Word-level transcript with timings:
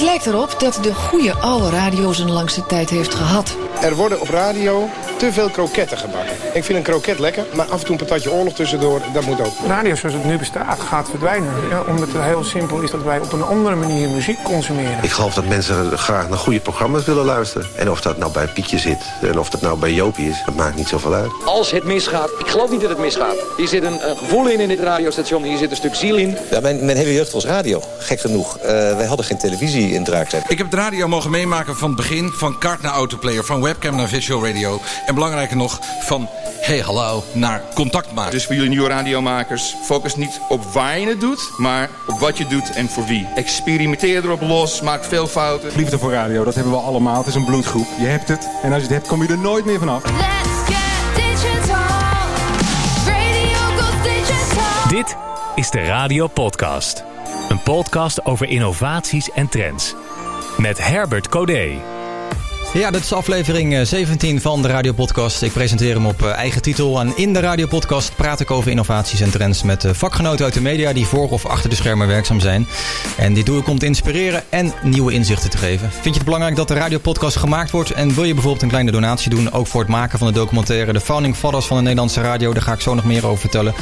Het 0.00 0.08
lijkt 0.08 0.26
erop 0.26 0.60
dat 0.60 0.78
de 0.82 0.94
goede 0.94 1.34
oude 1.34 1.70
radio 1.70 2.12
zijn 2.12 2.30
langste 2.30 2.66
tijd 2.66 2.90
heeft 2.90 3.14
gehad. 3.14 3.56
Er 3.80 3.94
worden 3.94 4.20
op 4.20 4.28
radio 4.28 4.88
te 5.20 5.32
veel 5.32 5.48
kroketten 5.48 5.98
gebakken. 5.98 6.36
Ik 6.52 6.64
vind 6.64 6.78
een 6.78 6.84
kroket 6.84 7.18
lekker, 7.18 7.44
maar 7.54 7.66
af 7.66 7.78
en 7.78 7.84
toe 7.86 7.90
een 7.90 8.06
patatje 8.06 8.32
oorlog 8.32 8.54
tussendoor, 8.54 9.00
dat 9.12 9.24
moet 9.24 9.40
ook. 9.40 9.52
Radio 9.66 9.94
zoals 9.94 10.14
het 10.14 10.24
nu 10.24 10.38
bestaat 10.38 10.80
gaat 10.80 11.08
verdwijnen. 11.08 11.52
Ja, 11.70 11.82
omdat 11.88 12.08
het 12.12 12.22
heel 12.22 12.44
simpel 12.44 12.80
is 12.80 12.90
dat 12.90 13.02
wij 13.02 13.18
op 13.18 13.32
een 13.32 13.42
andere 13.42 13.76
manier 13.76 14.08
muziek 14.08 14.42
consumeren. 14.42 14.98
Ik 15.02 15.10
geloof 15.10 15.34
dat 15.34 15.44
mensen 15.44 15.98
graag 15.98 16.28
naar 16.28 16.38
goede 16.38 16.60
programma's 16.60 17.04
willen 17.04 17.24
luisteren. 17.24 17.66
En 17.76 17.90
of 17.90 18.00
dat 18.00 18.18
nou 18.18 18.32
bij 18.32 18.46
Pietje 18.46 18.78
zit 18.78 18.98
en 19.22 19.38
of 19.38 19.50
dat 19.50 19.60
nou 19.60 19.78
bij 19.78 19.92
Jopie 19.92 20.28
is, 20.28 20.42
dat 20.46 20.54
maakt 20.54 20.76
niet 20.76 20.88
zoveel 20.88 21.14
uit. 21.14 21.30
Als 21.44 21.70
het 21.70 21.84
misgaat, 21.84 22.30
ik 22.38 22.46
geloof 22.46 22.70
niet 22.70 22.80
dat 22.80 22.90
het 22.90 22.98
misgaat. 22.98 23.36
Hier 23.56 23.68
zit 23.68 23.82
een, 23.82 24.08
een 24.08 24.16
gevoel 24.16 24.48
in 24.48 24.60
in 24.60 24.68
dit 24.68 24.80
radiostation, 24.80 25.42
hier 25.42 25.58
zit 25.58 25.70
een 25.70 25.76
stuk 25.76 25.94
ziel 25.94 26.16
in. 26.16 26.36
Ja, 26.50 26.60
mijn, 26.60 26.84
mijn 26.84 26.96
hele 26.96 27.14
jeugd 27.14 27.32
was 27.32 27.44
radio, 27.44 27.82
gek 27.98 28.20
genoeg. 28.20 28.56
Uh, 28.56 28.62
wij 28.96 29.06
hadden 29.06 29.26
geen 29.26 29.38
televisie 29.38 29.92
in 29.92 30.04
Draakzet. 30.04 30.42
Ik 30.48 30.58
heb 30.58 30.70
de 30.70 30.76
radio 30.76 31.08
mogen 31.08 31.30
meemaken 31.30 31.76
van 31.76 31.88
het 31.88 31.96
begin, 31.96 32.30
van 32.34 32.58
kaart 32.58 32.82
naar 32.82 32.92
autoplayer, 32.92 33.44
van 33.44 33.62
webcam 33.62 33.96
naar 33.96 34.08
visual 34.08 34.46
radio. 34.46 34.80
En 35.10 35.16
belangrijker 35.16 35.56
nog, 35.56 35.78
van 36.00 36.28
hey 36.60 36.78
hallo 36.78 37.24
naar 37.32 37.62
contact 37.74 38.12
maken. 38.12 38.32
Dus 38.32 38.46
voor 38.46 38.54
jullie 38.54 38.70
nieuwe 38.70 38.88
radiomakers, 38.88 39.76
focus 39.82 40.16
niet 40.16 40.40
op 40.48 40.64
waar 40.64 40.98
je 40.98 41.06
het 41.06 41.20
doet, 41.20 41.50
maar 41.56 41.90
op 42.06 42.18
wat 42.18 42.38
je 42.38 42.46
doet 42.46 42.70
en 42.70 42.88
voor 42.88 43.04
wie. 43.04 43.26
Experimenteer 43.34 44.24
erop 44.24 44.40
los, 44.40 44.80
maak 44.80 45.04
veel 45.04 45.26
fouten. 45.26 45.70
Liefde 45.76 45.98
voor 45.98 46.12
radio, 46.12 46.44
dat 46.44 46.54
hebben 46.54 46.72
we 46.72 46.78
allemaal. 46.78 47.16
Het 47.16 47.26
is 47.26 47.34
een 47.34 47.44
bloedgroep. 47.44 47.86
Je 47.98 48.06
hebt 48.06 48.28
het 48.28 48.48
en 48.62 48.72
als 48.72 48.82
je 48.82 48.88
het 48.88 48.96
hebt 48.96 49.06
kom 49.06 49.22
je 49.22 49.28
er 49.28 49.38
nooit 49.38 49.64
meer 49.64 49.78
vanaf. 49.78 50.02
Dit 54.88 55.16
is 55.54 55.70
de 55.70 55.84
Radio 55.84 56.26
Podcast. 56.26 57.04
Een 57.48 57.62
podcast 57.62 58.24
over 58.24 58.48
innovaties 58.48 59.30
en 59.30 59.48
trends. 59.48 59.94
Met 60.56 60.78
Herbert 60.86 61.28
Codé. 61.28 61.98
Ja, 62.74 62.90
dit 62.90 63.02
is 63.02 63.12
aflevering 63.12 63.86
17 63.86 64.36
eh, 64.36 64.42
van 64.42 64.62
de 64.62 64.68
Radiopodcast. 64.68 65.42
Ik 65.42 65.52
presenteer 65.52 65.94
hem 65.94 66.06
op 66.06 66.22
eh, 66.22 66.30
eigen 66.30 66.62
titel. 66.62 67.00
En 67.00 67.12
in 67.16 67.32
de 67.32 67.40
Radiopodcast 67.40 68.16
praat 68.16 68.40
ik 68.40 68.50
over 68.50 68.70
innovaties 68.70 69.20
en 69.20 69.30
trends 69.30 69.62
met 69.62 69.84
eh, 69.84 69.92
vakgenoten 69.92 70.44
uit 70.44 70.54
de 70.54 70.60
media 70.60 70.92
die 70.92 71.06
voor 71.06 71.28
of 71.28 71.46
achter 71.46 71.70
de 71.70 71.76
schermen 71.76 72.06
werkzaam 72.06 72.40
zijn. 72.40 72.66
En 73.16 73.34
dit 73.34 73.46
doe 73.46 73.60
ik 73.60 73.68
om 73.68 73.78
te 73.78 73.86
inspireren 73.86 74.42
en 74.48 74.72
nieuwe 74.82 75.12
inzichten 75.12 75.50
te 75.50 75.58
geven. 75.58 75.90
Vind 75.92 76.04
je 76.04 76.10
het 76.10 76.24
belangrijk 76.24 76.56
dat 76.56 76.68
de 76.68 76.74
Radiopodcast 76.74 77.36
gemaakt 77.36 77.70
wordt? 77.70 77.90
En 77.90 78.14
wil 78.14 78.24
je 78.24 78.32
bijvoorbeeld 78.32 78.62
een 78.62 78.68
kleine 78.68 78.90
donatie 78.90 79.30
doen, 79.30 79.52
ook 79.52 79.66
voor 79.66 79.80
het 79.80 79.90
maken 79.90 80.18
van 80.18 80.26
de 80.26 80.34
documentaire 80.34 80.92
De 80.92 81.00
Founding 81.00 81.36
Fathers 81.36 81.66
van 81.66 81.76
de 81.76 81.82
Nederlandse 81.82 82.20
radio? 82.20 82.52
Daar 82.52 82.62
ga 82.62 82.72
ik 82.72 82.80
zo 82.80 82.94
nog 82.94 83.04
meer 83.04 83.26
over 83.26 83.40
vertellen. 83.40 83.74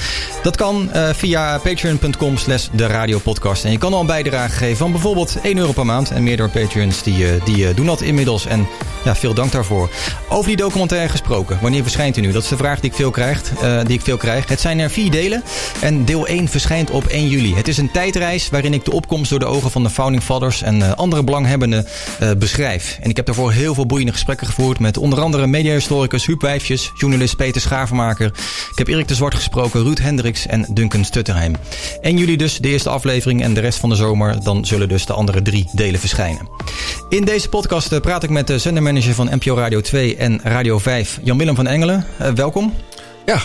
Dat 0.42 0.56
kan 0.56 0.90
via 1.12 1.58
patreon.com 1.58 2.36
slash 2.36 2.68
de 2.72 2.86
Radiopodcast. 2.86 3.64
En 3.64 3.70
je 3.70 3.78
kan 3.78 3.94
al 3.94 4.00
een 4.00 4.06
bijdrage 4.06 4.56
geven 4.56 4.76
van 4.76 4.92
bijvoorbeeld 4.92 5.36
1 5.42 5.58
euro 5.58 5.72
per 5.72 5.86
maand. 5.86 6.10
En 6.10 6.22
meerdere 6.22 6.48
Patreons 6.48 7.02
die, 7.02 7.24
die 7.44 7.74
doen 7.74 7.86
dat 7.86 8.00
inmiddels. 8.00 8.46
En 8.46 8.68
ja, 9.04 9.16
veel 9.16 9.34
dank 9.34 9.52
daarvoor. 9.52 9.90
Over 10.28 10.46
die 10.46 10.56
documentaire 10.56 11.08
gesproken. 11.08 11.58
Wanneer 11.60 11.82
verschijnt 11.82 12.14
hij 12.14 12.24
nu? 12.24 12.32
Dat 12.32 12.42
is 12.42 12.48
de 12.48 12.56
vraag 12.56 12.80
die 12.80 12.90
ik 12.90 12.96
veel 12.96 13.10
krijg. 13.10 13.42
Uh, 13.62 13.80
die 13.84 13.94
ik 13.94 14.00
veel 14.00 14.16
krijg. 14.16 14.48
Het 14.48 14.60
zijn 14.60 14.78
er 14.78 14.90
vier 14.90 15.10
delen. 15.10 15.42
En 15.80 16.04
deel 16.04 16.26
1 16.26 16.48
verschijnt 16.48 16.90
op 16.90 17.06
1 17.06 17.28
juli. 17.28 17.54
Het 17.54 17.68
is 17.68 17.78
een 17.78 17.90
tijdreis 17.90 18.48
waarin 18.48 18.74
ik 18.74 18.84
de 18.84 18.92
opkomst 18.92 19.30
door 19.30 19.38
de 19.38 19.46
ogen 19.46 19.70
van 19.70 19.82
de 19.82 19.90
Founding 19.90 20.22
Fathers 20.22 20.62
en 20.62 20.76
uh, 20.78 20.92
andere 20.92 21.24
belanghebbenden 21.24 21.86
uh, 22.22 22.30
beschrijf. 22.38 22.98
En 23.02 23.10
ik 23.10 23.16
heb 23.16 23.26
daarvoor 23.26 23.52
heel 23.52 23.74
veel 23.74 23.86
boeiende 23.86 24.12
gesprekken 24.12 24.46
gevoerd 24.46 24.78
met 24.78 24.96
onder 24.96 25.20
andere 25.20 25.46
mediahistoricus 25.46 26.26
Huub 26.26 26.40
Wijfjes, 26.40 26.92
journalist 26.94 27.36
Peter 27.36 27.60
Schavenmaker. 27.60 28.26
Ik 28.72 28.78
heb 28.78 28.88
Erik 28.88 29.08
de 29.08 29.14
Zwart 29.14 29.34
gesproken, 29.34 29.82
Ruud 29.82 29.98
Hendricks 29.98 30.46
en 30.46 30.66
Duncan 30.70 31.04
Stutterheim. 31.04 31.56
1 32.00 32.16
juli 32.16 32.36
dus 32.36 32.58
de 32.58 32.68
eerste 32.68 32.88
aflevering 32.88 33.42
en 33.42 33.54
de 33.54 33.60
rest 33.60 33.78
van 33.78 33.88
de 33.88 33.94
zomer 33.94 34.44
dan 34.44 34.66
zullen 34.66 34.88
dus 34.88 35.06
de 35.06 35.12
andere 35.12 35.42
drie 35.42 35.68
delen 35.72 36.00
verschijnen. 36.00 36.48
In 37.08 37.24
deze 37.24 37.48
podcast 37.48 38.00
praat 38.00 38.22
ik 38.22 38.30
met 38.30 38.46
de 38.46 38.58
zendermanager 38.58 39.14
van 39.14 39.28
NPO 39.32 39.54
Radio 39.54 39.80
2 39.80 40.16
en 40.16 40.40
Radio 40.42 40.78
5, 40.78 41.18
Jan-Willem 41.22 41.54
van 41.54 41.66
Engelen. 41.66 42.06
Uh, 42.20 42.28
welkom. 42.28 42.74
Ja, 43.26 43.40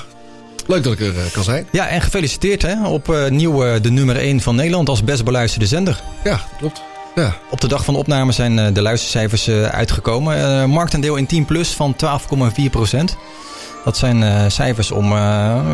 leuk 0.68 0.84
dat 0.84 0.94
ik 0.94 1.00
er 1.00 1.14
uh, 1.16 1.32
kan 1.32 1.44
zijn. 1.44 1.68
Ja, 1.72 1.88
en 1.88 2.02
gefeliciteerd 2.02 2.62
hè, 2.62 2.88
op 2.88 3.08
uh, 3.08 3.28
nieuw 3.28 3.80
de 3.80 3.92
nummer 3.92 4.18
1 4.18 4.42
van 4.42 4.56
Nederland 4.56 4.90
als 4.90 5.04
best 5.04 5.24
beluisterde 5.24 5.66
zender. 5.66 6.02
Ja, 6.24 6.40
klopt. 6.58 6.82
Ja. 7.16 7.36
Op 7.50 7.62
de 7.62 7.68
dag 7.68 7.84
van 7.84 7.94
de 7.94 8.00
opname 8.00 8.32
zijn 8.32 8.74
de 8.74 8.82
luistercijfers 8.82 9.50
uitgekomen. 9.50 10.70
marktendeel 10.70 11.16
in 11.16 11.26
10 11.26 11.46
plus 11.46 11.70
van 11.70 11.96
12,4 12.62 12.70
procent. 12.72 13.18
Dat 13.84 13.98
zijn 13.98 14.52
cijfers 14.52 14.92
om, 14.92 15.14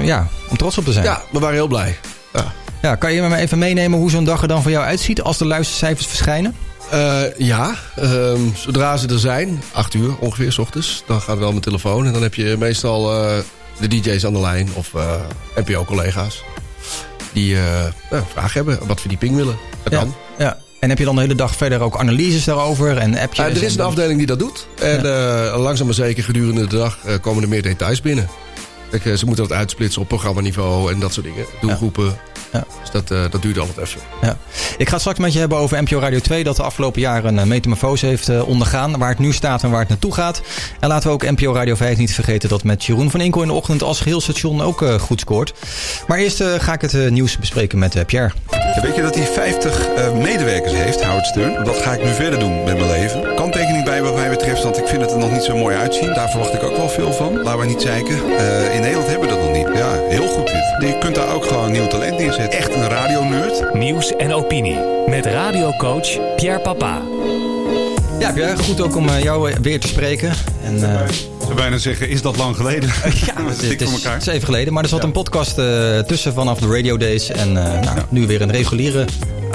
ja, 0.04 0.28
om 0.50 0.58
trots 0.58 0.78
op 0.78 0.86
te 0.86 0.92
zijn. 0.92 1.06
Ja, 1.06 1.22
we 1.32 1.40
waren 1.40 1.56
heel 1.56 1.68
blij. 1.68 1.98
Ja. 2.34 2.54
Ja, 2.82 2.96
kan 2.96 3.14
je 3.14 3.22
me 3.22 3.36
even 3.36 3.58
meenemen 3.58 4.00
hoe 4.00 4.10
zo'n 4.10 4.24
dag 4.24 4.42
er 4.42 4.48
dan 4.48 4.62
voor 4.62 4.72
jou 4.72 4.86
uitziet 4.86 5.22
als 5.22 5.38
de 5.38 5.46
luistercijfers 5.46 6.08
verschijnen? 6.08 6.56
Uh, 6.94 7.22
ja, 7.38 7.76
um, 8.00 8.56
zodra 8.56 8.98
ze 8.98 9.08
er 9.08 9.20
zijn, 9.20 9.62
8 9.72 9.94
uur 9.94 10.18
ongeveer, 10.18 10.52
s 10.52 10.58
ochtends, 10.58 11.04
dan 11.08 11.22
gaat 11.22 11.38
wel 11.38 11.50
mijn 11.50 11.62
telefoon. 11.62 12.06
En 12.06 12.14
dan 12.14 12.22
heb 12.22 12.34
je 12.34 12.56
meestal 12.60 13.14
uh, 13.14 13.38
de 13.80 13.88
DJ's 13.88 14.26
aan 14.26 14.34
de 14.34 14.40
lijn 14.40 14.70
of 14.74 14.94
uh, 14.94 15.14
NPO-collega's 15.56 16.44
die 17.34 17.56
nou, 18.10 18.24
vragen 18.32 18.54
hebben, 18.54 18.88
wat 18.88 19.00
verdieping 19.00 19.36
willen. 19.36 19.58
Dat 19.84 19.94
ja, 19.94 20.00
kan. 20.00 20.16
Ja. 20.38 20.58
En 20.80 20.90
heb 20.90 20.98
je 20.98 21.06
dan 21.06 21.16
de 21.16 21.22
hele 21.22 21.36
dag 21.36 21.56
verder 21.56 21.82
ook 21.82 21.98
analyses 21.98 22.44
daarover 22.44 22.98
en 22.98 23.18
appjes? 23.18 23.46
er 23.46 23.64
is 23.64 23.76
een 23.76 23.82
afdeling 23.82 24.18
die 24.18 24.28
dat 24.28 24.40
doet. 24.40 24.68
En 24.82 25.04
ja. 25.04 25.58
langzaam 25.58 25.86
maar 25.86 25.96
zeker 25.96 26.24
gedurende 26.24 26.68
de 26.68 26.78
dag 26.78 26.98
komen 27.22 27.44
er 27.44 27.50
meer 27.50 27.62
details 27.62 28.02
binnen. 28.02 28.30
Kijk, 28.90 29.18
ze 29.18 29.26
moeten 29.26 29.48
dat 29.48 29.58
uitsplitsen 29.58 30.02
op 30.02 30.08
programmaniveau 30.08 30.94
en 30.94 31.00
dat 31.00 31.14
soort 31.14 31.26
dingen. 31.26 31.46
Doelgroepen. 31.62 32.18
Ja. 32.52 32.64
Dus 32.82 32.92
dat, 32.92 33.12
uh, 33.12 33.32
dat 33.32 33.42
duurt 33.42 33.60
altijd 33.60 33.78
even. 33.78 34.02
Ja. 34.22 34.38
Ik 34.78 34.86
ga 34.86 34.92
het 34.92 35.00
straks 35.00 35.20
met 35.20 35.34
je 35.34 35.40
hebben 35.40 35.58
over 35.58 35.84
NPO 35.84 36.00
Radio 36.00 36.20
2... 36.20 36.44
dat 36.44 36.56
de 36.56 36.64
afgelopen 36.64 37.02
jaren 37.02 37.38
een 37.38 37.48
metamorfose 37.48 38.06
heeft 38.06 38.30
uh, 38.30 38.48
ondergaan. 38.48 38.98
Waar 38.98 39.10
het 39.10 39.20
nu 39.20 39.34
staat 39.34 39.64
en 39.64 39.70
waar 39.70 39.80
het 39.80 39.90
naartoe 39.90 40.14
gaat. 40.14 40.42
En 40.80 40.88
laten 40.88 41.08
we 41.08 41.14
ook 41.14 41.30
NPO 41.30 41.54
Radio 41.54 41.76
5 41.76 41.98
niet 41.98 42.14
vergeten... 42.14 42.50
dat 42.50 42.64
met 42.64 42.86
Jeroen 42.86 43.12
van 43.12 43.22
Inkel 43.22 43.42
in 43.42 43.48
de 43.48 43.54
ochtend 43.54 43.84
als 43.84 44.02
geheel 44.02 44.22
station 44.22 44.62
ook 44.62 44.82
uh, 44.82 44.94
goed 44.94 45.20
scoort. 45.20 45.54
Maar 46.08 46.18
eerst 46.18 46.44
ga 46.44 46.74
ik 46.74 46.82
het 46.82 47.10
nieuws 47.10 47.38
bespreken 47.38 47.80
met 47.80 48.06
Pierre. 48.06 48.32
Ja, 48.50 48.82
weet 48.82 48.96
je 48.96 49.02
dat 49.02 49.16
hij 49.16 49.26
50 49.26 49.88
medewerkers 50.14 50.74
heeft, 50.74 51.04
Howard 51.04 51.26
Stern? 51.26 51.64
Dat 51.64 51.78
ga 51.78 51.94
ik 51.94 52.04
nu 52.04 52.14
verder 52.14 52.40
doen 52.40 52.64
met 52.64 52.78
mijn 52.78 52.90
leven. 52.90 53.36
Kanttekening 53.36 53.86
bij 53.86 54.02
wat 54.02 54.16
mij 54.16 54.30
betreft... 54.30 54.64
want 54.64 54.78
ik 54.78 54.88
vind 54.88 55.02
het 55.02 55.12
er 55.12 55.18
nog 55.18 55.32
niet 55.32 55.44
zo 55.44 55.58
mooi 55.58 55.76
uitzien. 55.76 56.14
Daar 56.14 56.30
verwacht 56.30 56.54
ik 56.54 56.64
ook 56.64 56.78
wel 56.78 56.90
veel 56.90 57.14
van. 57.14 57.44
Laten 57.44 57.60
we 57.60 57.66
niet 57.66 57.82
zeiken. 57.82 58.16
in 58.74 58.82
Nederland 58.82 59.08
hebben 59.08 59.29
daar 61.20 61.36
ook 61.36 61.46
gewoon 61.46 61.72
nieuw 61.72 61.88
talent 61.88 62.18
neerzetten. 62.18 62.60
Echt 62.60 62.74
een 62.74 62.90
radionerd. 62.90 63.74
Nieuws 63.74 64.16
en 64.16 64.34
opinie. 64.34 64.78
Met 65.08 65.26
radiocoach 65.26 66.36
Pierre 66.36 66.60
Papa. 66.60 67.02
Ja, 68.20 68.32
Pierre, 68.32 68.58
goed 68.58 68.82
ook 68.82 68.96
om 68.96 69.10
jou 69.10 69.54
weer 69.62 69.80
te 69.80 69.88
spreken. 69.88 70.34
En, 70.64 70.76
uh... 70.76 71.02
Ik 71.02 71.46
zou 71.46 71.54
bijna 71.54 71.78
zeggen, 71.78 72.10
is 72.10 72.22
dat 72.22 72.38
lang 72.38 72.56
geleden? 72.56 72.90
ja, 73.26 73.44
het, 73.44 73.62
het, 73.62 73.82
is, 73.82 74.04
het 74.04 74.22
is 74.22 74.28
even 74.28 74.46
geleden. 74.46 74.74
Maar 74.74 74.84
er 74.84 74.90
zat 74.90 75.00
ja. 75.00 75.06
een 75.06 75.12
podcast 75.12 75.58
uh, 75.58 76.00
tussen 76.00 76.34
vanaf 76.34 76.60
de 76.60 76.68
Radio 76.68 76.98
Days. 76.98 77.30
En 77.30 77.48
uh, 77.48 77.54
nou, 77.54 77.84
ja. 77.84 78.06
nu 78.10 78.28
weer 78.28 78.42
een 78.42 78.52
reguliere 78.52 79.06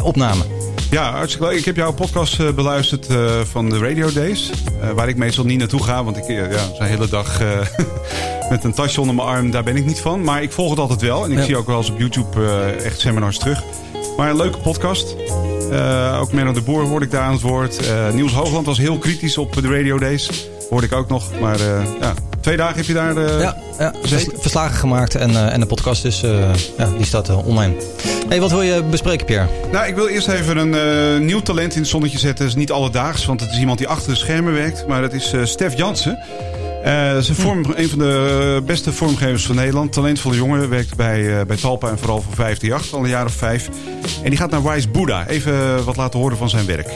opname. 0.05 0.45
Ja, 0.91 1.13
hartstikke 1.13 1.47
leuk. 1.47 1.59
Ik 1.59 1.65
heb 1.65 1.77
jouw 1.77 1.93
podcast 1.93 2.41
uh, 2.41 2.51
beluisterd 2.51 3.11
uh, 3.11 3.41
van 3.41 3.69
de 3.69 3.79
Radio 3.79 4.13
Days. 4.13 4.51
Uh, 4.51 4.91
waar 4.91 5.09
ik 5.09 5.17
meestal 5.17 5.45
niet 5.45 5.59
naartoe 5.59 5.83
ga, 5.83 6.05
want 6.05 6.17
ik 6.17 6.27
ja, 6.27 6.59
zo'n 6.77 6.87
hele 6.87 7.09
dag 7.09 7.41
met 8.51 8.65
een 8.65 8.75
tasje 8.75 9.01
onder 9.01 9.15
mijn 9.15 9.29
arm, 9.29 9.51
daar 9.51 9.63
ben 9.63 9.77
ik 9.77 9.85
niet 9.85 10.01
van. 10.01 10.23
Maar 10.23 10.43
ik 10.43 10.53
volg 10.53 10.71
het 10.71 10.79
altijd 10.79 11.01
wel. 11.01 11.25
En 11.25 11.33
ik 11.33 11.39
ja. 11.39 11.45
zie 11.45 11.57
ook 11.57 11.67
wel 11.67 11.77
eens 11.77 11.91
op 11.91 11.99
YouTube 11.99 12.47
echt 12.85 13.01
seminars 13.01 13.39
terug. 13.39 13.63
Maar 14.17 14.31
een 14.31 14.37
leuke 14.37 14.59
podcast. 14.59 15.17
ook 16.21 16.33
Menno 16.33 16.53
de 16.53 16.61
Boer 16.61 16.83
hoorde 16.83 17.05
ik 17.05 17.11
daar 17.11 17.23
aan 17.23 17.33
het 17.33 17.41
woord. 17.41 17.81
Niels 18.13 18.33
Hoogland 18.33 18.67
was 18.67 18.79
heel 18.79 18.99
kritisch 18.99 19.39
op 19.39 19.63
de 19.63 19.69
Radio 19.69 19.99
Days. 19.99 20.49
Hoorde 20.75 20.89
ik 20.89 20.95
ook 20.95 21.09
nog. 21.09 21.41
Maar 21.41 21.59
ja, 22.01 22.15
twee 22.41 22.57
dagen 22.57 22.77
heb 22.77 22.85
je 22.85 22.93
daar 22.93 23.17
uh, 23.17 23.41
ja, 23.41 23.57
ja, 23.79 23.93
verslagen 24.39 24.77
gemaakt 24.77 25.15
en, 25.15 25.31
uh, 25.31 25.53
en 25.53 25.61
de 25.61 25.67
podcast 25.67 26.03
dus, 26.03 26.23
uh, 26.23 26.55
ja, 26.79 26.89
die 26.97 27.07
staat 27.07 27.45
online. 27.45 27.75
Hey, 28.29 28.41
wat 28.41 28.51
wil 28.51 28.63
je 28.63 28.83
bespreken, 28.83 29.27
Pierre? 29.27 29.49
Nou, 29.73 29.87
ik 29.87 29.95
wil 29.95 30.07
eerst 30.07 30.29
even 30.29 30.57
een 30.57 31.25
nieuw 31.25 31.41
talent 31.41 31.75
in 31.75 31.81
het 31.81 31.89
zonnetje 31.89 32.19
zetten. 32.19 32.45
Het 32.45 32.55
is 32.55 32.61
niet 32.61 32.73
alledaags, 32.73 33.27
want 33.27 33.41
het 33.41 33.51
is 33.51 33.59
iemand 33.59 33.79
die 33.79 33.89
achter 33.89 34.13
de 34.13 34.19
schermen 34.19 34.53
werkt. 34.53 34.87
Maar 34.87 35.01
dat 35.01 35.13
is 35.13 35.35
Stef 35.43 35.77
Jansen. 35.77 36.19
dat 36.85 37.23
is 37.23 37.29
een, 37.29 37.35
vorm, 37.35 37.65
een 37.75 37.89
van 37.89 37.99
de 37.99 38.63
beste 38.67 38.93
vormgevers 38.93 39.47
van 39.47 39.55
Nederland. 39.55 39.93
Talentvolle 39.93 40.37
jongen, 40.37 40.69
werkt 40.69 40.97
bij, 40.97 41.47
bij 41.47 41.57
Talpa 41.57 41.89
en 41.89 41.99
vooral 41.99 42.23
voor 42.23 42.35
538 42.35 42.95
al 42.95 43.05
een 43.05 43.11
jaar 43.11 43.27
of 43.27 43.33
vijf. 43.33 43.69
En 44.23 44.31
die 44.31 44.39
gaat 44.39 44.51
naar 44.51 44.63
Wise 44.63 44.89
Buddha. 44.89 45.27
Even 45.27 45.85
wat 45.85 45.97
laten 45.97 46.19
horen 46.21 46.37
van 46.37 46.49
zijn 46.51 46.67
werk. 46.67 46.89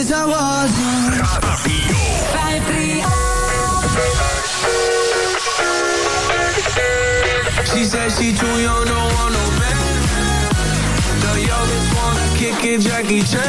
cause 0.00 0.12
I 0.12 0.24
was 0.24 0.70
oh. 0.72 1.60
She 7.70 7.84
she 7.84 8.32
too 8.32 8.56
young, 8.66 8.86
want 8.86 9.32
no. 9.34 9.42
The 11.24 11.32
youngest 11.48 12.60
kick 12.60 12.80
Jackie 12.80 13.22
Chan. 13.22 13.40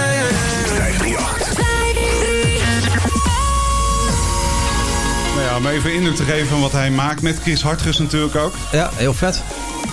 Nou 5.36 5.42
ja, 5.42 5.58
om 5.58 5.68
even 5.68 5.94
indruk 5.94 6.16
te 6.16 6.24
geven 6.24 6.48
van 6.48 6.62
wat 6.62 6.72
hij 6.72 6.92
maakt 6.92 7.22
met 7.22 7.40
Chris 7.42 7.62
Hartges 7.62 7.98
natuurlijk 7.98 8.36
ook. 8.36 8.54
Ja, 8.72 8.90
heel 8.94 9.14
vet. 9.14 9.44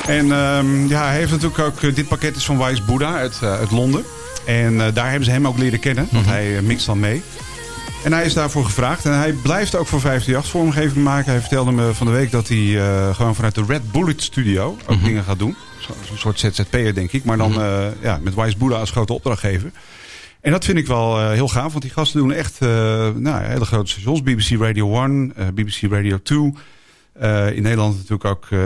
En 0.06 0.32
ehm, 0.32 0.86
ja, 0.86 1.06
hij 1.06 1.16
heeft 1.16 1.30
natuurlijk 1.30 1.58
ook... 1.58 1.82
Eh, 1.82 1.94
dit 1.94 2.08
pakket 2.08 2.44
van 2.44 2.58
Wise 2.58 2.82
Buddha 2.82 3.16
uit, 3.16 3.38
eh, 3.42 3.52
uit 3.52 3.70
Londen. 3.70 4.04
En 4.48 4.80
eh, 4.80 4.94
daar 4.94 5.06
hebben 5.08 5.24
ze 5.24 5.30
hem 5.30 5.46
ook 5.46 5.58
leren 5.58 5.80
kennen. 5.80 6.08
Want 6.10 6.26
hij 6.26 6.56
eh, 6.56 6.62
mixt 6.62 6.86
dan 6.86 7.00
mee. 7.00 7.22
En 8.04 8.12
hij 8.12 8.24
is 8.24 8.34
daarvoor 8.34 8.64
gevraagd. 8.64 9.04
En 9.04 9.18
hij 9.18 9.32
blijft 9.32 9.76
ook 9.76 9.86
voor 9.86 10.00
538 10.00 10.50
vormgeving 10.50 11.04
maken. 11.04 11.30
Hij 11.30 11.40
vertelde 11.40 11.72
me 11.72 11.94
van 11.94 12.06
de 12.06 12.12
week 12.12 12.30
dat 12.30 12.48
hij 12.48 12.78
eh, 12.78 13.14
gewoon 13.14 13.34
vanuit 13.34 13.54
de 13.54 13.64
Red 13.66 13.92
Bullet 13.92 14.22
Studio 14.22 14.76
ook 14.86 15.04
dingen 15.04 15.24
gaat 15.24 15.38
doen. 15.38 15.56
Zo'n 15.78 16.16
soort 16.16 16.40
ZZP'er 16.40 16.94
denk 16.94 17.12
ik. 17.12 17.24
Maar 17.24 17.36
dan 17.36 17.60
eh, 17.60 17.86
ja, 18.02 18.18
met 18.22 18.34
Wise 18.34 18.56
Buddha 18.56 18.78
als 18.78 18.90
grote 18.90 19.12
opdrachtgever. 19.12 19.70
En 20.40 20.50
dat 20.50 20.64
vind 20.64 20.78
ik 20.78 20.86
wel 20.86 21.30
heel 21.30 21.48
gaaf. 21.48 21.70
Want 21.70 21.82
die 21.82 21.92
gasten 21.92 22.20
doen 22.20 22.32
echt 22.32 22.60
nou, 23.14 23.44
hele 23.44 23.64
grote 23.64 23.90
stations. 23.90 24.22
BBC 24.22 24.60
Radio 24.60 25.02
1, 25.02 25.32
eh, 25.36 25.46
BBC 25.54 25.92
Radio 25.92 26.18
2. 26.22 26.54
Eh, 27.20 27.56
in 27.56 27.62
Nederland 27.62 27.94
natuurlijk 27.96 28.24
ook 28.24 28.46
eh 28.50 28.58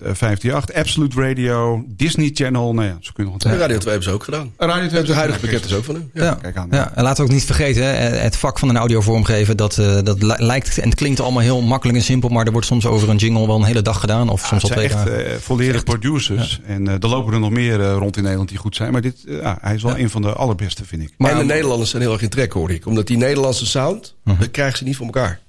538, 0.00 0.74
Absolute 0.74 1.20
Radio, 1.20 1.84
Disney 1.88 2.30
Channel. 2.34 2.74
Nou 2.74 2.86
ja, 2.86 2.96
zo 3.00 3.10
kun 3.14 3.24
je 3.24 3.30
nog 3.30 3.44
een 3.44 3.50
En 3.50 3.58
Radio 3.58 3.78
2 3.78 3.92
hebben 3.92 4.08
ze 4.08 4.14
ook 4.14 4.24
gedaan. 4.24 4.52
Radio 4.56 4.88
2 4.88 5.00
Het 5.02 5.10
huidige 5.12 5.40
pakket 5.40 5.64
is 5.64 5.74
ook 5.74 5.84
van 5.84 5.94
hem. 5.94 6.10
Ja, 6.14 6.34
kijk 6.42 6.56
aan. 6.56 6.68
Ja, 6.70 6.92
en 6.94 7.02
laten 7.02 7.24
we 7.24 7.28
ook 7.30 7.34
niet 7.36 7.44
vergeten, 7.44 7.82
hè, 7.84 7.90
het 8.16 8.36
vak 8.36 8.58
van 8.58 8.68
een 8.68 8.76
audio 8.76 9.00
vormgeven, 9.00 9.56
dat, 9.56 9.78
eh, 9.78 9.98
dat 10.04 10.22
li- 10.22 10.34
lijkt 10.36 10.78
en 10.78 10.88
het 10.88 10.94
klinkt 10.98 11.20
allemaal 11.20 11.42
heel 11.42 11.62
makkelijk 11.62 11.98
en 11.98 12.04
simpel, 12.04 12.28
maar 12.28 12.46
er 12.46 12.52
wordt 12.52 12.66
soms 12.66 12.86
over 12.86 13.08
een 13.08 13.16
jingle 13.16 13.46
wel 13.46 13.56
een 13.56 13.64
hele 13.64 13.82
dag 13.82 14.00
gedaan, 14.00 14.28
of 14.28 14.40
Ja, 14.42 14.46
soms 14.48 14.62
het 14.62 14.72
al 14.72 14.78
zijn 14.78 14.90
twee 15.06 15.16
echt 15.22 15.26
eh, 15.32 15.36
volledige 15.40 15.84
producers. 15.84 16.60
En 16.66 16.88
eh, 16.88 16.94
er 16.94 17.08
lopen 17.08 17.32
er 17.32 17.40
nog 17.40 17.50
meer 17.50 17.80
eh, 17.80 17.96
rond 17.98 18.16
in 18.16 18.22
Nederland 18.22 18.48
die 18.48 18.58
goed 18.58 18.76
zijn. 18.76 18.92
Maar 18.92 19.00
dit, 19.02 19.16
eh, 19.28 19.40
ja, 19.40 19.58
hij 19.60 19.74
is 19.74 19.82
wel 19.82 19.98
een 19.98 20.10
van 20.10 20.22
de 20.22 20.32
allerbeste, 20.32 20.84
vind 20.84 21.02
ik. 21.02 21.12
en 21.18 21.38
de 21.38 21.44
Nederlanders 21.44 21.90
zijn 21.90 22.02
heel 22.02 22.12
erg 22.12 22.22
in 22.22 22.28
trek, 22.28 22.52
hoor 22.52 22.70
ik. 22.70 22.86
Omdat 22.86 23.06
die 23.06 23.16
Nederlandse 23.16 23.66
sound, 23.66 24.14
Mhm. 24.24 24.40
dat 24.40 24.50
krijgen 24.50 24.78
ze 24.78 24.84
niet 24.84 24.96
voor 24.96 25.06
elkaar. 25.06 25.40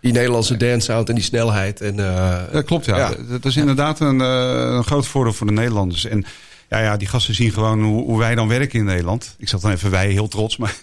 Die 0.00 0.12
Nederlandse 0.12 0.56
dance 0.56 0.80
sound 0.92 1.08
en 1.08 1.14
die 1.14 1.24
snelheid. 1.24 1.80
En, 1.80 1.98
eh, 2.00 2.52
Dat 2.52 2.64
klopt, 2.64 2.84
ja. 2.84 3.12
Dat 3.28 3.44
is 3.44 3.56
inderdaad 3.56 4.00
een, 4.00 4.20
eh, 4.20 4.74
een 4.76 4.84
groot 4.84 5.06
voordeel 5.06 5.32
voor 5.32 5.46
de 5.46 5.52
Nederlanders. 5.52 6.04
En 6.04 6.24
ja, 6.68 6.78
ja, 6.80 6.96
die 6.96 7.08
gasten 7.08 7.34
zien 7.34 7.52
gewoon 7.52 7.82
hoe, 7.82 8.04
hoe 8.04 8.18
wij 8.18 8.34
dan 8.34 8.48
werken 8.48 8.78
in 8.78 8.84
Nederland. 8.84 9.34
Ik 9.38 9.48
zeg 9.48 9.60
dan 9.60 9.70
even 9.70 9.90
wij, 9.90 10.10
heel 10.10 10.28
trots. 10.28 10.56
Maar 10.56 10.74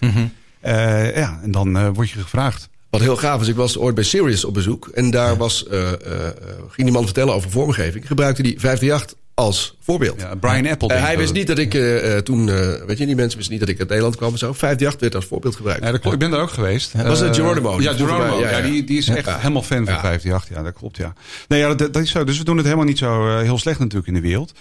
eh, 0.60 1.16
ja, 1.16 1.40
en 1.42 1.50
dan 1.50 1.76
eh, 1.76 1.88
word 1.92 2.10
je 2.10 2.20
gevraagd. 2.20 2.68
Wat 2.90 3.00
heel 3.00 3.16
gaaf 3.16 3.40
is, 3.40 3.48
ik 3.48 3.56
was 3.56 3.78
ooit 3.78 3.94
bij 3.94 4.04
Sirius 4.04 4.44
op 4.44 4.54
bezoek. 4.54 4.88
En 4.88 5.10
daar 5.10 5.36
was, 5.36 5.66
eh, 5.66 5.92
eh, 5.92 6.26
eh, 6.26 6.34
ging 6.68 6.86
die 6.86 6.92
man 6.92 7.04
vertellen 7.04 7.34
over 7.34 7.50
vormgeving. 7.50 8.06
Gebruikte 8.06 8.42
die 8.42 8.60
538 8.60 9.16
als 9.38 9.76
voorbeeld. 9.80 10.20
Ja, 10.20 10.34
Brian 10.34 10.66
Apple. 10.66 10.88
Eh, 10.88 10.94
denk 10.94 11.06
hij 11.06 11.16
wist 11.16 11.28
dat 11.28 11.36
niet 11.36 11.46
dat 11.46 11.58
ik 11.58 11.74
eh, 11.74 12.16
eh, 12.16 12.22
toen, 12.22 12.48
eh, 12.48 12.56
weet 12.86 12.98
je, 12.98 13.06
die 13.06 13.14
mensen 13.14 13.36
wisten 13.36 13.50
niet 13.50 13.60
dat 13.60 13.68
ik 13.68 13.78
uit 13.78 13.88
Nederland 13.88 14.16
kwam 14.16 14.32
en 14.32 14.38
zo. 14.38 14.52
538 14.52 15.00
werd 15.00 15.14
als 15.14 15.24
voorbeeld 15.24 15.56
gebruikt. 15.56 15.84
Ja, 15.84 15.90
dat 15.90 16.00
klopt. 16.00 16.14
Ik 16.14 16.20
ben 16.20 16.30
daar 16.30 16.40
ook 16.40 16.50
geweest. 16.50 16.92
Was 17.02 17.20
het 17.20 17.36
Geronimo? 17.36 17.80
Ja, 17.80 17.92
Geronimo. 17.92 18.40
Ja, 18.40 18.50
ja, 18.50 18.60
die, 18.60 18.84
die 18.84 18.98
is 18.98 19.08
echt 19.08 19.26
Ja. 19.26 19.36
helemaal 19.38 19.62
fan 19.62 19.84
van 19.84 19.94
Ja. 19.94 20.00
538. 20.00 20.56
Ja, 20.56 20.62
dat 20.62 20.72
klopt, 20.74 20.96
ja. 20.96 21.12
Nee, 21.48 21.60
ja, 21.60 21.74
dat, 21.74 21.92
dat 21.92 22.02
is 22.02 22.10
zo. 22.10 22.24
Dus 22.24 22.38
we 22.38 22.44
doen 22.44 22.56
het 22.56 22.64
helemaal 22.64 22.86
niet 22.86 22.98
zo 22.98 23.28
eh, 23.28 23.40
heel 23.40 23.58
slecht 23.58 23.78
natuurlijk 23.78 24.06
in 24.08 24.14
de 24.14 24.20
wereld. 24.20 24.52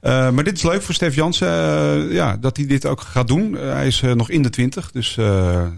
Eh, 0.00 0.30
maar 0.30 0.44
dit 0.44 0.56
is 0.56 0.62
leuk 0.62 0.82
voor 0.82 0.94
Stef 0.94 1.14
Jansen. 1.14 1.48
ja, 2.12 2.36
dat 2.36 2.56
hij 2.56 2.66
dit 2.66 2.86
ook 2.86 3.00
gaat 3.00 3.28
doen. 3.28 3.52
Hij 3.54 3.86
is 3.86 4.00
nog 4.14 4.30
in 4.30 4.42
de 4.42 4.50
20. 4.50 4.90
Dus 4.90 5.16
eh 5.16 5.24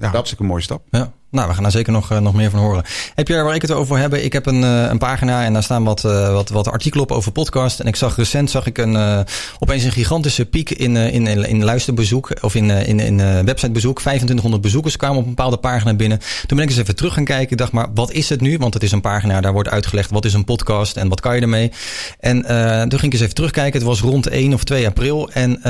ja, 0.01 0.09
hartstikke 0.11 0.43
een 0.43 0.49
mooie 0.49 0.63
stap. 0.63 0.83
Ja. 0.91 1.13
Nou, 1.33 1.49
we 1.49 1.55
gaan 1.55 1.63
daar 1.63 1.73
zeker 1.73 1.93
nog, 1.93 2.11
eh, 2.11 2.19
nog 2.19 2.35
meer 2.35 2.51
van 2.51 2.61
horen. 2.61 2.85
Heb 3.15 3.29
je 3.29 3.35
er 3.35 3.45
waar 3.45 3.55
ik 3.55 3.63
het 3.63 3.71
over 3.71 3.99
hebben? 3.99 4.25
Ik 4.25 4.33
heb 4.33 4.47
een, 4.47 4.65
eh, 4.65 4.85
een 4.89 4.99
pagina 4.99 5.45
en 5.45 5.53
daar 5.53 5.63
staan 5.63 5.85
wat, 5.85 6.05
eh, 6.05 6.33
wat, 6.33 6.49
wat 6.49 6.69
artikelen 6.69 7.05
op 7.05 7.13
over 7.13 7.33
podcast. 7.33 7.81
En 7.81 7.87
ik 7.87 7.97
zag 7.97 8.17
recent 8.17 8.51
zag 8.51 8.67
ik 8.67 8.79
een, 8.79 9.25
opeens 9.59 9.85
een 9.85 9.93
gigantische 9.93 10.45
piek 10.47 10.71
in, 10.71 10.97
in, 10.97 11.27
in 11.27 11.65
luisterbezoek 11.65 12.33
of 12.41 12.55
in, 12.55 12.71
in, 12.71 13.01
in 13.01 13.17
websitebezoek. 13.45 14.01
2500 14.01 14.63
bezoekers 14.63 14.97
kwamen 14.97 15.17
op 15.17 15.23
een 15.23 15.35
bepaalde 15.35 15.57
pagina 15.57 15.95
binnen. 15.95 16.19
Toen 16.19 16.57
ben 16.57 16.67
ik 16.67 16.69
eens 16.69 16.81
even 16.81 16.97
terug 16.97 17.15
gaan 17.15 17.25
kijken. 17.25 17.51
Ik 17.51 17.59
dacht, 17.59 17.73
maar 17.73 17.87
wat 17.95 18.13
is 18.13 18.29
het 18.29 18.41
nu? 18.41 18.59
Want 18.59 18.75
het 18.75 18.83
is 18.83 18.93
een 18.93 19.01
pagina, 19.01 19.41
daar 19.41 19.53
wordt 19.53 19.69
uitgelegd 19.69 20.11
wat 20.11 20.25
is 20.25 20.35
een 20.35 20.45
podcast 20.45 20.97
en 20.97 21.09
wat 21.09 21.21
kan 21.21 21.35
je 21.35 21.41
ermee. 21.41 21.73
En 22.21 22.43
toen 22.89 22.99
ging 22.99 23.03
ik 23.03 23.13
eens 23.13 23.21
even 23.21 23.35
terugkijken. 23.35 23.79
Het 23.79 23.89
was 23.89 24.01
rond 24.01 24.27
1 24.27 24.55
of 24.55 24.65
2 24.65 24.87
april. 24.87 25.31
En 25.31 25.61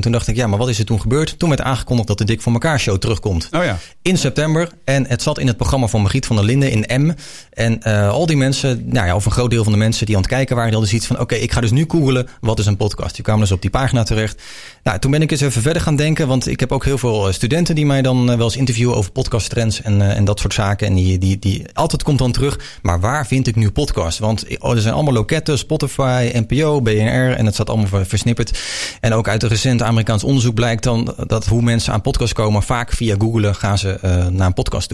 toen 0.00 0.12
dacht 0.12 0.26
ik, 0.28 0.36
ja, 0.36 0.46
maar 0.46 0.58
wat 0.58 0.68
is 0.68 0.78
er 0.78 0.84
toen 0.84 1.00
gebeurd? 1.00 1.38
Toen 1.38 1.48
werd 1.48 1.60
aangekondigd 1.60 2.08
dat 2.08 2.18
de 2.18 2.24
Dik 2.24 2.42
voor 2.42 2.52
elkaar 2.52 2.80
show 2.80 2.96
terugkomt 2.96 3.48
Oh 3.50 3.64
ja. 3.64 3.78
in 4.02 4.18
september. 4.18 4.68
En 4.84 4.99
het 5.08 5.22
zat 5.22 5.38
in 5.38 5.46
het 5.46 5.56
programma 5.56 5.86
van 5.86 6.00
Margriet 6.00 6.26
van 6.26 6.36
der 6.36 6.44
Linden 6.44 6.70
in 6.70 7.02
M. 7.02 7.14
En 7.52 7.82
eh, 7.82 8.10
al 8.10 8.26
die 8.26 8.36
mensen, 8.36 8.82
nou 8.86 9.06
ja, 9.06 9.14
of 9.14 9.24
een 9.24 9.32
groot 9.32 9.50
deel 9.50 9.62
van 9.62 9.72
de 9.72 9.78
mensen 9.78 10.06
die 10.06 10.14
aan 10.14 10.20
het 10.20 10.30
kijken 10.30 10.56
waren, 10.56 10.70
die 10.70 10.80
hadden 10.80 10.98
zoiets 10.98 11.16
van: 11.16 11.24
oké, 11.24 11.34
ik 11.34 11.52
ga 11.52 11.60
dus 11.60 11.70
nu 11.70 11.84
googelen. 11.88 12.28
Wat 12.40 12.58
is 12.58 12.66
een 12.66 12.76
podcast? 12.76 13.14
Die 13.14 13.24
kwamen 13.24 13.42
dus 13.42 13.52
op 13.52 13.62
die 13.62 13.70
pagina 13.70 14.02
terecht. 14.02 14.42
Nou, 14.82 14.98
toen 14.98 15.10
ben 15.10 15.22
ik 15.22 15.30
eens 15.30 15.40
even 15.40 15.62
verder 15.62 15.82
gaan 15.82 15.96
denken. 15.96 16.28
Want 16.28 16.46
ik 16.46 16.60
heb 16.60 16.72
ook 16.72 16.84
heel 16.84 16.98
veel 16.98 17.26
eh, 17.26 17.32
studenten 17.32 17.74
die 17.74 17.86
mij 17.86 18.02
dan 18.02 18.30
eh, 18.30 18.36
wel 18.36 18.44
eens 18.44 18.56
interviewen 18.56 18.96
over 18.96 19.10
podcasttrends 19.10 19.82
en, 19.82 20.02
en 20.02 20.24
dat 20.24 20.40
soort 20.40 20.54
zaken. 20.54 20.86
En 20.86 20.94
die, 20.94 21.18
die, 21.18 21.38
die 21.38 21.64
altijd 21.72 22.02
komt 22.02 22.18
dan 22.18 22.32
terug. 22.32 22.60
Maar 22.82 23.00
waar 23.00 23.26
vind 23.26 23.46
ik 23.46 23.56
nu 23.56 23.70
podcast? 23.70 24.18
Want 24.18 24.44
oh, 24.58 24.74
er 24.74 24.80
zijn 24.80 24.94
allemaal 24.94 25.14
loketten, 25.14 25.58
Spotify, 25.58 26.30
NPO, 26.34 26.80
BNR. 26.82 27.34
En 27.36 27.44
het 27.44 27.54
staat 27.54 27.68
allemaal 27.68 27.86
ver- 27.86 28.06
versnipperd. 28.06 28.58
En 29.00 29.12
ook 29.12 29.28
uit 29.28 29.42
een 29.42 29.48
recent 29.48 29.82
Amerikaans 29.82 30.24
onderzoek 30.24 30.54
blijkt 30.54 30.82
dan 30.82 31.14
dat 31.26 31.46
hoe 31.46 31.62
mensen 31.62 31.92
aan 31.92 32.00
podcasts 32.00 32.34
komen, 32.34 32.62
vaak 32.62 32.92
via 32.92 33.14
googlen 33.18 33.54
gaan 33.54 33.78
ze 33.78 33.98
naar 34.32 34.46
een 34.46 34.54
podcast 34.54 34.89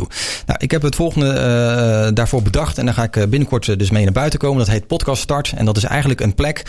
Nou, 0.47 0.59
ik 0.59 0.71
heb 0.71 0.83
het 0.83 0.95
volgende 0.95 1.29
eh, 1.29 2.15
daarvoor 2.15 2.43
bedacht. 2.43 2.79
En 2.79 2.85
daar 2.85 2.95
ga 2.95 3.03
ik 3.03 3.17
eh, 3.17 3.27
binnenkort 3.27 3.69
eh, 3.69 3.77
dus 3.77 3.91
mee 3.91 4.05
naar 4.05 4.13
buiten 4.13 4.39
komen. 4.39 4.59
Dat 4.59 4.69
heet 4.69 4.87
Podcast 4.87 5.23
Start. 5.23 5.53
En 5.57 5.65
dat 5.65 5.77
is 5.77 5.85
eigenlijk 5.85 6.21
een 6.21 6.35
plek 6.35 6.65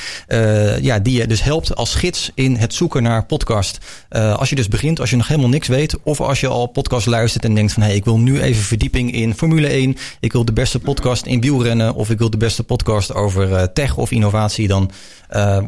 ja, 0.81 1.00
die 1.00 1.18
je 1.18 1.27
dus 1.27 1.44
helpt 1.44 1.75
als 1.75 1.95
gids 1.95 2.31
in 2.33 2.56
het 2.56 2.74
zoeken 2.74 3.03
naar 3.03 3.25
podcast. 3.25 3.77
Als 4.09 4.50
je 4.50 4.56
dus 4.56 4.68
begint, 4.68 5.00
als 5.00 5.09
je 5.09 5.15
nog 5.15 5.27
helemaal 5.27 5.50
niks 5.50 5.68
weet. 5.68 5.97
Of 6.03 6.21
als 6.21 6.39
je 6.39 6.47
al 6.47 6.68
podcast 6.68 7.06
luistert 7.06 7.45
en 7.45 7.56
denkt 7.56 7.74
van... 7.74 7.81
hé, 7.81 7.88
hey, 7.88 7.97
ik 7.97 8.06
wil 8.06 8.19
nu 8.19 8.41
even 8.41 8.63
verdieping 8.63 9.12
in 9.12 9.35
Formule 9.35 9.68
1. 9.68 9.97
Ik 10.19 10.31
wil 10.31 10.45
de 10.45 10.53
beste 10.53 10.80
podcast 10.80 11.25
in 11.25 11.41
wielrennen. 11.41 11.94
Of 11.94 12.09
ik 12.09 12.18
wil 12.18 12.30
de 12.30 12.38
beste 12.38 12.63
podcast 12.63 13.13
over 13.13 13.73
tech 13.73 13.97
of 13.97 14.12
innovatie. 14.12 14.68
Dan 14.68 14.91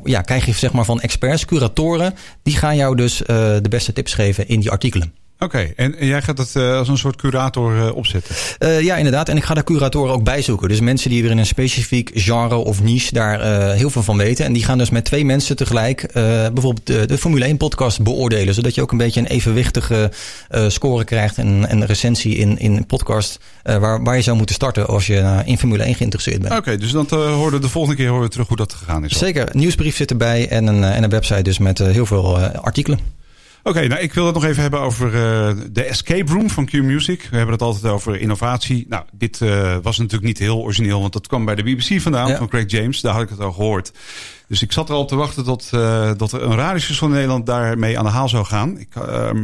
ja, 0.03 0.21
krijg 0.21 0.45
je 0.45 0.53
zeg 0.53 0.71
maar 0.71 0.85
van 0.85 1.01
experts, 1.01 1.45
curatoren. 1.45 2.13
Die 2.43 2.57
gaan 2.57 2.75
jou 2.75 2.95
dus 2.95 3.17
de 3.25 3.69
beste 3.69 3.93
tips 3.93 4.13
geven 4.13 4.47
in 4.47 4.59
die 4.59 4.71
artikelen. 4.71 5.13
Oké, 5.41 5.71
en 5.75 5.97
en 5.97 6.07
jij 6.07 6.21
gaat 6.21 6.37
het 6.37 6.55
eh, 6.55 6.77
als 6.77 6.87
een 6.87 6.97
soort 6.97 7.15
curator 7.15 7.77
eh, 7.77 7.95
opzetten? 7.95 8.35
Uh, 8.59 8.81
ja, 8.81 8.95
inderdaad. 8.95 9.29
En 9.29 9.37
ik 9.37 9.43
ga 9.43 9.53
daar 9.53 9.63
curatoren 9.63 10.13
ook 10.13 10.23
bij 10.23 10.41
zoeken. 10.41 10.69
Dus 10.69 10.79
mensen 10.79 11.09
die 11.09 11.21
weer 11.21 11.31
in 11.31 11.37
een 11.37 11.45
specifiek 11.45 12.11
genre 12.13 12.55
of 12.55 12.81
niche 12.81 13.13
daar 13.13 13.73
heel 13.73 13.89
veel 13.89 14.03
van 14.03 14.17
weten. 14.17 14.45
En 14.45 14.53
die 14.53 14.63
gaan 14.63 14.77
dus 14.77 14.89
met 14.89 15.05
twee 15.05 15.25
mensen 15.25 15.55
tegelijk 15.55 16.09
bijvoorbeeld 16.13 16.85
de, 16.85 17.05
de, 17.05 17.17
Formule 17.17 17.45
1 17.45 17.57
podcast 17.57 18.01
beoordelen. 18.01 18.53
Zodat 18.53 18.75
je 18.75 18.81
ook 18.81 18.91
een 18.91 18.97
beetje 18.97 19.19
een 19.19 19.25
evenwichtige 19.25 20.11
score 20.67 21.03
krijgt 21.03 21.37
en 21.37 21.71
een 21.71 21.85
recensie 21.85 22.35
in, 22.35 22.57
in 22.57 22.85
podcast 22.85 23.39
waar, 23.63 24.03
waar 24.03 24.15
je 24.15 24.21
zou 24.21 24.37
moeten 24.37 24.55
starten 24.55 24.87
als 24.87 25.07
je 25.07 25.41
in 25.45 25.57
Formule 25.57 25.83
1 25.83 25.95
geïnteresseerd 25.95 26.39
bent. 26.39 26.51
Oké, 26.51 26.61
okay, 26.61 26.77
dus 26.77 26.91
dan 26.91 27.07
horen 27.09 27.61
de 27.61 27.69
volgende 27.69 27.97
keer 27.97 28.09
horen 28.09 28.23
we 28.23 28.29
terug 28.29 28.47
hoe 28.47 28.57
dat 28.57 28.73
gegaan 28.73 29.05
is. 29.05 29.17
Zeker. 29.17 29.47
Nieuwsbrief 29.51 29.95
zit 29.95 30.11
erbij 30.11 30.49
en 30.49 30.67
een, 30.67 30.83
en 30.83 31.03
een 31.03 31.09
website 31.09 31.41
dus 31.41 31.57
met 31.57 31.77
heel 31.77 32.05
veel 32.05 32.39
artikelen. 32.39 33.18
Oké, 33.69 33.77
okay, 33.77 33.89
nou 33.89 34.01
ik 34.01 34.13
wil 34.13 34.25
het 34.25 34.33
nog 34.33 34.43
even 34.43 34.61
hebben 34.61 34.79
over 34.79 35.07
uh, 35.07 35.63
de 35.71 35.83
Escape 35.83 36.31
Room 36.31 36.49
van 36.49 36.65
Q 36.65 36.73
Music. 36.73 37.27
We 37.29 37.35
hebben 37.35 37.53
het 37.53 37.63
altijd 37.63 37.93
over 37.93 38.19
innovatie. 38.19 38.85
Nou, 38.89 39.03
dit 39.11 39.39
uh, 39.39 39.77
was 39.81 39.97
natuurlijk 39.97 40.25
niet 40.25 40.37
heel 40.37 40.61
origineel, 40.61 40.99
want 41.01 41.13
dat 41.13 41.27
kwam 41.27 41.45
bij 41.45 41.55
de 41.55 41.63
BBC 41.63 42.01
vandaan, 42.01 42.27
ja. 42.27 42.37
van 42.37 42.47
Craig 42.47 42.71
James. 42.71 43.01
Daar 43.01 43.13
had 43.13 43.21
ik 43.21 43.29
het 43.29 43.39
al 43.39 43.51
gehoord. 43.51 43.91
Dus 44.47 44.61
ik 44.61 44.71
zat 44.71 44.89
er 44.89 44.95
al 44.95 45.05
te 45.05 45.15
wachten 45.15 45.43
tot, 45.43 45.69
uh, 45.73 46.11
dat 46.17 46.31
er 46.31 46.43
een 46.43 46.55
radiostation 46.55 47.09
in 47.09 47.15
Nederland 47.15 47.45
daarmee 47.45 47.97
aan 47.97 48.05
de 48.05 48.11
haal 48.11 48.29
zou 48.29 48.45
gaan. 48.45 48.77
Ik 48.77 48.93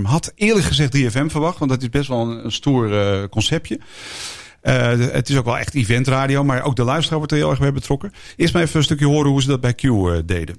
had 0.03 0.31
eerlijk 0.35 0.65
gezegd 0.65 0.97
3FM 0.97 1.25
verwacht, 1.25 1.59
want 1.59 1.71
dat 1.71 1.81
is 1.81 1.89
best 1.89 2.07
wel 2.07 2.21
een, 2.21 2.45
een 2.45 2.51
stoer 2.51 3.29
conceptje. 3.29 3.79
Uh, 4.63 4.87
het 5.11 5.29
is 5.29 5.37
ook 5.37 5.45
wel 5.45 5.57
echt 5.57 5.73
eventradio, 5.73 6.43
maar 6.43 6.63
ook 6.63 6.75
de 6.75 6.83
luisteraar 6.83 7.17
wordt 7.17 7.33
er 7.33 7.37
heel 7.37 7.49
erg 7.49 7.59
bij 7.59 7.73
betrokken. 7.73 8.13
Eerst 8.35 8.53
maar 8.53 8.61
even 8.61 8.77
een 8.77 8.83
stukje 8.83 9.05
horen 9.05 9.31
hoe 9.31 9.41
ze 9.41 9.47
dat 9.47 9.61
bij 9.61 9.73
Q 9.73 9.83
uh, 9.83 10.17
deden. 10.25 10.55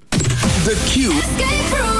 De 0.63 0.75
Q. 0.85 1.96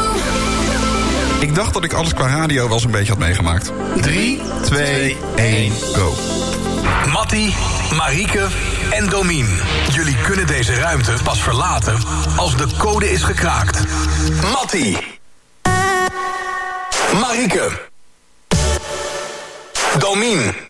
Ik 1.39 1.55
dacht 1.55 1.73
dat 1.73 1.83
ik 1.83 1.93
alles 1.93 2.13
qua 2.13 2.27
radio 2.27 2.63
wel 2.63 2.73
eens 2.73 2.83
een 2.83 2.91
beetje 2.91 3.11
had 3.11 3.21
meegemaakt. 3.21 3.71
3, 4.01 4.41
2, 4.63 5.17
1, 5.35 5.71
go. 5.71 6.13
Matti, 7.11 7.53
Marieke 7.95 8.47
en 8.89 9.09
Domien. 9.09 9.59
Jullie 9.91 10.15
kunnen 10.21 10.47
deze 10.47 10.75
ruimte 10.75 11.13
pas 11.23 11.41
verlaten 11.41 11.97
als 12.35 12.57
de 12.57 12.67
code 12.77 13.11
is 13.11 13.23
gekraakt. 13.23 13.83
Matti. 14.51 14.97
Marieke. 17.19 17.69
Domien. 19.99 20.66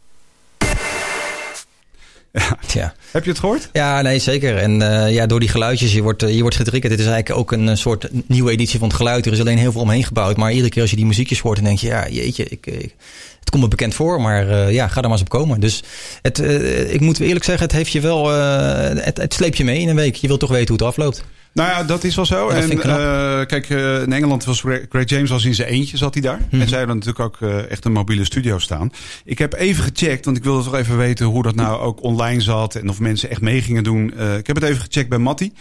Ja. 2.38 2.58
ja. 2.82 2.94
Heb 3.12 3.24
je 3.24 3.30
het 3.30 3.40
gehoord? 3.40 3.70
Ja, 3.74 4.02
nee, 4.02 4.20
zeker. 4.20 4.58
En 4.58 4.82
uh, 4.82 5.12
ja, 5.12 5.26
door 5.26 5.40
die 5.40 5.50
geluidjes, 5.50 5.94
je 5.94 6.02
wordt, 6.02 6.22
je 6.22 6.42
wordt 6.42 6.56
getriggerd. 6.56 6.92
Dit 6.92 7.02
is 7.02 7.12
eigenlijk 7.12 7.40
ook 7.40 7.52
een 7.52 7.78
soort 7.78 8.10
nieuwe 8.28 8.52
editie 8.52 8.80
van 8.80 8.88
het 8.88 8.98
geluid. 8.98 9.26
Er 9.26 9.32
is 9.32 9.40
alleen 9.40 9.58
heel 9.58 9.72
veel 9.72 9.82
omheen 9.82 10.04
gebouwd. 10.04 10.38
Maar 10.38 10.52
iedere 10.52 10.70
keer 10.70 10.82
als 10.82 10.90
je 10.90 10.98
die 10.98 11.06
muziekjes 11.06 11.40
hoort, 11.40 11.56
dan 11.56 11.66
denk 11.66 11.80
je, 11.80 11.88
ja, 11.88 12.08
jeetje, 12.10 12.44
ik, 12.44 12.66
ik, 12.66 12.96
het 13.40 13.50
komt 13.50 13.64
me 13.64 13.70
bekend 13.70 13.94
voor. 13.94 14.22
Maar 14.22 14.50
uh, 14.50 14.72
ja, 14.72 14.88
ga 14.88 14.96
er 14.96 15.02
maar 15.02 15.12
eens 15.12 15.22
op 15.22 15.30
komen. 15.30 15.60
Dus 15.60 15.84
het, 16.22 16.40
uh, 16.40 16.94
ik 16.94 17.00
moet 17.00 17.20
eerlijk 17.20 17.46
zeggen, 17.46 17.66
het 17.66 17.76
heeft 17.76 17.92
je 17.92 18.02
wel, 18.02 18.28
het, 18.30 19.18
het 19.18 19.34
sleep 19.34 19.56
je 19.56 19.64
mee 19.64 19.80
in 19.80 19.90
een 19.90 19.96
week. 19.96 20.16
Je 20.16 20.28
wilt 20.28 20.40
toch 20.40 20.50
weten 20.50 20.68
hoe 20.68 20.78
het 20.78 20.88
afloopt. 20.88 21.24
Nou 21.58 21.70
ja, 21.70 21.84
dat 21.84 22.04
is 22.04 22.16
wel 22.16 22.26
zo. 22.26 22.54
Ja, 22.54 22.62
en 22.62 22.72
eh, 22.82 23.46
kijk, 23.46 23.70
eh, 23.70 24.02
in 24.02 24.14
Engeland 24.14 24.46
was 24.46 24.60
Greg 24.60 24.86
Greg 24.90 25.10
James 25.10 25.30
was 25.30 25.46
in 25.46 25.56
zijn 25.56 25.68
eentje, 25.68 25.98
zat 25.98 26.14
hij 26.14 26.24
daar. 26.24 26.40
Mhm. 26.50 26.62
En 26.62 26.68
zij 26.68 26.78
hadden 26.78 26.98
natuurlijk 26.98 27.26
ook 27.26 27.50
eh, 27.50 27.72
echt 27.72 27.86
een 27.86 27.92
mobiele 27.92 28.26
studio 28.26 28.60
staan. 28.60 28.92
Ik 29.26 29.38
heb 29.38 29.54
even 29.54 29.84
gecheckt, 29.84 30.26
want 30.26 30.38
ik 30.38 30.44
wilde 30.44 30.64
toch 30.64 30.76
even 30.76 30.98
weten 30.98 31.26
hoe 31.26 31.44
dat 31.44 31.56
nou 31.56 31.80
ook 31.80 32.04
online 32.04 32.42
zat. 32.42 32.76
En 32.76 32.90
of 32.90 33.00
mensen 33.00 33.30
echt 33.30 33.42
mee 33.42 33.62
gingen 33.62 33.84
doen. 33.84 34.08
Ik 34.38 34.48
heb 34.48 34.56
het 34.56 34.66
even 34.66 34.82
gecheckt 34.82 35.10
bij 35.10 35.18
Matty. 35.18 35.52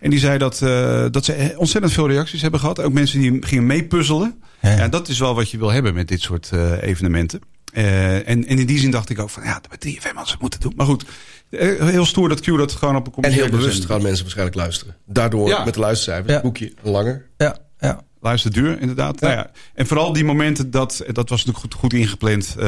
En 0.00 0.10
die 0.10 0.18
zei 0.18 0.38
dat, 0.38 0.58
dat 1.12 1.24
ze 1.24 1.54
ontzettend 1.56 1.92
veel 1.92 2.08
reacties 2.08 2.42
hebben 2.42 2.60
gehad. 2.60 2.80
Ook 2.80 2.92
mensen 2.92 3.20
die 3.20 3.46
gingen 3.46 3.66
meepuzzelen. 3.66 4.42
Ja. 4.60 4.88
dat 4.88 5.08
is 5.08 5.18
wel 5.18 5.34
wat 5.34 5.50
je 5.50 5.58
wil 5.58 5.70
hebben 5.70 5.94
met 5.94 6.08
dit 6.08 6.20
soort 6.20 6.50
evenementen. 6.80 7.40
En, 7.72 8.24
en 8.24 8.44
in 8.46 8.66
die 8.66 8.78
zin 8.78 8.90
dacht 8.90 9.10
ik 9.10 9.20
ook 9.20 9.30
van, 9.30 9.42
ja, 9.42 9.60
bij 9.68 9.92
3FM 9.92 10.02
hadden 10.02 10.26
ze 10.26 10.32
het 10.32 10.40
moeten 10.40 10.60
doen. 10.60 10.72
Maar 10.76 10.86
goed, 10.86 11.04
heel 11.50 12.04
stoer 12.04 12.28
dat 12.28 12.40
Q 12.40 12.44
dat 12.46 12.72
gewoon 12.72 12.96
op 12.96 13.16
een 13.16 13.22
En 13.24 13.32
heel 13.32 13.48
bewust 13.48 13.84
gaan 13.84 14.02
mensen 14.02 14.20
waarschijnlijk 14.22 14.56
luisteren. 14.56 14.96
Daardoor 15.04 15.48
Ja. 15.48 15.64
met 15.64 15.74
de 15.74 15.80
luistercijfers, 15.80 16.32
Ja. 16.32 16.40
boekje 16.40 16.72
langer. 16.82 17.26
Ja, 17.36 17.56
ja. 17.78 18.00
Luister 18.20 18.52
duur, 18.52 18.80
inderdaad. 18.80 19.20
Nou 19.20 19.32
ja. 19.34 19.50
En 19.74 19.86
vooral 19.86 20.12
die 20.12 20.24
momenten, 20.24 20.70
dat, 20.70 21.02
dat 21.06 21.28
was 21.28 21.44
natuurlijk 21.44 21.58
goed, 21.58 21.74
goed 21.74 21.92
ingepland. 21.92 22.54
eh, 22.58 22.64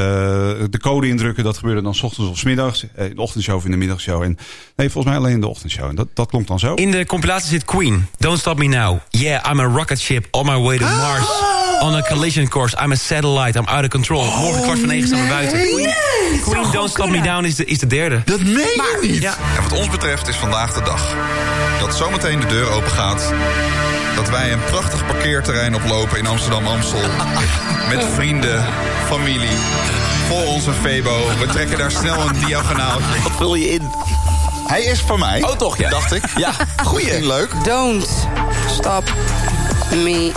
de 0.71 0.79
code 0.81 1.09
indrukken, 1.09 1.45
dat 1.45 1.57
gebeurde 1.59 1.83
dan 1.83 1.95
s 1.95 2.03
ochtends 2.03 2.31
of 2.31 2.39
s 2.39 2.43
middags. 2.43 2.85
eh, 2.95 3.05
In 3.09 3.15
de 3.15 3.21
ochtendshow 3.21 3.57
of 3.57 3.65
in 3.65 3.71
de 3.71 3.77
middagshow. 3.77 4.23
En 4.23 4.39
nee, 4.77 4.91
volgens 4.91 5.05
mij 5.15 5.17
alleen 5.23 5.33
in 5.35 5.41
de 5.41 5.47
ochtendshow. 5.49 5.89
En 5.89 5.95
dat, 5.95 6.09
dat 6.15 6.29
klonk 6.29 6.47
dan 6.47 6.59
zo. 6.59 6.75
In 6.75 6.91
de 6.91 7.07
compilatie 7.07 7.49
zit 7.49 7.65
Queen. 7.65 8.07
Don't 8.19 8.39
Stop 8.39 8.59
Me 8.59 8.67
Now. 8.67 8.99
Yeah, 9.11 9.51
I'm 9.53 9.61
a 9.61 9.65
rocket 9.65 10.01
ship 10.01 10.27
on 10.31 10.47
my 10.47 10.57
way 10.57 10.79
to 10.79 10.85
Mars. 10.85 11.27
On 11.81 11.95
a 11.95 12.03
collision 12.03 12.49
course. 12.49 12.77
I'm 12.85 12.93
a 12.93 12.97
satellite. 12.97 13.59
I'm 13.59 13.67
out 13.67 13.83
of 13.85 13.89
control. 13.89 14.25
Morgen 14.25 14.63
kwart 14.63 14.79
van 14.79 14.89
negen 14.89 15.07
staan 15.09 15.23
we 15.23 15.29
buiten. 15.29 15.59
Queen, 15.59 15.91
Queen 16.41 16.73
Don't 16.73 16.91
Stop 16.91 17.09
Me 17.11 17.21
Down 17.21 17.45
is 17.45 17.55
de, 17.55 17.65
is 17.65 17.79
de 17.79 17.87
derde. 17.87 18.23
Dat 18.25 18.41
meen 18.41 18.55
je 18.55 18.99
niet. 19.03 19.25
En 19.25 19.63
wat 19.63 19.79
ons 19.79 19.91
betreft 19.91 20.29
is 20.29 20.37
vandaag 20.37 20.73
de 20.75 20.83
dag. 20.83 21.15
Dat 21.81 21.97
zometeen 21.97 22.41
de 22.41 22.47
deur 22.47 22.69
open 22.71 22.91
gaat. 22.91 23.33
Dat 24.19 24.29
wij 24.29 24.53
een 24.53 24.65
prachtig 24.65 25.07
parkeerterrein 25.07 25.75
oplopen 25.75 26.19
in 26.19 26.27
Amsterdam-Amstel. 26.27 27.01
Met 27.89 28.05
vrienden, 28.15 28.65
familie. 29.07 29.57
Voor 30.29 30.45
ons 30.45 30.67
een 30.67 30.75
Febo. 30.75 31.27
We 31.39 31.47
trekken 31.47 31.79
daar 31.79 31.91
snel 31.91 32.21
een 32.21 32.45
diagonaal. 32.47 33.01
Wat 33.23 33.33
vul 33.37 33.55
je 33.55 33.69
in? 33.69 33.91
Hij 34.67 34.83
is 34.83 35.01
van 35.01 35.19
mij. 35.19 35.43
Oh, 35.43 35.51
toch 35.51 35.79
ja. 35.79 35.91
Dacht 35.91 36.13
ik. 36.13 36.25
Ja. 36.37 36.53
Goeie. 36.85 37.27
Leuk. 37.27 37.65
Don't 37.65 38.29
stop 38.71 39.13
me 39.91 40.33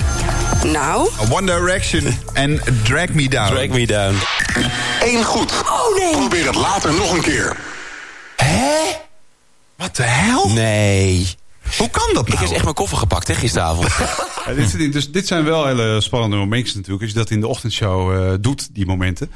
now. 0.63 1.07
One 1.29 1.45
Direction 1.45 2.17
en 2.33 2.61
Drag 2.83 3.09
Me 3.09 3.29
Down. 3.29 3.53
Drag 3.53 3.67
Me 3.67 3.87
Down. 3.87 4.15
Eén 5.03 5.23
goed. 5.23 5.51
Oh 5.51 5.97
nee. 5.97 6.11
Probeer 6.11 6.45
het 6.45 6.55
later 6.55 6.93
nog 6.93 7.13
een 7.13 7.21
keer. 7.21 7.55
Wat 9.75 9.95
de 9.95 10.03
hel? 10.03 10.49
Nee. 10.49 11.39
Hoe 11.77 11.89
kan 11.89 12.13
dat 12.13 12.27
nou? 12.27 12.33
Ik 12.39 12.39
heb 12.47 12.49
echt 12.55 12.63
mijn 12.63 12.75
koffer 12.75 12.97
gepakt, 12.97 13.27
hè, 13.27 13.33
gisteravond. 13.35 13.87
Ja, 14.45 14.53
dit, 14.53 14.93
dus, 14.93 15.11
dit 15.11 15.27
zijn 15.27 15.43
wel 15.43 15.65
hele 15.65 16.01
spannende 16.01 16.35
momentjes 16.35 16.75
natuurlijk. 16.75 17.01
Als 17.03 17.11
je 17.11 17.17
dat 17.17 17.29
in 17.29 17.39
de 17.39 17.47
ochtendshow 17.47 18.11
eh, 18.13 18.33
doet, 18.41 18.69
die 18.75 18.85
momenten. 18.85 19.31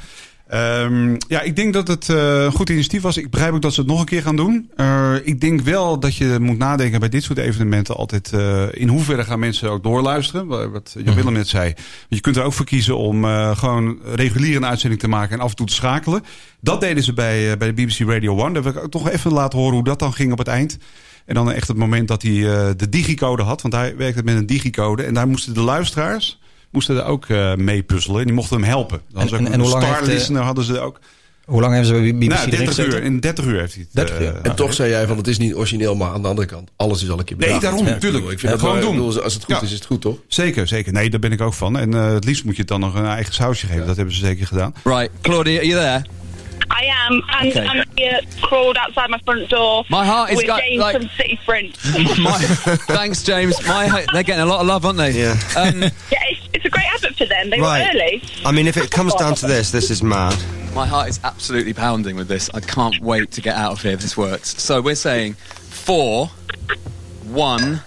Ehm, 0.48 1.16
ja, 1.28 1.40
ik 1.40 1.56
denk 1.56 1.72
dat 1.72 1.88
het 1.88 2.08
eh, 2.08 2.42
een 2.44 2.52
goed 2.52 2.70
initiatief 2.70 3.02
was. 3.02 3.16
Ik 3.16 3.30
begrijp 3.30 3.52
ook 3.54 3.62
dat 3.62 3.74
ze 3.74 3.80
het 3.80 3.88
nog 3.88 4.00
een 4.00 4.06
keer 4.06 4.22
gaan 4.22 4.36
doen. 4.36 4.70
Eh, 4.76 5.14
ik 5.22 5.40
denk 5.40 5.60
wel 5.60 5.98
dat 6.00 6.16
je 6.16 6.36
moet 6.40 6.58
nadenken 6.58 7.00
bij 7.00 7.08
dit 7.08 7.22
soort 7.22 7.38
evenementen 7.38 7.96
altijd... 7.96 8.32
eh, 8.32 8.62
in 8.70 8.88
hoeverre 8.88 9.24
gaan 9.24 9.38
mensen 9.38 9.70
ook 9.70 9.82
doorluisteren. 9.82 10.46
Wa- 10.46 10.68
Wat 10.68 10.94
Jan 11.04 11.14
Willem 11.14 11.32
net 11.32 11.48
zei. 11.48 11.74
Je 12.08 12.20
kunt 12.20 12.36
er 12.36 12.42
ook 12.42 12.52
voor 12.52 12.66
kiezen 12.66 12.96
om 12.96 13.24
eh, 13.24 13.56
gewoon 13.58 13.98
regulier 14.14 14.56
een 14.56 14.66
uitzending 14.66 15.00
te 15.00 15.08
maken... 15.08 15.36
en 15.38 15.44
af 15.44 15.50
en 15.50 15.56
toe 15.56 15.66
te 15.66 15.74
schakelen. 15.74 16.24
Dat 16.60 16.80
deden 16.80 17.02
ze 17.02 17.12
bij, 17.12 17.50
eh, 17.52 17.56
bij 17.56 17.74
de 17.74 17.82
BBC 17.82 17.98
Radio 18.08 18.44
1. 18.44 18.52
Daar 18.52 18.62
wil 18.62 18.72
ik 18.72 18.78
ook 18.82 18.90
toch 18.90 19.10
even 19.10 19.32
laten 19.32 19.58
horen 19.58 19.74
hoe 19.74 19.84
dat 19.84 19.98
dan 19.98 20.12
ging 20.12 20.32
op 20.32 20.38
het 20.38 20.48
eind. 20.48 20.78
En 21.26 21.34
dan 21.34 21.52
echt 21.52 21.68
het 21.68 21.76
moment 21.76 22.08
dat 22.08 22.22
hij 22.22 22.32
eh, 22.32 22.68
de 22.76 22.88
digicode 22.88 23.42
had. 23.42 23.62
Want 23.62 23.74
hij 23.74 23.96
werkte 23.96 24.22
met 24.22 24.36
een 24.36 24.46
digicode. 24.46 25.02
En 25.02 25.14
daar 25.14 25.28
moesten 25.28 25.54
de 25.54 25.60
luisteraars 25.60 26.38
moesten 26.70 26.96
er 26.96 27.04
ook 27.04 27.26
eh, 27.26 27.54
mee 27.54 27.82
puzzelen. 27.82 28.18
En 28.20 28.26
die 28.26 28.34
mochten 28.34 28.56
hem 28.56 28.66
helpen. 28.68 29.00
Dan 29.12 29.22
En- 29.22 29.28
was 29.28 29.32
ook 29.32 29.38
en- 29.38 29.46
een 29.46 29.52
en 29.52 29.60
hoe 29.60 29.68
lang 29.68 29.84
heeft, 29.84 30.00
eh, 30.00 30.06
listener 30.06 30.42
hadden 30.42 30.64
ze 30.64 30.80
ook. 30.80 30.98
Hoe 31.44 31.60
lang 31.60 31.72
hebben 31.74 31.94
ze 31.94 32.00
bij 32.00 32.14
BBC 32.14 32.28
Nou, 32.28 32.38
erin 32.38 32.50
30 32.50 32.68
gezeten? 32.68 32.98
uur. 32.98 33.04
In 33.04 33.20
30 33.20 33.44
uur 33.44 33.58
heeft 33.60 33.74
hij 33.74 33.82
het. 33.82 33.92
30 33.94 34.16
eh, 34.16 34.22
uur. 34.26 34.40
En 34.42 34.54
toch 34.56 34.74
zei 34.74 34.90
jij 34.90 35.06
van 35.06 35.16
het 35.16 35.26
is 35.26 35.38
niet 35.38 35.54
origineel, 35.54 35.94
maar 35.96 36.10
aan 36.12 36.22
de 36.22 36.28
andere 36.28 36.46
kant, 36.46 36.70
alles 36.76 37.02
is 37.02 37.10
al 37.10 37.18
een 37.18 37.24
keer 37.24 37.36
Nee, 37.36 37.46
bedacht. 37.46 37.62
daarom, 37.64 37.84
Ja, 37.86 37.90
natuurlijk. 37.92 38.22
Ik, 38.24 38.28
vind 38.28 38.42
Ja, 38.42 38.48
dat 38.50 38.60
gewoon 38.60 38.80
doen. 38.80 38.90
bedoel, 38.90 39.22
als 39.22 39.34
het 39.34 39.44
goed 39.44 39.54
Ja. 39.54 39.60
is, 39.62 39.68
is 39.68 39.74
het 39.74 39.86
goed, 39.86 40.00
toch? 40.00 40.16
Zeker, 40.28 40.68
zeker. 40.68 40.92
Nee, 40.92 41.10
daar 41.10 41.20
ben 41.20 41.32
ik 41.32 41.40
ook 41.40 41.54
van. 41.54 41.78
En 41.78 41.94
eh, 41.94 42.12
het 42.12 42.24
liefst 42.24 42.44
moet 42.44 42.54
je 42.54 42.60
het 42.60 42.68
dan 42.68 42.80
nog 42.80 42.94
een 42.94 43.04
eigen 43.06 43.34
sausje 43.34 43.66
geven. 43.66 43.86
Dat 43.86 43.96
hebben 43.96 44.14
ze 44.14 44.20
zeker 44.20 44.46
gedaan. 44.46 44.74
Right, 44.84 45.10
Claudia, 45.20 45.56
are 45.58 45.66
you 45.66 45.80
there? 45.80 46.04
I 46.70 46.84
am, 46.84 47.22
and 47.30 47.48
Okay. 47.48 47.66
I'm 47.66 47.84
here 47.96 48.20
crawled 48.42 48.76
outside 48.76 49.10
my 49.10 49.18
front 49.24 49.48
door 49.48 49.84
My 49.88 50.04
heart 50.04 50.30
is 50.30 50.36
with 50.38 50.46
got, 50.46 50.60
James 50.60 50.80
like- 50.80 50.96
from 50.96 51.08
City 51.16 51.38
Front. 51.44 51.76
My, 52.18 52.38
thanks, 52.86 53.22
James. 53.22 53.54
My, 53.66 54.04
they're 54.12 54.22
getting 54.22 54.42
a 54.42 54.46
lot 54.46 54.60
of 54.60 54.66
love, 54.66 54.84
aren't 54.84 54.98
they? 54.98 55.10
Yeah. 55.12 55.32
Um, 55.56 55.82
yeah, 55.82 55.90
it's, 56.28 56.48
it's 56.52 56.64
a 56.64 56.68
great 56.68 56.86
advert 56.92 57.14
for 57.16 57.26
them. 57.26 57.50
They 57.50 57.60
Right. 57.60 57.82
were 57.94 58.00
early. 58.00 58.22
I 58.44 58.52
mean, 58.52 58.66
if 58.66 58.76
it 58.76 58.90
comes 58.90 59.14
down 59.14 59.34
to 59.36 59.46
this, 59.46 59.70
this 59.70 59.90
is 59.90 60.02
mad. 60.02 60.36
my 60.74 60.86
heart 60.86 61.08
is 61.08 61.20
absolutely 61.24 61.72
pounding 61.72 62.16
with 62.16 62.28
this. 62.28 62.50
I 62.52 62.60
can't 62.60 62.98
wait 63.00 63.30
to 63.32 63.40
get 63.40 63.56
out 63.56 63.72
of 63.72 63.82
here 63.82 63.92
if 63.92 64.00
this 64.00 64.16
works. 64.16 64.60
So 64.62 64.80
we're 64.82 64.94
saying 64.94 65.34
four, 65.34 66.26
one, 67.24 67.80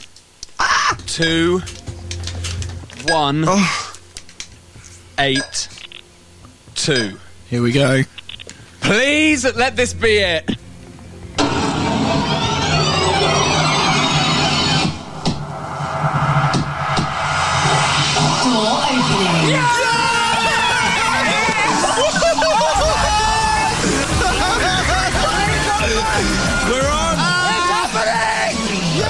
two, 1.06 1.62
one, 3.08 3.46
eight, 5.20 5.68
two. 6.76 7.18
Here 7.50 7.62
we 7.62 7.72
go. 7.72 8.02
Please 8.82 9.46
let 9.56 9.76
this 9.76 9.94
be 9.94 10.18
it. 10.18 10.46
Door 18.44 18.68
opening. 18.68 19.50
Ja, 19.52 19.79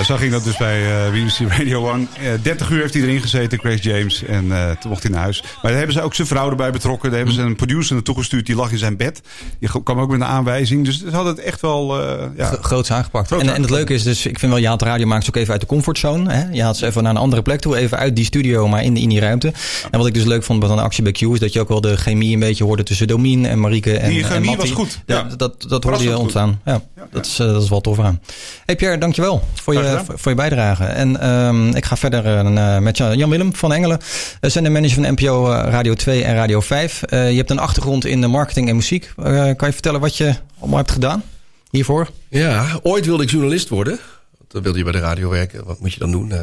zo 0.10 0.16
ging 0.16 0.32
dat 0.32 0.44
dus 0.44 0.58
bij 0.58 1.06
eh, 1.06 1.12
BBC 1.12 1.51
Radio 1.51 1.92
1. 1.94 2.08
Eh 2.22 2.32
30 2.42 2.70
uur 2.70 2.82
heeft 2.82 2.94
hij 2.94 3.04
erin 3.04 3.22
gezeten, 3.22 3.60
Grace 3.60 3.82
James. 3.82 4.24
En 4.24 4.51
eh, 4.51 4.70
toen 4.80 4.89
mocht 4.89 5.04
hij 5.04 5.12
naar 5.12 5.22
huis. 5.22 5.42
Maar 5.42 5.58
daar 5.62 5.74
hebben 5.75 5.94
ze 5.94 6.01
ook 6.01 6.16
zijn 6.16 6.28
vrouw 6.28 6.50
erbij 6.50 6.72
betrokken. 6.72 7.10
Daar 7.10 7.18
hebben 7.18 7.36
ze 7.36 7.42
een 7.42 7.56
producer 7.56 7.94
naartoe 7.96 8.16
gestuurd. 8.16 8.46
Die 8.46 8.56
lag 8.56 8.72
in 8.72 8.78
zijn 8.78 8.98
bed. 8.98 9.22
Die 9.60 9.70
kwam 9.84 10.00
ook 10.00 10.10
met 10.12 10.20
een 10.20 10.25
aanwijzing. 10.25 10.86
Dus 10.86 11.00
ze 11.00 11.10
hadden 11.12 11.36
het 11.36 11.44
echt 11.44 11.62
wel... 11.62 12.01
eh 12.01 12.25
ja, 12.38 12.46
Gro- 12.46 12.58
groots 12.62 12.92
aangepakt. 12.92 13.28
Groots 13.28 13.44
en, 13.44 13.54
en 13.54 13.62
het 13.62 13.70
leuke 13.72 13.94
is 13.94 14.04
dus, 14.04 14.25
ik 14.25 14.39
vind 14.39 14.51
wel, 14.51 14.62
je 14.62 14.68
haalt 14.68 14.80
de 14.80 14.86
radiomakers 14.86 15.28
ook 15.28 15.36
even 15.36 15.51
uit 15.51 15.62
de 15.62 15.68
comfortzone. 15.68 16.34
Hè? 16.34 16.44
Je 16.51 16.62
haalt 16.62 16.78
ze 16.78 16.86
even 16.86 17.04
naar 17.04 17.12
een 17.12 17.18
andere 17.18 17.42
plek 17.42 17.60
toe, 17.60 17.78
even 17.78 17.98
uit 17.98 18.16
die 18.16 18.25
studio, 18.25 18.68
maar 18.68 18.84
in, 18.84 18.98
in 18.98 19.10
die 19.10 19.20
ruimte. 19.20 19.54
En 19.92 19.98
wat 19.98 20.08
ik 20.08 20.13
dus 20.13 20.24
leuk 20.24 20.44
vond 20.44 20.60
bij 20.60 20.70
een 20.70 20.80
actie 20.80 21.04
bij 21.04 21.12
Q, 21.12 21.22
is 21.22 21.39
dat 21.39 21.54
je 21.54 21.60
ook 21.60 21.68
wel 21.70 21.82
de 21.82 21.98
chemie 21.98 22.34
een 22.34 22.39
beetje 22.39 22.63
hoorde 22.63 22.84
tussen 22.84 23.08
Domien 23.08 23.46
en 23.46 23.60
Marieke 23.60 23.98
en 23.98 24.10
Die 24.10 24.24
chemie 24.24 24.58
was 24.58 24.72
goed, 24.72 25.01
Ja, 25.06 25.16
ja. 25.30 25.36
dat, 25.36 25.66
dat 25.68 25.84
hoorde 25.84 26.04
je 26.04 26.18
ontstaan. 26.18 26.62
Ja, 26.66 26.82
Dat, 27.12 27.25
is, 27.25 27.39
eh, 27.39 27.48
dat 27.48 27.63
is 27.63 27.70
wel 27.70 27.82
tof 27.82 28.00
aan. 28.00 28.22
Hey 28.66 28.75
Pierre, 28.75 28.98
dankjewel 28.98 29.44
voor 29.54 29.74
je, 29.74 29.99
voor, 30.06 30.32
je 30.32 30.38
bijdrage. 30.38 30.84
En 30.84 31.20
ehm, 31.20 31.68
ik 31.68 31.86
ga 31.86 31.98
verder 31.98 32.25
eh, 32.25 32.79
met 32.79 32.98
Jan 32.98 33.18
Jan 33.18 33.29
Willem 33.29 33.56
van 33.56 33.74
Engelen, 33.74 34.00
uh, 34.41 34.50
zendermanager 34.50 35.03
van 35.03 35.13
NPO 35.13 35.51
eh, 35.51 35.72
Radio 35.72 35.94
2 35.94 36.24
en 36.24 36.36
Radio 36.36 36.60
5. 36.60 37.03
Eh, 37.03 37.29
je 37.29 37.38
hebt 37.38 37.50
een 37.50 37.60
achtergrond 37.60 38.06
in 38.06 38.22
de 38.22 38.27
marketing 38.27 38.70
en 38.70 38.75
muziek. 38.75 39.13
Eh, 39.18 39.24
kan 39.34 39.68
je 39.68 39.74
vertellen 39.74 40.00
wat 40.00 40.18
je 40.18 40.36
allemaal 40.60 40.77
hebt 40.77 40.91
gedaan 40.91 41.24
hiervoor? 41.70 42.10
Ja, 42.29 42.79
ooit 42.84 43.06
wilde 43.06 43.24
ik 43.24 43.29
journalist 43.29 43.70
worden. 43.70 44.00
Dan 44.48 44.62
wilde 44.62 44.77
je 44.77 44.84
bij 44.84 44.94
de 44.94 45.00
radio 45.00 45.29
werken. 45.29 45.65
Wat 45.65 45.79
moet 45.79 45.94
je 45.94 46.00
dan 46.00 46.12
doen? 46.12 46.32
Eh, 46.32 46.41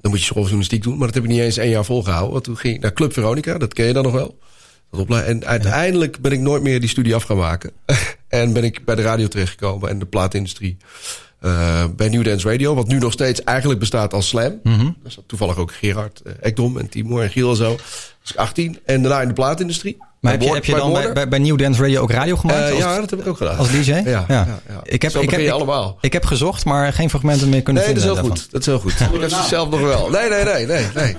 dan 0.00 0.10
moet 0.10 0.18
je 0.18 0.24
schooljournalistiek 0.24 0.82
doen. 0.82 0.96
Maar 0.96 1.06
dat 1.06 1.14
heb 1.14 1.24
ik 1.24 1.30
niet 1.30 1.40
eens 1.40 1.56
één 1.56 1.70
jaar 1.70 1.84
volgehouden. 1.84 2.32
Want 2.32 2.44
toen 2.44 2.56
ging 2.56 2.74
ik 2.74 2.80
naar 2.80 2.92
Club 2.92 3.12
Veronica. 3.12 3.58
Dat 3.58 3.74
ken 3.74 3.86
je 3.86 3.92
dan 3.92 4.02
nog 4.02 4.12
wel. 4.12 4.38
En 5.08 5.44
uiteindelijk 5.44 6.20
ben 6.20 6.32
ik 6.32 6.40
nooit 6.40 6.62
meer 6.62 6.80
die 6.80 6.88
studie 6.88 7.14
af 7.14 7.22
gaan 7.22 7.36
maken. 7.36 7.70
en 8.28 8.52
ben 8.52 8.64
ik 8.64 8.84
bij 8.84 8.94
de 8.94 9.02
radio 9.02 9.28
terechtgekomen 9.28 9.88
en 9.88 9.98
de 9.98 10.06
plaatindustrie. 10.06 10.76
Eh, 11.40 11.84
bij 11.96 12.08
New 12.08 12.24
Dance 12.24 12.48
Radio, 12.50 12.74
wat 12.74 12.86
nu 12.88 12.98
nog 12.98 13.12
steeds 13.12 13.44
eigenlijk 13.44 13.80
bestaat 13.80 14.12
als 14.14 14.28
Slam. 14.28 14.60
Mhm. 14.62 14.84
Daar 14.84 15.12
zat 15.12 15.24
toevallig 15.26 15.56
ook 15.56 15.72
Gerard 15.72 16.20
eh, 16.24 16.32
Ekdom 16.40 16.78
en 16.78 16.88
Timo 16.88 17.20
en 17.20 17.30
Giel 17.30 17.50
en 17.50 17.56
zo. 17.56 17.72
ik 18.30 18.36
18. 18.36 18.78
En 18.84 19.02
daarna 19.02 19.20
in 19.22 19.28
de 19.28 19.34
plaatindustrie. 19.34 19.96
Maar 20.20 20.32
heb 20.32 20.42
je, 20.42 20.50
heb 20.54 20.64
je 20.64 20.74
dan 20.74 20.92
bij, 20.92 21.12
bij, 21.12 21.28
bij 21.28 21.38
New 21.38 21.58
Dance 21.58 21.82
Radio 21.82 22.00
ook 22.00 22.10
radio 22.10 22.36
gemaakt? 22.36 22.58
Eh, 22.64 22.70
Als- 22.70 22.78
ja, 22.78 23.00
dat 23.00 23.10
heb 23.10 23.20
ik 23.20 23.26
ook 23.26 23.36
gedaan. 23.36 23.56
Als 23.56 23.70
DJ? 23.70 23.90
Ja, 23.92 24.02
ja, 24.04 24.24
ja. 24.28 24.60
Ik 24.82 25.02
heb, 25.02 25.10
Zo 25.10 25.20
ik 25.20 25.30
heb, 25.30 25.40
je 25.40 25.46
ik, 25.46 25.52
allemaal. 25.52 25.98
ik 26.00 26.12
heb 26.12 26.24
gezocht, 26.24 26.64
maar 26.64 26.92
geen 26.92 27.10
fragmenten 27.10 27.48
meer 27.48 27.62
kunnen 27.62 27.82
Nee, 27.82 27.94
dat 27.94 28.02
is 28.02 28.08
vinden. 28.08 28.22
heel 28.24 28.36
daarvan. 28.36 28.44
goed. 28.44 28.52
Dat 28.52 28.60
is 28.60 28.66
heel 28.66 29.08
goed. 29.08 29.14
Ik 29.14 29.20
heb 29.30 29.30
ze 29.42 29.48
zelf 29.48 29.70
nog 29.70 29.80
wel. 29.80 30.10
Nee, 30.10 30.28
nee, 30.28 30.44
nee, 30.44 30.66
nee, 30.66 30.86
nee. 30.94 31.16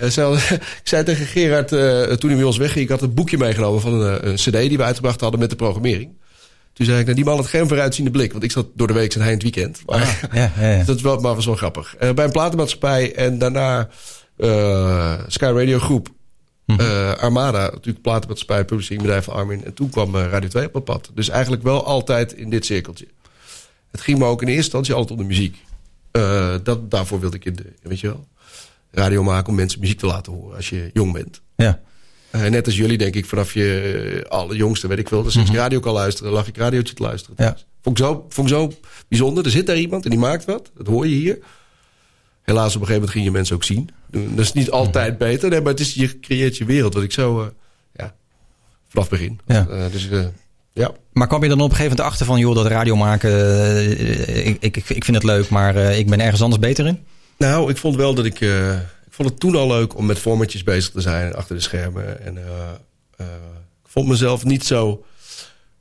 Zelf- 0.10 0.50
ik 0.80 0.80
zei 0.82 1.04
tegen 1.04 1.26
Gerard 1.26 1.68
toen 2.20 2.28
hij 2.30 2.38
bij 2.38 2.42
ons 2.44 2.56
wegging... 2.56 2.84
ik 2.84 2.90
had 2.90 3.02
een 3.02 3.14
boekje 3.14 3.38
meegenomen 3.38 3.80
van 3.80 3.92
een, 4.00 4.28
een 4.28 4.34
cd 4.34 4.52
die 4.52 4.76
we 4.76 4.82
uitgebracht 4.82 5.20
hadden 5.20 5.40
met 5.40 5.50
de 5.50 5.56
programmering. 5.56 6.10
Toen 6.72 6.86
zei 6.86 6.98
ik, 6.98 7.04
nou, 7.04 7.16
die 7.16 7.24
man 7.24 7.36
had 7.36 7.46
geen 7.46 7.68
vooruitziende 7.68 8.10
blik. 8.10 8.32
Want 8.32 8.44
ik 8.44 8.50
zat 8.50 8.66
door 8.74 8.86
de 8.86 8.92
week 8.92 9.14
en 9.14 9.20
hij 9.20 9.28
in 9.28 9.34
het 9.34 9.42
weekend. 9.42 9.82
Maar, 9.86 9.98
Ja, 10.32 10.52
ja, 10.58 10.70
ja. 10.70 10.84
dat 10.84 10.96
is 10.96 11.02
wel, 11.02 11.20
maar 11.20 11.34
was 11.34 11.46
wel 11.46 11.54
grappig. 11.54 11.96
Eh, 11.96 12.12
bij 12.12 12.24
een 12.24 12.30
platenmaatschappij 12.32 13.14
en 13.14 13.38
daarna 13.38 13.88
eh, 14.36 15.18
Sky 15.26 15.44
Radio 15.44 15.78
Groep. 15.78 16.08
Mhm. 16.66 16.80
eh, 16.80 17.12
Armada, 17.12 17.62
natuurlijk 17.62 18.02
platenmaatschappij, 18.02 18.64
publicingbedrijf 18.64 19.24
van 19.24 19.34
Armin. 19.34 19.64
En 19.64 19.74
toen 19.74 19.90
kwam 19.90 20.16
Radio 20.16 20.48
2 20.48 20.66
op 20.66 20.72
mijn 20.72 20.84
pad. 20.84 21.10
Dus 21.14 21.28
eigenlijk 21.28 21.62
wel 21.62 21.84
altijd 21.84 22.32
in 22.32 22.50
dit 22.50 22.64
cirkeltje. 22.64 23.06
Het 23.90 24.00
ging 24.00 24.18
me 24.18 24.24
ook 24.24 24.42
in 24.42 24.46
eerste 24.48 24.62
instantie 24.62 24.94
altijd 24.94 25.18
om 25.18 25.26
de 25.26 25.34
muziek. 25.34 25.56
Dat, 26.62 26.90
daarvoor 26.90 27.20
wilde 27.20 27.36
ik 27.36 27.44
in 27.44 27.54
de, 27.54 27.72
weet 27.82 28.00
je 28.00 28.06
wel, 28.06 28.26
radio 28.90 29.22
maken 29.22 29.48
om 29.48 29.54
mensen 29.54 29.80
muziek 29.80 29.98
te 29.98 30.06
laten 30.06 30.32
horen 30.32 30.56
als 30.56 30.68
je 30.68 30.90
jong 30.92 31.12
bent. 31.12 31.40
Ja. 31.56 31.80
Eh, 32.30 32.42
net 32.44 32.66
als 32.66 32.76
jullie 32.76 32.98
denk 32.98 33.14
ik 33.14 33.26
vanaf 33.26 33.54
je 33.54 34.12
uh, 34.14 34.22
allerjongste, 34.30 34.86
weet 34.88 34.98
ik 34.98 35.08
veel. 35.08 35.22
Dus 35.22 35.36
als 35.36 35.44
Mhm. 35.44 35.52
ik 35.54 35.58
radio 35.60 35.80
kan 35.80 35.92
luisteren, 35.92 36.32
lag 36.32 36.46
ik 36.46 36.56
radiootje 36.56 36.94
te 36.94 37.02
luisteren. 37.02 37.36
Ja. 37.38 37.56
Vond, 37.82 37.98
ik 37.98 38.04
zo, 38.04 38.26
vond 38.28 38.50
ik 38.50 38.54
zo 38.56 38.72
bijzonder. 39.08 39.44
Er 39.44 39.50
zit 39.50 39.66
daar 39.66 39.76
iemand 39.78 40.04
en 40.04 40.10
die 40.10 40.18
maakt 40.18 40.44
wat. 40.44 40.70
Dat 40.76 40.86
hoor 40.86 41.06
je 41.06 41.14
hier. 41.14 41.38
Helaas 42.42 42.74
op 42.76 42.80
een 42.80 42.86
gegeven 42.86 42.92
moment 42.94 43.10
ging 43.10 43.24
je 43.24 43.30
mensen 43.30 43.54
ook 43.54 43.64
zien. 43.64 43.90
Dat 44.10 44.44
is 44.44 44.52
niet 44.52 44.70
altijd 44.70 45.18
beter. 45.18 45.50
Nee, 45.50 45.60
maar 45.60 45.70
het 45.72 45.80
is, 45.80 45.94
je 45.94 46.20
creëert 46.20 46.56
je 46.56 46.64
wereld. 46.64 46.94
Wat 46.94 47.02
ik 47.02 47.12
zo, 47.12 47.40
eh, 47.40 47.46
ja, 47.96 48.14
vanaf 48.88 49.10
het 49.10 49.18
begin. 49.18 49.40
Ja. 49.46 49.66
Eh, 49.70 49.84
dus 49.92 50.08
eh, 50.10 50.24
ja. 50.72 50.90
Maar 51.12 51.26
kwam 51.26 51.42
je 51.42 51.48
dan 51.48 51.60
op 51.60 51.70
een 51.70 51.76
gegeven 51.76 51.90
moment 51.96 52.08
achter 52.12 52.26
van... 52.26 52.38
joh, 52.38 52.54
dat 52.54 52.66
radio 52.66 52.96
maken, 52.96 53.30
eh, 53.30 54.46
ik, 54.46 54.56
ik, 54.60 54.76
ik 54.76 55.04
vind 55.04 55.16
het 55.16 55.24
leuk... 55.24 55.48
maar 55.48 55.76
eh, 55.76 55.98
ik 55.98 56.06
ben 56.06 56.20
ergens 56.20 56.42
anders 56.42 56.60
beter 56.60 56.86
in? 56.86 56.98
Nou, 57.38 57.70
ik 57.70 57.76
vond 57.76 57.96
wel 57.96 58.14
dat 58.14 58.24
ik... 58.24 58.38
ik 59.20 59.26
vond 59.26 59.40
het 59.40 59.52
toen 59.52 59.60
al 59.60 59.68
leuk 59.68 59.96
om 59.96 60.06
met 60.06 60.18
formatjes 60.18 60.62
bezig 60.62 60.92
te 60.92 61.00
zijn 61.00 61.34
achter 61.34 61.54
de 61.54 61.62
schermen. 61.62 62.24
En 62.24 62.36
eh, 62.36 62.70
eh, 63.16 63.26
ik 63.84 63.90
vond 63.90 64.08
mezelf 64.08 64.44
niet 64.44 64.64
zo 64.64 65.04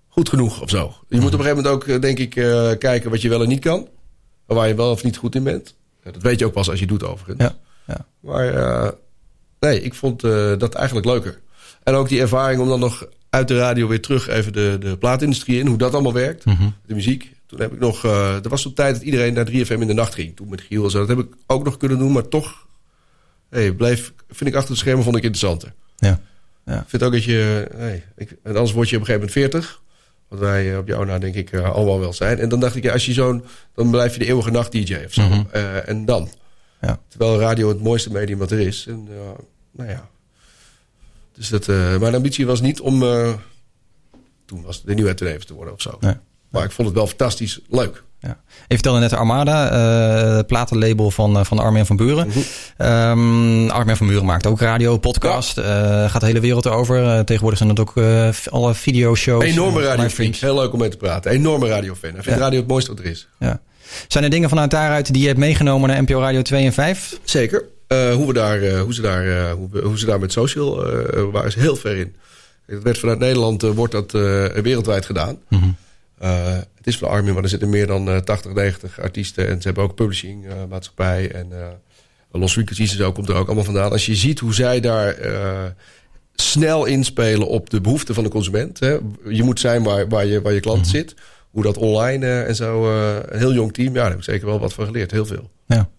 goed 0.08 0.30
genoeg 0.30 0.62
of 0.62 0.70
zo. 0.70 0.94
Je 1.08 1.20
moet 1.20 1.34
op 1.34 1.40
een 1.40 1.46
gegeven 1.46 1.64
moment 1.64 1.74
ook, 1.74 1.88
eh, 1.88 2.02
denk 2.02 2.20
ik, 2.20 2.30
kijken 2.80 3.10
wat 3.10 3.22
je 3.22 3.30
wel 3.30 3.42
en 3.42 3.48
niet 3.48 3.60
kan. 3.60 3.88
Waar 4.46 4.68
je 4.68 4.76
wel 4.76 4.92
of 4.92 5.04
niet 5.04 5.18
goed 5.18 5.36
in 5.36 5.44
bent. 5.44 5.76
Dat 6.04 6.22
weet 6.22 6.40
je 6.40 6.46
ook 6.46 6.54
pas 6.54 6.70
als 6.70 6.80
je 6.80 6.88
doet 6.88 7.04
overigens. 7.04 7.42
Ja, 7.42 7.58
ja. 7.88 8.06
Maar 8.20 8.94
nee, 9.60 9.82
ik 9.82 9.94
vond 9.94 10.22
dat 10.60 10.74
eigenlijk 10.74 11.08
leuker. 11.08 11.40
En 11.84 11.94
ook 11.94 12.10
die 12.10 12.22
ervaring 12.22 12.62
om 12.62 12.68
dan 12.68 12.80
nog 12.80 13.08
uit 13.30 13.48
de 13.48 13.58
radio 13.58 13.88
weer 13.88 14.02
terug 14.02 14.28
even 14.28 14.54
de, 14.54 14.78
de 14.80 14.98
plaatindustrie 14.98 15.60
in. 15.60 15.68
Hoe 15.68 15.78
dat 15.78 15.94
allemaal 15.94 16.14
werkt. 16.14 16.44
De 16.86 16.96
muziek. 16.96 17.32
Toen 17.46 17.60
heb 17.60 17.74
ik 17.74 17.80
nog... 17.80 18.04
er 18.04 18.50
was 18.50 18.62
zo'n 18.62 18.74
tijd 18.74 18.94
dat 18.94 19.04
iedereen 19.04 19.34
naar 19.34 19.50
3FM 19.50 19.80
in 19.80 19.88
de 19.88 19.94
nacht 19.94 20.14
ging. 20.14 20.36
Toen 20.36 20.50
met 20.50 20.62
Giel 20.62 20.84
en 20.84 20.92
zo. 20.92 21.00
Dat 21.00 21.18
heb 21.18 21.20
ik 21.20 21.34
ook 21.48 21.64
nog 21.64 21.78
kunnen 21.78 21.98
doen. 21.98 22.12
Maar 22.12 22.28
toch... 22.28 22.68
Hey, 23.50 23.74
bleef, 23.74 24.14
vind 24.30 24.50
ik 24.50 24.56
achter 24.56 24.74
de 24.74 24.80
schermen 24.80 25.04
vond 25.04 25.16
ik 25.16 25.24
interessanter. 25.24 25.74
Ja. 25.98 26.20
ja. 26.66 26.84
Vind 26.88 27.04
ook 27.04 27.12
dat 27.12 27.24
je... 27.24 27.68
Hey, 27.76 28.04
ik, 28.16 28.32
en 28.44 28.56
anders 28.56 28.72
word 28.72 28.90
je 28.90 28.96
op 28.96 29.02
een 29.02 29.08
gegeven 29.08 29.28
moment 29.36 29.54
40. 29.54 29.82
Wat 30.28 30.40
wij 30.40 30.72
eh, 30.72 30.78
op 30.78 30.88
jou 30.88 31.06
nou 31.06 31.20
denk 31.20 31.36
ik 31.36 31.52
eh, 31.52 31.72
allemaal 31.72 32.00
wel 32.00 32.14
zijn. 32.14 32.40
En 32.40 32.50
dan 32.50 32.60
dacht 32.60 32.76
ik, 32.76 32.84
ja, 32.84 32.94
als 32.94 33.06
je 33.06 33.14
zo'n... 33.14 33.46
Dan 33.74 33.92
blijf 33.92 34.14
je 34.14 34.20
de 34.20 34.26
eeuwige 34.26 34.52
nacht 34.52 34.72
DJ 34.72 34.96
of 35.06 35.14
zo. 35.14 35.28
Mhm. 35.28 35.44
Eh, 35.52 35.90
en 35.90 36.06
dan? 36.06 36.30
Ja. 36.82 37.00
Terwijl 37.08 37.40
radio 37.40 37.70
het 37.70 37.82
mooiste 37.82 38.12
medium 38.12 38.38
wat 38.38 38.52
er 38.52 38.60
is. 38.60 38.86
En, 38.88 39.08
eh, 39.10 39.40
nou 39.72 39.90
ja. 39.90 40.10
Dus 41.34 41.50
dat, 41.50 41.68
eh, 41.68 41.98
mijn 41.98 42.16
ambitie 42.16 42.46
was 42.46 42.62
niet 42.62 42.80
om... 42.80 43.04
eh, 43.04 43.34
toen 44.46 44.62
was 44.62 44.76
het 44.78 44.86
de 44.86 44.94
nieuwe 44.94 45.14
te 45.14 45.54
worden 45.54 45.74
of 45.74 45.82
zo. 45.82 45.98
Nee. 46.00 46.16
Maar 46.50 46.64
ik 46.64 46.72
vond 46.72 46.88
het 46.88 46.98
wel 46.98 47.08
fantastisch 47.08 47.60
leuk. 47.70 48.04
Ja. 48.22 48.38
Je 48.68 48.74
vertelde 48.74 49.00
net 49.00 49.14
Armada, 49.14 49.74
het 50.36 50.48
platenlabel 50.48 51.12
van, 51.12 51.38
eh, 51.38 51.44
van 51.44 51.60
Armin 51.60 51.86
van 51.86 51.96
Buren. 51.96 52.28
Mhm. 52.28 52.40
Ehm, 52.78 53.70
Armin 53.70 53.96
van 53.96 54.08
Buren 54.08 54.26
maakt 54.26 54.46
ook 54.46 54.60
radio, 54.60 54.98
podcast. 54.98 55.58
eh, 55.58 55.66
gaat 56.10 56.20
de 56.20 56.26
hele 56.28 56.40
wereld 56.40 56.68
over. 56.68 57.26
Tegenwoordig 57.26 57.58
zijn 57.60 57.70
het 57.70 57.80
ook 57.80 57.94
alle 58.50 58.74
videoshows. 58.74 59.44
Enorme 59.44 59.82
radiofan. 59.82 60.34
Heel 60.40 60.56
leuk 60.56 60.74
om 60.74 60.80
mee 60.80 60.90
te 60.90 60.98
praten. 60.98 61.32
Enorme 61.32 61.68
radiofan. 61.68 62.10
Hij 62.14 62.22
vindt 62.24 62.38
Ja. 62.40 62.44
radio 62.44 62.60
het 62.60 62.68
mooiste 62.68 62.92
wat 62.94 63.00
er 63.00 63.06
is. 63.06 63.28
Ja. 63.40 63.60
Zijn 64.08 64.24
er 64.24 64.30
dingen 64.30 64.50
vanuit 64.50 64.72
daaruit 64.72 65.14
die 65.14 65.22
je 65.22 65.28
hebt 65.28 65.40
meegenomen 65.40 65.90
naar 65.90 66.02
NPO 66.02 66.20
Radio 66.20 66.42
2 66.42 66.66
en 66.66 66.74
5? 66.74 67.20
Zeker. 67.24 67.64
Hoe, 67.88 68.28
we 68.28 68.34
daar, 68.34 68.78
hoe, 68.78 68.94
ze 68.94 69.02
daar, 69.02 69.52
hoe, 69.52 69.70
hoe 69.84 70.00
ze 70.00 70.06
daar 70.06 70.20
met 70.20 70.32
social 70.32 70.86
waren 71.32 71.52
ze 71.52 71.60
heel 71.60 71.76
ver 71.76 71.98
in. 71.98 72.16
Het 72.66 72.84
werd 72.84 72.98
vanuit 72.98 73.20
Nederland 73.20 73.62
wordt 73.62 73.92
dat 73.94 74.12
wereldwijd 74.64 75.06
gedaan. 75.06 75.38
Mhm. 75.50 75.64
Eh, 76.20 76.54
het 76.54 76.88
is 76.88 76.98
van 76.98 77.10
Armin, 77.10 77.34
maar 77.34 77.44
er 77.44 77.50
zitten 77.50 77.70
meer 77.70 77.88
dan 77.88 78.10
eh, 78.10 78.18
80, 78.18 78.54
90 78.54 79.00
artiesten. 79.00 79.48
En 79.48 79.62
ze 79.62 79.68
hebben 79.68 79.84
ook 79.84 79.96
publishing 79.96 80.48
eh, 80.48 80.54
maatschappij. 80.70 81.32
En 81.32 81.48
eh 81.52 81.68
Los 82.32 82.58
en 82.58 82.88
zo 82.88 83.12
komt 83.12 83.30
er 83.30 83.36
ook 83.36 83.46
allemaal 83.46 83.64
vandaan. 83.64 83.92
Als 83.92 84.06
je 84.06 84.16
ziet 84.16 84.40
hoe 84.40 84.54
zij 84.54 84.80
daar 84.80 85.14
eh, 85.14 85.66
snel 86.36 86.86
inspelen 86.86 87.48
op 87.48 87.70
de 87.70 87.82
behoeften 87.82 88.16
van 88.16 88.24
de 88.24 88.30
consument. 88.30 88.80
Hè. 88.80 88.98
Je 89.30 89.44
moet 89.44 89.60
zijn 89.60 89.84
waar, 89.84 90.08
waar, 90.08 90.26
je, 90.26 90.42
waar 90.42 90.54
je 90.54 90.60
klant 90.60 90.88
zit. 90.88 91.16
Hoe 91.52 91.64
dat 91.64 91.78
online 91.78 92.26
eh, 92.26 92.48
en 92.48 92.56
zo. 92.56 92.92
eh, 92.92 93.16
een 93.26 93.40
heel 93.40 93.54
jong 93.54 93.74
team. 93.74 93.94
Ja, 93.94 94.02
daar 94.02 94.10
heb 94.10 94.18
ik 94.18 94.24
zeker 94.24 94.46
wel 94.46 94.60
wat 94.60 94.74
van 94.74 94.86
geleerd. 94.86 95.12
Heel 95.12 95.26
veel. 95.26 95.50
Ja. 95.66 95.90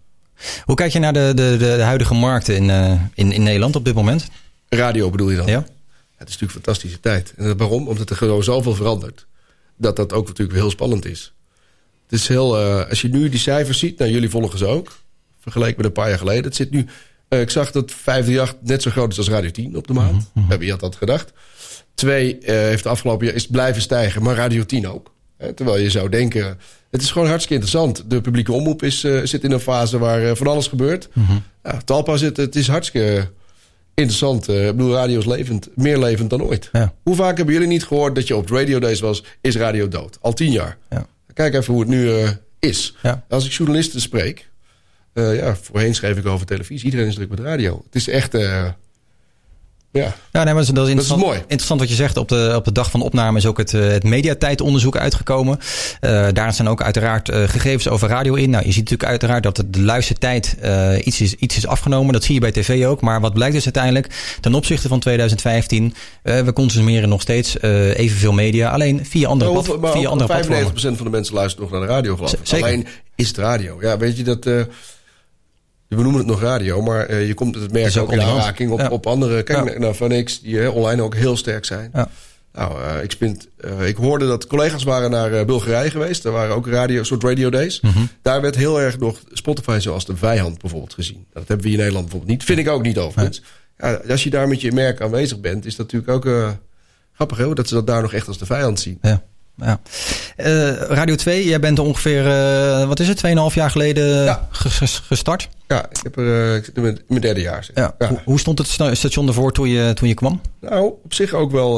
Hoe 0.65 0.75
kijk 0.75 0.91
je 0.91 0.99
naar 0.99 1.13
de, 1.13 1.31
de, 1.35 1.55
de, 1.59 1.81
huidige 1.81 2.13
markten 2.13 2.55
in, 2.55 2.69
eh, 2.69 2.91
in, 3.13 3.31
in 3.31 3.43
Nederland 3.43 3.75
op 3.75 3.85
dit 3.85 3.95
moment? 3.95 4.27
Radio 4.69 5.09
bedoel 5.09 5.29
je 5.29 5.37
dan? 5.37 5.47
Ja. 5.47 5.65
Het 6.17 6.29
is 6.29 6.37
natuurlijk 6.39 6.41
een 6.41 6.63
fantastische 6.63 6.99
tijd. 6.99 7.33
En 7.37 7.57
waarom? 7.57 7.87
Omdat 7.87 8.09
er 8.09 8.15
gewoon 8.15 8.43
zoveel 8.43 8.75
verandert. 8.75 9.25
Dat 9.81 9.95
dat 9.95 10.13
ook 10.13 10.27
natuurlijk 10.27 10.57
heel 10.57 10.69
spannend 10.69 11.05
is. 11.05 11.33
Het 12.09 12.19
is 12.19 12.27
heel, 12.27 12.57
eh, 12.59 12.89
als 12.89 13.01
je 13.01 13.09
nu 13.09 13.29
die 13.29 13.39
cijfers 13.39 13.79
ziet, 13.79 13.97
nou 13.99 14.11
jullie 14.11 14.29
volgen 14.29 14.57
ze 14.57 14.65
ook. 14.65 14.99
Vergeleken 15.39 15.75
met 15.77 15.85
een 15.85 15.91
paar 15.91 16.09
jaar 16.09 16.17
geleden. 16.17 16.43
Het 16.43 16.55
zit 16.55 16.71
nu, 16.71 16.85
eh, 17.27 17.41
ik 17.41 17.49
zag 17.49 17.71
dat 17.71 17.91
538 17.91 18.69
net 18.69 18.81
zo 18.81 18.91
groot 18.91 19.11
is 19.11 19.17
als 19.17 19.29
Radio 19.29 19.51
10 19.51 19.77
op 19.77 19.87
de 19.87 19.93
maand. 19.93 20.31
Mhm, 20.33 20.57
Wie 20.57 20.69
had 20.71 20.79
dat 20.79 20.95
gedacht? 20.95 21.33
Twee 21.93 22.37
eh, 22.37 22.55
heeft 22.55 22.83
de 22.83 22.89
afgelopen 22.89 23.25
jaar 23.25 23.35
is 23.35 23.47
blijven 23.47 23.81
stijgen, 23.81 24.23
maar 24.23 24.35
Radio 24.35 24.65
10 24.65 24.87
ook. 24.87 25.13
Hè, 25.37 25.53
terwijl 25.53 25.77
je 25.77 25.89
zou 25.89 26.09
denken, 26.09 26.59
het 26.91 27.01
is 27.01 27.11
gewoon 27.11 27.27
hartstikke 27.27 27.63
interessant. 27.63 28.09
De 28.09 28.21
publieke 28.21 28.51
omroep 28.51 28.83
is, 28.83 28.99
zit 29.23 29.43
in 29.43 29.51
een 29.51 29.59
fase 29.59 29.97
waar 29.97 30.35
van 30.35 30.47
alles 30.47 30.67
gebeurt. 30.67 31.09
Ja, 31.63 31.77
Talpa 31.85 32.17
zit, 32.17 32.37
het 32.37 32.55
is 32.55 32.67
hartstikke 32.67 33.29
interessant. 33.93 34.47
Eh, 34.47 34.67
ik 34.67 34.75
bedoel, 34.75 34.93
radio 34.93 35.19
is 35.19 35.25
levend, 35.25 35.69
meer 35.75 35.99
levend 35.99 36.29
dan 36.29 36.43
ooit. 36.43 36.69
Ja. 36.71 36.93
Hoe 37.03 37.15
vaak 37.15 37.37
hebben 37.37 37.53
jullie 37.53 37.69
niet 37.69 37.83
gehoord 37.83 38.15
dat 38.15 38.27
je 38.27 38.35
op 38.35 38.49
Radio 38.49 38.79
Days 38.79 38.99
was, 38.99 39.23
is 39.41 39.55
radio 39.55 39.87
dood? 39.87 40.17
Al 40.21 40.33
tien 40.33 40.51
jaar. 40.51 40.77
Ja. 40.89 41.05
Kijk 41.33 41.53
even 41.53 41.73
hoe 41.73 41.81
het 41.81 41.91
nu 41.91 42.13
eh, 42.13 42.29
is. 42.59 42.95
Ja. 43.03 43.25
Als 43.29 43.45
ik 43.45 43.51
journalisten 43.51 44.01
spreek, 44.01 44.49
eh, 45.13 45.35
ja, 45.35 45.55
voorheen 45.55 45.95
schreef 45.95 46.17
ik 46.17 46.25
over 46.25 46.45
televisie. 46.45 46.85
Iedereen 46.85 47.07
is 47.07 47.15
druk 47.15 47.29
met 47.29 47.39
radio. 47.39 47.81
Het 47.85 47.95
is 47.95 48.07
echt, 48.07 48.33
ja. 49.91 50.13
Ja, 50.31 50.43
nee, 50.43 50.53
maar 50.53 50.53
dat 50.53 50.61
is, 50.63 50.69
dat 50.69 50.83
is 50.83 50.89
interessant, 50.89 51.21
mooi. 51.21 51.37
interessant 51.39 51.79
wat 51.79 51.89
je 51.89 51.95
zegt. 51.95 52.17
Op 52.17 52.27
de, 52.29 52.53
op 52.55 52.65
de 52.65 52.71
dag 52.71 52.91
van 52.91 52.99
de 52.99 53.05
opname 53.05 53.37
is 53.37 53.45
ook 53.45 53.57
het, 53.57 53.73
eh, 53.73 53.81
het 53.87 54.03
mediatijdonderzoek 54.03 54.97
uitgekomen. 54.97 55.59
Eh 55.99 56.27
daar 56.33 56.53
zijn 56.53 56.67
ook 56.69 56.81
uiteraard 56.81 57.29
eh, 57.29 57.43
gegevens 57.43 57.87
over 57.87 58.09
radio 58.09 58.33
in. 58.33 58.49
Nou, 58.49 58.65
je 58.65 58.71
ziet 58.71 58.83
natuurlijk 58.83 59.09
uiteraard 59.09 59.43
dat 59.43 59.63
de 59.67 59.81
luistertijd 59.81 60.55
iets, 61.03 61.21
is, 61.21 61.35
iets 61.35 61.57
is 61.57 61.67
afgenomen. 61.67 62.13
Dat 62.13 62.23
zie 62.23 62.33
je 62.33 62.39
bij 62.39 62.51
tv 62.51 62.85
ook. 62.85 63.01
Maar 63.01 63.21
wat 63.21 63.33
blijkt 63.33 63.53
dus 63.53 63.63
uiteindelijk 63.63 64.37
ten 64.41 64.53
opzichte 64.53 64.87
van 64.87 64.99
2015... 64.99 65.93
eh, 66.23 66.41
we 66.41 66.53
consumeren 66.53 67.09
nog 67.09 67.21
steeds 67.21 67.61
evenveel 67.61 68.33
media. 68.33 68.69
Alleen 68.69 69.05
via 69.05 69.27
andere, 69.27 69.51
plat- 69.51 69.79
maar 69.79 69.91
via 69.91 70.09
andere 70.09 70.33
95% 70.33 70.47
platformen. 70.47 70.95
van 70.97 71.05
de 71.05 71.11
mensen 71.11 71.35
luistert 71.35 71.61
nog 71.61 71.71
naar 71.71 71.81
de 71.87 71.93
radio, 71.93 72.15
geloof 72.15 72.33
ik. 72.33 72.63
Alleen 72.63 72.87
is 73.15 73.27
het 73.27 73.37
radio. 73.37 73.77
Ja, 73.81 73.97
weet 73.97 74.17
je 74.17 74.23
dat... 74.23 74.47
we 75.97 76.01
noemen 76.01 76.17
het 76.19 76.27
nog 76.29 76.41
radio, 76.41 76.81
maar 76.81 77.05
eh, 77.05 77.27
je 77.27 77.33
komt 77.33 77.55
het 77.55 77.71
merk 77.71 77.97
ook 77.97 78.03
ook 78.03 78.11
in 78.11 78.21
aanraking 78.21 78.71
op, 78.71 78.79
Ja. 78.79 78.89
op 78.89 79.07
andere... 79.07 79.43
Kijk 79.43 79.57
Ja. 79.57 79.63
naar- 79.63 79.79
naar 79.79 79.93
Van 79.93 80.23
X, 80.23 80.41
die 80.41 80.71
online 80.71 81.01
ook 81.01 81.15
heel 81.15 81.37
sterk 81.37 81.65
zijn. 81.65 81.89
Ja. 81.93 82.09
Nou, 82.53 82.81
eh, 82.83 83.03
ik, 83.03 83.15
vind, 83.17 83.47
eh, 83.57 83.87
ik 83.87 83.95
hoorde 83.95 84.27
dat 84.27 84.47
collega's 84.47 84.83
waren 84.83 85.11
naar 85.11 85.45
Bulgarije 85.45 85.89
geweest. 85.91 86.23
Daar 86.23 86.31
waren 86.31 86.55
ook 86.55 86.67
radio, 86.67 86.99
een 86.99 87.05
soort 87.05 87.23
radio 87.23 87.49
days. 87.49 87.81
Mhm. 87.81 87.99
Daar 88.21 88.41
werd 88.41 88.55
heel 88.55 88.81
erg 88.81 88.99
nog 88.99 89.19
Spotify 89.31 89.77
zoals 89.81 90.05
de 90.05 90.15
vijand 90.17 90.61
bijvoorbeeld 90.61 90.93
gezien. 90.93 91.25
Dat 91.33 91.47
hebben 91.47 91.65
we 91.65 91.71
in 91.71 91.77
Nederland 91.77 92.03
bijvoorbeeld 92.05 92.31
niet. 92.37 92.43
Vind 92.47 92.59
ik 92.59 92.69
ook 92.69 92.83
niet 92.83 92.97
overigens. 92.97 93.41
Ja, 93.77 94.01
als 94.09 94.23
je 94.23 94.29
daar 94.29 94.47
met 94.47 94.61
je 94.61 94.71
merk 94.71 95.01
aanwezig 95.01 95.39
bent, 95.39 95.65
is 95.65 95.75
dat 95.75 95.91
natuurlijk 95.91 96.25
ook 96.27 96.55
grappig 97.13 97.37
hè, 97.37 97.53
dat 97.53 97.67
ze 97.67 97.73
dat 97.73 97.87
daar 97.87 98.01
nog 98.01 98.13
echt 98.13 98.27
als 98.27 98.37
de 98.37 98.45
vijand 98.45 98.79
zien. 98.79 98.97
Ja. 99.01 99.23
Ja. 99.55 99.79
Eh, 100.35 100.71
Radio 100.75 101.15
2, 101.15 101.45
jij 101.45 101.59
bent 101.59 101.79
ongeveer, 101.79 102.27
eh, 102.27 102.87
wat 102.87 102.99
is 102.99 103.07
het, 103.07 103.17
2,5 103.17 103.55
jaar 103.55 103.71
geleden 103.71 104.39
ges- 104.51 104.77
ges- 104.77 104.99
gestart? 105.05 105.49
Ja, 105.67 105.85
ik, 105.89 105.99
heb 106.03 106.17
er, 106.17 106.49
eh, 106.49 106.55
ik 106.55 106.65
zit 106.65 106.75
in 106.75 106.81
mijn, 106.81 106.95
in 106.95 107.03
mijn 107.07 107.21
derde 107.21 107.41
jaar. 107.41 107.69
Ja. 107.73 107.95
Hoe, 108.07 108.19
hoe 108.25 108.39
stond 108.39 108.57
het 108.57 108.67
sta- 108.67 108.95
station 108.95 109.27
ervoor 109.27 109.51
toen 109.51 109.69
je, 109.69 109.93
toen 109.93 110.07
je 110.07 110.13
kwam? 110.13 110.41
Nou, 110.61 110.93
op 111.03 111.13
zich 111.13 111.33
ook 111.33 111.51
wel. 111.51 111.77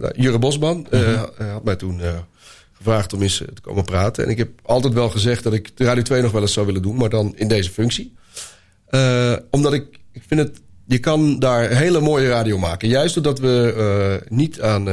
nou, 0.00 0.12
Jurre 0.16 0.38
Bosman 0.38 0.86
eh, 0.90 1.00
Mhm. 1.00 1.50
had 1.52 1.64
mij 1.64 1.76
toen 1.76 2.00
gevraagd 2.76 3.12
om 3.12 3.22
eens 3.22 3.36
te 3.54 3.60
komen 3.60 3.84
praten. 3.84 4.24
En 4.24 4.30
ik 4.30 4.38
heb 4.38 4.48
altijd 4.62 4.92
wel 4.92 5.08
gezegd 5.10 5.42
dat 5.42 5.52
ik 5.52 5.76
de 5.76 5.84
Radio 5.84 6.02
2 6.02 6.22
nog 6.22 6.32
wel 6.32 6.40
eens 6.42 6.52
zou 6.52 6.66
willen 6.66 6.82
doen, 6.82 6.96
maar 6.96 7.08
dan 7.08 7.32
in 7.36 7.48
deze 7.48 7.70
functie. 7.70 8.14
Omdat 9.50 9.72
ik, 9.72 9.84
ik 10.12 10.22
vind 10.26 10.40
het, 10.40 10.60
je 10.86 10.98
kan 10.98 11.38
daar 11.38 11.68
hele 11.68 12.00
mooie 12.00 12.28
radio 12.28 12.58
maken. 12.58 12.88
Juist 12.88 13.14
doordat 13.14 13.38
we 13.38 14.22
niet 14.28 14.60
aan 14.60 14.88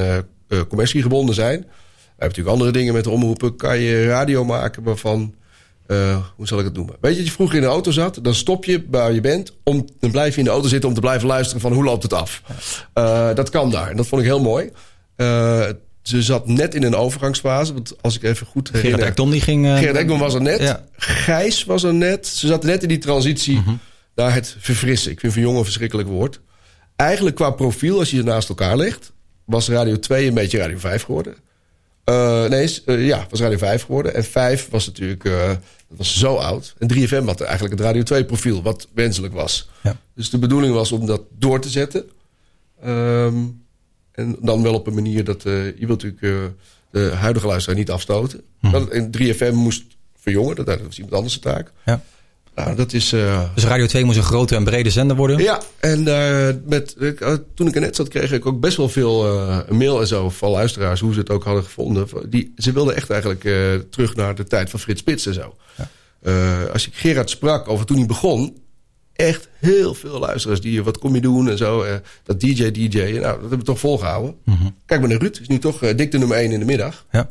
commercie 0.68 1.02
gebonden 1.02 1.36
zijn. 1.36 1.66
We 2.16 2.22
hebben 2.22 2.38
natuurlijk 2.38 2.56
andere 2.56 2.72
dingen 2.72 2.94
met 2.94 3.04
de 3.04 3.10
omroepen. 3.10 3.56
Kan 3.56 3.80
je 3.80 4.08
radio 4.08 4.46
maken 4.46 4.84
waarvan, 4.84 5.36
eh, 5.88 6.18
hoe 6.36 6.48
zal 6.48 6.60
ik 6.60 6.66
het 6.66 6.74
noemen? 6.74 6.96
Weet 7.02 7.12
je, 7.12 7.18
dat 7.18 7.28
je 7.28 7.34
vroeger 7.34 7.56
in 7.56 7.62
de 7.62 7.68
auto 7.68 7.92
zat, 7.92 8.20
dan 8.22 8.36
stop 8.36 8.66
je 8.66 8.86
waar 8.90 9.14
je 9.14 9.22
bent. 9.22 9.54
Om, 9.64 9.88
dan 10.00 10.12
blijf 10.12 10.34
je 10.34 10.40
in 10.40 10.46
de 10.46 10.52
auto 10.52 10.68
zitten 10.68 10.90
om 10.90 10.96
te 10.96 11.02
blijven 11.02 11.28
luisteren 11.28 11.62
van 11.62 11.74
hoe 11.74 11.84
loopt 11.84 12.04
het 12.04 12.14
af. 12.14 12.42
Eh, 12.94 13.34
dat 13.34 13.50
kan 13.50 13.72
daar. 13.72 13.90
En 13.90 13.98
dat 13.98 14.08
vond 14.08 14.22
ik 14.22 14.28
heel 14.28 14.42
mooi. 14.42 14.72
Eh, 15.16 15.66
ze 16.02 16.22
zat 16.22 16.48
net 16.48 16.76
in 16.76 16.84
een 16.84 16.96
overgangsfase. 16.96 17.74
Want 17.74 18.02
als 18.02 18.16
ik 18.16 18.24
even 18.24 18.48
goed 18.48 18.68
herinner... 18.68 18.92
Gerard 18.92 19.10
Ekdom 19.12 19.32
die 19.32 19.42
ging... 19.42 19.68
Gerard 19.68 19.96
Ekdom 19.96 20.20
was 20.20 20.34
er 20.34 20.42
net. 20.42 20.62
Ja. 20.62 20.86
Gijs 20.96 21.64
was 21.64 21.84
er 21.84 21.94
net. 21.94 22.28
Ze 22.28 22.48
zat 22.48 22.64
net 22.64 22.82
in 22.82 22.90
die 22.90 22.98
transitie 22.98 23.64
naar 24.16 24.34
het 24.34 24.56
verfrissen. 24.60 25.12
Ik 25.12 25.20
vind 25.20 25.34
van 25.34 25.42
jongen 25.42 25.58
een 25.58 25.66
verschrikkelijk 25.66 26.08
woord. 26.08 26.40
Eigenlijk 26.96 27.36
qua 27.36 27.50
profiel, 27.50 28.00
als 28.00 28.10
je 28.12 28.18
het 28.18 28.26
naast 28.26 28.50
elkaar 28.50 28.78
legt... 28.78 29.12
was 29.46 29.70
Radio 29.70 30.00
2 30.00 30.28
een 30.28 30.34
beetje 30.34 30.58
Radio 30.58 30.78
5 30.78 31.04
geworden. 31.04 31.36
Eh, 32.06 32.46
nee, 32.46 32.82
eh, 32.86 33.06
ja, 33.06 33.26
was 33.30 33.40
Radio 33.40 33.58
5 33.58 33.82
geworden. 33.82 34.14
En 34.14 34.24
5 34.24 34.70
was 34.70 34.86
natuurlijk... 34.86 35.26
eh, 35.26 35.48
dat 35.88 35.98
was 35.98 36.20
zo 36.20 36.36
oud. 36.36 36.76
En 36.78 36.94
3FM 36.94 37.26
had 37.26 37.42
eigenlijk 37.42 37.74
het 37.74 37.84
Radio 37.84 38.04
2 38.04 38.26
profiel, 38.26 38.62
wat 38.62 38.88
wenselijk 38.94 39.34
was. 39.34 39.70
Ja. 39.84 39.98
Dus 40.16 40.30
de 40.30 40.38
bedoeling 40.38 40.74
was 40.74 40.92
om 40.92 41.06
dat 41.06 41.22
door 41.38 41.60
te 41.60 41.70
zetten. 41.70 42.10
Ehm, 42.82 43.36
en 44.12 44.38
dan 44.42 44.64
wel 44.64 44.74
op 44.74 44.88
een 44.88 44.94
manier 44.94 45.24
dat... 45.24 45.44
je 45.44 45.74
wilt 45.80 46.04
natuurlijk 46.04 46.54
de 46.92 47.12
huidige 47.16 47.48
luisteraar 47.48 47.78
niet 47.78 47.92
afstoten. 47.92 48.42
Dat 48.62 48.92
het 48.92 48.92
in 48.92 49.12
3FM 49.12 49.54
moest 49.54 49.84
verjongen. 50.16 50.56
Dat, 50.56 50.66
dat 50.66 50.82
was 50.82 50.96
iemand 50.96 51.16
anders 51.16 51.34
de 51.34 51.40
taak. 51.40 51.72
Ja. 51.86 52.02
Nou, 52.56 52.76
dat 52.76 52.94
is... 52.94 53.14
eh, 53.14 53.42
Dus 53.54 53.64
Radio 53.66 53.86
2 53.86 54.04
moest 54.06 54.18
een 54.18 54.24
grote 54.24 54.56
en 54.56 54.64
brede 54.64 54.90
zender 54.90 55.16
worden. 55.18 55.38
ja, 55.40 55.62
en 55.80 56.08
eh, 56.08 56.56
met, 56.66 56.96
eh, 56.96 57.34
toen 57.54 57.68
ik 57.68 57.76
er 57.76 57.82
net 57.82 57.96
zat, 57.96 58.08
kreeg 58.08 58.32
ik 58.32 58.46
ook 58.46 58.60
best 58.60 58.78
wel 58.78 58.90
veel 58.90 59.24
mail 59.70 60.00
en 60.02 60.08
zo 60.08 60.30
van 60.30 60.50
luisteraars, 60.52 61.00
hoe 61.00 61.14
ze 61.14 61.20
het 61.20 61.30
ook 61.30 61.44
hadden 61.44 61.64
gevonden. 61.64 62.08
Die, 62.30 62.54
ze 62.58 62.72
wilden 62.72 62.96
echt 62.96 63.10
eigenlijk 63.10 63.42
terug 63.90 64.16
naar 64.16 64.36
de 64.36 64.44
tijd 64.44 64.70
van 64.70 64.80
Frits 64.80 65.00
Spits 65.02 65.26
en 65.26 65.34
zo. 65.34 65.56
Eh, 66.22 66.66
als 66.74 66.88
ik 66.88 66.94
Gerard 66.96 67.30
sprak 67.30 67.68
over 67.68 67.86
toen 67.86 67.98
hij 67.98 68.06
begon, 68.06 68.58
echt 69.14 69.48
heel 69.60 69.94
veel 69.94 70.20
luisteraars 70.20 70.62
die 70.62 70.84
wat 70.84 70.98
kom 70.98 71.16
je 71.16 71.22
doen 71.22 71.50
en 71.50 71.58
zo. 71.58 71.86
dat 72.24 72.40
DJ, 72.40 72.72
DJ, 72.72 72.98
nou, 72.98 73.22
dat 73.22 73.40
hebben 73.40 73.58
we 73.60 73.64
toch 73.66 73.80
volgehouden. 73.80 74.36
Kijk 74.86 75.00
maar 75.00 75.10
naar 75.10 75.20
Ruud, 75.20 75.38
is 75.42 75.48
nu 75.48 75.60
toch 75.60 75.82
eh, 75.84 75.98
dik 75.98 76.12
de 76.12 76.18
nummer 76.18 76.38
1 76.38 76.52
in 76.52 76.60
de 76.60 76.66
middag. 76.66 77.06
Ja. 77.12 77.30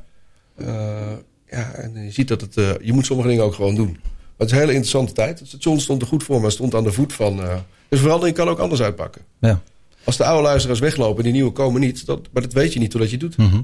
Ja, 1.51 1.73
en 1.75 2.05
je 2.05 2.11
ziet 2.11 2.29
dat 2.29 2.41
het, 2.41 2.55
je 2.83 2.93
moet 2.93 3.07
sommige 3.07 3.29
dingen 3.29 3.45
ook 3.45 3.55
gewoon 3.55 3.75
doen. 3.75 3.99
Maar 4.37 4.47
het 4.47 4.49
is 4.49 4.53
een 4.53 4.59
hele 4.59 4.73
interessante 4.73 5.13
tijd. 5.13 5.39
Het 5.39 5.49
station 5.49 5.81
stond 5.81 6.03
er 6.03 6.09
goed 6.09 6.23
voor, 6.25 6.41
maar 6.41 6.51
stond 6.51 6.75
aan 6.75 6.85
de 6.85 6.93
voet 6.93 7.13
van... 7.13 7.43
eh, 7.43 7.55
dus 7.89 8.01
verandering 8.01 8.37
kan 8.37 8.49
ook 8.49 8.59
anders 8.59 8.83
uitpakken. 8.83 9.23
Ja. 9.41 9.61
Als 10.05 10.17
de 10.17 10.25
oude 10.25 10.43
luisteraars 10.43 10.81
weglopen, 10.81 11.25
die 11.25 11.33
nieuwe 11.33 11.51
komen 11.53 11.81
niet. 11.81 12.07
Dat, 12.07 12.21
maar 12.33 12.43
dat 12.43 12.53
weet 12.53 12.73
je 12.73 12.79
niet 12.79 12.91
totdat 12.91 13.11
je 13.11 13.17
het 13.17 13.37
doet. 13.37 13.47
Mhm. 13.49 13.61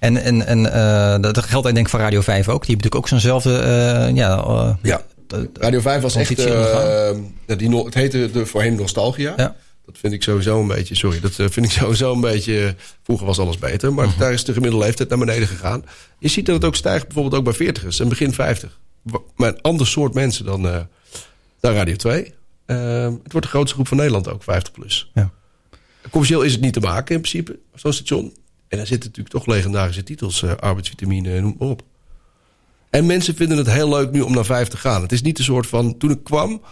En, 0.00 0.16
en, 0.16 0.46
en 0.46 0.72
eh, 0.72 1.20
dat 1.20 1.38
geldt 1.38 1.66
denk 1.66 1.78
ik 1.78 1.88
voor 1.88 2.00
Radio 2.00 2.20
5 2.20 2.48
ook. 2.48 2.66
Die 2.66 2.74
hebben 2.76 2.90
natuurlijk 2.90 2.94
ook 2.94 3.08
zo'nzelfde... 3.08 3.58
eh, 3.58 4.16
ja, 4.16 4.76
Ja, 4.82 5.02
Radio 5.52 5.80
5 5.80 6.02
was 6.02 6.14
echt... 6.16 6.36
die, 7.58 7.84
het 7.84 7.94
heette 7.94 8.30
de, 8.30 8.46
voorheen 8.46 8.74
Nostalgia. 8.74 9.32
Ja. 9.36 9.54
Dat 9.86 9.98
vind 9.98 10.12
ik 10.12 10.22
sowieso 10.22 10.60
een 10.60 10.66
beetje... 10.66 10.94
Sorry, 10.94 11.20
dat 11.20 11.38
eh, 11.38 11.46
vind 11.50 11.66
ik 11.66 11.72
sowieso 11.80 12.12
een 12.12 12.20
beetje... 12.20 12.74
Vroeger 13.02 13.26
was 13.26 13.38
alles 13.38 13.58
beter. 13.58 13.92
Maar 13.94 14.14
daar 14.18 14.32
is 14.32 14.44
de 14.44 14.52
gemiddelde 14.52 14.84
leeftijd 14.84 15.08
naar 15.08 15.18
beneden 15.18 15.48
gegaan. 15.48 15.84
Je 16.18 16.28
ziet 16.28 16.46
dat 16.46 16.54
het 16.54 16.64
ook 16.64 16.76
stijgt 16.76 17.04
bijvoorbeeld 17.08 17.34
ook 17.48 17.56
bij 17.58 17.74
40ers 17.74 17.96
en 18.00 18.08
begin 18.08 18.32
50. 18.32 18.78
Wa- 19.02 19.18
Maar 19.36 19.48
een 19.48 19.60
ander 19.60 19.86
soort 19.86 20.14
mensen 20.14 20.44
dan, 20.44 20.68
eh, 20.68 20.80
dan 21.60 21.72
Radio 21.74 21.96
2. 21.96 22.34
Eh, 22.64 22.76
het 23.04 23.32
wordt 23.32 23.42
de 23.46 23.52
grootste 23.52 23.74
groep 23.74 23.88
van 23.88 23.96
Nederland 23.96 24.28
ook, 24.28 24.42
50 24.42 24.72
plus. 24.72 25.10
Ja. 25.14 25.30
Commercieel 26.10 26.42
is 26.42 26.52
het 26.52 26.60
niet 26.60 26.72
te 26.72 26.80
maken 26.80 27.14
in 27.14 27.20
principe, 27.20 27.58
zo'n 27.74 27.92
station. 27.92 28.24
En 28.68 28.76
daar 28.78 28.86
zitten 28.86 29.08
natuurlijk 29.08 29.34
toch 29.34 29.46
legendarische 29.54 30.02
titels. 30.02 30.42
eh, 30.42 30.52
arbeidsvitamine, 30.56 31.40
noem 31.40 31.56
maar 31.58 31.68
op. 31.68 31.82
En 32.90 33.06
mensen 33.06 33.34
vinden 33.34 33.56
het 33.58 33.70
heel 33.70 33.88
leuk 33.88 34.10
nu 34.10 34.20
om 34.20 34.32
naar 34.34 34.44
vijf 34.44 34.68
te 34.68 34.76
gaan. 34.76 35.02
Het 35.02 35.12
is 35.12 35.22
niet 35.22 35.38
een 35.38 35.44
soort 35.44 35.66
van... 35.66 35.96
Toen 35.98 36.10
ik 36.10 36.24
kwam, 36.24 36.62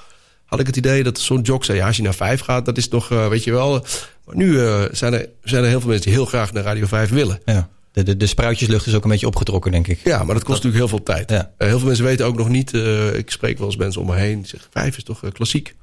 had 0.50 0.60
ik 0.60 0.66
het 0.66 0.76
idee 0.76 1.02
dat 1.02 1.18
zo'n 1.18 1.40
jock 1.40 1.64
zei... 1.64 1.78
ja, 1.78 1.86
als 1.86 1.96
je 1.96 2.02
naar 2.02 2.14
vijf 2.14 2.40
gaat, 2.40 2.64
dat 2.64 2.76
is 2.76 2.88
nog, 2.88 3.10
eh, 3.10 3.28
weet 3.28 3.44
je 3.44 3.52
wel... 3.52 3.84
Maar 4.24 4.36
nu 4.36 4.60
eh, 4.60 4.82
zijn, 4.92 5.12
er, 5.12 5.28
zijn 5.42 5.62
er 5.62 5.68
heel 5.68 5.80
veel 5.80 5.88
mensen 5.88 6.06
die 6.06 6.16
heel 6.16 6.26
graag 6.26 6.52
naar 6.52 6.62
Radio 6.62 6.86
5 6.86 7.10
willen. 7.10 7.40
Ja. 7.44 7.68
De, 7.92 8.02
de, 8.02 8.16
de 8.16 8.26
spruitjeslucht 8.26 8.86
is 8.86 8.94
ook 8.94 9.04
een 9.04 9.10
beetje 9.10 9.26
opgetrokken, 9.26 9.70
denk 9.70 9.86
ik. 9.86 10.00
Ja, 10.04 10.24
maar 10.24 10.34
dat 10.34 10.44
kost 10.44 10.62
natuurlijk 10.62 10.76
heel 10.76 10.88
veel 10.88 11.02
tijd. 11.02 11.30
Ja. 11.30 11.50
Eh, 11.56 11.68
heel 11.68 11.78
veel 11.78 11.86
mensen 11.86 12.04
weten 12.04 12.26
ook 12.26 12.36
nog 12.36 12.48
niet... 12.48 12.72
ik 13.14 13.30
spreek 13.30 13.58
wel 13.58 13.66
eens 13.66 13.76
mensen 13.76 14.00
om 14.00 14.06
me 14.06 14.14
heen... 14.14 14.38
die 14.38 14.46
zeggen, 14.48 14.70
vijf 14.72 14.96
is 14.96 15.04
toch 15.04 15.20
klassiek? 15.32 15.74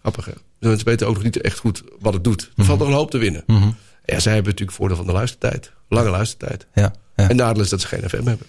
Grappig, 0.00 0.24
hè? 0.24 0.32
Mensen 0.58 0.86
weten 0.86 1.06
ook 1.06 1.14
nog 1.14 1.22
niet 1.22 1.40
echt 1.40 1.58
goed 1.58 1.82
wat 1.98 2.12
het 2.12 2.24
doet. 2.24 2.50
Er 2.56 2.64
valt 2.64 2.78
nog 2.78 2.88
een 2.88 2.94
hoop 2.94 3.10
te 3.10 3.18
winnen. 3.18 3.42
Mhm. 3.46 3.68
Ja, 4.04 4.20
zij 4.20 4.32
hebben 4.32 4.50
natuurlijk 4.50 4.78
voordeel 4.78 4.96
van 4.96 5.06
de 5.06 5.12
luistertijd. 5.12 5.72
Lange 5.88 6.10
luistertijd. 6.10 6.66
Ja, 6.74 6.92
ja. 7.16 7.28
En 7.28 7.36
nadeel 7.36 7.62
is 7.62 7.68
dat 7.68 7.80
ze 7.80 7.86
geen 7.86 8.08
FM 8.08 8.26
hebben. 8.26 8.46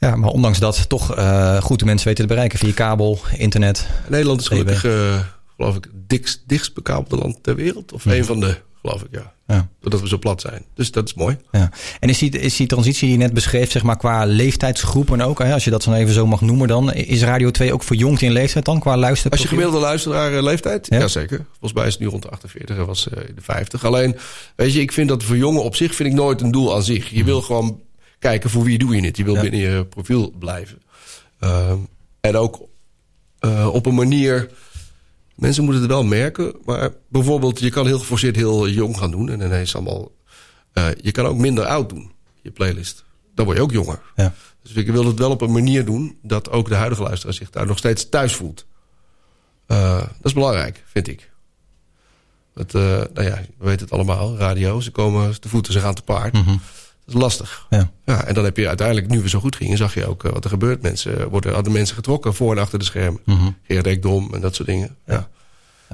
Ja, 0.00 0.16
maar 0.16 0.30
ondanks 0.30 0.58
dat 0.58 0.88
toch 0.88 1.14
eh 1.14 1.62
goed 1.62 1.78
de 1.78 1.84
mensen 1.84 2.08
weten 2.08 2.26
te 2.26 2.32
bereiken 2.32 2.58
via 2.58 2.72
kabel, 2.72 3.18
internet. 3.36 3.86
Nederland 4.08 4.40
is 4.40 4.48
gelukkig, 4.48 4.84
eh, 4.84 5.20
geloof 5.56 5.76
ik, 5.76 5.84
het 5.84 6.08
dichtst, 6.08 6.42
dichtst 6.46 6.74
bekabelde 6.74 7.16
land 7.16 7.42
ter 7.42 7.54
wereld. 7.54 7.92
Of 7.92 8.04
een 8.04 8.24
van 8.24 8.40
de, 8.40 8.56
geloof 8.80 9.02
ik, 9.02 9.08
ja. 9.10 9.32
Ja. 9.46 9.68
Doordat 9.80 10.00
we 10.00 10.08
zo 10.08 10.18
plat 10.18 10.40
zijn. 10.40 10.64
Dus 10.74 10.90
dat 10.90 11.06
is 11.08 11.14
mooi. 11.14 11.36
Ja. 11.52 11.70
En 12.00 12.08
is 12.08 12.18
die, 12.18 12.30
is 12.30 12.56
die 12.56 12.66
transitie 12.66 13.08
die 13.08 13.18
je 13.18 13.22
net 13.22 13.34
beschreef, 13.34 13.70
zeg 13.70 13.82
maar, 13.82 13.96
qua 13.96 14.24
leeftijdsgroepen 14.24 15.20
ook, 15.20 15.38
hè, 15.38 15.52
als 15.52 15.64
je 15.64 15.70
dat 15.70 15.82
zo 15.82 15.92
even 15.92 16.14
zo 16.14 16.26
mag 16.26 16.40
noemen 16.40 16.68
dan, 16.68 16.92
is 16.92 17.22
Radio 17.22 17.50
2 17.50 17.72
ook 17.72 17.82
verjongd 17.82 18.22
in 18.22 18.32
leeftijd 18.32 18.64
dan, 18.64 18.80
qua 18.80 18.90
Als 18.90 19.00
luisterprofiel? 19.00 19.48
je 19.48 19.54
gemiddelde 19.56 19.86
luisteraar 19.86 20.34
eh, 20.34 20.42
leeftijd? 20.42 20.86
Ja. 20.90 20.98
Jazeker. 20.98 21.46
Volgens 21.50 21.72
mij 21.72 21.86
is 21.86 21.92
het 21.92 22.02
nu 22.02 22.08
rond 22.08 22.22
de 22.22 22.28
48. 22.28 22.76
Hij 22.76 22.84
was 22.84 23.06
in 23.06 23.34
de 23.34 23.42
50. 23.42 23.84
Alleen, 23.84 24.16
weet 24.56 24.72
je, 24.72 24.80
ik 24.80 24.92
vind 24.92 25.08
dat 25.08 25.22
voor 25.22 25.36
jongen 25.36 25.62
op 25.62 25.76
zich 25.76 25.94
vind 25.94 26.08
ik 26.08 26.14
nooit 26.14 26.40
een 26.40 26.50
doel 26.50 26.74
aan 26.74 26.82
zich. 26.82 27.10
Je 27.10 27.24
wil 27.24 27.40
gewoon 27.42 27.80
kijken 28.18 28.50
voor 28.50 28.64
wie 28.64 28.78
doe 28.78 28.94
je 28.96 29.02
het. 29.06 29.16
Je 29.16 29.24
wil 29.24 29.34
Ja. 29.34 29.40
binnen 29.40 29.60
je 29.60 29.84
profiel 29.86 30.30
blijven. 30.38 30.82
Ehm, 31.40 31.78
en 32.20 32.36
ook 32.36 32.60
eh, 33.38 33.68
op 33.74 33.86
een 33.86 33.94
manier... 33.94 34.50
Mensen 35.34 35.62
moeten 35.64 35.82
het 35.82 35.90
wel 35.90 36.04
merken. 36.04 36.54
Maar 36.64 36.90
bijvoorbeeld, 37.08 37.58
je 37.60 37.70
kan 37.70 37.86
heel 37.86 37.98
geforceerd 37.98 38.36
heel 38.36 38.68
jong 38.68 38.96
gaan 38.98 39.10
doen. 39.10 39.28
En 39.30 39.40
ineens 39.40 39.74
allemaal... 39.74 40.10
eh, 40.72 40.86
je 41.00 41.10
kan 41.12 41.26
ook 41.26 41.36
minder 41.36 41.64
oud 41.64 41.88
doen, 41.88 42.12
je 42.42 42.50
playlist. 42.50 43.04
Dan 43.34 43.44
word 43.44 43.56
je 43.56 43.62
ook 43.62 43.72
jonger. 43.72 44.00
Ja. 44.16 44.34
Dus 44.62 44.72
ik 44.72 44.86
wil 44.86 45.04
het 45.06 45.18
wel 45.18 45.30
op 45.30 45.40
een 45.40 45.52
manier 45.52 45.84
doen... 45.84 46.18
dat 46.22 46.50
ook 46.50 46.68
de 46.68 46.74
huidige 46.74 47.02
luisteraar 47.02 47.34
zich 47.34 47.50
daar 47.50 47.66
nog 47.66 47.78
steeds 47.78 48.08
thuis 48.08 48.34
voelt. 48.34 48.66
Eh, 49.66 49.98
dat 49.98 50.08
is 50.22 50.32
belangrijk, 50.32 50.84
vind 50.86 51.08
ik. 51.08 51.30
Het, 52.54 52.74
eh, 52.74 52.82
nou 52.82 53.22
ja, 53.22 53.40
we 53.58 53.64
weten 53.64 53.80
het 53.84 53.90
allemaal. 53.92 54.36
Radio, 54.36 54.80
ze 54.80 54.90
komen 54.90 55.40
te 55.40 55.48
voeten, 55.48 55.72
ze 55.72 55.80
gaan 55.80 55.94
te 55.94 56.02
paard. 56.02 56.34
Dat 57.08 57.16
is 57.16 57.22
lastig. 57.22 57.66
Ja. 57.70 57.90
Ja, 58.04 58.24
en 58.24 58.34
dan 58.34 58.44
heb 58.44 58.56
je 58.56 58.68
uiteindelijk, 58.68 59.08
nu 59.08 59.20
we 59.20 59.28
zo 59.28 59.40
goed 59.40 59.56
gingen... 59.56 59.76
zag 59.76 59.94
je 59.94 60.06
ook 60.06 60.24
eh, 60.24 60.32
wat 60.32 60.44
er 60.44 60.50
gebeurt. 60.50 60.82
Mensen 60.82 61.28
worden, 61.28 61.54
hadden 61.54 61.72
mensen 61.72 61.94
getrokken 61.94 62.34
voor 62.34 62.52
en 62.56 62.62
achter 62.62 62.78
de 62.78 62.84
schermen. 62.84 63.20
Mhm. 63.24 63.50
Gerard 63.62 63.86
Ekdom 63.86 64.34
en 64.34 64.40
dat 64.40 64.54
soort 64.54 64.68
dingen. 64.68 64.96
Ja. 65.06 65.28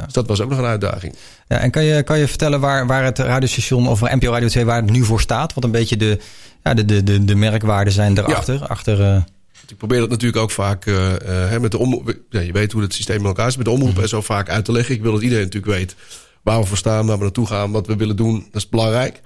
Dus 0.04 0.12
dat 0.12 0.26
was 0.26 0.40
ook 0.40 0.48
nog 0.48 0.58
een 0.58 0.64
uitdaging. 0.64 1.14
Ja, 1.48 1.58
en 1.58 1.70
kan 1.70 1.84
je, 1.84 2.02
kan 2.02 2.18
je 2.18 2.28
vertellen 2.28 2.60
waar, 2.60 2.86
waar 2.86 3.04
het 3.04 3.18
radiostation 3.18 3.88
of 3.88 4.00
NPO 4.00 4.30
Radio 4.30 4.48
2 4.48 4.64
waar 4.64 4.82
het 4.82 4.90
nu 4.90 5.04
voor 5.04 5.20
staat? 5.20 5.54
Wat 5.54 5.64
een 5.64 5.70
beetje 5.70 5.96
de, 5.96 6.18
ja, 6.62 6.74
de, 6.74 6.84
de, 6.84 7.04
de, 7.04 7.24
de 7.24 7.34
merkwaarden 7.34 7.92
zijn 7.92 8.14
daarachter. 8.14 8.66
Achter, 8.66 9.00
eh, 9.02 9.22
Ik 9.68 9.76
probeer 9.76 10.00
dat 10.00 10.08
natuurlijk 10.08 10.42
ook 10.42 10.50
vaak 10.50 10.86
eh, 10.86 11.14
eh, 11.14 11.50
hè, 11.50 11.60
met 11.60 11.70
de 11.70 11.78
omroep. 11.78 12.14
Ja, 12.30 12.40
je 12.40 12.52
weet 12.52 12.72
hoe 12.72 12.82
het 12.82 12.94
systeem 12.94 13.18
in 13.18 13.24
elkaar 13.24 13.46
is. 13.46 13.56
Met 13.56 13.64
de 13.64 13.70
omroep 13.70 13.98
en 13.98 14.08
zo 14.08 14.20
vaak 14.20 14.48
uit 14.48 14.64
te 14.64 14.72
leggen. 14.72 14.94
Ik 14.94 15.02
wil 15.02 15.12
dat 15.12 15.22
iedereen 15.22 15.44
natuurlijk 15.44 15.72
weet 15.72 15.94
waar 16.42 16.60
we 16.60 16.66
voor 16.66 16.76
staan, 16.76 17.06
waar 17.06 17.16
we 17.16 17.22
naartoe 17.22 17.46
gaan, 17.46 17.70
wat 17.70 17.86
we 17.86 17.96
willen 17.96 18.16
doen. 18.16 18.46
Dat 18.52 18.62
is 18.62 18.68
belangrijk. 18.68 19.20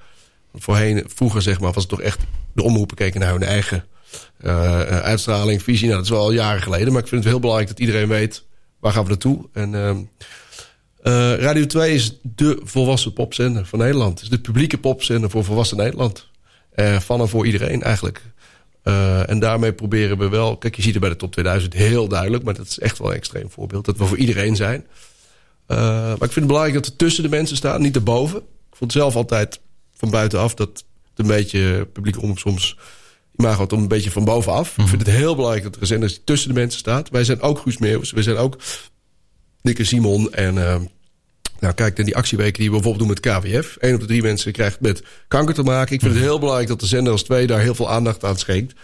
Voorheen, 0.54 1.04
vroeger 1.06 1.42
zeg 1.42 1.60
maar, 1.60 1.72
was 1.72 1.82
het 1.82 1.92
toch 1.92 2.00
echt 2.00 2.20
de 2.52 2.62
omroepen 2.62 2.96
keken 2.96 3.20
naar 3.20 3.32
hun 3.32 3.42
eigen 3.42 3.84
eh, 4.38 4.80
uitstraling, 5.00 5.62
visie. 5.62 5.84
Nou, 5.84 5.96
dat 5.96 6.04
is 6.04 6.10
wel 6.10 6.20
al 6.20 6.32
jaren 6.32 6.62
geleden. 6.62 6.92
Maar 6.92 7.02
ik 7.02 7.08
vind 7.08 7.22
het 7.22 7.30
heel 7.30 7.40
belangrijk 7.40 7.70
dat 7.70 7.80
iedereen 7.80 8.08
weet 8.08 8.44
waar 8.80 8.92
gaan 8.92 9.02
we 9.02 9.08
naartoe. 9.08 9.48
En 9.52 9.74
ehm, 9.74 9.98
eh, 11.02 11.34
Radio 11.34 11.66
2 11.66 11.94
is 11.94 12.18
de 12.22 12.60
volwassen 12.62 13.12
popzender 13.12 13.66
van 13.66 13.78
Nederland. 13.78 14.12
Het 14.12 14.22
is 14.22 14.28
de 14.28 14.38
publieke 14.38 14.78
popzender 14.78 15.30
voor 15.30 15.44
volwassen 15.44 15.76
Nederland. 15.76 16.26
Van 16.98 17.20
en 17.20 17.28
voor 17.28 17.46
iedereen 17.46 17.82
eigenlijk. 17.82 18.22
En 19.26 19.38
daarmee 19.38 19.72
proberen 19.72 20.18
we 20.18 20.28
wel... 20.28 20.56
Kijk, 20.56 20.76
je 20.76 20.82
ziet 20.82 20.92
het 20.92 21.00
bij 21.00 21.10
de 21.10 21.16
top 21.16 21.32
2000 21.32 21.72
heel 21.72 22.08
duidelijk... 22.08 22.44
maar 22.44 22.54
dat 22.54 22.66
is 22.66 22.78
echt 22.78 22.98
wel 22.98 23.10
een 23.10 23.16
extreem 23.16 23.50
voorbeeld. 23.50 23.84
Dat 23.84 23.96
we 23.96 24.04
voor 24.04 24.16
iedereen 24.16 24.56
zijn. 24.56 24.86
Maar 25.66 26.12
ik 26.12 26.18
vind 26.18 26.34
het 26.34 26.46
belangrijk 26.46 26.74
dat 26.74 26.86
we 26.86 26.96
tussen 26.96 27.22
de 27.22 27.28
mensen 27.28 27.56
staan, 27.56 27.82
niet 27.82 27.96
erboven. 27.96 28.38
Ik 28.38 28.76
vond 28.76 28.92
zelf 28.92 29.16
altijd 29.16 29.60
van 29.98 30.10
buitenaf 30.10 30.54
dat 30.54 30.68
het 30.68 30.84
een 31.14 31.26
beetje... 31.26 31.88
publiek 31.92 32.20
omroep 32.20 32.38
soms 32.38 32.76
imago 33.36 33.66
om 33.68 33.80
een 33.80 33.88
beetje 33.88 34.10
van 34.10 34.24
bovenaf. 34.24 34.78
Ik 34.78 34.86
vind 34.86 35.06
het 35.06 35.16
heel 35.16 35.34
belangrijk 35.34 35.64
dat 35.64 35.74
er 35.74 35.80
een 35.80 35.86
zender 35.86 36.24
tussen 36.24 36.48
de 36.48 36.54
mensen 36.54 36.78
staat. 36.78 37.10
Wij 37.10 37.24
zijn 37.24 37.40
ook 37.40 37.58
Guus 37.58 37.78
Meeuwis. 37.78 38.10
Wij 38.10 38.22
zijn 38.22 38.36
ook 38.36 38.56
Nick 39.62 39.78
en 39.78 39.86
Simon. 39.86 40.32
En 40.32 40.58
eh, 40.58 40.80
nou, 41.60 41.74
kijk 41.74 41.96
naar 41.96 42.06
die 42.06 42.16
actieweken 42.16 42.60
die 42.60 42.70
we 42.70 42.80
bijvoorbeeld 42.80 43.08
doen 43.08 43.18
met 43.22 43.42
KWF. 43.42 43.76
Eén 43.78 43.94
op 43.94 44.00
de 44.00 44.06
drie 44.06 44.22
mensen 44.22 44.52
krijgt 44.52 44.80
met 44.80 45.02
kanker 45.28 45.54
te 45.54 45.62
maken. 45.62 45.94
Ik 45.94 46.00
vind 46.00 46.14
het 46.14 46.22
heel 46.22 46.38
belangrijk 46.38 46.68
dat 46.68 46.80
de 46.80 46.86
zender 46.86 47.12
als 47.12 47.22
twee 47.22 47.46
daar 47.46 47.60
heel 47.60 47.74
veel 47.74 47.90
aandacht 47.90 48.24
aan 48.24 48.38
schenkt. 48.38 48.74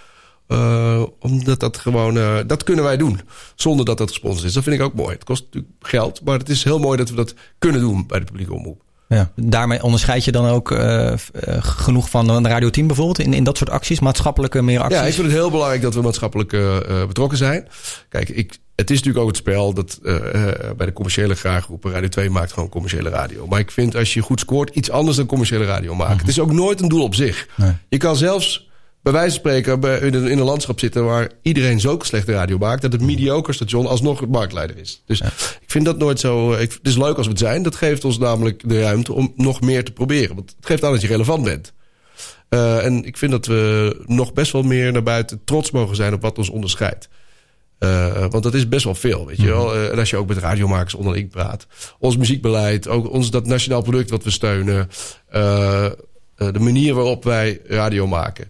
Eh, 0.46 1.02
omdat 1.18 1.60
dat 1.60 1.78
gewoon, 1.78 2.18
eh, 2.18 2.38
dat 2.46 2.62
kunnen 2.62 2.84
wij 2.84 2.96
doen. 2.96 3.20
Zonder 3.54 3.84
dat 3.84 3.98
dat 3.98 4.10
gesponsord 4.10 4.46
is. 4.46 4.52
Dat 4.52 4.62
vind 4.62 4.76
ik 4.76 4.82
ook 4.82 4.94
mooi. 4.94 5.14
Het 5.14 5.24
kost 5.24 5.44
natuurlijk 5.44 5.74
geld. 5.80 6.24
Maar 6.24 6.38
het 6.38 6.48
is 6.48 6.64
heel 6.64 6.78
mooi 6.78 6.98
dat 6.98 7.08
we 7.08 7.16
dat 7.16 7.34
kunnen 7.58 7.80
doen 7.80 8.06
bij 8.06 8.18
de 8.18 8.24
publieke 8.24 8.54
omroep. 8.54 8.83
Ja. 9.08 9.30
Daarmee 9.36 9.82
onderscheid 9.82 10.24
je 10.24 10.32
dan 10.32 10.46
ook 10.46 10.70
eh, 10.70 11.12
eh, 11.12 11.18
genoeg 11.58 12.10
van 12.10 12.28
een 12.28 12.48
Radio 12.48 12.70
10 12.70 12.86
bijvoorbeeld 12.86 13.18
in, 13.18 13.34
in 13.34 13.44
dat 13.44 13.56
soort 13.56 13.70
acties, 13.70 14.00
maatschappelijke 14.00 14.62
meer 14.62 14.80
acties? 14.80 14.98
Ja, 14.98 15.06
ik 15.06 15.14
vind 15.14 15.26
het 15.26 15.36
heel 15.36 15.50
belangrijk 15.50 15.82
dat 15.82 15.94
we 15.94 16.00
maatschappelijk 16.00 16.52
eh, 16.52 17.06
betrokken 17.06 17.38
zijn. 17.38 17.68
Kijk, 18.08 18.28
ik, 18.28 18.58
het 18.74 18.90
is 18.90 18.96
natuurlijk 18.96 19.24
ook 19.24 19.30
het 19.30 19.36
spel 19.36 19.74
dat 19.74 19.98
bij 20.76 20.86
de 20.86 20.92
commerciële 20.92 21.34
graaggroepen... 21.34 21.92
Radio 21.92 22.08
2 22.08 22.30
maakt 22.30 22.52
gewoon 22.52 22.68
commerciële 22.68 23.08
radio. 23.08 23.46
Maar 23.46 23.58
ik 23.58 23.70
vind 23.70 23.96
als 23.96 24.14
je 24.14 24.20
goed 24.20 24.40
scoort 24.40 24.74
iets 24.74 24.90
anders 24.90 25.16
dan 25.16 25.26
commerciële 25.26 25.64
radio 25.64 25.94
maken. 25.94 26.18
Het 26.18 26.28
is 26.28 26.38
ook 26.38 26.52
nooit 26.52 26.80
een 26.80 26.88
doel 26.88 27.02
op 27.02 27.14
zich. 27.14 27.48
Je 27.88 27.98
kan 27.98 28.16
zelfs 28.16 28.68
bij 29.04 29.12
wijze 29.12 29.30
van 29.30 29.38
spreken 29.38 30.02
in 30.02 30.38
een, 30.38 30.44
landschap 30.44 30.80
zitten... 30.80 31.04
waar 31.04 31.30
iedereen 31.42 31.80
zulke 31.80 32.06
slechte 32.06 32.32
radio 32.32 32.58
maakt... 32.58 32.82
dat 32.82 32.92
het 32.92 33.00
mediocre 33.00 33.52
station 33.52 33.86
alsnog 33.86 34.20
het 34.20 34.30
marktleider 34.30 34.78
is. 34.78 35.02
Dus 35.06 35.20
ik 35.20 35.64
vind 35.66 35.84
dat 35.84 35.98
nooit 35.98 36.20
zo... 36.20 36.52
eh, 36.52 36.60
Ik, 36.62 36.72
het 36.72 36.86
is 36.86 36.96
leuk 36.96 37.16
als 37.16 37.26
we 37.26 37.32
het 37.32 37.40
zijn. 37.40 37.62
Dat 37.62 37.74
geeft 37.74 38.04
ons 38.04 38.18
namelijk 38.18 38.62
de 38.68 38.80
ruimte 38.80 39.12
om 39.12 39.32
nog 39.36 39.60
meer 39.60 39.84
te 39.84 39.92
proberen. 39.92 40.34
Want 40.34 40.54
het 40.56 40.66
geeft 40.66 40.84
aan 40.84 40.92
dat 40.92 41.00
je 41.00 41.06
relevant 41.06 41.44
bent. 41.44 41.72
Eh, 42.48 42.84
en 42.84 43.04
ik 43.04 43.16
vind 43.16 43.30
dat 43.30 43.46
we 43.46 43.96
nog 44.06 44.32
best 44.32 44.52
wel 44.52 44.62
meer 44.62 44.92
naar 44.92 45.02
buiten 45.02 45.40
trots 45.44 45.70
mogen 45.70 45.96
zijn 45.96 46.14
op 46.14 46.22
wat 46.22 46.38
ons 46.38 46.48
onderscheidt. 46.48 47.08
Eh, 47.78 48.26
want 48.30 48.42
dat 48.42 48.54
is 48.54 48.68
best 48.68 48.84
wel 48.84 48.94
veel, 48.94 49.26
weet 49.26 49.40
je 49.40 49.46
wel. 49.46 49.74
Eh, 49.74 49.92
en 49.92 49.98
als 49.98 50.10
je 50.10 50.16
ook 50.16 50.28
met 50.28 50.38
radiomakers 50.38 50.94
onderling 50.94 51.30
praat. 51.30 51.66
Ons 51.98 52.16
muziekbeleid, 52.16 52.88
ook 52.88 53.10
ons 53.10 53.30
dat 53.30 53.46
nationaal 53.46 53.82
product 53.82 54.10
wat 54.10 54.24
we 54.24 54.30
steunen. 54.30 54.88
de 56.36 56.60
manier 56.60 56.94
waarop 56.94 57.24
wij 57.24 57.60
radio 57.66 58.06
maken. 58.06 58.48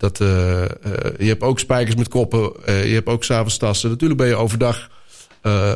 Dat, 0.00 0.20
eh, 0.20 0.62
eh, 0.62 0.70
je 1.18 1.26
hebt 1.26 1.42
ook 1.42 1.58
spijkers 1.58 1.96
met 1.96 2.08
koppen. 2.08 2.52
eh, 2.64 2.86
je 2.86 2.94
hebt 2.94 3.08
ook 3.08 3.24
s'avonds 3.24 3.56
tassen. 3.56 3.90
Natuurlijk 3.90 4.20
ben 4.20 4.28
je 4.28 4.34
overdag 4.34 4.90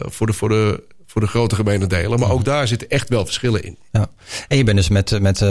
voor, 0.01 0.27
de, 0.27 0.33
voor, 0.33 0.49
de, 0.49 0.83
voor 1.07 1.21
de 1.21 1.27
grote 1.27 1.55
gemene 1.55 1.87
delen. 1.87 2.19
Maar 2.19 2.31
ook 2.31 2.45
daar 2.45 2.69
zitten 2.69 2.89
echt 2.89 3.09
wel 3.09 3.25
verschillen 3.25 3.63
in. 3.63 3.79
Ja. 3.93 4.11
En 4.49 4.57
je 4.57 4.65
bent 4.65 4.77
dus 4.77 4.89
met, 4.89 5.21
met 5.21 5.43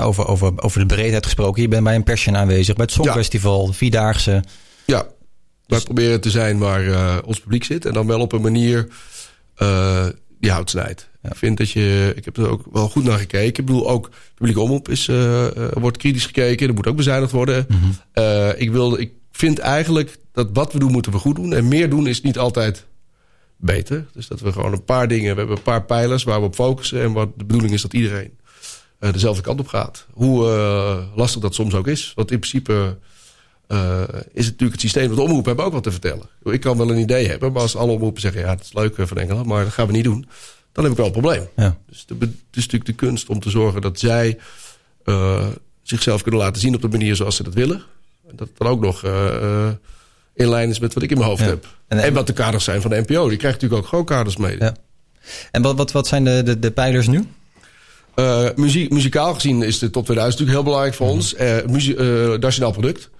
over, 0.00 0.26
over, 0.26 0.62
over 0.62 0.80
de 0.80 0.86
breedheid 0.86 1.24
gesproken. 1.24 1.62
Je 1.62 1.68
bent 1.68 1.84
bij 1.84 1.94
een 1.94 2.02
Passion 2.02 2.36
aanwezig, 2.36 2.74
bij 2.74 2.84
het 2.84 2.94
Songfestival, 2.94 3.66
de 3.66 3.72
Vierdaagse. 3.72 4.44
Ja, 4.84 5.06
wij 5.66 5.80
proberen 5.80 6.20
te 6.20 6.30
zijn 6.30 6.58
waar 6.58 7.22
ons 7.22 7.40
publiek 7.40 7.64
zit. 7.64 7.86
En 7.86 7.92
dan 7.92 8.06
wel 8.06 8.20
op 8.20 8.32
een 8.32 8.42
manier 8.42 8.88
die 10.40 10.50
hout 10.50 10.70
snijdt. 10.70 11.10
Ik 11.22 11.36
vind 11.36 11.58
dat 11.58 11.70
je... 11.70 12.12
Ik 12.16 12.24
heb 12.24 12.36
er 12.36 12.48
ook 12.48 12.62
wel 12.72 12.88
goed 12.88 13.04
naar 13.04 13.18
gekeken. 13.18 13.60
Ik 13.60 13.66
bedoel, 13.66 13.88
ook 13.88 14.10
publiek 14.34 14.58
omroep 14.58 14.88
is, 14.88 15.08
eh, 15.08 15.46
eh, 15.46 15.72
wordt 15.72 15.96
kritisch 15.96 16.26
gekeken. 16.26 16.68
Er 16.68 16.74
moet 16.74 16.86
ook 16.86 16.96
bezuinigd 16.96 17.32
worden. 17.32 17.66
Eh, 18.12 18.60
ik, 18.60 18.70
wil, 18.70 18.98
ik 18.98 19.12
vind 19.32 19.58
eigenlijk 19.58 20.18
dat 20.32 20.48
wat 20.52 20.72
we 20.72 20.78
doen, 20.78 20.92
moeten 20.92 21.12
we 21.12 21.18
goed 21.18 21.36
doen. 21.36 21.52
En 21.52 21.68
meer 21.68 21.90
doen 21.90 22.06
is 22.06 22.22
niet 22.22 22.38
altijd 22.38 22.86
beter. 23.56 24.06
Dus 24.12 24.26
dat 24.26 24.40
we 24.40 24.52
gewoon 24.52 24.72
een 24.72 24.84
paar 24.84 25.08
dingen... 25.08 25.32
We 25.32 25.38
hebben 25.38 25.56
een 25.56 25.62
paar 25.62 25.84
pijlers 25.84 26.22
waar 26.22 26.40
we 26.40 26.46
op 26.46 26.54
focussen. 26.54 27.02
En 27.02 27.12
wat 27.12 27.28
de 27.36 27.44
bedoeling 27.44 27.72
is 27.72 27.82
dat 27.82 27.92
iedereen 27.92 28.30
dezelfde 28.98 29.42
kant 29.42 29.60
op 29.60 29.68
gaat. 29.68 30.06
Hoe 30.12 30.44
lastig 31.14 31.40
dat 31.40 31.54
soms 31.54 31.74
ook 31.74 31.86
is. 31.86 32.12
Want 32.14 32.30
in 32.30 32.38
principe 32.38 32.96
is 34.32 34.46
het 34.46 34.52
natuurlijk 34.52 34.72
het 34.72 34.80
systeem 34.80 35.08
dat 35.08 35.16
de 35.16 35.22
omroepen 35.22 35.46
hebben 35.46 35.64
ook 35.64 35.72
wat 35.72 35.82
te 35.82 35.90
vertellen. 35.90 36.28
Ik 36.42 36.60
kan 36.60 36.76
wel 36.76 36.90
een 36.90 36.98
idee 36.98 37.28
hebben, 37.28 37.52
maar 37.52 37.62
als 37.62 37.76
alle 37.76 37.92
omroepen 37.92 38.20
zeggen... 38.20 38.40
ja, 38.40 38.48
het 38.48 38.60
is 38.60 38.72
leuk 38.72 38.94
van 38.96 39.18
Engeland, 39.18 39.46
maar 39.46 39.64
dat 39.64 39.72
gaan 39.72 39.86
we 39.86 39.92
niet 39.92 40.04
doen... 40.04 40.26
dan 40.72 40.84
heb 40.84 40.92
ik 40.92 40.98
wel 40.98 41.06
een 41.06 41.12
probleem. 41.12 41.48
Ja. 41.56 41.76
Dus 41.88 42.04
de, 42.06 42.14
het 42.18 42.30
is 42.52 42.62
natuurlijk 42.66 42.84
de 42.84 43.06
kunst 43.06 43.28
om 43.28 43.40
te 43.40 43.50
zorgen 43.50 43.80
dat 43.80 43.98
zij 43.98 44.38
eh, 45.04 45.46
zichzelf 45.82 46.22
kunnen 46.22 46.40
laten 46.40 46.60
zien... 46.60 46.74
op 46.74 46.82
de 46.82 46.88
manier 46.88 47.16
zoals 47.16 47.36
ze 47.36 47.42
dat 47.42 47.54
willen. 47.54 47.82
En 48.28 48.36
dat 48.36 48.48
het 48.48 48.58
dan 48.58 48.66
ook 48.68 48.80
nog 48.80 49.04
eh, 49.04 49.36
eh, 49.36 49.72
in 50.34 50.48
lijn 50.48 50.70
is 50.70 50.78
met 50.78 50.94
wat 50.94 51.02
ik 51.02 51.10
in 51.10 51.16
mijn 51.16 51.28
hoofd 51.28 51.44
heb. 51.44 51.66
En, 51.88 52.14
wat 52.14 52.26
de 52.26 52.32
kaders 52.32 52.64
zijn 52.64 52.80
van 52.80 52.90
de 52.90 53.04
NPO. 53.06 53.28
Die 53.28 53.38
krijgt 53.38 53.60
natuurlijk 53.60 53.82
ook 53.82 53.88
gewoon 53.88 54.04
kaders 54.04 54.36
mee. 54.36 54.58
En 55.50 55.62
wat, 55.62 55.76
wat, 55.76 55.92
wat 55.92 56.06
zijn 56.06 56.24
de, 56.24 56.42
de, 56.42 56.58
de 56.58 56.70
pijlers 56.70 57.06
nu? 57.06 57.26
Eh, 58.14 58.48
muziek, 58.56 58.90
muzikaal 58.90 59.34
gezien 59.34 59.62
is 59.62 59.78
de 59.78 59.90
top 59.90 60.04
2000 60.04 60.40
natuurlijk 60.40 60.50
heel 60.50 60.62
belangrijk 60.62 60.94
voor 60.94 61.08
ons. 61.08 61.34
Muzie- 61.66 61.96
eh, 61.96 62.38
nationaal 62.38 62.72
product. 62.72 63.10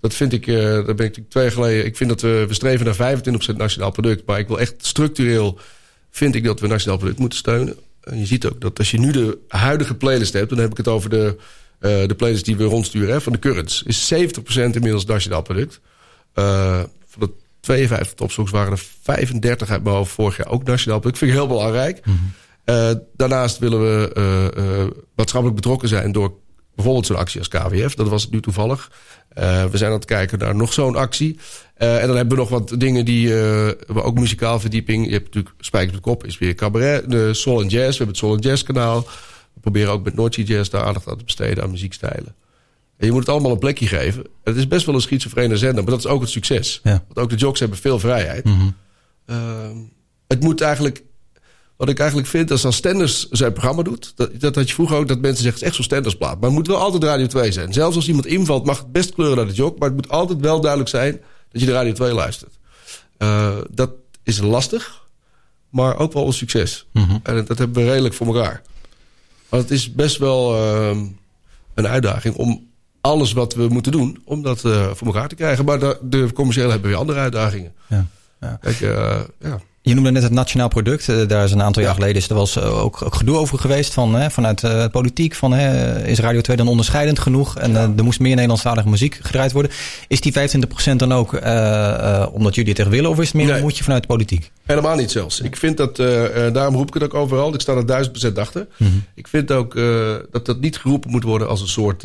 Dat 0.00 0.14
vind 0.14 0.32
ik, 0.32 0.46
eh 0.46 0.54
daar 0.54 0.84
ben 0.84 0.90
ik 0.90 0.98
natuurlijk 0.98 1.30
twee 1.30 1.44
jaar 1.44 1.52
geleden. 1.52 1.84
Ik 1.84 1.96
vind 1.96 2.08
dat 2.10 2.20
we, 2.20 2.44
we 2.48 2.54
streven 2.54 2.86
naar 2.86 3.18
25% 3.54 3.56
nationaal 3.56 3.90
product. 3.90 4.26
Maar 4.26 4.38
ik 4.38 4.48
wil 4.48 4.60
echt 4.60 4.74
structureel, 4.78 5.58
vind 6.10 6.34
ik 6.34 6.44
dat 6.44 6.60
we 6.60 6.66
nationaal 6.66 6.98
product 6.98 7.18
moeten 7.18 7.38
steunen. 7.38 7.76
En 8.00 8.18
je 8.18 8.26
ziet 8.26 8.46
ook 8.46 8.60
dat 8.60 8.78
als 8.78 8.90
je 8.90 8.98
nu 8.98 9.12
de 9.12 9.38
huidige 9.48 9.94
playlist 9.94 10.32
hebt, 10.32 10.48
dan 10.48 10.58
heb 10.58 10.70
ik 10.70 10.76
het 10.76 10.88
over 10.88 11.10
de, 11.10 11.36
eh, 11.78 12.06
de 12.06 12.14
playlist 12.14 12.44
die 12.44 12.56
we 12.56 12.64
rondsturen 12.64 13.12
hè, 13.12 13.20
van 13.20 13.32
de 13.32 13.38
Currents. 13.38 13.82
Is 13.82 14.06
70% 14.06 14.74
inmiddels 14.74 15.04
nationaal 15.04 15.42
product. 15.42 15.80
Eh, 16.32 16.80
van 17.06 17.20
de 17.20 17.30
52 17.60 18.14
topsongs 18.14 18.50
waren 18.50 18.72
er 18.72 18.84
35 19.02 19.70
uit 19.70 19.82
mijn 19.82 19.96
hoofd 19.96 20.12
vorig 20.12 20.36
jaar 20.36 20.48
ook 20.48 20.64
nationaal 20.64 20.98
product. 20.98 21.18
Vind 21.18 21.30
ik 21.30 21.36
heel 21.36 21.46
belangrijk. 21.46 22.00
Eh, 22.64 22.90
daarnaast 23.16 23.58
willen 23.58 23.80
we 23.80 24.92
maatschappelijk 25.14 25.60
betrokken 25.60 25.88
zijn 25.88 26.12
door 26.12 26.32
bijvoorbeeld 26.74 27.06
zo'n 27.06 27.16
actie 27.16 27.38
als 27.38 27.48
KWF. 27.48 27.94
Dat 27.94 28.08
was 28.08 28.22
het 28.22 28.30
nu 28.30 28.40
toevallig. 28.40 28.90
Eh, 29.30 29.64
we 29.64 29.76
zijn 29.76 29.90
aan 29.90 29.96
het 29.96 30.06
kijken 30.06 30.38
naar 30.38 30.56
nog 30.56 30.72
zo'n 30.72 30.96
actie. 30.96 31.38
Eh, 31.74 32.00
en 32.00 32.06
dan 32.06 32.16
hebben 32.16 32.36
we 32.36 32.42
nog 32.42 32.48
wat 32.50 32.74
dingen 32.78 33.04
die 33.04 33.28
eh, 33.28 33.68
we 33.86 34.02
ook 34.02 34.18
muzikaal 34.18 34.60
verdieping. 34.60 35.04
Je 35.04 35.12
hebt 35.12 35.24
natuurlijk 35.24 35.54
Spijkers 35.58 35.92
met 35.92 36.02
Kop, 36.02 36.26
is 36.26 36.38
weer 36.38 36.54
cabaret. 36.54 37.10
De 37.10 37.34
Soul 37.34 37.60
and 37.60 37.70
Jazz, 37.70 37.88
we 37.88 38.04
hebben 38.04 38.06
het 38.06 38.16
Soul 38.16 38.32
and 38.32 38.44
Jazz 38.44 38.62
kanaal. 38.62 39.00
We 39.54 39.60
proberen 39.60 39.92
ook 39.92 40.04
met 40.04 40.14
Noordse 40.14 40.42
Jazz 40.42 40.70
daar 40.70 40.84
aandacht 40.84 41.08
aan 41.08 41.16
te 41.16 41.24
besteden 41.24 41.62
aan 41.62 41.70
muziekstijlen. 41.70 42.34
En 42.96 43.06
je 43.06 43.12
moet 43.12 43.20
het 43.20 43.28
allemaal 43.28 43.52
een 43.52 43.58
plekje 43.58 43.86
geven. 43.86 44.26
Het 44.44 44.56
is 44.56 44.68
best 44.68 44.86
wel 44.86 44.94
een 44.94 45.00
schizofrene 45.00 45.56
zender, 45.56 45.82
maar 45.82 45.92
dat 45.92 46.04
is 46.04 46.10
ook 46.10 46.20
het 46.20 46.30
succes. 46.30 46.80
Want 46.82 47.18
ook 47.18 47.30
de 47.30 47.36
jocks 47.36 47.60
hebben 47.60 47.78
veel 47.78 47.98
vrijheid. 47.98 48.46
Ehm, 49.26 49.76
het 50.26 50.40
moet 50.40 50.60
eigenlijk 50.60 51.02
wat 51.80 51.88
ik 51.88 51.98
eigenlijk 51.98 52.28
vind, 52.28 52.50
is 52.50 52.64
als 52.64 52.76
Stenders 52.76 53.28
zijn 53.28 53.52
programma 53.52 53.82
doet... 53.82 54.12
dat, 54.16 54.40
dat 54.40 54.54
had 54.54 54.68
je 54.68 54.74
vroeger 54.74 54.96
ook, 54.96 55.08
dat 55.08 55.20
mensen 55.20 55.42
zeggen... 55.42 55.52
het 55.52 55.60
is 55.60 55.66
echt 55.66 55.74
zo'n 55.74 55.84
Stendersplaat. 55.84 56.34
Maar 56.34 56.48
het 56.48 56.58
moet 56.58 56.66
wel 56.66 56.76
altijd 56.76 57.02
Radio 57.02 57.26
2 57.26 57.52
zijn. 57.52 57.72
Zelfs 57.72 57.96
als 57.96 58.08
iemand 58.08 58.26
invalt, 58.26 58.66
mag 58.66 58.78
het 58.78 58.92
best 58.92 59.14
kleuren 59.14 59.36
naar 59.36 59.46
de 59.46 59.52
jog... 59.52 59.78
maar 59.78 59.88
het 59.88 59.96
moet 59.96 60.08
altijd 60.08 60.40
wel 60.40 60.60
duidelijk 60.60 60.90
zijn 60.90 61.20
dat 61.52 61.60
je 61.60 61.66
de 61.66 61.72
Radio 61.72 61.92
2 61.92 62.12
luistert. 62.12 62.58
Eh, 63.16 63.56
dat 63.70 63.90
is 64.22 64.40
lastig, 64.40 65.06
maar 65.70 65.98
ook 65.98 66.12
wel 66.12 66.26
een 66.26 66.32
succes. 66.32 66.86
En 67.22 67.44
dat 67.46 67.58
hebben 67.58 67.82
we 67.82 67.90
redelijk 67.90 68.14
voor 68.14 68.26
elkaar. 68.26 68.62
Maar 69.48 69.60
het 69.60 69.70
is 69.70 69.92
best 69.92 70.16
wel 70.16 70.56
ehm, 70.56 71.04
een 71.74 71.86
uitdaging 71.86 72.34
om 72.34 72.68
alles 73.00 73.32
wat 73.32 73.54
we 73.54 73.68
moeten 73.68 73.92
doen... 73.92 74.22
om 74.24 74.42
dat 74.42 74.64
eh, 74.64 74.90
voor 74.94 75.06
elkaar 75.06 75.28
te 75.28 75.34
krijgen. 75.34 75.64
Maar 75.64 75.78
de, 75.78 75.98
de 76.02 76.32
commerciële 76.32 76.70
hebben 76.70 76.90
weer 76.90 76.98
andere 76.98 77.18
uitdagingen. 77.18 77.72
Ja. 77.86 78.06
Ja. 78.40 78.58
Kijk, 78.60 78.80
eh, 78.80 79.20
ja. 79.40 79.60
Je 79.82 79.94
noemde 79.94 80.10
net 80.10 80.22
het 80.22 80.32
nationaal 80.32 80.68
product. 80.68 81.08
Eh, 81.08 81.28
Daar 81.28 81.44
is 81.44 81.52
een 81.52 81.62
aantal 81.62 81.82
jaar 81.82 81.94
geleden 81.94 82.16
is 82.16 82.28
er 82.28 82.34
was 82.34 82.58
ook, 82.60 83.02
ook 83.04 83.14
gedoe 83.14 83.36
over 83.36 83.58
geweest 83.58 83.92
van, 83.94 84.14
hè, 84.14 84.30
vanuit 84.30 84.62
eh, 84.64 84.84
politiek. 84.92 85.34
Van, 85.34 85.52
hè, 85.52 85.98
is 86.06 86.18
Radio 86.18 86.40
2 86.40 86.56
dan 86.56 86.68
onderscheidend 86.68 87.18
genoeg? 87.18 87.56
En 87.58 87.76
eh, 87.76 87.82
er 87.82 88.04
moest 88.04 88.20
meer 88.20 88.30
Nederlandstalige 88.34 88.88
muziek 88.88 89.18
gedraaid 89.22 89.52
worden. 89.52 89.70
Is 90.08 90.20
die 90.20 90.32
25% 90.32 90.96
dan 90.96 91.12
ook 91.12 91.34
eh, 91.34 91.88
eh, 92.22 92.26
omdat 92.34 92.54
jullie 92.54 92.70
het 92.70 92.78
echt 92.80 92.88
willen? 92.88 93.10
Of 93.10 93.18
is 93.18 93.26
het 93.26 93.34
meer 93.36 93.54
een 93.54 93.60
moedje 93.60 93.84
vanuit 93.84 94.02
de 94.02 94.08
politiek? 94.08 94.50
Helemaal 94.66 94.96
niet 94.96 95.10
zelfs. 95.10 95.40
Ik 95.40 95.56
vind 95.56 95.76
dat, 95.76 95.98
eh, 95.98 96.46
eh, 96.46 96.54
daarom 96.54 96.74
roep 96.74 96.88
ik 96.88 96.94
het 96.94 97.02
ook 97.02 97.14
overal. 97.14 97.54
Ik 97.54 97.60
sta 97.60 97.72
er 97.74 97.86
duizend 97.86 98.12
procent 98.12 98.38
achter. 98.38 98.66
Ik 99.14 99.28
vind 99.28 99.52
ook 99.52 99.76
eh, 99.76 99.84
dat 100.30 100.46
dat 100.46 100.60
niet 100.60 100.76
geroepen 100.78 101.10
moet 101.10 101.24
worden 101.24 101.48
als 101.48 101.60
een 101.60 101.68
soort 101.68 102.04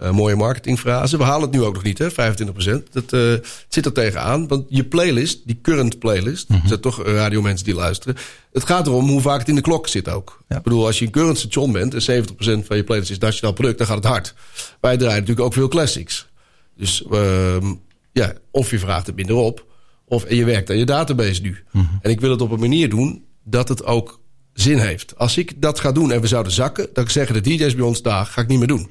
eh, 0.00 0.10
mooie 0.10 0.36
marketingfrase. 0.36 1.16
We 1.16 1.22
halen 1.22 1.42
het 1.42 1.50
nu 1.50 1.62
ook 1.62 1.74
nog 1.74 1.82
niet, 1.82 1.98
hè, 1.98 2.10
25 2.10 2.54
procent. 2.54 2.92
Dat 2.92 3.12
eh, 3.12 3.48
zit 3.68 3.86
er 3.86 3.92
tegenaan. 3.92 4.48
Want 4.48 4.64
je 4.68 4.84
playlist, 4.84 5.40
die 5.44 5.58
current 5.62 5.98
playlist... 5.98 6.48
er 6.48 6.60
zijn 6.64 6.80
toch 6.80 7.04
radiomensen 7.04 7.66
die 7.66 7.74
luisteren... 7.74 8.16
het 8.52 8.64
gaat 8.64 8.86
erom 8.86 9.08
hoe 9.08 9.20
vaak 9.20 9.38
het 9.38 9.48
in 9.48 9.54
de 9.54 9.60
klok 9.60 9.88
zit 9.88 10.08
ook. 10.08 10.42
Ik 10.48 10.62
bedoel, 10.62 10.86
als 10.86 10.98
je 10.98 11.04
een 11.04 11.10
current 11.10 11.38
station 11.38 11.72
bent... 11.72 11.94
en 11.94 12.02
70 12.02 12.34
procent 12.34 12.66
van 12.66 12.76
je 12.76 12.84
playlist 12.84 13.10
is 13.10 13.18
nationaal 13.18 13.52
product... 13.52 13.78
dan 13.78 13.86
gaat 13.86 13.96
het 13.96 14.04
hard. 14.04 14.34
Wij 14.80 14.96
draaien 14.96 15.20
natuurlijk 15.20 15.46
ook 15.46 15.52
veel 15.52 15.68
classics. 15.68 16.28
Dus 16.76 17.04
ehm, 17.10 17.74
ja, 18.12 18.32
of 18.50 18.70
je 18.70 18.78
vraagt 18.78 19.06
het 19.06 19.16
minder 19.16 19.36
op... 19.36 19.66
of 20.04 20.24
en 20.24 20.36
je 20.36 20.44
werkt 20.44 20.70
aan 20.70 20.78
je 20.78 20.86
database 20.86 21.42
nu. 21.42 21.64
En 22.02 22.10
ik 22.10 22.20
wil 22.20 22.30
het 22.30 22.40
op 22.40 22.50
een 22.50 22.60
manier 22.60 22.88
doen 22.88 23.24
dat 23.44 23.68
het 23.68 23.84
ook 23.84 24.20
zin 24.52 24.78
heeft. 24.78 25.18
Als 25.18 25.36
ik 25.36 25.62
dat 25.62 25.80
ga 25.80 25.92
doen 25.92 26.12
en 26.12 26.20
we 26.20 26.26
zouden 26.26 26.52
zakken... 26.52 26.88
dan 26.92 27.08
zeggen 27.08 27.42
de 27.42 27.56
DJ's 27.56 27.74
bij 27.74 27.84
ons, 27.84 28.02
daar 28.02 28.26
ga 28.26 28.40
ik 28.40 28.48
niet 28.48 28.58
meer 28.58 28.68
doen. 28.68 28.90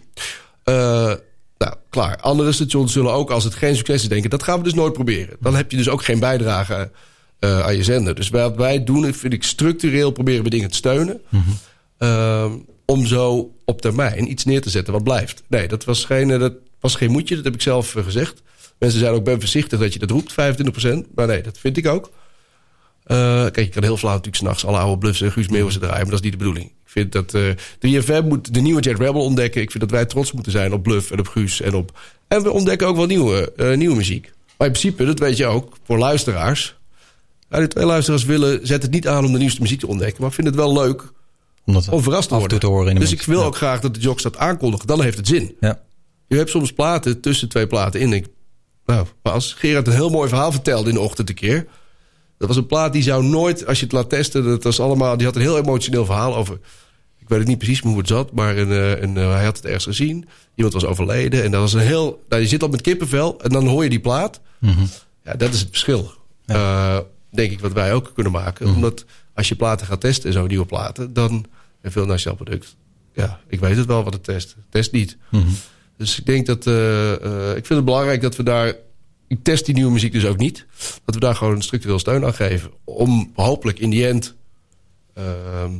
Eh, 0.69 1.13
nou, 1.57 1.73
klaar. 1.89 2.17
Andere 2.17 2.51
stations 2.51 2.93
zullen 2.93 3.13
ook, 3.13 3.31
als 3.31 3.43
het 3.43 3.55
geen 3.55 3.75
succes 3.75 4.01
is, 4.01 4.09
denken... 4.09 4.29
dat 4.29 4.43
gaan 4.43 4.57
we 4.57 4.63
dus 4.63 4.73
nooit 4.73 4.93
proberen. 4.93 5.37
Dan 5.39 5.55
heb 5.55 5.71
je 5.71 5.77
dus 5.77 5.89
ook 5.89 6.03
geen 6.03 6.19
bijdrage 6.19 6.91
eh, 7.39 7.59
aan 7.59 7.75
je 7.75 7.83
zender. 7.83 8.15
Dus 8.15 8.29
wat 8.29 8.55
wij 8.55 8.83
doen, 8.83 9.13
vind 9.13 9.33
ik 9.33 9.43
structureel 9.43 10.11
proberen 10.11 10.43
we 10.43 10.49
dingen 10.49 10.69
te 10.69 10.77
steunen... 10.77 11.21
Ehm, 11.97 12.51
om 12.85 13.05
zo 13.05 13.51
op 13.65 13.81
termijn 13.81 14.31
iets 14.31 14.45
neer 14.45 14.61
te 14.61 14.69
zetten 14.69 14.93
wat 14.93 15.03
blijft. 15.03 15.43
Nee, 15.47 15.67
dat 15.67 15.83
was 15.83 16.05
geen, 16.05 16.31
eh, 16.31 16.39
dat 16.39 16.53
was 16.79 16.95
geen 16.95 17.11
moedje, 17.11 17.35
dat 17.35 17.43
heb 17.43 17.53
ik 17.53 17.61
zelf 17.61 17.91
gezegd. 17.91 18.41
Mensen 18.77 18.99
zijn 18.99 19.13
ook 19.13 19.23
ben 19.23 19.39
voorzichtig 19.39 19.79
dat 19.79 19.93
je 19.93 19.99
dat 19.99 20.09
roept, 20.09 20.31
25%. 20.31 21.07
Maar 21.15 21.27
nee, 21.27 21.41
dat 21.41 21.57
vind 21.57 21.77
ik 21.77 21.87
ook. 21.87 22.11
Eh, 23.09 23.17
kijk, 23.41 23.57
je 23.57 23.69
kan 23.69 23.83
heel 23.83 23.97
flauw 23.97 24.11
natuurlijk 24.11 24.43
s'nachts 24.43 24.65
alle 24.65 24.77
oude 24.77 24.97
bluffs 24.97 25.21
en 25.21 25.31
Guus 25.31 25.47
Meeuwissen 25.47 25.81
draaien... 25.81 26.01
maar 26.01 26.09
dat 26.09 26.19
is 26.19 26.29
niet 26.29 26.31
de 26.31 26.37
bedoeling. 26.37 26.65
Ik 26.65 26.91
vind 26.95 27.11
dat 27.11 27.33
eh 27.33 27.41
de 27.79 27.87
IFM 27.87 28.23
moet 28.27 28.53
de 28.53 28.59
nieuwe 28.59 28.81
Jet 28.81 28.97
Rebel 28.99 29.23
ontdekken. 29.23 29.61
Ik 29.61 29.71
vind 29.71 29.83
dat 29.83 29.91
wij 29.91 30.05
trots 30.05 30.31
moeten 30.31 30.51
zijn 30.51 30.73
op 30.73 30.83
Bluff 30.83 31.11
en 31.11 31.19
op 31.19 31.27
Guus 31.27 31.61
en 31.61 31.73
op... 31.73 31.99
En 32.27 32.43
we 32.43 32.51
ontdekken 32.51 32.87
ook 32.87 32.95
wel 32.95 33.05
nieuwe, 33.05 33.53
eh, 33.55 33.77
nieuwe 33.77 33.95
muziek. 33.95 34.31
Maar 34.57 34.67
in 34.67 34.73
principe, 34.73 35.05
dat 35.05 35.19
weet 35.19 35.37
je 35.37 35.45
ook, 35.45 35.77
voor 35.83 35.97
luisteraars... 35.97 36.77
Radio 37.49 37.67
2 37.67 37.85
luisteraars 37.85 38.23
willen, 38.25 38.67
zet 38.67 38.81
het 38.81 38.91
niet 38.91 39.07
aan 39.07 39.25
om 39.25 39.31
de 39.31 39.37
nieuwste 39.37 39.61
muziek 39.61 39.79
te 39.79 39.87
ontdekken... 39.87 40.21
maar 40.21 40.31
vinden 40.31 40.53
het 40.53 40.61
wel 40.63 40.73
leuk 40.73 41.11
om 41.65 42.03
verrast 42.03 42.29
te 42.29 42.35
worden. 42.35 42.59
te 42.59 42.67
horen 42.67 42.87
in 42.87 42.93
de 42.93 42.99
dus 42.99 43.09
mix. 43.09 43.21
ik 43.21 43.27
wil 43.27 43.39
Ja. 43.39 43.45
ook 43.45 43.55
graag 43.55 43.79
dat 43.79 43.93
de 43.93 43.99
jocks 43.99 44.23
dat 44.23 44.37
aankondigen. 44.37 44.87
Dan 44.87 45.01
heeft 45.01 45.17
het 45.17 45.27
zin. 45.27 45.55
Ja. 45.59 45.81
Je 46.27 46.35
hebt 46.35 46.49
soms 46.49 46.73
platen 46.73 47.19
tussen 47.21 47.49
twee 47.49 47.67
platen 47.67 47.99
in. 47.99 48.13
Ik, 48.13 48.27
nou, 48.85 49.07
als 49.21 49.53
Gerard 49.53 49.87
een 49.87 49.93
heel 49.93 50.09
mooi 50.09 50.29
verhaal 50.29 50.51
vertelde 50.51 50.89
in 50.89 50.95
de 50.95 51.01
ochtend 51.01 51.29
een 51.29 51.35
keer. 51.35 51.67
Dat 52.39 52.47
was 52.47 52.57
een 52.57 52.65
plaat 52.65 52.93
die 52.93 53.03
zou 53.03 53.23
nooit, 53.23 53.65
als 53.65 53.79
je 53.79 53.83
het 53.83 53.93
laat 53.93 54.09
testen... 54.09 54.43
Dat 54.43 54.63
was 54.63 54.79
allemaal, 54.79 55.17
die 55.17 55.25
had 55.25 55.35
een 55.35 55.41
heel 55.41 55.57
emotioneel 55.57 56.05
verhaal 56.05 56.35
over... 56.35 56.59
Ik 57.17 57.27
weet 57.27 57.39
het 57.39 57.47
niet 57.47 57.57
precies 57.57 57.79
hoe 57.79 57.97
het 57.97 58.07
zat, 58.07 58.31
maar 58.31 58.57
een, 58.57 58.71
eh, 58.71 59.01
een, 59.01 59.17
eh, 59.17 59.31
hij 59.31 59.43
had 59.43 59.55
het 59.55 59.65
ergens 59.65 59.83
gezien. 59.83 60.27
Iemand 60.55 60.73
was 60.73 60.85
overleden 60.85 61.43
en 61.43 61.51
dat 61.51 61.61
was 61.61 61.73
een 61.73 61.79
heel... 61.79 62.23
Nou, 62.29 62.41
je 62.41 62.47
zit 62.47 62.63
al 62.63 62.69
met 62.69 62.81
kippenvel 62.81 63.41
en 63.41 63.49
dan 63.49 63.67
hoor 63.67 63.83
je 63.83 63.89
die 63.89 63.99
plaat. 63.99 64.41
Ja, 65.23 65.33
dat 65.33 65.53
is 65.53 65.59
het 65.59 65.69
verschil. 65.69 66.11
Eh, 66.45 66.97
denk 67.31 67.51
ik 67.51 67.59
wat 67.59 67.71
wij 67.71 67.93
ook 67.93 68.11
kunnen 68.13 68.31
maken. 68.31 68.67
Omdat 68.67 69.05
als 69.33 69.49
je 69.49 69.55
platen 69.55 69.87
gaat 69.87 70.01
testen, 70.01 70.33
zo'n 70.33 70.47
nieuwe 70.47 70.65
platen... 70.65 71.13
dan 71.13 71.45
een 71.81 71.91
veel 71.91 72.05
nationaal 72.05 72.37
product. 72.37 72.75
Ja, 73.13 73.39
ik 73.47 73.59
weet 73.59 73.77
het 73.77 73.85
wel 73.85 74.03
wat 74.03 74.13
het 74.13 74.23
test. 74.23 74.55
Test 74.69 74.91
niet. 74.91 75.17
Dus 75.97 76.19
ik 76.19 76.25
denk 76.25 76.45
dat... 76.45 76.65
ik 77.55 77.65
vind 77.65 77.67
het 77.67 77.85
belangrijk 77.85 78.21
dat 78.21 78.35
we 78.35 78.43
daar 78.43 78.75
ik 79.29 79.43
test 79.43 79.65
die 79.65 79.73
nieuwe 79.75 79.91
muziek 79.91 80.11
dus 80.11 80.25
ook 80.25 80.37
niet. 80.37 80.65
Dat 81.05 81.15
we 81.15 81.21
daar 81.21 81.35
gewoon 81.35 81.55
een 81.55 81.61
structureel 81.61 81.99
steun 81.99 82.25
aan 82.25 82.33
geven. 82.33 82.71
Om 82.83 83.31
hopelijk 83.35 83.79
in 83.79 83.89
die 83.89 84.07
end... 84.07 84.35
ehm, 85.13 85.71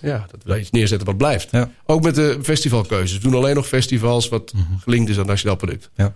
ja, 0.00 0.26
dat 0.30 0.42
we 0.42 0.48
daar 0.48 0.58
iets 0.58 0.70
neerzetten 0.70 1.06
wat 1.06 1.16
blijft. 1.16 1.50
Ook 1.86 2.02
met 2.02 2.14
de 2.14 2.38
festivalkeuzes. 2.42 3.16
We 3.16 3.22
doen 3.22 3.34
alleen 3.34 3.54
nog 3.54 3.66
festivals 3.66 4.28
wat 4.28 4.52
gelinkt 4.78 5.10
is 5.10 5.18
aan 5.18 5.26
nationaal 5.26 5.56
product. 5.56 5.90
Ja. 5.94 6.14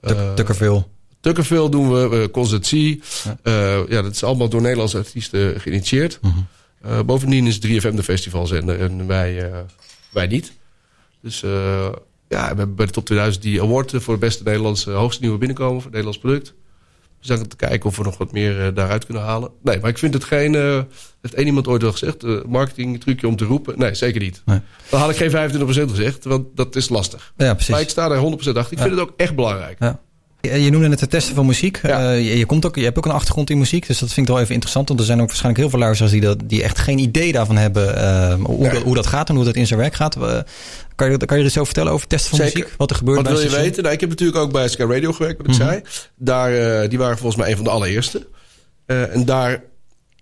Eh, 0.00 0.34
Tukkerveel. 0.34 0.90
Tukkerveel 1.20 1.70
doen 1.70 1.92
we, 1.92 2.16
uh, 2.16 2.26
Constantie. 2.32 3.02
Ja. 3.42 3.84
ja, 3.88 4.02
dat 4.02 4.12
is 4.12 4.24
allemaal 4.24 4.48
door 4.48 4.60
Nederlandse 4.60 4.96
artiesten 4.96 5.60
geïnitieerd. 5.60 6.20
Eh, 6.80 7.02
bovendien 7.02 7.46
is 7.46 7.58
3FM 7.58 7.94
de 7.94 8.02
festivalzender 8.02 8.80
en 8.80 9.06
wij, 9.06 9.50
eh, 9.50 9.58
wij 10.10 10.26
niet. 10.26 10.52
Dus 11.20 11.42
eh, 11.42 11.92
ja, 12.30 12.40
we 12.40 12.56
hebben 12.56 12.74
bij 12.74 12.86
de 12.86 12.92
Top 12.92 13.04
2000 13.04 13.44
die 13.44 13.62
award 13.62 13.92
voor 13.94 14.12
het 14.12 14.22
beste 14.22 14.42
Nederlandse 14.42 14.90
hoogste 14.90 15.22
nieuwe 15.22 15.38
binnenkomen 15.38 15.74
voor 15.74 15.90
het 15.90 15.90
Nederlands 15.90 16.18
product. 16.18 16.54
We 17.20 17.26
zijn 17.26 17.48
te 17.48 17.56
kijken 17.56 17.88
of 17.88 17.96
we 17.96 18.02
nog 18.02 18.18
wat 18.18 18.32
meer 18.32 18.74
daaruit 18.74 19.04
kunnen 19.04 19.22
halen. 19.22 19.50
Nee, 19.62 19.80
maar 19.80 19.90
ik 19.90 19.98
vind 19.98 20.14
het 20.14 20.24
geen, 20.24 20.54
heeft 21.20 21.34
één 21.34 21.46
iemand 21.46 21.68
ooit 21.68 21.82
wel 21.82 21.92
gezegd, 21.92 22.46
marketing 22.46 23.00
trucje 23.00 23.28
om 23.28 23.36
te 23.36 23.44
roepen. 23.44 23.78
Nee, 23.78 23.94
zeker 23.94 24.20
niet. 24.20 24.42
Nee. 24.44 24.60
Dan 24.90 25.00
had 25.00 25.10
ik 25.10 25.16
geen 25.16 25.30
25% 25.30 25.62
gezegd, 25.90 26.24
want 26.24 26.46
dat 26.54 26.76
is 26.76 26.88
lastig. 26.88 27.32
Ja, 27.36 27.52
precies. 27.52 27.70
Maar 27.70 27.80
ik 27.80 27.88
sta 27.88 28.08
daar 28.08 28.18
100% 28.18 28.22
achter. 28.22 28.72
Ik 28.72 28.78
vind 28.78 28.90
het 28.90 29.00
ook 29.00 29.12
echt 29.16 29.34
belangrijk. 29.34 29.78
Ja. 29.78 30.00
Je 30.40 30.70
noemde 30.70 30.88
het 30.88 31.00
het 31.00 31.10
testen 31.10 31.34
van 31.34 31.46
muziek. 31.46 31.80
Ja. 31.82 32.12
Uh, 32.14 32.18
je, 32.30 32.38
je, 32.38 32.46
komt 32.46 32.66
ook, 32.66 32.76
je 32.76 32.84
hebt 32.84 32.98
ook 32.98 33.04
een 33.04 33.10
achtergrond 33.12 33.50
in 33.50 33.58
muziek. 33.58 33.86
Dus 33.86 33.98
dat 33.98 34.12
vind 34.12 34.26
ik 34.26 34.32
wel 34.32 34.42
even 34.42 34.52
interessant. 34.54 34.88
Want 34.88 35.00
er 35.00 35.06
zijn 35.06 35.20
ook 35.20 35.26
waarschijnlijk 35.26 35.60
heel 35.60 35.70
veel 35.70 35.78
luisteraars 35.78 36.12
die, 36.12 36.20
dat, 36.22 36.38
die 36.44 36.62
echt 36.62 36.78
geen 36.78 36.98
idee 36.98 37.32
daarvan 37.32 37.56
hebben. 37.56 37.94
Uh, 37.94 38.34
hoe, 38.44 38.68
dat, 38.70 38.82
hoe, 38.82 38.94
dat, 38.94 39.06
gaat 39.06 39.28
en 39.28 39.34
hoe 39.34 39.44
dat 39.44 39.54
in 39.54 39.66
zijn 39.66 39.80
werk 39.80 39.94
gaat. 39.94 40.16
Uh, 40.16 40.38
kan, 40.94 41.10
je, 41.10 41.16
kan 41.16 41.36
je 41.36 41.42
er 41.42 41.48
iets 41.48 41.54
over 41.58 41.64
vertellen 41.66 41.92
over 41.92 42.06
testen 42.06 42.30
van 42.30 42.38
Zeker. 42.38 42.58
muziek? 42.58 42.74
Wat 42.76 42.90
er 42.90 42.96
gebeurt 42.96 43.16
Wat 43.16 43.24
bij 43.24 43.34
wil 43.34 43.42
je 43.42 43.48
station? 43.48 43.68
weten? 43.68 43.82
Nou, 43.82 43.94
ik 43.94 44.00
heb 44.00 44.10
natuurlijk 44.10 44.38
ook 44.38 44.52
bij 44.52 44.68
Sky 44.68 44.82
Radio 44.82 45.12
gewerkt, 45.12 45.36
wat 45.36 45.46
ik 45.46 45.52
Mhm. 45.58 45.62
zei. 45.68 45.82
Daar, 46.16 46.88
die 46.88 46.98
waren 46.98 47.18
volgens 47.18 47.40
mij 47.40 47.50
een 47.50 47.56
van 47.56 47.64
de 47.64 47.70
allereerste. 47.70 48.26
en 48.86 49.24
daar 49.24 49.62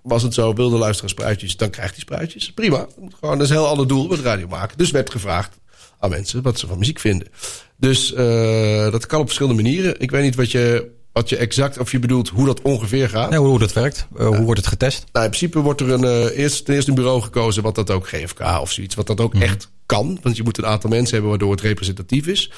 was 0.03 0.23
het 0.23 0.35
zo, 0.35 0.53
wilde 0.55 0.77
luisteren 0.77 1.11
spruitjes, 1.11 1.57
dan 1.57 1.71
krijgt 1.71 1.93
hij 1.93 2.01
spruitjes. 2.01 2.53
Prima. 2.53 2.87
Gewoon, 3.21 3.37
dat 3.39 3.47
is 3.47 3.51
een 3.53 3.57
heel 3.61 3.69
ander 3.69 3.89
doel 3.89 4.09
met 4.09 4.21
radio 4.21 4.49
maken. 4.49 4.79
Dus 4.79 4.91
werd 4.91 5.11
gevraagd 5.11 5.59
aan 5.99 6.11
mensen 6.11 6.43
wat 6.43 6.59
ze 6.59 6.67
van 6.67 6.79
muziek 6.79 6.99
vinden. 6.99 7.29
Dus 7.77 8.09
dat 8.91 9.07
kan 9.07 9.21
op 9.21 9.27
verschillende 9.27 9.63
manieren. 9.63 10.01
Ik 10.01 10.11
weet 10.11 10.23
niet 10.23 10.35
wat 10.35 10.51
je 10.51 10.97
wat 11.13 11.29
je 11.29 11.37
exact, 11.37 11.79
of 11.79 11.91
je 11.91 11.99
bedoelt 11.99 12.29
hoe 12.29 12.47
dat 12.47 12.63
ongeveer 12.63 13.09
gaat. 13.09 13.33
Ja, 13.33 13.39
hoe 13.39 13.59
dat 13.59 13.73
werkt. 13.73 14.07
Uh, 14.19 14.27
hoe 14.27 14.41
wordt 14.41 14.61
het 14.61 14.69
getest? 14.69 15.05
Nou, 15.13 15.25
in 15.25 15.31
principe 15.31 15.61
wordt 15.61 15.81
er 15.81 15.91
een, 15.91 16.05
uh, 16.05 16.39
eerst, 16.39 16.65
ten 16.65 16.75
eerste 16.75 16.91
een 16.91 16.97
bureau 16.97 17.23
gekozen 17.23 17.63
wat 17.63 17.75
dat 17.75 17.91
ook 17.91 18.09
GFK 18.09 18.41
of 18.61 18.73
zoiets, 18.73 18.95
wat 18.95 19.07
dat 19.07 19.21
ook 19.21 19.33
Mhm. 19.33 19.43
mm. 19.43 19.49
echt 19.49 19.71
kan. 19.87 20.19
Want 20.23 20.37
je 20.37 20.43
moet 20.43 20.59
een 20.59 20.67
aantal 20.67 20.91
mensen 20.91 21.13
hebben 21.13 21.31
waardoor 21.31 21.51
het 21.51 21.61
representatief 21.61 22.27
is. 22.27 22.51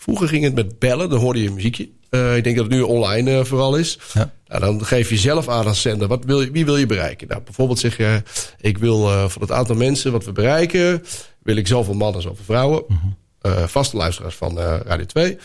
Vroeger 0.00 0.28
ging 0.28 0.44
het 0.44 0.54
met 0.54 0.78
bellen, 0.78 1.10
dan 1.10 1.18
hoorde 1.18 1.42
je 1.42 1.48
een 1.48 1.54
muziekje. 1.54 1.88
Uh, 2.10 2.36
ik 2.36 2.44
denk 2.44 2.56
dat 2.56 2.64
het 2.64 2.74
nu 2.74 2.80
online 2.80 3.44
vooral 3.44 3.76
is. 3.76 3.98
Ja. 4.12 4.32
Nou, 4.46 4.60
dan 4.60 4.84
geef 4.84 5.10
je 5.10 5.16
zelf 5.16 5.48
aan 5.48 5.66
als 5.66 5.80
zender, 5.80 6.08
wat 6.08 6.24
wil 6.24 6.40
je, 6.40 6.50
wie 6.50 6.64
wil 6.64 6.76
je 6.76 6.86
bereiken? 6.86 7.28
Nou, 7.28 7.42
bijvoorbeeld 7.42 7.78
zeg 7.78 7.96
je, 7.96 8.22
ik 8.60 8.78
wil 8.78 9.28
van 9.28 9.42
het 9.42 9.52
aantal 9.52 9.76
mensen 9.76 10.12
wat 10.12 10.24
we 10.24 10.32
bereiken, 10.32 11.02
wil 11.42 11.56
ik 11.56 11.66
zoveel 11.66 11.94
mannen, 11.94 12.22
zoveel 12.22 12.44
vrouwen. 12.44 12.84
Mhm. 12.88 13.66
vaste 13.66 13.96
luisteraars 13.96 14.34
van 14.34 14.58
Radio 14.58 15.06
2. 15.06 15.38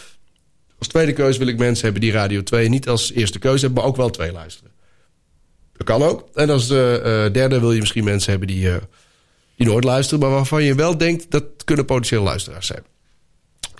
Als 0.78 0.88
tweede 0.88 1.14
keuze 1.14 1.40
wil 1.40 1.48
ik 1.48 1.58
mensen 1.58 1.84
hebben 1.84 2.02
die 2.02 2.12
Radio 2.12 2.44
2 2.44 2.70
niet 2.70 2.90
als 2.90 3.12
eerste 3.12 3.40
keuze 3.40 3.66
hebben, 3.66 3.82
maar 3.82 3.92
ook 3.92 3.98
wel 3.98 4.10
twee 4.10 4.32
luisteren. 4.32 4.72
Dat 5.78 5.88
kan 5.88 6.04
ook. 6.04 6.28
En 6.34 6.50
als 6.50 6.68
de 6.68 7.30
derde 7.32 7.60
wil 7.60 7.72
je 7.72 7.80
misschien 7.80 8.04
mensen 8.04 8.30
hebben 8.30 8.48
die, 8.48 8.70
die 9.56 9.68
nooit 9.68 9.84
luisteren, 9.84 10.20
maar 10.20 10.30
waarvan 10.30 10.64
je 10.64 10.76
wel 10.76 10.98
denkt 10.98 11.32
dat 11.32 11.44
kunnen 11.64 11.86
potentiële 11.86 12.24
luisteraars 12.24 12.68
zijn. 12.68 12.84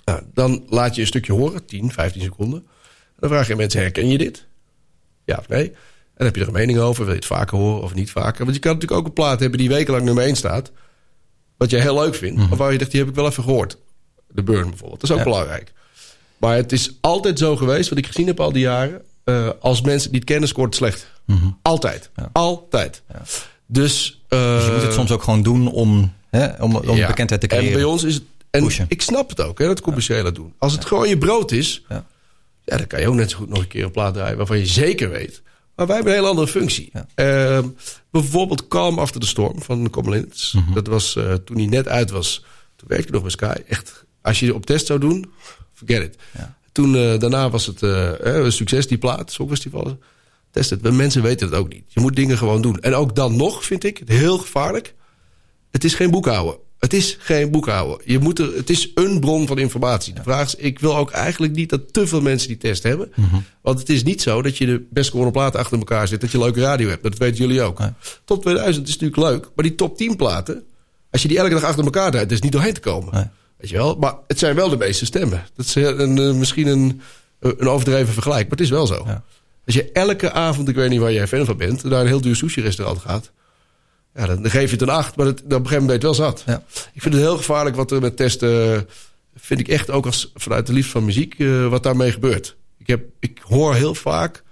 Nou, 0.06 0.22
dan 0.34 0.64
laat 0.68 0.94
je 0.94 1.00
een 1.00 1.06
stukje 1.06 1.32
horen, 1.32 1.66
10, 1.66 1.92
15 1.92 2.22
seconden. 2.22 2.66
Dan 3.18 3.30
vraag 3.30 3.46
je 3.46 3.56
mensen: 3.56 3.80
herken 3.80 4.08
je 4.08 4.18
dit? 4.18 4.46
Ja 5.24 5.36
of 5.38 5.48
nee? 5.48 5.64
En 5.68 5.74
dan 6.16 6.26
heb 6.26 6.34
je 6.34 6.40
er 6.40 6.46
een 6.46 6.52
mening 6.52 6.78
over. 6.78 7.04
Wil 7.04 7.12
je 7.12 7.18
het 7.18 7.28
vaker 7.28 7.58
horen 7.58 7.82
of 7.82 7.94
niet 7.94 8.10
vaker? 8.10 8.44
Want 8.44 8.54
je 8.54 8.62
kan 8.62 8.72
natuurlijk 8.72 9.00
ook 9.00 9.06
een 9.06 9.12
plaat 9.12 9.40
hebben 9.40 9.58
die 9.58 9.68
wekenlang 9.68 10.04
nummer 10.04 10.24
1 10.24 10.36
staat. 10.36 10.72
Wat 11.56 11.70
jij 11.70 11.80
heel 11.80 11.94
leuk 11.94 12.14
vindt. 12.14 12.38
Mm. 12.38 12.52
Of 12.52 12.58
waar 12.58 12.72
je 12.72 12.78
denkt, 12.78 12.92
die 12.92 13.00
heb 13.00 13.10
ik 13.10 13.16
wel 13.16 13.26
even 13.26 13.42
gehoord. 13.42 13.78
De 14.28 14.42
Burn 14.42 14.68
bijvoorbeeld. 14.68 15.00
Dat 15.00 15.10
is 15.10 15.16
ook 15.16 15.24
ja. 15.24 15.30
belangrijk. 15.30 15.72
Maar 16.36 16.56
het 16.56 16.72
is 16.72 16.96
altijd 17.00 17.38
zo 17.38 17.56
geweest, 17.56 17.88
wat 17.88 17.98
ik 17.98 18.06
gezien 18.06 18.26
heb 18.26 18.40
al 18.40 18.52
die 18.52 18.62
jaren. 18.62 19.02
Uh, 19.24 19.48
als 19.60 19.80
mensen 19.80 20.10
die 20.10 20.20
het 20.20 20.28
kennen, 20.28 20.48
scoort 20.48 20.74
slecht. 20.74 21.10
Mhm. 21.24 21.36
Mm 21.36 21.42
-hmm. 21.42 21.58
Altijd. 21.62 22.10
Ja. 22.16 22.30
Altijd. 22.32 23.02
Ja. 23.12 23.22
Dus, 23.66 24.24
uh, 24.28 24.54
dus 24.54 24.64
je 24.64 24.72
moet 24.72 24.82
het 24.82 24.92
soms 24.92 25.10
ook 25.10 25.22
gewoon 25.22 25.42
doen 25.42 25.68
om, 25.68 26.12
hè, 26.30 26.62
om, 26.62 26.76
om 26.76 26.96
bekendheid 26.96 27.40
te 27.40 27.46
creëren. 27.46 27.68
En 27.68 27.74
bij 27.74 27.84
ons 27.84 28.04
is 28.04 28.14
het... 28.14 28.22
En 28.56 28.64
Pushen. 28.64 28.86
ik 28.88 29.02
snap 29.02 29.28
het 29.28 29.40
ook, 29.40 29.58
hè, 29.58 29.66
dat 29.66 29.80
commerciële 29.80 30.32
doen. 30.32 30.54
Als 30.58 30.72
het 30.72 30.84
gewoon 30.84 31.08
je 31.08 31.18
brood 31.18 31.52
is... 31.52 31.84
Ja. 31.88 32.04
dan 32.64 32.86
kan 32.86 33.00
je 33.00 33.08
ook 33.08 33.14
net 33.14 33.30
zo 33.30 33.36
goed 33.36 33.48
nog 33.48 33.58
een 33.58 33.68
keer 33.68 33.84
een 33.84 33.90
plaat 33.90 34.14
draaien... 34.14 34.36
waarvan 34.36 34.58
je 34.58 34.66
zeker 34.66 35.10
weet... 35.10 35.42
Maar 35.76 35.86
wij 35.86 35.94
hebben 35.94 36.12
een 36.12 36.18
hele 36.18 36.30
andere 36.30 36.48
functie. 36.48 36.92
Uh, 37.16 37.58
bijvoorbeeld 38.10 38.68
Calm 38.68 38.98
After 38.98 39.20
the 39.20 39.26
Storm 39.26 39.62
van 39.62 39.90
Comlin's. 39.90 40.52
Mhm. 40.52 40.58
Mm 40.58 40.66
-hmm. 40.66 40.74
Dat 40.74 40.86
was 40.86 41.16
uh, 41.16 41.32
toen 41.32 41.56
hij 41.56 41.66
net 41.66 41.88
uit 41.88 42.10
was. 42.10 42.44
Toen 42.76 42.88
werkte 42.88 43.06
ik 43.06 43.12
nog 43.12 43.22
bij 43.22 43.30
Sky. 43.30 43.60
Echt, 43.68 44.04
als 44.22 44.40
je 44.40 44.54
op 44.54 44.66
test 44.66 44.86
zou 44.86 45.00
doen... 45.00 45.32
Forget 45.72 46.02
it. 46.02 46.16
Ja. 46.38 46.56
Toen, 46.72 46.94
uh, 46.94 47.18
daarna 47.18 47.50
was 47.50 47.66
het 47.66 47.82
uh, 47.82 48.10
een 48.18 48.52
succes, 48.52 48.86
die 48.88 48.98
plaat, 48.98 49.32
Songfestival. 49.32 49.98
Test 50.50 50.70
het. 50.70 50.82
Mensen 50.92 51.22
weten 51.22 51.46
het 51.46 51.56
ook 51.56 51.72
niet. 51.72 51.84
Je 51.86 52.00
moet 52.00 52.16
dingen 52.16 52.38
gewoon 52.38 52.62
doen. 52.62 52.80
En 52.80 52.94
ook 52.94 53.14
dan 53.14 53.36
nog, 53.36 53.64
vind 53.64 53.84
ik, 53.84 53.98
het 53.98 54.08
heel 54.08 54.38
gevaarlijk. 54.38 54.94
Het 55.70 55.84
is 55.84 55.94
geen 55.94 56.10
boekhouden. 56.10 56.56
Het 56.78 56.92
is 56.92 57.16
geen 57.20 57.50
boekhouden. 57.50 57.98
Je 58.04 58.18
moet 58.18 58.38
er, 58.38 58.56
het 58.56 58.70
is 58.70 58.90
een 58.94 59.20
bron 59.20 59.46
van 59.46 59.58
informatie. 59.58 60.14
De 60.14 60.22
vraag 60.22 60.46
is, 60.46 60.54
ik 60.54 60.78
wil 60.78 60.96
ook 60.96 61.10
eigenlijk 61.10 61.52
niet 61.52 61.70
dat 61.70 61.92
te 61.92 62.06
veel 62.06 62.20
mensen 62.20 62.48
die 62.48 62.58
test 62.58 62.82
hebben. 62.82 63.08
Mhm. 63.10 63.20
Mm 63.20 63.28
-hmm. 63.28 63.44
Want 63.60 63.78
het 63.78 63.88
is 63.88 64.02
niet 64.02 64.22
zo 64.22 64.42
dat 64.42 64.58
je 64.58 64.66
de 64.66 64.86
best 64.90 65.10
gewone 65.10 65.30
platen 65.30 65.60
achter 65.60 65.78
elkaar 65.78 66.08
zit. 66.08 66.20
Dat 66.20 66.30
je 66.30 66.38
leuke 66.38 66.60
radio 66.60 66.88
hebt. 66.88 67.02
Dat 67.02 67.18
weten 67.18 67.36
jullie 67.36 67.62
ook. 67.62 67.78
Nee. 67.78 67.90
Top 68.24 68.42
2000 68.42 68.88
is 68.88 68.98
natuurlijk 68.98 69.30
leuk. 69.30 69.50
Maar 69.54 69.64
die 69.64 69.74
top 69.74 69.96
10 69.96 70.16
platen, 70.16 70.64
als 71.10 71.22
je 71.22 71.28
die 71.28 71.38
elke 71.38 71.54
dag 71.54 71.64
achter 71.64 71.84
elkaar 71.84 72.10
draait, 72.10 72.32
is 72.32 72.40
niet 72.40 72.52
doorheen 72.52 72.74
te 72.74 72.80
komen. 72.80 73.32
Weet 73.56 73.70
je 73.70 73.76
wel? 73.76 73.96
Maar 73.96 74.14
het 74.26 74.38
zijn 74.38 74.54
wel 74.54 74.68
de 74.68 74.76
meeste 74.76 75.04
stemmen. 75.04 75.44
Dat 75.54 75.66
is 75.66 75.74
een, 75.74 76.16
een, 76.16 76.38
misschien 76.38 76.66
een, 76.66 77.00
een 77.40 77.68
overdreven 77.68 78.12
vergelijk, 78.12 78.42
maar 78.42 78.58
het 78.58 78.60
is 78.60 78.70
wel 78.70 78.86
zo. 78.86 79.02
Ja. 79.06 79.22
Als 79.66 79.74
je 79.74 79.92
elke 79.92 80.32
avond, 80.32 80.68
ik 80.68 80.74
weet 80.74 80.90
niet 80.90 81.00
waar 81.00 81.12
jij 81.12 81.28
fan 81.28 81.44
van 81.44 81.56
bent, 81.56 81.84
naar 81.84 82.00
een 82.00 82.06
heel 82.06 82.20
duur 82.20 82.36
sushi-restaurant 82.36 82.98
gaat. 82.98 83.30
Ja, 84.16 84.26
dan, 84.26 84.42
dan 84.42 84.50
geef 84.50 84.64
je 84.64 84.76
het 84.76 84.82
een 84.82 84.88
acht, 84.88 85.16
maar 85.16 85.26
het, 85.26 85.42
dan 85.44 85.58
op 85.58 85.64
een 85.64 85.68
gegeven 85.68 85.82
moment 85.82 86.00
ben 86.00 86.10
je 86.10 86.16
het 86.16 86.18
wel 86.18 86.28
zat. 86.28 86.42
Ja. 86.46 86.62
Ik 86.92 87.02
vind 87.02 87.14
het 87.14 87.22
heel 87.22 87.36
gevaarlijk 87.36 87.76
wat 87.76 87.90
er 87.90 88.00
met 88.00 88.16
testen. 88.16 88.86
Vind 89.34 89.60
ik 89.60 89.68
echt 89.68 89.90
ook 89.90 90.06
als, 90.06 90.30
vanuit 90.34 90.66
de 90.66 90.72
liefde 90.72 90.90
van 90.90 91.04
muziek, 91.04 91.38
uh, 91.38 91.68
wat 91.68 91.82
daarmee 91.82 92.12
gebeurt. 92.12 92.56
Ik, 92.78 92.86
heb, 92.86 93.04
ik 93.20 93.40
hoor 93.42 93.74
heel 93.74 93.94
vaak 93.94 94.42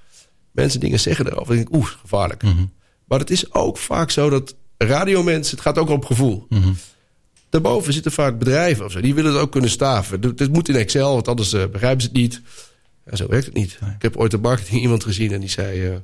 mensen 0.50 0.80
dingen 0.80 1.00
zeggen 1.00 1.26
erover. 1.26 1.54
En 1.54 1.60
ik 1.60 1.70
denk, 1.70 1.82
oeh, 1.82 1.90
gevaarlijk. 2.00 2.42
Mm 2.42 2.56
-hmm. 2.56 2.72
Maar 3.04 3.18
het 3.18 3.30
is 3.30 3.52
ook 3.52 3.78
vaak 3.78 4.10
zo 4.10 4.30
dat 4.30 4.54
radiomensen, 4.78 5.54
het 5.56 5.64
gaat 5.64 5.78
ook 5.78 5.88
op 5.88 6.04
gevoel. 6.04 6.46
Mm 6.48 6.62
-hmm. 6.62 6.76
Daarboven 7.48 7.92
zitten 7.92 8.12
vaak 8.12 8.38
bedrijven 8.38 8.84
of 8.84 8.92
zo. 8.92 9.00
Die 9.00 9.14
willen 9.14 9.32
het 9.32 9.40
ook 9.40 9.52
kunnen 9.52 9.70
staven. 9.70 10.22
Het 10.36 10.52
moet 10.52 10.68
in 10.68 10.76
Excel, 10.76 11.12
want 11.12 11.28
anders 11.28 11.52
uh, 11.52 11.66
begrijpen 11.66 12.00
ze 12.00 12.08
het 12.08 12.16
niet. 12.16 12.42
Ja, 13.06 13.16
zo 13.16 13.26
werkt 13.26 13.46
het 13.46 13.54
niet. 13.54 13.78
Nee. 13.80 13.90
Ik 13.90 14.02
heb 14.02 14.16
ooit 14.16 14.32
een 14.32 14.40
marketing 14.40 14.80
iemand 14.86 15.04
gezien 15.04 15.32
en 15.32 15.40
die 15.40 15.48
zei... 15.48 15.90
Uh, 15.90 15.96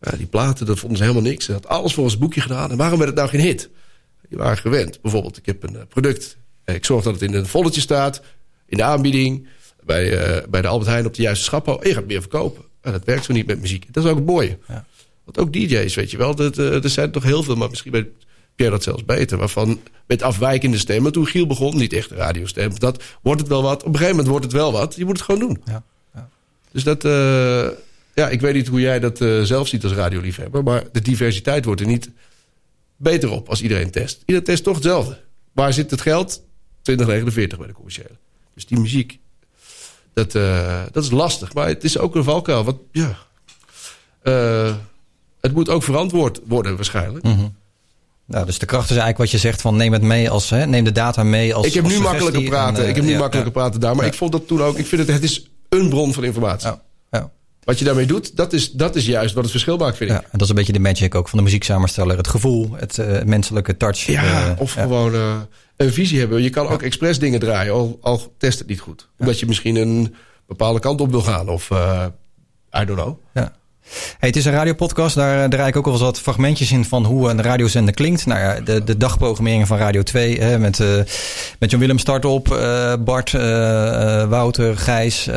die 0.00 0.26
platen, 0.26 0.66
dat 0.66 0.78
vonden 0.78 0.98
ze 0.98 1.04
helemaal 1.04 1.30
niks. 1.30 1.44
Ze 1.44 1.52
had 1.52 1.68
alles 1.68 1.94
volgens 1.94 2.14
het 2.14 2.24
boekje 2.24 2.40
gedaan. 2.40 2.70
En 2.70 2.76
waarom 2.76 2.98
werd 2.98 3.10
het 3.10 3.18
nou 3.18 3.30
geen 3.30 3.40
hit? 3.40 3.70
Die 4.28 4.38
waren 4.38 4.58
gewend. 4.58 5.00
Bijvoorbeeld, 5.00 5.36
ik 5.36 5.46
heb 5.46 5.62
een 5.62 5.74
uh, 5.74 5.80
product. 5.88 6.36
Ik 6.64 6.84
zorg 6.84 7.04
dat 7.04 7.12
het 7.12 7.22
in 7.22 7.34
een 7.34 7.46
volletje 7.46 7.80
staat. 7.80 8.22
In 8.66 8.76
de 8.76 8.82
aanbieding. 8.82 9.48
Bij, 9.84 10.44
bij 10.48 10.62
de 10.62 10.68
Albert 10.68 10.90
Heijn 10.90 11.06
op 11.06 11.14
de 11.14 11.22
juiste 11.22 11.44
schappo. 11.44 11.78
En 11.78 11.88
je 11.88 11.94
gaat 11.94 12.06
meer 12.06 12.20
verkopen. 12.20 12.64
En 12.80 12.92
dat 12.92 13.04
werkt 13.04 13.24
zo 13.24 13.32
niet 13.32 13.46
met 13.46 13.60
muziek. 13.60 13.94
Dat 13.94 14.04
is 14.04 14.10
ook 14.10 14.16
het 14.16 14.26
mooie. 14.26 14.58
Ja. 14.68 14.84
Want 15.24 15.38
ook 15.38 15.52
DJ's, 15.52 15.94
weet 15.94 16.10
je 16.10 16.16
wel. 16.16 16.34
Dat, 16.34 16.56
er 16.56 16.90
zijn 16.90 17.10
toch 17.10 17.22
heel 17.22 17.42
veel, 17.42 17.56
maar 17.56 17.68
misschien 17.68 17.92
bij 17.92 18.08
Pierre 18.54 18.74
dat 18.74 18.84
zelfs 18.84 19.04
beter. 19.04 19.38
Waarvan 19.38 19.80
met 20.06 20.22
afwijkende 20.22 20.78
stemmen. 20.78 21.12
Toen 21.12 21.26
Giel 21.26 21.46
begon, 21.46 21.76
niet 21.76 21.92
echt 21.92 22.10
een 22.10 22.16
radiostem. 22.16 22.78
Dat 22.78 23.02
wordt 23.22 23.40
het 23.40 23.48
wel 23.48 23.62
wat. 23.62 23.80
Op 23.80 23.86
een 23.86 23.92
gegeven 23.92 24.10
moment 24.10 24.28
wordt 24.28 24.44
het 24.44 24.54
wel 24.54 24.72
wat. 24.72 24.94
Je 24.94 25.04
moet 25.04 25.16
het 25.16 25.24
gewoon 25.24 25.40
doen. 25.40 25.62
Ja. 25.64 25.82
Ja. 26.14 26.28
Dus 26.72 26.84
dat... 26.84 27.04
Uh, 27.04 27.68
ja, 28.16 28.28
ik 28.28 28.40
weet 28.40 28.54
niet 28.54 28.66
hoe 28.66 28.80
jij 28.80 29.00
dat 29.00 29.20
uh, 29.20 29.42
zelf 29.42 29.68
ziet 29.68 29.84
als 29.84 29.92
radioliefhebber. 29.92 30.62
Maar 30.62 30.84
de 30.92 31.00
diversiteit 31.00 31.64
wordt 31.64 31.80
er 31.80 31.86
niet 31.86 32.10
beter 32.96 33.30
op 33.30 33.48
als 33.48 33.62
iedereen 33.62 33.90
test. 33.90 34.18
Iedereen 34.20 34.44
test 34.44 34.64
toch 34.64 34.74
hetzelfde. 34.74 35.20
Waar 35.52 35.72
zit 35.72 35.90
het 35.90 36.00
geld? 36.00 36.42
2049 36.82 37.58
bij 37.58 37.66
de 37.66 37.72
commerciële. 37.72 38.16
Dus 38.54 38.66
die 38.66 38.78
muziek. 38.78 39.18
Dat, 40.12 40.34
uh, 40.34 40.82
dat 40.92 41.04
is 41.04 41.10
lastig. 41.10 41.54
Maar 41.54 41.68
het 41.68 41.84
is 41.84 41.98
ook 41.98 42.14
een 42.14 42.24
valkuil. 42.24 42.64
Wat, 42.64 42.76
ja. 42.92 43.16
het 45.40 45.52
moet 45.52 45.68
ook 45.68 45.82
verantwoord 45.82 46.40
worden 46.44 46.76
waarschijnlijk. 46.76 47.24
Mm 47.24 47.34
-hmm. 47.34 47.54
Nou, 48.24 48.46
dus 48.46 48.58
de 48.58 48.66
kracht 48.66 48.84
is 48.84 48.96
eigenlijk 48.96 49.18
wat 49.18 49.30
je 49.30 49.38
zegt 49.38 49.60
van 49.60 49.76
neem 49.76 49.92
het 49.92 50.02
mee 50.02 50.30
als 50.30 50.50
hè, 50.50 50.66
neem 50.66 50.84
de 50.84 50.92
data 50.92 51.22
mee 51.22 51.54
als. 51.54 51.66
Ik 51.66 51.74
heb 51.74 51.84
als 51.84 51.92
nu 51.92 52.00
makkelijker 52.00 52.42
praten. 52.42 52.76
En, 52.76 52.82
uh, 52.82 52.88
ik 52.88 52.94
heb 52.94 53.04
nu 53.04 53.10
ja, 53.10 53.18
makkelijker 53.18 53.54
ja. 53.54 53.60
praten 53.60 53.80
daar. 53.80 53.94
Maar 53.94 54.04
ja. 54.04 54.10
ik 54.10 54.16
vond 54.16 54.32
dat 54.32 54.46
toen 54.46 54.62
ook. 54.62 54.78
Ik 54.78 54.86
vind 54.86 55.00
het, 55.00 55.10
het 55.10 55.22
is 55.22 55.50
een 55.68 55.88
bron 55.88 56.12
van 56.12 56.24
informatie. 56.24 56.68
Ja. 57.10 57.30
Wat 57.66 57.78
je 57.78 57.84
daarmee 57.84 58.06
doet, 58.06 58.36
dat 58.36 58.52
is, 58.52 58.72
dat 58.72 58.96
is 58.96 59.06
juist 59.06 59.34
wat 59.34 59.42
het 59.42 59.52
verschil 59.52 59.76
maakt, 59.76 59.96
vind 59.96 60.10
ik. 60.10 60.16
Ja, 60.16 60.22
en 60.22 60.28
dat 60.32 60.42
is 60.42 60.48
een 60.48 60.54
beetje 60.54 60.72
de 60.72 60.78
magic 60.78 61.14
ook 61.14 61.28
van 61.28 61.38
de 61.38 61.44
muzieksamensteller. 61.44 62.16
Het 62.16 62.28
gevoel, 62.28 62.70
het 62.76 62.96
uh, 62.98 63.22
menselijke 63.22 63.76
touch. 63.76 63.98
Ja, 63.98 64.50
uh, 64.50 64.60
of 64.60 64.72
gewoon 64.72 65.14
uh, 65.14 65.40
een 65.76 65.92
visie 65.92 66.18
hebben. 66.18 66.42
Je 66.42 66.50
kan 66.50 66.68
ook 66.68 66.82
expres 66.82 67.18
dingen 67.18 67.40
draaien, 67.40 67.72
al, 67.72 67.98
al 68.00 68.34
test 68.38 68.58
het 68.58 68.68
niet 68.68 68.80
goed. 68.80 69.08
Omdat 69.18 69.40
je 69.40 69.46
misschien 69.46 69.76
een 69.76 70.14
bepaalde 70.46 70.80
kant 70.80 71.00
op 71.00 71.10
wil 71.10 71.22
gaan. 71.22 71.48
Of 71.48 71.70
eh, 71.70 72.06
I 72.80 72.84
don't 72.84 73.00
know. 73.00 73.18
Ja. 73.34 73.52
Hey, 74.18 74.28
het 74.28 74.36
is 74.36 74.44
een 74.44 74.52
radiopodcast, 74.52 75.14
daar 75.14 75.42
eh, 75.42 75.48
draai 75.48 75.68
ik 75.68 75.76
ook 75.76 75.86
al 75.86 75.92
eens 75.92 76.00
wat 76.00 76.20
fragmentjes 76.20 76.72
in 76.72 76.84
van 76.84 77.04
hoe 77.04 77.30
een 77.30 77.42
radiozender 77.42 77.94
klinkt. 77.94 78.26
Nou 78.26 78.40
ja, 78.40 78.60
de, 78.60 78.84
de 78.84 78.96
dagprogrammering 78.96 79.66
van 79.66 79.78
Radio 79.78 80.02
2 80.02 80.38
hè, 80.38 80.58
met, 80.58 80.78
uh, 80.78 80.88
met 81.58 81.70
John 81.70 81.78
Willem 81.78 81.98
Startop, 81.98 82.48
uh, 82.48 82.92
Bart, 83.00 83.32
uh, 83.32 83.42
Wouter, 84.24 84.76
Gijs, 84.78 85.28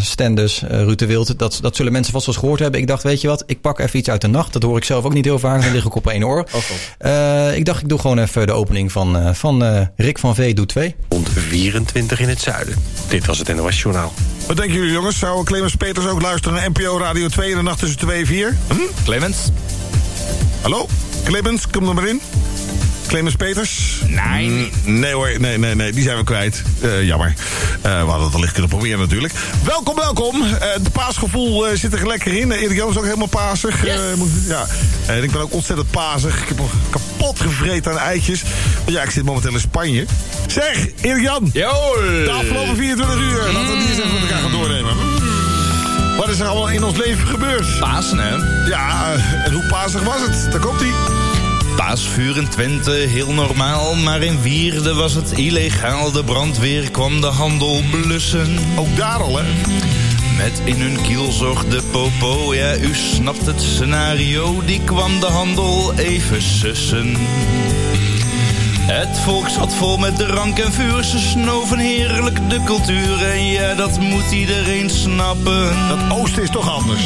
Stendus, 0.00 0.62
Ruud 0.68 0.98
de 0.98 1.06
Wild. 1.06 1.38
Dat, 1.38 1.58
dat 1.60 1.76
zullen 1.76 1.92
mensen 1.92 2.12
vast 2.12 2.26
wel 2.26 2.34
eens 2.34 2.44
gehoord 2.44 2.60
hebben. 2.60 2.80
Ik 2.80 2.86
dacht, 2.86 3.02
weet 3.02 3.20
je 3.20 3.28
wat, 3.28 3.42
ik 3.46 3.60
pak 3.60 3.78
even 3.78 3.98
iets 3.98 4.10
uit 4.10 4.20
de 4.20 4.28
nacht. 4.28 4.52
Dat 4.52 4.62
hoor 4.62 4.76
ik 4.76 4.84
zelf 4.84 5.04
ook 5.04 5.14
niet 5.14 5.24
heel 5.24 5.38
vaak, 5.38 5.62
dan 5.62 5.72
lig 5.72 5.84
ik 5.84 5.94
op 5.94 6.06
één 6.06 6.24
oor. 6.24 6.46
Oh, 6.52 7.54
ik 7.54 7.64
dacht, 7.64 7.82
ik 7.82 7.88
doe 7.88 7.98
gewoon 7.98 8.18
even 8.18 8.46
de 8.46 8.52
opening 8.52 8.92
van, 8.92 9.34
van 9.34 9.88
Rick 9.96 10.18
van 10.18 10.34
V. 10.34 10.54
Doe 10.54 10.66
2. 10.66 10.94
24 11.34 12.20
in 12.20 12.28
het 12.28 12.40
zuiden. 12.40 12.74
Dit 13.08 13.26
was 13.26 13.38
het 13.38 13.56
NOS 13.56 13.82
Journaal. 13.82 14.12
Wat 14.52 14.60
denken 14.60 14.78
jullie 14.78 14.92
jongens? 14.92 15.18
Zou 15.18 15.44
Clemens 15.44 15.74
Peters 15.74 16.06
ook 16.06 16.22
luisteren 16.22 16.54
naar 16.54 16.70
NPO 16.70 16.98
Radio 16.98 17.28
2 17.28 17.50
in 17.50 17.56
de 17.56 17.62
nacht 17.62 17.78
tussen 17.78 17.98
2 17.98 18.20
en 18.20 18.26
4? 18.26 18.56
Hm? 18.68 19.04
Clemens? 19.04 19.36
Hallo? 20.62 20.86
Clemens, 21.24 21.68
kom 21.70 21.88
er 21.88 21.94
maar 21.94 22.08
in. 22.08 22.20
Clemens 23.12 23.36
Peters? 23.36 24.02
Nee. 24.06 24.48
Mm, 24.48 24.70
nee 24.84 25.12
hoor, 25.12 25.30
nee, 25.38 25.58
nee, 25.58 25.74
nee, 25.74 25.92
die 25.92 26.02
zijn 26.02 26.16
we 26.16 26.24
kwijt. 26.24 26.62
Uh, 26.82 27.02
jammer. 27.02 27.28
Uh, 27.28 27.82
we 27.82 27.88
hadden 27.88 28.22
het 28.22 28.32
wellicht 28.32 28.52
kunnen 28.52 28.70
proberen 28.70 28.98
natuurlijk. 28.98 29.32
Welkom, 29.64 29.96
welkom. 29.96 30.42
Uh, 30.42 30.48
het 30.58 30.92
paasgevoel 30.92 31.76
zit 31.76 31.92
er 31.92 32.06
lekker 32.06 32.32
in. 32.32 32.52
Erik 32.52 32.76
Jan 32.76 32.90
is 32.90 32.96
ook 32.96 33.04
helemaal 33.04 33.26
pasig. 33.26 33.84
Yes. 33.84 34.00
ja. 34.46 34.66
En 35.06 35.22
ik 35.22 35.30
ben 35.30 35.40
ook 35.40 35.52
ontzettend 35.52 35.90
pasig. 35.90 36.42
Ik 36.42 36.48
heb 36.48 36.56
nog 36.56 36.70
kapot 36.90 37.40
gevreten 37.40 37.92
aan 37.92 37.98
eitjes. 37.98 38.42
Ja, 38.86 39.02
ik 39.02 39.10
zit 39.10 39.24
momenteel 39.24 39.52
in 39.52 39.60
Spanje. 39.60 40.06
Zeg, 40.46 40.86
Erik 41.00 41.22
Jan. 41.22 41.50
Yo. 41.52 41.94
De 42.24 42.30
afgelopen 42.30 42.76
24 42.76 43.20
uur. 43.20 43.52
Laten 43.52 43.72
we 43.72 43.78
die 43.78 43.88
eens 43.88 43.98
even 43.98 44.12
met 44.12 44.22
elkaar 44.22 44.40
gaan 44.40 44.50
doornemen. 44.50 44.96
Wat 46.16 46.28
is 46.28 46.40
er 46.40 46.46
allemaal 46.46 46.70
in 46.70 46.84
ons 46.84 46.96
leven 46.96 47.26
gebeurd? 47.26 47.78
Pasen, 47.78 48.18
hè? 48.18 48.34
Ja, 48.68 49.12
en 49.44 49.52
hoe 49.52 49.64
pasig 49.70 50.02
was 50.02 50.20
het? 50.20 50.52
Daar 50.52 50.60
komt 50.60 50.80
ie. 50.80 51.21
Paasvuur 51.76 52.36
in 52.36 52.48
Twente, 52.48 52.90
heel 52.90 53.32
normaal. 53.32 53.94
Maar 53.94 54.22
in 54.22 54.42
Wierde 54.42 54.94
was 54.94 55.14
het 55.14 55.32
illegaal. 55.32 56.12
De 56.12 56.24
brandweer 56.24 56.90
kwam 56.90 57.20
de 57.20 57.26
handel 57.26 57.82
blussen. 57.90 58.58
Ook 58.76 58.96
daar 58.96 59.22
al, 59.22 59.38
hè? 59.38 59.44
Met 60.36 60.62
in 60.64 60.80
hun 60.80 61.02
kielzog 61.02 61.64
de 61.64 61.82
popo. 61.90 62.54
Ja, 62.54 62.76
u 62.76 62.94
snapt 62.94 63.46
het 63.46 63.60
scenario. 63.60 64.62
Die 64.64 64.80
kwam 64.84 65.20
de 65.20 65.26
handel 65.26 65.94
even 65.94 66.42
sussen. 66.42 67.16
Het 68.86 69.18
volk 69.18 69.48
zat 69.48 69.74
vol 69.74 69.96
met 69.96 70.16
drank 70.16 70.58
en 70.58 70.72
vuur. 70.72 71.04
Ze 71.04 71.18
snoven 71.18 71.78
heerlijk 71.78 72.50
de 72.50 72.62
cultuur. 72.64 73.24
En 73.30 73.46
ja, 73.46 73.74
dat 73.74 74.00
moet 74.00 74.30
iedereen 74.30 74.90
snappen. 74.90 75.88
Dat 75.88 76.18
oosten 76.18 76.42
is 76.42 76.50
toch 76.50 76.70
anders? 76.70 77.02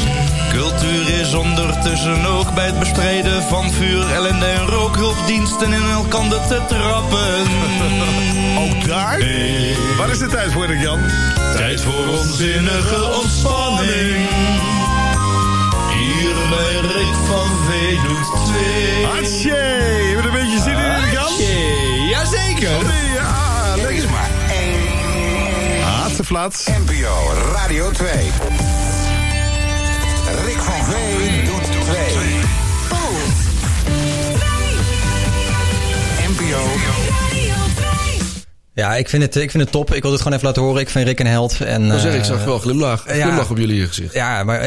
Cultuur 0.51 1.21
is 1.21 1.35
ondertussen 1.35 2.27
ook 2.27 2.55
bij 2.55 2.67
het 2.67 2.79
bestrijden 2.79 3.43
van 3.43 3.71
vuur, 3.71 4.11
ellende 4.13 4.47
en 4.47 4.67
rookhulpdiensten 4.67 5.73
in 5.73 5.91
elkander 5.91 6.41
te 6.47 6.61
trappen. 6.69 7.35
ook 8.65 8.87
daar? 8.87 9.19
Hey. 9.19 9.77
Waar 9.97 10.11
is 10.11 10.19
de 10.19 10.27
tijd 10.27 10.53
voor, 10.53 10.77
Jan? 10.77 11.01
Tijd 11.57 11.81
voor 11.81 12.19
onzinnige 12.19 13.13
ontspanning. 13.23 14.29
Hier 15.97 16.35
bij 16.51 16.81
Rick 16.81 17.15
van 17.27 17.49
V 17.67 17.91
doet 18.09 18.45
twee. 18.47 19.05
Hatsje, 19.05 19.49
je 20.09 20.13
hebt 20.15 20.25
een 20.25 20.33
beetje 20.33 20.61
zin 20.61 20.79
in, 20.79 20.86
Jazeker. 22.61 22.93
Ja, 23.15 23.75
lekker. 23.77 23.93
is 23.93 24.07
maar 24.07 24.31
één. 24.51 25.83
Haatsenflats. 25.83 26.67
NPO 26.67 27.33
Radio 27.53 27.91
2. 27.91 28.11
Rick 30.45 30.59
van 30.61 30.85
V 30.85 30.93
doet 31.45 31.65
2. 31.65 32.05
NPO. 36.29 37.06
Ja, 38.77 38.97
ik 38.97 39.09
vind, 39.09 39.23
het, 39.23 39.37
ik 39.37 39.51
vind 39.51 39.63
het 39.63 39.73
top. 39.73 39.95
Ik 39.95 40.03
wil 40.03 40.11
het 40.11 40.21
gewoon 40.21 40.37
even 40.37 40.49
laten 40.49 40.63
horen. 40.63 40.81
Ik 40.81 40.89
vind 40.89 41.07
Rick 41.07 41.21
een 41.21 41.27
held. 41.27 41.61
En, 41.61 42.01
zeg 42.01 42.15
ik, 42.15 42.25
zag 42.25 42.45
wel 42.45 42.59
glimlach. 42.59 43.15
Ja, 43.15 43.25
glimlach 43.25 43.51
op 43.51 43.59
jullie 43.59 43.87
gezicht. 43.87 44.15
Ja, 44.15 44.45
maar 44.45 44.61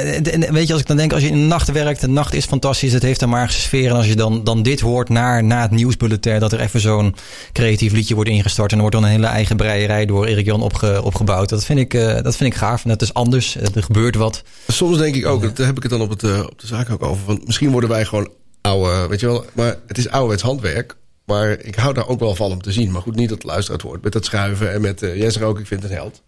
weet 0.51 0.68
je, 0.68 0.74
als 0.74 0.82
ik 0.82 0.88
dan 0.88 0.97
denk, 0.97 1.14
als 1.14 1.22
je 1.22 1.28
in 1.28 1.34
de 1.34 1.47
nacht 1.47 1.72
werkt, 1.72 2.01
de 2.01 2.07
nacht 2.07 2.34
is 2.34 2.45
fantastisch. 2.45 2.93
Het 2.93 3.03
heeft 3.03 3.22
een 3.22 3.30
magische 3.30 3.62
sfeer. 3.62 3.89
En 3.89 3.95
als 3.95 4.05
je 4.05 4.16
dan, 4.16 4.43
dan 4.43 4.64
dit 4.64 4.80
hoort 4.80 5.10
naar, 5.10 5.43
na 5.43 5.62
het 5.62 5.72
nieuwsbulletin, 5.72 6.39
dat 6.39 6.51
er 6.51 6.60
even 6.60 6.80
zo'n 6.80 7.16
creatief 7.53 7.91
liedje 7.91 8.16
wordt 8.16 8.30
ingestart. 8.30 8.72
En 8.72 8.76
er 8.76 8.82
wordt 8.82 8.95
dan 8.95 9.05
een 9.05 9.12
hele 9.12 9.28
eigen 9.28 9.57
breierij 9.57 10.05
door 10.05 10.26
Erik 10.26 10.45
Jan 10.45 10.62
opge, 10.62 11.01
opgebouwd. 11.03 11.49
Dat 11.49 11.66
vind, 11.66 11.80
ik, 11.80 11.93
uh, 11.93 12.22
dat 12.22 12.36
vind 12.36 12.53
ik 12.53 12.60
gaaf. 12.60 12.84
En 12.84 12.89
het 12.89 13.01
is 13.01 13.14
anders. 13.14 13.55
Er 13.55 13.84
gebeurt 13.84 14.16
wat. 14.16 14.43
Soms 14.68 14.97
denk 14.97 15.16
ik 15.16 15.26
ook, 15.26 15.55
daar 15.57 15.68
heb 15.68 15.78
ik 15.78 15.84
het 15.84 15.91
dan 15.91 16.01
op, 16.01 16.10
het, 16.10 16.24
uh, 16.24 16.39
op 16.39 16.60
de 16.60 16.68
zaak 16.68 16.89
ook 16.89 17.03
over. 17.03 17.24
Van, 17.26 17.41
misschien 17.45 17.72
worden 17.72 17.89
wij 17.89 18.05
gewoon 18.05 18.30
oude, 18.62 19.07
weet 19.07 19.20
je 19.20 19.26
wel. 19.26 19.45
Maar 19.53 19.76
het 19.88 19.97
is 19.97 20.10
ouderwets 20.10 20.43
handwerk. 20.43 20.97
Maar 21.30 21.60
ik 21.60 21.76
hou 21.76 21.94
daar 21.94 22.08
ook 22.08 22.20
wel 22.20 22.36
van 22.36 22.52
om 22.52 22.62
te 22.62 22.72
zien. 22.72 22.92
Maar 22.92 23.02
goed, 23.02 23.16
niet 23.16 23.30
dat 23.30 23.38
het 23.38 23.48
luisteraar 23.48 23.82
wordt. 23.84 24.04
Met 24.04 24.14
dat 24.14 24.26
schuiven 24.26 24.72
en 24.74 24.82
met 24.82 25.02
uh, 25.02 25.16
Jesse 25.16 25.44
ook. 25.44 25.60
Ik 25.60 25.68
vind 25.68 25.82
het 25.84 25.92
een 25.92 25.98
held. 25.98 26.22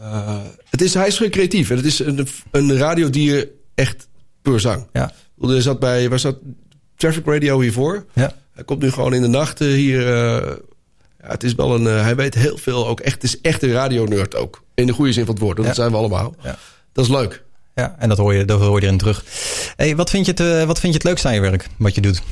Uh, 0.00 0.36
het 0.70 0.80
is, 0.82 0.94
hij 0.94 1.06
is 1.06 1.16
gewoon 1.16 1.32
creatief. 1.32 1.70
En 1.70 1.76
het 1.76 1.84
is 1.84 1.98
een, 1.98 2.28
een 2.50 2.76
radiodier 2.76 3.48
echt 3.74 4.08
puur 4.42 4.60
zang. 4.60 4.86
Ja. 4.92 5.12
Er 5.40 5.62
zat 5.62 5.78
bij, 5.78 6.08
waar 6.08 6.18
zat 6.18 6.36
Traffic 6.96 7.26
Radio 7.26 7.60
hiervoor? 7.60 8.04
Ja. 8.12 8.34
Hij 8.54 8.64
komt 8.64 8.82
nu 8.82 8.90
gewoon 8.90 9.14
in 9.14 9.22
de 9.22 9.28
nachten 9.28 9.66
hier. 9.66 10.00
Uh, 10.00 10.06
ja, 11.20 11.28
het 11.28 11.42
is 11.44 11.54
wel 11.54 11.74
een, 11.74 11.82
uh, 11.82 12.02
hij 12.02 12.16
weet 12.16 12.34
heel 12.34 12.56
veel 12.58 12.86
ook. 12.86 13.00
Echt, 13.00 13.14
het 13.14 13.22
is 13.24 13.40
echt 13.40 13.62
een 13.62 13.72
radionerd 13.72 14.34
ook. 14.36 14.62
In 14.74 14.86
de 14.86 14.92
goede 14.92 15.12
zin 15.12 15.24
van 15.24 15.34
het 15.34 15.42
woord. 15.42 15.56
Dat 15.56 15.66
Ja. 15.66 15.74
zijn 15.74 15.90
we 15.90 15.96
allemaal. 15.96 16.34
Ja. 16.42 16.58
Dat 16.92 17.04
is 17.04 17.10
leuk. 17.10 17.42
Ja, 17.74 17.96
en 17.98 18.08
dat 18.08 18.18
hoor 18.18 18.34
je, 18.34 18.44
dat 18.44 18.60
hoor 18.60 18.80
je 18.80 18.86
erin 18.86 18.98
terug. 18.98 19.24
Hey, 19.76 19.96
wat, 19.96 20.10
vind 20.10 20.26
je 20.26 20.32
het, 20.36 20.66
wat 20.66 20.80
vind 20.80 20.92
je 20.92 20.98
het 20.98 21.04
leukste 21.08 21.28
aan 21.28 21.34
je 21.34 21.40
werk? 21.40 21.68
Wat 21.76 21.94
je 21.94 22.00
doet? 22.00 22.22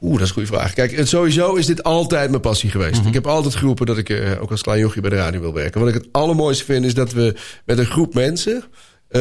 Oeh, 0.00 0.12
dat 0.12 0.20
is 0.20 0.28
een 0.28 0.34
goede 0.34 0.48
vraag. 0.48 0.72
Kijk, 0.72 0.96
het, 0.96 1.08
sowieso 1.08 1.54
is 1.54 1.66
dit 1.66 1.82
altijd 1.82 2.30
mijn 2.30 2.42
passie 2.42 2.70
geweest. 2.70 2.98
Mhm. 2.98 3.08
Ik 3.08 3.14
heb 3.14 3.26
altijd 3.26 3.54
geroepen 3.54 3.86
dat 3.86 3.98
ik 3.98 4.08
uh, 4.08 4.42
ook 4.42 4.50
als 4.50 4.62
klein 4.62 4.80
jochie 4.80 5.00
bij 5.00 5.10
de 5.10 5.16
radio 5.16 5.40
wil 5.40 5.54
werken. 5.54 5.80
Wat 5.80 5.88
ik 5.88 5.94
het 5.94 6.08
allermooiste 6.12 6.64
vind 6.64 6.84
is 6.84 6.94
dat 6.94 7.12
we 7.12 7.34
met 7.64 7.78
een 7.78 7.86
groep 7.86 8.14
mensen... 8.14 8.64
Uh, 9.10 9.20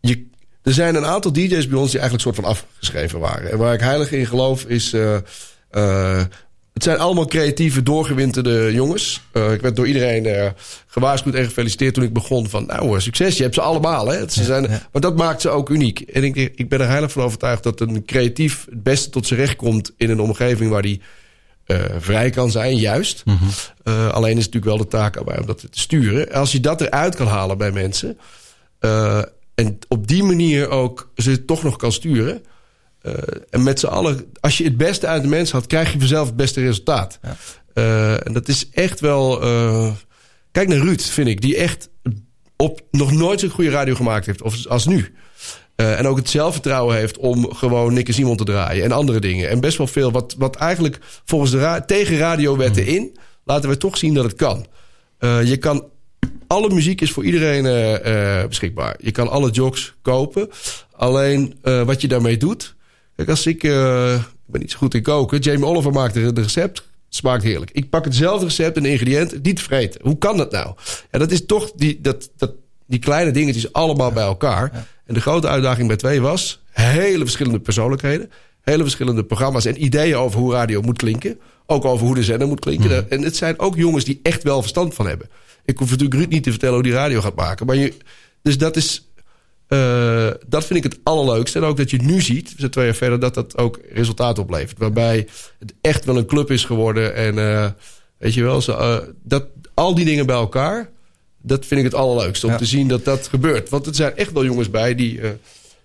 je, 0.00 0.28
er 0.62 0.72
zijn 0.72 0.94
een 0.94 1.06
aantal 1.06 1.32
DJ's 1.32 1.68
bij 1.68 1.78
ons 1.78 1.90
die 1.90 2.00
eigenlijk 2.00 2.20
soort 2.22 2.34
van 2.34 2.44
afgeschreven 2.44 3.18
waren. 3.18 3.50
En 3.50 3.58
waar 3.58 3.74
ik 3.74 3.80
heilig 3.80 4.12
in 4.12 4.26
geloof 4.26 4.64
is... 4.64 4.94
Uh, 4.94 6.20
het 6.80 6.88
zijn 6.88 6.98
allemaal 6.98 7.26
creatieve, 7.26 7.82
doorgewinterde 7.82 8.72
jongens. 8.72 9.20
Uh, 9.32 9.52
ik 9.52 9.60
werd 9.60 9.76
door 9.76 9.86
iedereen 9.86 10.26
uh, 10.26 10.46
gewaarschuwd 10.86 11.34
en 11.34 11.44
gefeliciteerd 11.44 11.94
toen 11.94 12.04
ik 12.04 12.12
begon. 12.12 12.48
Van 12.48 12.66
nou, 12.66 13.00
succes, 13.00 13.36
je 13.36 13.42
hebt 13.42 13.54
ze 13.54 13.60
allemaal. 13.60 14.06
Hè? 14.06 14.28
Ze 14.28 14.44
zijn, 14.44 14.62
ja, 14.62 14.70
ja. 14.70 14.88
Maar 14.92 15.02
dat 15.02 15.16
maakt 15.16 15.40
ze 15.40 15.48
ook 15.48 15.68
uniek. 15.68 16.00
En 16.00 16.24
ik, 16.24 16.36
ik 16.36 16.68
ben 16.68 16.80
er 16.80 16.88
heilig 16.88 17.12
van 17.12 17.22
overtuigd 17.22 17.62
dat 17.62 17.80
een 17.80 18.04
creatief 18.04 18.66
het 18.70 18.82
beste 18.82 19.10
tot 19.10 19.26
zijn 19.26 19.40
recht 19.40 19.56
komt... 19.56 19.92
in 19.96 20.10
een 20.10 20.20
omgeving 20.20 20.70
waar 20.70 20.82
die 20.82 21.00
uh, 21.66 21.78
vrij 21.98 22.30
kan 22.30 22.50
zijn, 22.50 22.76
juist. 22.76 23.22
Mm 23.24 23.38
-hmm. 23.38 24.08
alleen 24.08 24.36
is 24.36 24.44
het 24.44 24.54
natuurlijk 24.54 24.64
wel 24.64 24.76
de 24.76 24.96
taak 24.96 25.16
aan 25.16 25.24
mij 25.24 25.38
om 25.38 25.46
dat 25.46 25.58
te 25.58 25.68
sturen. 25.70 26.32
Als 26.32 26.52
je 26.52 26.60
dat 26.60 26.80
eruit 26.80 27.14
kan 27.14 27.26
halen 27.26 27.58
bij 27.58 27.72
mensen... 27.72 28.18
en 29.54 29.78
op 29.88 30.06
die 30.06 30.22
manier 30.22 30.68
ook 30.68 31.10
ze 31.16 31.44
toch 31.44 31.62
nog 31.62 31.76
kan 31.76 31.92
sturen... 31.92 32.42
Uh, 33.02 33.12
en 33.50 33.62
met 33.62 33.80
z'n 33.80 33.86
allen, 33.86 34.32
als 34.40 34.58
je 34.58 34.64
het 34.64 34.76
beste 34.76 35.06
uit 35.06 35.22
de 35.22 35.28
mens 35.28 35.50
had, 35.50 35.66
krijg 35.66 35.92
je 35.92 35.98
vanzelf 35.98 36.26
het 36.26 36.36
beste 36.36 36.60
resultaat. 36.60 37.18
Ja. 37.22 37.36
Uh, 37.74 38.26
en 38.26 38.32
dat 38.32 38.48
is 38.48 38.68
echt 38.70 39.00
wel. 39.00 39.44
Uh, 39.44 39.92
kijk 40.52 40.68
naar 40.68 40.78
Ruud, 40.78 41.00
vind 41.00 41.28
ik, 41.28 41.40
die 41.40 41.56
echt 41.56 41.88
op 42.56 42.80
nog 42.90 43.12
nooit 43.12 43.40
zo'n 43.40 43.50
goede 43.50 43.70
radio 43.70 43.94
gemaakt 43.94 44.26
heeft 44.26 44.42
of, 44.42 44.66
als 44.66 44.86
nu. 44.86 45.14
en 45.76 46.06
ook 46.06 46.16
het 46.16 46.30
zelfvertrouwen 46.30 46.96
heeft 46.96 47.18
om 47.18 47.52
gewoon 47.54 47.92
Nick 47.94 48.08
en 48.08 48.14
Simon 48.14 48.36
te 48.36 48.44
draaien 48.44 48.84
en 48.84 48.92
andere 48.92 49.20
dingen. 49.20 49.48
En 49.48 49.60
best 49.60 49.78
wel 49.78 49.86
veel 49.86 50.12
wat, 50.12 50.34
wat 50.38 50.56
eigenlijk 50.56 50.98
volgens 51.24 51.50
de 51.50 51.58
ra 51.58 51.80
tegen 51.80 52.18
radiowetten 52.18 52.82
mm. 52.82 52.88
in, 52.88 53.16
laten 53.44 53.68
we 53.68 53.76
toch 53.76 53.96
zien 53.96 54.14
dat 54.14 54.24
het 54.24 54.34
kan. 54.34 54.66
je 55.44 55.56
kan. 55.60 55.84
Alle 56.46 56.70
muziek 56.70 57.00
is 57.00 57.10
voor 57.12 57.24
iedereen 57.24 57.62
beschikbaar. 58.48 58.96
Je 58.98 59.10
kan 59.10 59.28
alle 59.28 59.50
jocks 59.50 59.94
kopen. 60.02 60.50
Alleen 60.92 61.58
wat 61.62 62.00
je 62.00 62.08
daarmee 62.08 62.36
doet. 62.36 62.74
Kijk, 63.20 63.32
als 63.32 63.46
ik, 63.46 63.62
uh, 63.62 64.14
ik 64.14 64.22
ben 64.46 64.60
niet 64.60 64.70
zo 64.70 64.78
goed 64.78 64.94
in 64.94 65.02
koken. 65.02 65.38
Jamie 65.38 65.64
Oliver 65.64 65.92
maakte 65.92 66.20
het 66.20 66.38
recept. 66.38 66.78
Het 66.78 67.18
smaakt 67.18 67.42
heerlijk. 67.42 67.70
Ik 67.70 67.90
pak 67.90 68.04
hetzelfde 68.04 68.46
recept 68.46 68.76
en 68.76 68.82
de 68.82 68.90
ingrediënten. 68.90 69.40
Niet 69.42 69.62
vreten. 69.62 70.00
Hoe 70.02 70.18
kan 70.18 70.36
dat 70.36 70.52
nou? 70.52 70.74
Ja, 71.10 71.18
dat 71.18 71.30
is 71.30 71.46
toch 71.46 71.72
die, 71.76 72.00
dat, 72.00 72.30
dat, 72.36 72.52
die 72.86 72.98
kleine 72.98 73.30
dingetjes 73.30 73.72
allemaal 73.72 74.08
ja. 74.08 74.14
bij 74.14 74.24
elkaar. 74.24 74.70
Ja. 74.72 74.86
En 75.06 75.14
de 75.14 75.20
grote 75.20 75.48
uitdaging 75.48 75.88
bij 75.88 75.96
twee 75.96 76.20
was... 76.20 76.62
hele 76.70 77.24
verschillende 77.24 77.60
persoonlijkheden. 77.60 78.30
Hele 78.60 78.82
verschillende 78.82 79.24
programma's 79.24 79.64
en 79.64 79.84
ideeën 79.84 80.16
over 80.16 80.40
hoe 80.40 80.52
radio 80.52 80.80
moet 80.82 80.98
klinken. 80.98 81.38
Ook 81.66 81.84
over 81.84 82.06
hoe 82.06 82.14
de 82.14 82.24
zender 82.24 82.48
moet 82.48 82.60
klinken. 82.60 82.90
Mm. 82.90 83.06
En 83.08 83.22
het 83.22 83.36
zijn 83.36 83.58
ook 83.58 83.76
jongens 83.76 84.04
die 84.04 84.20
echt 84.22 84.42
wel 84.42 84.60
verstand 84.60 84.94
van 84.94 85.06
hebben. 85.06 85.28
Ik 85.64 85.78
hoef 85.78 85.90
natuurlijk 85.90 86.20
Ruud 86.20 86.30
niet 86.30 86.42
te 86.42 86.50
vertellen 86.50 86.74
hoe 86.74 86.84
die 86.84 86.92
radio 86.92 87.20
gaat 87.20 87.36
maken. 87.36 87.66
Maar 87.66 87.76
je, 87.76 87.92
dus 88.42 88.58
dat 88.58 88.76
is... 88.76 89.09
Uh, 89.72 90.30
dat 90.46 90.66
vind 90.66 90.84
ik 90.84 90.92
het 90.92 91.00
allerleukste. 91.02 91.58
En 91.58 91.64
ook 91.64 91.76
dat 91.76 91.90
je 91.90 92.02
nu 92.02 92.20
ziet, 92.20 92.48
we 92.48 92.54
zijn 92.58 92.70
twee 92.70 92.84
jaar 92.84 92.94
verder, 92.94 93.20
dat 93.20 93.34
dat 93.34 93.58
ook 93.58 93.78
resultaat 93.92 94.38
oplevert. 94.38 94.78
Waarbij 94.78 95.26
het 95.58 95.74
echt 95.80 96.04
wel 96.04 96.16
een 96.16 96.26
club 96.26 96.50
is 96.50 96.64
geworden. 96.64 97.14
En 97.14 97.36
uh, 97.36 97.66
weet 98.16 98.34
je 98.34 98.42
wel, 98.42 98.60
zo, 98.60 98.72
uh, 98.72 98.98
dat, 99.22 99.46
al 99.74 99.94
die 99.94 100.04
dingen 100.04 100.26
bij 100.26 100.36
elkaar 100.36 100.90
Dat 101.42 101.66
vind 101.66 101.80
ik 101.80 101.86
het 101.86 101.94
allerleukste. 101.94 102.46
Om 102.46 102.56
te 102.56 102.64
zien 102.64 102.88
dat 102.88 103.04
dat 103.04 103.28
gebeurt. 103.28 103.68
Want 103.68 103.86
er 103.86 103.94
zijn 103.94 104.16
echt 104.16 104.32
wel 104.32 104.44
jongens 104.44 104.70
bij 104.70 104.94
die 104.94 105.20
eh 105.20 105.30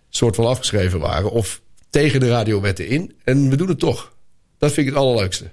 soort 0.09 0.35
van 0.35 0.45
afgeschreven 0.45 0.99
waren. 0.99 1.31
Of 1.31 1.61
tegen 1.89 2.19
de 2.19 2.29
radiowetten 2.29 2.87
in. 2.87 3.13
En 3.23 3.49
we 3.49 3.55
doen 3.55 3.67
het 3.67 3.79
toch. 3.79 4.13
Dat 4.57 4.71
vind 4.71 4.87
ik 4.87 4.93
het 4.93 5.03
allerleukste. 5.03 5.45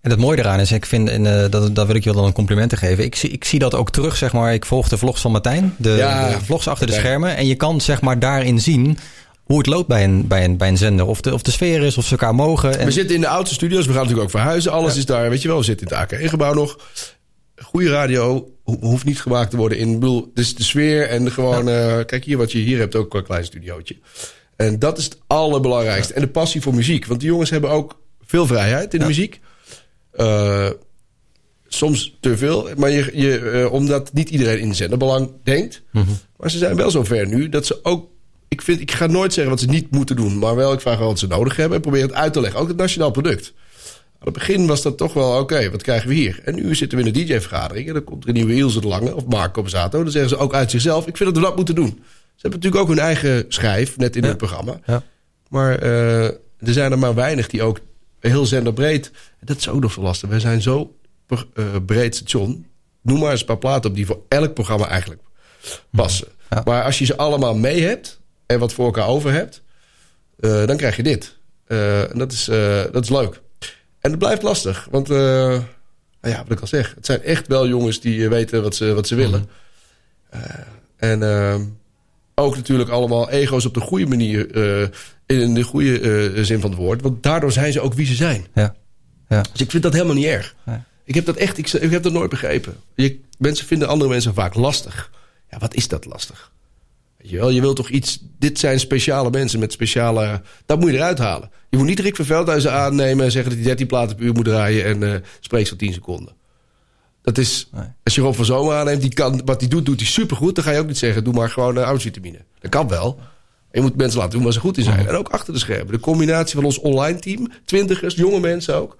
En 0.00 0.10
het 0.10 0.18
mooie 0.18 0.38
eraan 0.38 0.60
is, 0.60 0.72
ik 0.72 0.86
vind, 0.86 1.08
en 1.08 1.24
uh, 1.24 1.44
dat, 1.50 1.74
dat 1.74 1.86
wil 1.86 1.96
ik 1.96 2.04
je 2.04 2.14
wel 2.14 2.26
een 2.26 2.32
complimenten 2.32 2.78
geven. 2.78 3.04
Ik 3.04 3.14
zie, 3.14 3.30
ik 3.30 3.44
zie 3.44 3.58
dat 3.58 3.74
ook 3.74 3.90
terug, 3.90 4.16
zeg 4.16 4.32
maar. 4.32 4.52
Ik 4.54 4.64
volg 4.64 4.88
de 4.88 4.98
vlogs 4.98 5.20
van 5.20 5.30
Martijn, 5.32 5.74
de, 5.78 5.90
Ja, 5.90 6.28
de 6.38 6.44
vlogs 6.44 6.68
achter 6.68 6.86
de 6.86 6.92
schermen. 6.92 7.36
En 7.36 7.46
je 7.46 7.54
kan, 7.54 7.80
zeg 7.80 8.00
maar, 8.00 8.18
daarin 8.18 8.60
zien 8.60 8.98
hoe 9.42 9.58
het 9.58 9.66
loopt 9.66 9.88
bij 9.88 10.04
een, 10.04 10.26
bij 10.26 10.44
een, 10.44 10.56
bij 10.56 10.68
een 10.68 10.76
zender. 10.76 11.06
Of 11.06 11.20
de, 11.20 11.34
of 11.34 11.42
de 11.42 11.50
sfeer 11.50 11.82
is, 11.82 11.96
of 11.98 12.04
ze 12.04 12.10
elkaar 12.10 12.34
mogen. 12.34 12.78
En, 12.78 12.84
We 12.86 12.92
zitten 12.92 13.14
in 13.14 13.20
de 13.20 13.28
oudste 13.28 13.54
studio's. 13.54 13.86
We 13.86 13.92
gaan 13.92 14.00
natuurlijk 14.02 14.24
ook 14.24 14.30
verhuizen. 14.40 14.72
Alles 14.72 14.96
is 14.96 15.06
daar, 15.06 15.30
weet 15.30 15.42
je 15.42 15.48
wel. 15.48 15.56
We 15.58 15.64
zitten 15.64 15.86
in 15.86 15.92
het 15.92 16.02
AKE-gebouw 16.02 16.54
nog. 16.54 16.78
Goede 17.56 17.90
radio 17.90 18.48
ho- 18.64 18.76
hoeft 18.80 19.04
niet 19.04 19.20
gemaakt 19.20 19.50
te 19.50 19.56
worden 19.56 19.78
in... 19.78 19.92
bedoel, 19.98 20.30
dus 20.34 20.54
de 20.54 20.62
sfeer 20.64 21.08
en 21.08 21.24
de 21.24 21.30
gewoon... 21.30 21.68
eh, 21.68 21.96
kijk 22.06 22.24
hier 22.24 22.36
wat 22.36 22.52
je 22.52 22.58
hier 22.58 22.78
hebt, 22.78 22.94
ook 22.96 23.14
een 23.14 23.24
klein 23.24 23.44
studiootje. 23.44 23.96
En 24.56 24.78
dat 24.78 24.98
is 24.98 25.04
het 25.04 25.18
allerbelangrijkste. 25.26 26.14
En 26.14 26.20
de 26.20 26.28
passie 26.28 26.60
voor 26.60 26.74
muziek. 26.74 27.06
Want 27.06 27.20
die 27.20 27.28
jongens 27.28 27.50
hebben 27.50 27.70
ook 27.70 27.98
veel 28.26 28.46
vrijheid 28.46 28.94
in 28.94 29.00
de 29.00 29.06
muziek. 29.06 29.40
Eh, 30.18 30.70
soms 31.68 32.16
te 32.20 32.36
veel. 32.36 32.68
Maar 32.76 32.90
je, 32.90 33.10
je, 33.14 33.38
eh, 33.38 33.72
omdat 33.72 34.12
niet 34.12 34.30
iedereen 34.30 34.58
in 34.58 34.74
zenderbelang 34.74 35.30
denkt. 35.42 35.82
Maar 36.36 36.50
ze 36.50 36.58
zijn 36.58 36.76
wel 36.76 36.90
zover 36.90 37.26
nu 37.26 37.48
dat 37.48 37.66
ze 37.66 37.78
ook... 37.82 38.06
Ik, 38.48 38.62
vind, 38.62 38.80
ik 38.80 38.92
ga 38.92 39.06
nooit 39.06 39.32
zeggen 39.32 39.52
wat 39.52 39.62
ze 39.62 39.68
niet 39.68 39.90
moeten 39.90 40.16
doen. 40.16 40.38
Maar 40.38 40.56
wel, 40.56 40.72
ik 40.72 40.80
vraag 40.80 40.98
wel 40.98 41.06
wat 41.06 41.18
ze 41.18 41.26
nodig 41.26 41.56
hebben. 41.56 41.76
En 41.76 41.82
probeer 41.82 42.02
het 42.02 42.12
uit 42.12 42.32
te 42.32 42.40
leggen. 42.40 42.60
Ook 42.60 42.68
het 42.68 42.76
nationaal 42.76 43.10
product. 43.10 43.52
Aan 44.18 44.24
het 44.24 44.32
begin 44.32 44.66
was 44.66 44.82
dat 44.82 44.96
toch 44.96 45.12
wel, 45.12 45.40
oké, 45.40 45.70
wat 45.70 45.82
krijgen 45.82 46.08
we 46.08 46.14
hier? 46.14 46.40
En 46.44 46.54
nu 46.54 46.74
zitten 46.74 46.98
we 46.98 47.04
in 47.04 47.14
een 47.14 47.26
DJ-vergadering. 47.26 47.88
En 47.88 47.94
dan 47.94 48.04
komt 48.04 48.22
er 48.22 48.28
een 48.28 48.34
nieuwe 48.34 48.54
Ilse 48.54 48.80
de 48.80 48.86
Lange 48.86 49.14
of 49.14 49.26
Marco 49.26 49.62
Bazzato. 49.62 50.02
Dan 50.02 50.12
zeggen 50.12 50.30
ze 50.30 50.36
ook 50.36 50.54
uit 50.54 50.70
zichzelf, 50.70 51.06
ik 51.06 51.16
vind 51.16 51.34
dat 51.34 51.42
we 51.42 51.48
dat 51.48 51.56
moeten 51.56 51.74
doen. 51.74 52.02
Ze 52.34 52.48
hebben 52.48 52.60
natuurlijk 52.60 52.82
ook 52.82 52.96
hun 52.96 53.04
eigen 53.04 53.44
schijf, 53.48 53.96
net 53.96 54.16
in 54.16 54.24
het 54.24 54.36
programma. 54.36 54.80
Maar 55.48 55.78
eh, 55.78 56.24
er 56.24 56.72
zijn 56.72 56.92
er 56.92 56.98
maar 56.98 57.14
weinig 57.14 57.48
die 57.48 57.62
ook 57.62 57.80
heel 58.20 58.46
zenderbreed... 58.46 59.10
Dat 59.40 59.56
is 59.56 59.68
ook 59.68 59.80
nog 59.80 59.92
zo 59.92 60.00
lastig. 60.00 60.28
We 60.28 60.40
zijn 60.40 60.62
zo 60.62 60.96
eh, 61.28 61.64
breed 61.86 62.14
station. 62.14 62.66
Noem 63.02 63.18
maar 63.18 63.30
eens 63.30 63.40
een 63.40 63.46
paar 63.46 63.58
platen 63.58 63.90
op 63.90 63.96
die 63.96 64.06
voor 64.06 64.22
elk 64.28 64.54
programma 64.54 64.88
eigenlijk 64.88 65.20
passen. 65.90 66.28
Maar 66.64 66.84
als 66.84 66.98
je 66.98 67.04
ze 67.04 67.16
allemaal 67.16 67.54
mee 67.54 67.82
hebt 67.82 68.20
en 68.46 68.58
wat 68.58 68.72
voor 68.72 68.84
elkaar 68.84 69.06
over 69.08 69.32
hebt... 69.32 69.62
eh, 70.40 70.66
dan 70.66 70.76
krijg 70.76 70.96
je 70.96 71.02
dit. 71.02 71.36
Eh, 71.64 72.10
en 72.10 72.18
dat 72.18 72.32
is, 72.32 72.44
dat 72.92 73.04
is 73.04 73.10
leuk. 73.10 73.40
En 74.00 74.10
het 74.10 74.18
blijft 74.18 74.42
lastig. 74.42 74.88
Want, 74.90 75.08
nou 76.20 76.34
ja, 76.34 76.42
wat 76.42 76.52
ik 76.52 76.60
al 76.60 76.66
zeg... 76.66 76.94
het 76.94 77.06
zijn 77.06 77.22
echt 77.22 77.46
wel 77.46 77.68
jongens 77.68 78.00
die 78.00 78.28
weten 78.28 78.62
wat 78.62 78.74
ze, 78.74 78.94
wat 78.94 79.06
ze 79.06 79.14
willen. 79.14 79.48
Eh, 80.30 80.40
en 80.96 81.22
eh, 81.22 81.60
ook 82.34 82.56
natuurlijk 82.56 82.90
allemaal 82.90 83.30
ego's 83.30 83.64
op 83.64 83.74
de 83.74 83.80
goede 83.80 84.06
manier... 84.06 84.90
in 85.36 85.54
de 85.54 85.62
goede 85.62 86.00
eh, 86.00 86.42
zin 86.42 86.60
van 86.60 86.70
het 86.70 86.78
woord. 86.78 87.02
Want 87.02 87.22
daardoor 87.22 87.52
zijn 87.52 87.72
ze 87.72 87.80
ook 87.80 87.94
wie 87.94 88.06
ze 88.06 88.14
zijn. 88.14 88.46
Ja. 88.54 88.74
Ja. 89.28 89.42
Dus 89.52 89.60
ik 89.60 89.70
vind 89.70 89.82
dat 89.82 89.92
helemaal 89.92 90.14
niet 90.14 90.24
erg. 90.24 90.54
Ik 91.04 91.14
heb 91.14 91.26
dat 91.26 91.36
echt, 91.36 91.58
ik, 91.58 91.72
ik 91.72 91.90
heb 91.90 92.02
dat 92.02 92.12
nooit 92.12 92.30
begrepen. 92.30 92.76
Je, 92.94 93.20
mensen 93.38 93.66
vinden 93.66 93.88
andere 93.88 94.10
mensen 94.10 94.34
vaak 94.34 94.54
lastig. 94.54 95.10
Ja, 95.50 95.58
wat 95.58 95.74
is 95.74 95.88
dat 95.88 96.04
lastig? 96.04 96.52
Weet 97.18 97.30
je 97.30 97.36
wel, 97.36 97.48
je 97.48 97.60
wilt 97.60 97.76
toch 97.76 97.88
iets... 97.88 98.18
Dit 98.38 98.58
zijn 98.58 98.80
speciale 98.80 99.30
mensen 99.30 99.58
met 99.58 99.72
speciale... 99.72 100.42
Dat 100.66 100.80
moet 100.80 100.90
je 100.90 100.96
eruit 100.96 101.18
halen. 101.18 101.50
Je 101.70 101.76
moet 101.76 101.86
niet 101.86 102.00
Rick 102.00 102.16
van 102.16 102.24
Veldhuizen 102.24 102.72
aannemen... 102.72 103.24
en 103.24 103.30
zeggen 103.30 103.50
dat 103.50 103.58
hij 103.58 103.68
13 103.68 103.86
platen 103.86 104.16
per 104.16 104.24
uur 104.24 104.32
moet 104.32 104.44
draaien... 104.44 104.84
en 104.84 105.02
eh 105.02 105.20
spreekt 105.40 105.68
zo 105.68 105.76
10 105.76 105.92
seconden. 105.92 106.34
Dat 107.22 107.38
is... 107.38 107.70
Als 108.04 108.14
je 108.14 108.20
Rob 108.20 108.34
van 108.34 108.44
Zomer 108.44 108.76
aanneemt, 108.76 109.00
die 109.00 109.14
kan, 109.14 109.42
wat 109.44 109.60
hij 109.60 109.68
doet, 109.68 109.86
doet 109.86 110.00
hij 110.00 110.08
supergoed. 110.08 110.54
Dan 110.54 110.64
ga 110.64 110.70
je 110.70 110.78
ook 110.78 110.86
niet 110.86 110.98
zeggen, 110.98 111.24
doe 111.24 111.34
maar 111.34 111.50
gewoon 111.50 111.78
uh, 111.78 111.84
oudvitamine. 111.84 112.44
Dat 112.58 112.70
kan 112.70 112.88
wel. 112.88 113.20
Je 113.72 113.80
moet 113.80 113.96
mensen 113.96 114.18
laten 114.18 114.34
doen 114.34 114.42
waar 114.42 114.52
ze 114.52 114.60
goed 114.60 114.78
in 114.78 114.84
zijn. 114.84 115.06
En 115.06 115.14
ook 115.14 115.28
achter 115.28 115.52
de 115.52 115.58
schermen. 115.58 115.92
De 115.92 116.00
combinatie 116.00 116.54
van 116.54 116.64
ons 116.64 116.78
online 116.78 117.18
team, 117.18 117.48
twintigers, 117.64 118.14
jonge 118.14 118.40
mensen 118.40 118.74
ook. 118.74 118.96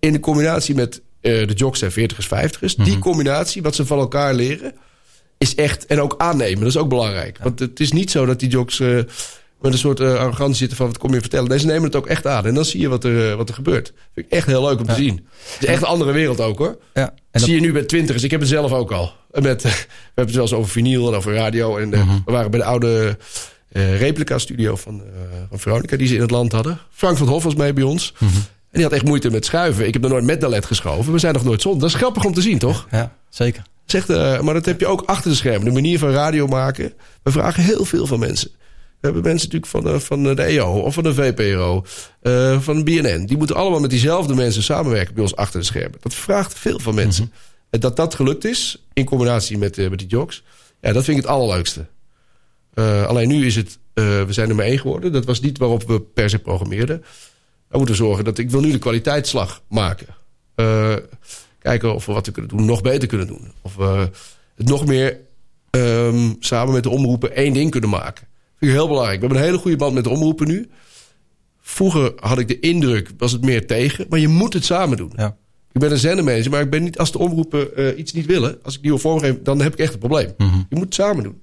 In 0.00 0.12
de 0.12 0.20
combinatie 0.20 0.74
met 0.74 1.00
eh, 1.20 1.46
de 1.46 1.54
jocks 1.54 1.82
en 1.82 1.92
veertigers, 1.92 2.26
vijftigers. 2.26 2.74
Die 2.74 2.98
combinatie, 2.98 3.62
wat 3.62 3.74
ze 3.74 3.86
van 3.86 3.98
elkaar 3.98 4.34
leren, 4.34 4.74
is 5.38 5.54
echt... 5.54 5.86
En 5.86 6.00
ook 6.00 6.14
aannemen, 6.18 6.58
dat 6.58 6.68
is 6.68 6.76
ook 6.76 6.88
belangrijk. 6.88 7.38
Want 7.42 7.58
het 7.58 7.80
is 7.80 7.92
niet 7.92 8.10
zo 8.10 8.26
dat 8.26 8.40
die 8.40 8.48
jocks 8.48 8.80
eh, 8.80 8.88
met 9.60 9.72
een 9.72 9.78
soort 9.78 10.00
eh, 10.00 10.14
arrogantie 10.14 10.56
zitten 10.56 10.76
van... 10.76 10.86
wat 10.86 10.98
kom 10.98 11.14
je 11.14 11.20
vertellen? 11.20 11.48
Nee, 11.48 11.58
ze 11.58 11.66
nemen 11.66 11.82
het 11.82 11.96
ook 11.96 12.06
echt 12.06 12.26
aan. 12.26 12.46
En 12.46 12.54
dan 12.54 12.64
zie 12.64 12.80
je 12.80 12.88
wat 12.88 13.04
er, 13.04 13.36
wat 13.36 13.48
er 13.48 13.54
gebeurt. 13.54 13.92
Vind 14.14 14.26
ik 14.26 14.32
echt 14.32 14.46
heel 14.46 14.62
leuk 14.62 14.78
om 14.78 14.86
te 14.86 14.94
zien. 14.94 15.26
Het 15.52 15.62
is 15.62 15.68
echt 15.68 15.82
een 15.82 15.88
andere 15.88 16.12
wereld 16.12 16.40
ook, 16.40 16.58
hoor. 16.58 16.78
Ja. 16.94 17.14
Dat 17.30 17.42
zie 17.42 17.54
je 17.54 17.60
nu 17.60 17.72
bij 17.72 17.84
twintigers. 17.84 18.24
Ik 18.24 18.30
heb 18.30 18.40
het 18.40 18.48
zelf 18.48 18.72
ook 18.72 18.92
al. 18.92 19.12
Met, 19.30 19.62
we 19.62 19.68
hebben 20.04 20.24
het 20.24 20.34
wel 20.34 20.42
eens 20.42 20.52
over 20.52 20.70
vinyl 20.70 21.08
en 21.08 21.14
over 21.14 21.34
radio. 21.34 21.76
En 21.76 21.92
eh, 21.92 22.14
we 22.24 22.32
waren 22.32 22.50
bij 22.50 22.60
de 22.60 22.66
oude 22.66 23.16
eh, 23.76 23.98
replica-studio 24.00 24.76
van, 24.76 25.00
eh, 25.00 25.06
van 25.48 25.58
Veronica... 25.58 25.96
die 25.96 26.06
ze 26.06 26.14
in 26.14 26.20
het 26.20 26.30
land 26.30 26.52
hadden. 26.52 26.78
Frank 26.90 27.16
van 27.16 27.28
Hof 27.28 27.44
was 27.44 27.54
mee 27.54 27.72
bij 27.72 27.82
ons. 27.84 28.14
En 28.20 28.28
die 28.70 28.82
had 28.82 28.92
echt 28.92 29.04
moeite 29.04 29.30
met 29.30 29.44
schuiven. 29.44 29.86
Ik 29.86 29.92
heb 29.92 30.02
nog 30.02 30.10
nooit 30.10 30.24
met 30.24 30.40
Dalet 30.40 30.64
geschoven. 30.66 31.12
We 31.12 31.18
zijn 31.18 31.34
nog 31.34 31.44
nooit 31.44 31.62
zonder. 31.62 31.80
Dat 31.80 31.90
is 31.90 31.96
grappig 31.96 32.24
om 32.24 32.34
te 32.34 32.40
zien, 32.40 32.58
toch? 32.58 32.86
Ja, 32.90 33.16
zeker. 33.28 33.62
Zegt, 33.84 34.10
eh, 34.10 34.40
maar 34.40 34.54
dat 34.54 34.64
heb 34.64 34.80
je 34.80 34.86
ook 34.86 35.02
achter 35.06 35.30
de 35.30 35.36
schermen. 35.36 35.64
De 35.64 35.72
manier 35.72 35.98
van 35.98 36.10
radio 36.10 36.46
maken. 36.46 36.92
We 37.22 37.30
vragen 37.30 37.62
heel 37.62 37.84
veel 37.84 38.06
van 38.06 38.18
mensen. 38.18 38.50
We 39.00 39.12
hebben 39.12 39.22
mensen 39.22 39.48
natuurlijk 39.50 39.72
van, 39.72 39.92
de- 39.92 40.00
van 40.00 40.22
de 40.34 40.42
EO 40.42 40.72
of 40.80 40.94
van 40.94 41.02
de 41.02 41.14
VPRO, 41.14 41.84
van 42.60 42.84
BNN. 42.84 43.26
Die 43.26 43.36
moeten 43.36 43.56
allemaal 43.56 43.80
met 43.80 43.90
diezelfde 43.90 44.34
mensen 44.34 44.62
samenwerken 44.62 45.14
bij 45.14 45.22
ons 45.22 45.36
achter 45.36 45.60
de 45.60 45.66
schermen. 45.66 45.98
Dat 46.00 46.14
vraagt 46.14 46.54
veel 46.58 46.78
van 46.78 46.94
mensen. 46.94 47.32
En 47.70 47.80
dat 47.80 47.96
dat 47.96 48.14
gelukt 48.14 48.44
is, 48.44 48.84
in 48.92 49.04
combinatie 49.04 49.58
met, 49.58 49.76
met 49.90 49.98
die 49.98 50.08
jokes, 50.08 50.42
ja, 50.80 50.92
dat 50.92 51.04
vind 51.04 51.16
ik 51.18 51.22
het 51.22 51.32
allerleukste. 51.32 51.86
Eh, 52.76 53.06
alleen 53.06 53.28
nu 53.28 53.46
is 53.46 53.56
het, 53.56 53.78
eh, 53.94 54.22
we 54.22 54.32
zijn 54.32 54.48
er 54.48 54.54
maar 54.54 54.64
één 54.64 54.78
geworden. 54.78 55.12
Dat 55.12 55.24
was 55.24 55.40
niet 55.40 55.58
waarop 55.58 55.82
we 55.82 56.00
per 56.00 56.30
se 56.30 56.38
programmeerden. 56.38 57.04
We 57.68 57.78
moeten 57.78 57.96
zorgen 57.96 58.24
dat 58.24 58.38
ik 58.38 58.50
wil 58.50 58.60
nu 58.60 58.70
de 58.70 58.78
kwaliteitsslag 58.78 59.62
maken. 59.68 60.06
Eh, 60.54 60.94
kijken 61.58 61.94
of 61.94 62.06
we 62.06 62.12
wat 62.12 62.26
we 62.26 62.32
kunnen 62.32 62.56
doen, 62.56 62.64
nog 62.64 62.82
beter 62.82 63.08
kunnen 63.08 63.26
doen. 63.26 63.52
Of 63.62 63.76
we 63.76 64.10
het 64.56 64.68
nog 64.68 64.86
meer 64.86 65.18
ehm, 65.70 66.32
samen 66.38 66.74
met 66.74 66.82
de 66.82 66.88
omroepen 66.88 67.34
één 67.34 67.52
ding 67.52 67.70
kunnen 67.70 67.90
maken. 67.90 68.26
Vind 68.58 68.70
ik 68.70 68.76
heel 68.76 68.88
belangrijk. 68.88 69.20
We 69.20 69.26
hebben 69.26 69.42
een 69.42 69.48
hele 69.48 69.62
goede 69.62 69.76
band 69.76 69.94
met 69.94 70.04
de 70.04 70.10
omroepen 70.10 70.46
nu. 70.46 70.68
Vroeger 71.60 72.12
had 72.16 72.38
ik 72.38 72.48
de 72.48 72.60
indruk, 72.60 73.10
was 73.18 73.32
het 73.32 73.44
meer 73.44 73.66
tegen. 73.66 74.06
Maar 74.08 74.18
je 74.18 74.28
moet 74.28 74.52
het 74.52 74.64
samen 74.64 74.96
doen. 74.96 75.12
Ik 75.72 75.80
ben 75.80 75.90
een 75.90 75.98
zendermanager, 75.98 76.50
maar 76.50 76.60
ik 76.60 76.70
ben 76.70 76.82
niet, 76.82 76.98
als 76.98 77.12
de 77.12 77.18
omroepen 77.18 78.00
iets 78.00 78.12
niet 78.12 78.26
willen... 78.26 78.58
als 78.62 78.74
ik 78.74 78.80
die 78.80 78.90
wil 78.90 79.00
vormgeven, 79.00 79.44
dan 79.44 79.60
heb 79.60 79.72
ik 79.72 79.78
echt 79.78 79.92
een 79.92 79.98
probleem. 79.98 80.34
Je 80.68 80.76
moet 80.76 80.84
het 80.84 80.94
samen 80.94 81.22
doen. 81.22 81.40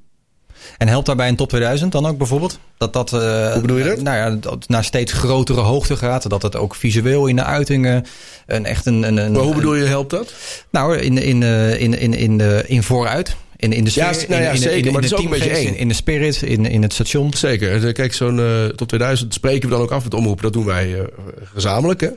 En 0.77 0.87
helpt 0.87 1.05
daarbij 1.05 1.27
een 1.27 1.35
top 1.35 1.49
2000 1.49 1.91
dan 1.91 2.05
ook 2.05 2.17
bijvoorbeeld? 2.17 2.59
Dat 2.77 2.93
dat, 2.93 3.13
eh, 3.13 3.51
Hoe 3.51 3.61
bedoel 3.61 3.77
je 3.77 3.83
dat? 3.83 4.01
Nou 4.01 4.17
ja, 4.17 4.37
dat 4.39 4.67
naar 4.67 4.83
steeds 4.83 5.11
grotere 5.11 5.61
hoogte 5.61 5.97
gaat. 5.97 6.29
Dat 6.29 6.41
het 6.41 6.55
ook 6.55 6.75
visueel 6.75 7.27
in 7.27 7.35
de 7.35 7.43
uitingen 7.43 8.05
een 8.45 8.65
echt 8.65 8.85
een... 8.85 9.03
een, 9.03 9.17
een 9.17 9.31
Maar 9.31 9.41
hoe 9.41 9.55
bedoel 9.55 9.75
je, 9.75 9.85
helpt 9.85 10.09
dat? 10.09 10.33
Nou, 10.69 10.97
in, 10.97 11.17
in, 11.17 11.43
eh, 11.43 11.79
in, 11.81 11.99
in, 11.99 12.13
in, 12.13 12.37
de, 12.37 12.63
in 12.67 12.83
vooruit. 12.83 13.35
In, 13.55 13.71
in 13.73 13.83
de 13.83 13.91
Ja, 13.93 14.13
sfeer, 14.13 14.29
nou 14.29 14.41
ja, 14.41 14.47
in, 14.49 14.55
in, 14.55 14.61
zeker, 14.61 14.77
in, 14.77 14.85
in 14.85 14.91
maar 14.91 15.01
de 15.01 15.07
het 15.07 15.17
is 15.19 15.25
ook 15.25 15.33
een 15.33 15.39
beetje 15.39 15.55
eng. 15.69 15.75
In, 15.75 15.87
de 15.87 15.93
spirit, 15.93 16.41
in, 16.41 16.65
in 16.65 16.81
het 16.81 16.93
station. 16.93 17.33
Zeker. 17.33 17.85
Eh, 17.87 17.93
Kijk, 17.93 18.13
zo'n 18.13 18.39
eh, 18.39 18.65
top 18.65 18.87
2000 18.87 19.33
spreken 19.33 19.69
we 19.69 19.75
dan 19.75 19.83
ook 19.83 19.91
af 19.91 20.03
met 20.03 20.13
omroepen. 20.13 20.43
Dat 20.43 20.53
doen 20.53 20.65
wij 20.65 20.99
eh, 20.99 21.05
gezamenlijk. 21.53 22.01
Hè? 22.01 22.09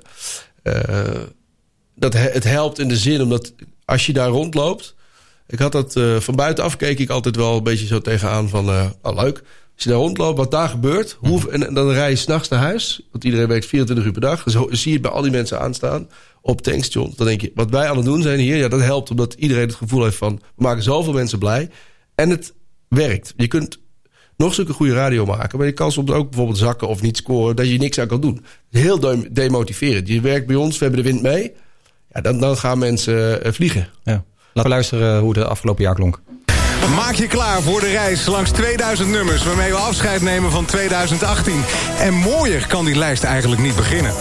Eh, 0.63 1.21
dat 1.95 2.13
he- 2.13 2.31
het 2.33 2.45
helpt 2.45 2.79
in 2.79 2.89
de 2.89 2.97
zin 2.97 3.23
omdat 3.23 3.53
als 3.85 4.07
je 4.07 4.13
daar 4.13 4.29
rondloopt. 4.29 4.95
Ik 5.49 5.59
had 5.59 5.73
dat 5.73 5.97
eh, 5.97 6.17
van 6.17 6.37
buitenaf 6.37 6.77
keek 6.77 6.99
ik 6.99 7.11
altijd 7.11 7.37
wel 7.37 7.57
een 7.57 7.63
beetje 7.63 7.87
zo 7.87 8.01
tegenaan 8.01 8.49
van 8.49 8.69
oh, 8.69 8.91
leuk. 9.03 9.43
Als 9.75 9.85
je 9.85 9.91
daar 9.91 9.99
rondloopt, 9.99 10.39
wat 10.39 10.51
daar 10.51 10.69
gebeurt. 10.69 11.17
Hoe, 11.21 11.51
en, 11.51 11.67
en 11.67 11.75
dan 11.75 11.91
rij 11.91 12.11
je 12.11 12.17
s'nachts 12.17 12.49
naar 12.49 12.61
huis. 12.61 13.01
Want 13.13 13.25
iedereen 13.25 13.49
werkt 13.49 13.67
24 13.67 14.07
uur 14.07 14.13
per 14.13 14.21
dag. 14.21 14.45
Ho- 14.53 14.69
zie 14.71 14.87
je 14.89 14.93
het 14.93 15.03
bij 15.03 15.11
al 15.11 15.23
die 15.23 15.31
mensen 15.31 15.61
aanstaan 15.61 16.09
op 16.41 16.61
tankstations. 16.61 17.17
Dan 17.17 17.27
denk 17.27 17.41
je, 17.41 17.53
wat 17.55 17.71
wij 17.71 17.89
aan 17.89 17.97
het 17.97 18.05
doen 18.05 18.23
zijn 18.23 18.39
hier. 18.39 18.57
Ja, 18.57 18.69
dat 18.69 18.81
helpt 18.81 19.11
omdat 19.11 19.35
iedereen 19.35 19.67
het 19.67 19.75
gevoel 19.75 20.03
heeft 20.05 20.17
van... 20.17 20.41
we 20.57 20.63
maken 20.63 20.83
zoveel 20.83 21.13
mensen 21.13 21.39
blij. 21.39 21.71
En 22.15 22.31
het 22.31 22.55
werkt. 22.89 23.33
Je 23.37 23.47
kunt 23.47 23.79
nog 24.37 24.55
zulke 24.55 24.73
goede 24.73 24.93
radio 24.95 25.27
maken. 25.27 25.59
Maar 25.59 25.67
je 25.67 25.73
kan 25.73 25.93
soms 25.93 26.11
ook 26.11 26.29
bijvoorbeeld 26.29 26.59
zakken 26.59 26.89
of 26.89 27.03
niet 27.03 27.17
scoren. 27.17 27.57
Dat 27.57 27.69
je 27.69 27.79
niks 27.79 27.99
aan 27.99 28.07
kan 28.07 28.21
doen. 28.21 28.45
Heel 28.71 29.01
de- 29.01 29.29
demotiverend. 29.33 30.09
Je 30.09 30.21
werkt 30.21 30.47
bij 30.47 30.57
ons, 30.57 30.79
we 30.79 30.85
hebben 30.85 31.05
de 31.05 31.11
wind 31.11 31.23
mee. 31.23 31.53
Ja, 32.13 32.21
dan, 32.21 32.41
dan 32.41 32.57
gaan 32.57 32.79
mensen 32.79 33.45
eh, 33.45 33.53
vliegen. 33.53 33.89
Ja. 34.05 34.25
Laten 34.57 34.71
we 34.71 34.77
luisteren 34.77 35.21
hoe 35.21 35.39
het 35.39 35.49
afgelopen 35.49 35.85
jaar 35.85 35.95
klonk. 35.95 36.21
Maak 36.95 37.15
je 37.15 37.27
klaar 37.27 37.63
voor 37.63 37.81
de 37.81 37.91
reis 37.91 38.27
langs 38.27 38.51
2000 38.51 39.09
nummers... 39.09 39.45
waarmee 39.45 39.71
we 39.71 39.77
afscheid 39.77 40.23
nemen 40.23 40.51
van 40.51 40.65
2018. 40.65 41.63
En 41.99 42.15
mooier 42.15 42.67
kan 42.67 42.85
die 42.85 42.95
lijst 42.95 43.25
eigenlijk 43.25 43.63
niet 43.63 43.77
beginnen. 43.77 44.13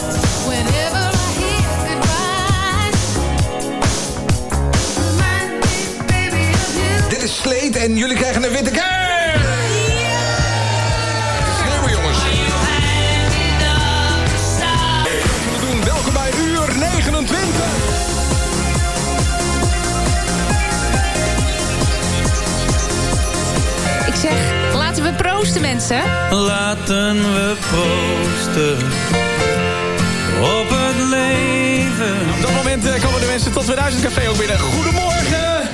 Dit 7.09 7.23
is 7.23 7.38
Sleet 7.38 7.75
en 7.75 7.97
jullie 7.97 8.15
krijgen 8.17 8.43
een 8.43 8.51
witte 8.51 8.71
kaart. 8.71 9.41
Doen 15.61 15.83
welkom 15.83 16.13
bij 16.13 16.31
uur 16.38 16.77
29. 16.77 17.94
Proosten, 25.36 25.61
mensen. 25.61 26.01
Laten 26.31 27.15
we 27.33 27.55
proosten 27.59 28.77
op 30.41 30.69
het 30.69 31.09
leven. 31.09 32.15
Op 32.36 32.41
dat 32.41 32.51
moment 32.51 32.86
eh, 32.86 33.03
komen 33.03 33.19
de 33.19 33.25
mensen 33.25 33.51
tot 33.51 33.63
2000 33.63 34.03
Café 34.03 34.29
ook 34.29 34.38
binnen. 34.38 34.59
Goedemorgen! 34.59 35.69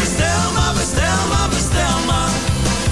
Bestel 0.00 0.52
maar, 0.54 0.74
bestel 0.74 1.20
maar, 1.28 1.48
bestel 1.48 1.98
maar. 2.06 2.30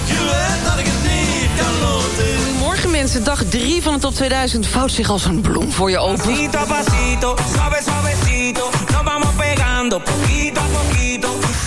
Je 0.04 0.18
weet 0.32 0.64
dat 0.68 0.78
ik 0.78 0.86
het 0.86 1.02
niet 1.12 1.50
kan 1.60 1.80
loten. 1.80 2.58
Morgen 2.58 2.90
mensen, 2.90 3.24
dag 3.24 3.44
3 3.44 3.82
van 3.82 3.92
de 3.92 4.00
top 4.00 4.14
2000 4.14 4.66
vouwt 4.66 4.92
zich 4.92 5.10
als 5.10 5.24
een 5.24 5.40
bloem 5.40 5.72
voor 5.72 5.90
je 5.90 5.98
open. 5.98 6.24
Pasito 6.24 6.58
pasito, 6.66 7.36
suave 7.54 7.82
suavecito, 7.84 8.70
nos 8.92 9.02
vamos 9.04 9.34
pegando 9.36 9.98
poquito 9.98 10.60
a 10.60 10.64
poquito. 10.64 11.13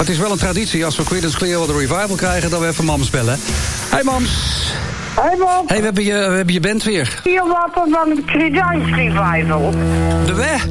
Het 0.07 0.15
is 0.15 0.21
wel 0.21 0.31
een 0.31 0.37
traditie 0.37 0.85
als 0.85 0.95
we 0.95 1.03
Creedence 1.03 1.37
Clearwater 1.37 1.75
Revival 1.77 2.15
krijgen... 2.15 2.49
dat 2.49 2.59
we 2.59 2.67
even 2.67 2.85
Mams 2.85 3.09
bellen. 3.09 3.39
Hey 3.89 4.03
Mams. 4.03 4.71
Hey 5.19 5.35
Bob. 5.37 5.63
Hey, 5.69 5.77
we 5.77 5.83
hebben 5.83 6.03
je, 6.03 6.13
we 6.13 6.35
hebben 6.35 6.53
je 6.53 6.59
band 6.59 6.83
weer. 6.83 7.21
Hier 7.23 7.47
wat 7.47 7.69
er 7.75 7.91
van 7.91 8.09
de 8.15 8.23
Creedence 8.25 8.95
Revival. 8.95 9.71
De 10.25 10.33
weg? 10.33 10.67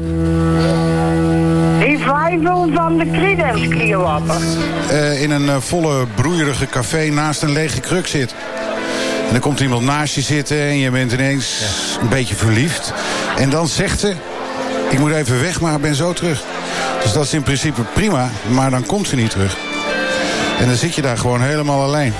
Revival 1.78 2.68
van 2.74 2.98
de 2.98 3.10
Creedence 3.10 3.68
Clearwater. 3.68 4.40
eh, 4.88 5.22
in 5.22 5.30
een 5.30 5.48
eh, 5.48 5.56
volle 5.58 6.06
broeierige 6.14 6.66
café 6.66 7.08
naast 7.08 7.42
een 7.42 7.52
lege 7.52 7.80
kruk 7.80 8.06
zit. 8.06 8.34
En 9.26 9.32
dan 9.32 9.40
komt 9.40 9.60
iemand 9.60 9.82
naast 9.82 10.14
je 10.14 10.20
zitten 10.20 10.58
en 10.58 10.78
je 10.78 10.90
bent 10.90 11.12
ineens 11.12 11.62
een 12.00 12.08
beetje 12.08 12.34
verliefd. 12.34 12.92
En 13.38 13.50
dan 13.50 13.68
zegt 13.68 14.00
ze, 14.00 14.12
ik 14.90 14.98
moet 14.98 15.12
even 15.12 15.40
weg, 15.40 15.60
maar 15.60 15.74
ik 15.74 15.80
ben 15.80 15.94
zo 15.94 16.12
terug. 16.12 16.44
Dus 17.06 17.14
dat 17.14 17.24
is 17.24 17.34
in 17.34 17.42
principe 17.42 17.82
prima, 17.82 18.30
maar 18.48 18.70
dan 18.70 18.86
komt 18.86 19.08
ze 19.08 19.16
niet 19.16 19.30
terug. 19.30 19.56
En 20.58 20.66
dan 20.66 20.76
zit 20.76 20.94
je 20.94 21.02
daar 21.02 21.18
gewoon 21.18 21.42
helemaal 21.42 21.82
alleen. 21.82 22.14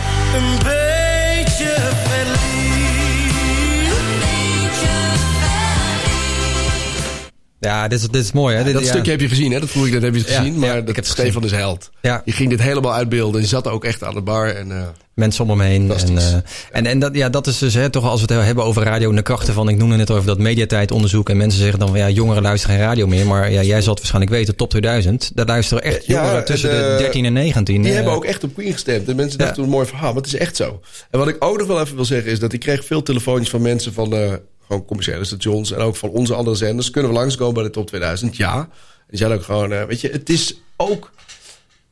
Ja, 7.67 7.89
dit 7.89 8.01
is, 8.01 8.09
dit 8.09 8.23
is 8.23 8.33
mooi, 8.33 8.57
hè? 8.57 8.73
Dat 8.73 8.83
ja. 8.83 8.89
stukje 8.89 9.11
heb 9.11 9.21
je 9.21 9.29
gezien, 9.29 9.53
hè? 9.53 9.61
Dat 9.61 9.69
vroeg 9.69 9.87
ik 9.87 9.93
net, 9.93 10.03
heb 10.03 10.15
je 10.15 10.25
Ja, 10.27 10.39
gezien? 10.39 10.59
maar 10.59 10.85
dat 10.85 11.07
Stefan 11.07 11.45
is 11.45 11.51
held. 11.51 11.91
Ja. 12.01 12.23
Je 12.25 12.33
ging 12.33 12.51
dit 12.51 12.63
helemaal 12.63 12.95
uitbeelden. 12.95 13.41
Je 13.41 13.47
zat 13.47 13.69
ook 13.69 13.85
echt 13.85 14.05
aan 14.05 14.15
de 14.15 14.23
bar. 14.23 14.49
En, 14.49 14.73
eh, 14.73 14.87
Mensen 15.17 15.45
om 15.45 15.51
hem 15.51 15.61
heen. 15.61 15.93
En, 15.93 16.19
eh, 16.19 16.35
en, 16.73 16.87
en 16.87 16.99
dat, 16.99 17.15
ja, 17.15 17.29
dat 17.29 17.47
is 17.47 17.59
dus 17.59 17.75
hè, 17.75 17.91
toch 17.91 18.05
als 18.05 18.23
we 18.23 18.35
het 18.35 18.45
hebben 18.45 18.65
over 18.65 18.83
radio 18.83 19.11
en 19.11 19.17
de 19.17 19.23
krachten 19.23 19.55
van... 19.55 19.69
ik 19.69 19.77
noemde 19.77 19.97
net 19.97 20.11
over 20.11 20.27
dat 20.27 20.39
mediatijdsonderzoek... 20.39 21.29
en 21.29 21.37
mensen 21.37 21.61
zeggen 21.61 21.79
dan 21.79 21.89
van 21.89 21.99
ja, 21.99 22.09
jongeren 22.09 22.43
luisteren 22.43 22.77
geen 22.77 22.85
radio 22.85 23.07
meer. 23.07 23.27
Maar 23.27 23.51
ja, 23.51 23.63
jij 23.63 23.81
zal 23.81 23.91
het 23.91 23.99
waarschijnlijk 23.99 24.35
weten, 24.35 24.57
top 24.57 24.71
2000... 24.71 25.31
daar 25.35 25.47
luisteren 25.47 25.83
echt 25.83 26.07
jongeren 26.07 26.45
tussen 26.45 26.71
en, 26.71 26.77
de 26.77 26.83
eh, 26.83 26.99
13 26.99 27.25
en 27.25 27.33
19. 27.33 27.83
Die 27.83 27.91
eh, 27.91 27.97
hebben 27.97 28.15
ook 28.15 28.25
echt 28.25 28.45
op 28.45 28.55
Queen 28.55 28.73
gestemd. 28.73 29.09
En 29.09 29.17
mensen 29.17 29.39
dachten 29.39 29.57
toen 29.57 29.65
een 29.65 29.71
mooi 29.71 29.87
verhaal, 29.87 30.13
maar 30.13 30.23
het 30.23 30.33
is 30.33 30.39
echt 30.39 30.57
zo. 30.57 30.81
En 31.11 31.19
wat 31.19 31.29
ik 31.29 31.37
ook 31.39 31.59
nog 31.59 31.67
wel 31.67 31.81
even 31.81 31.97
wil 31.97 32.05
zeggen 32.05 32.31
is 32.31 32.39
dat 32.39 32.53
ik 32.53 32.61
kreeg 32.61 32.85
veel 32.85 33.03
telefoontjes 33.03 33.51
van 33.51 33.63
mensen 33.63 33.93
van 33.93 34.15
eh, 34.15 34.33
gewoon 34.67 34.85
commerciële 34.85 35.25
stations 35.25 35.73
en 35.73 35.79
ook 35.79 35.97
van 35.97 36.09
onze 36.09 36.35
andere 36.35 36.57
zenders. 36.57 36.91
Kunnen 36.91 37.11
we 37.11 37.17
langskomen 37.17 37.55
bij 37.55 37.63
de 37.63 37.71
top 37.71 37.87
2000? 37.87 38.37
Ja. 38.37 38.69
En 39.09 39.19
zeiden 39.19 39.39
ook 39.39 39.45
gewoon, 39.45 39.73
eh, 39.73 39.85
weet 39.85 40.01
je, 40.01 40.09
het 40.09 40.29
is 40.29 40.61
ook 40.77 41.13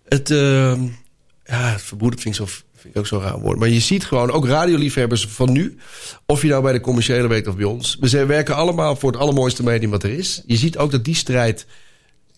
het, 0.08 0.30
eh, 0.30 0.82
ja, 1.44 1.70
het 1.70 1.82
verbroederd 1.82 2.22
vind 2.22 2.34
ik, 2.34 2.40
zo, 2.40 2.54
vind 2.74 2.94
ik 2.94 3.00
ook 3.00 3.06
zo'n 3.06 3.20
raar 3.20 3.40
woord. 3.40 3.58
Maar 3.58 3.68
je 3.68 3.80
ziet 3.80 4.04
gewoon, 4.04 4.30
ook 4.30 4.46
radioliefhebbers 4.46 5.26
van 5.26 5.52
nu, 5.52 5.78
of 6.26 6.42
je 6.42 6.48
nou 6.48 6.62
bij 6.62 6.72
de 6.72 6.80
commerciële 6.80 7.28
werkt 7.28 7.46
of 7.46 7.56
bij 7.56 7.64
ons. 7.64 7.96
We 8.00 8.08
zijn, 8.08 8.26
werken 8.26 8.54
allemaal 8.54 8.96
voor 8.96 9.10
het 9.12 9.20
allermooiste 9.20 9.62
medium 9.62 9.90
wat 9.90 10.02
er 10.02 10.10
is. 10.10 10.42
Je 10.46 10.56
ziet 10.56 10.78
ook 10.78 10.90
dat 10.90 11.04
die 11.04 11.14
strijd 11.14 11.66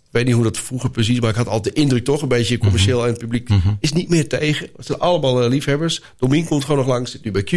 ik 0.07 0.13
weet 0.13 0.25
niet 0.25 0.35
hoe 0.35 0.45
dat 0.45 0.59
vroeger 0.59 0.91
precies, 0.91 1.21
maar 1.21 1.31
ik 1.31 1.37
had 1.37 1.49
altijd 1.49 1.75
de 1.75 1.81
indruk 1.81 2.05
toch 2.05 2.23
een 2.23 2.29
beetje 2.29 2.59
commercieel 2.59 3.03
en 3.03 3.09
het 3.09 3.19
publiek 3.19 3.49
is 3.81 3.93
niet 3.93 4.09
meer 4.09 4.29
tegen. 4.29 4.69
Het 4.77 4.87
zijn 4.87 4.99
allemaal 4.99 5.43
eh, 5.43 5.49
liefhebbers. 5.49 6.03
Domien 6.19 6.47
komt 6.47 6.63
gewoon 6.65 6.79
nog 6.79 6.87
langs, 6.87 7.11
zit 7.11 7.25
nu 7.25 7.31
bij 7.31 7.43
Q. 7.43 7.51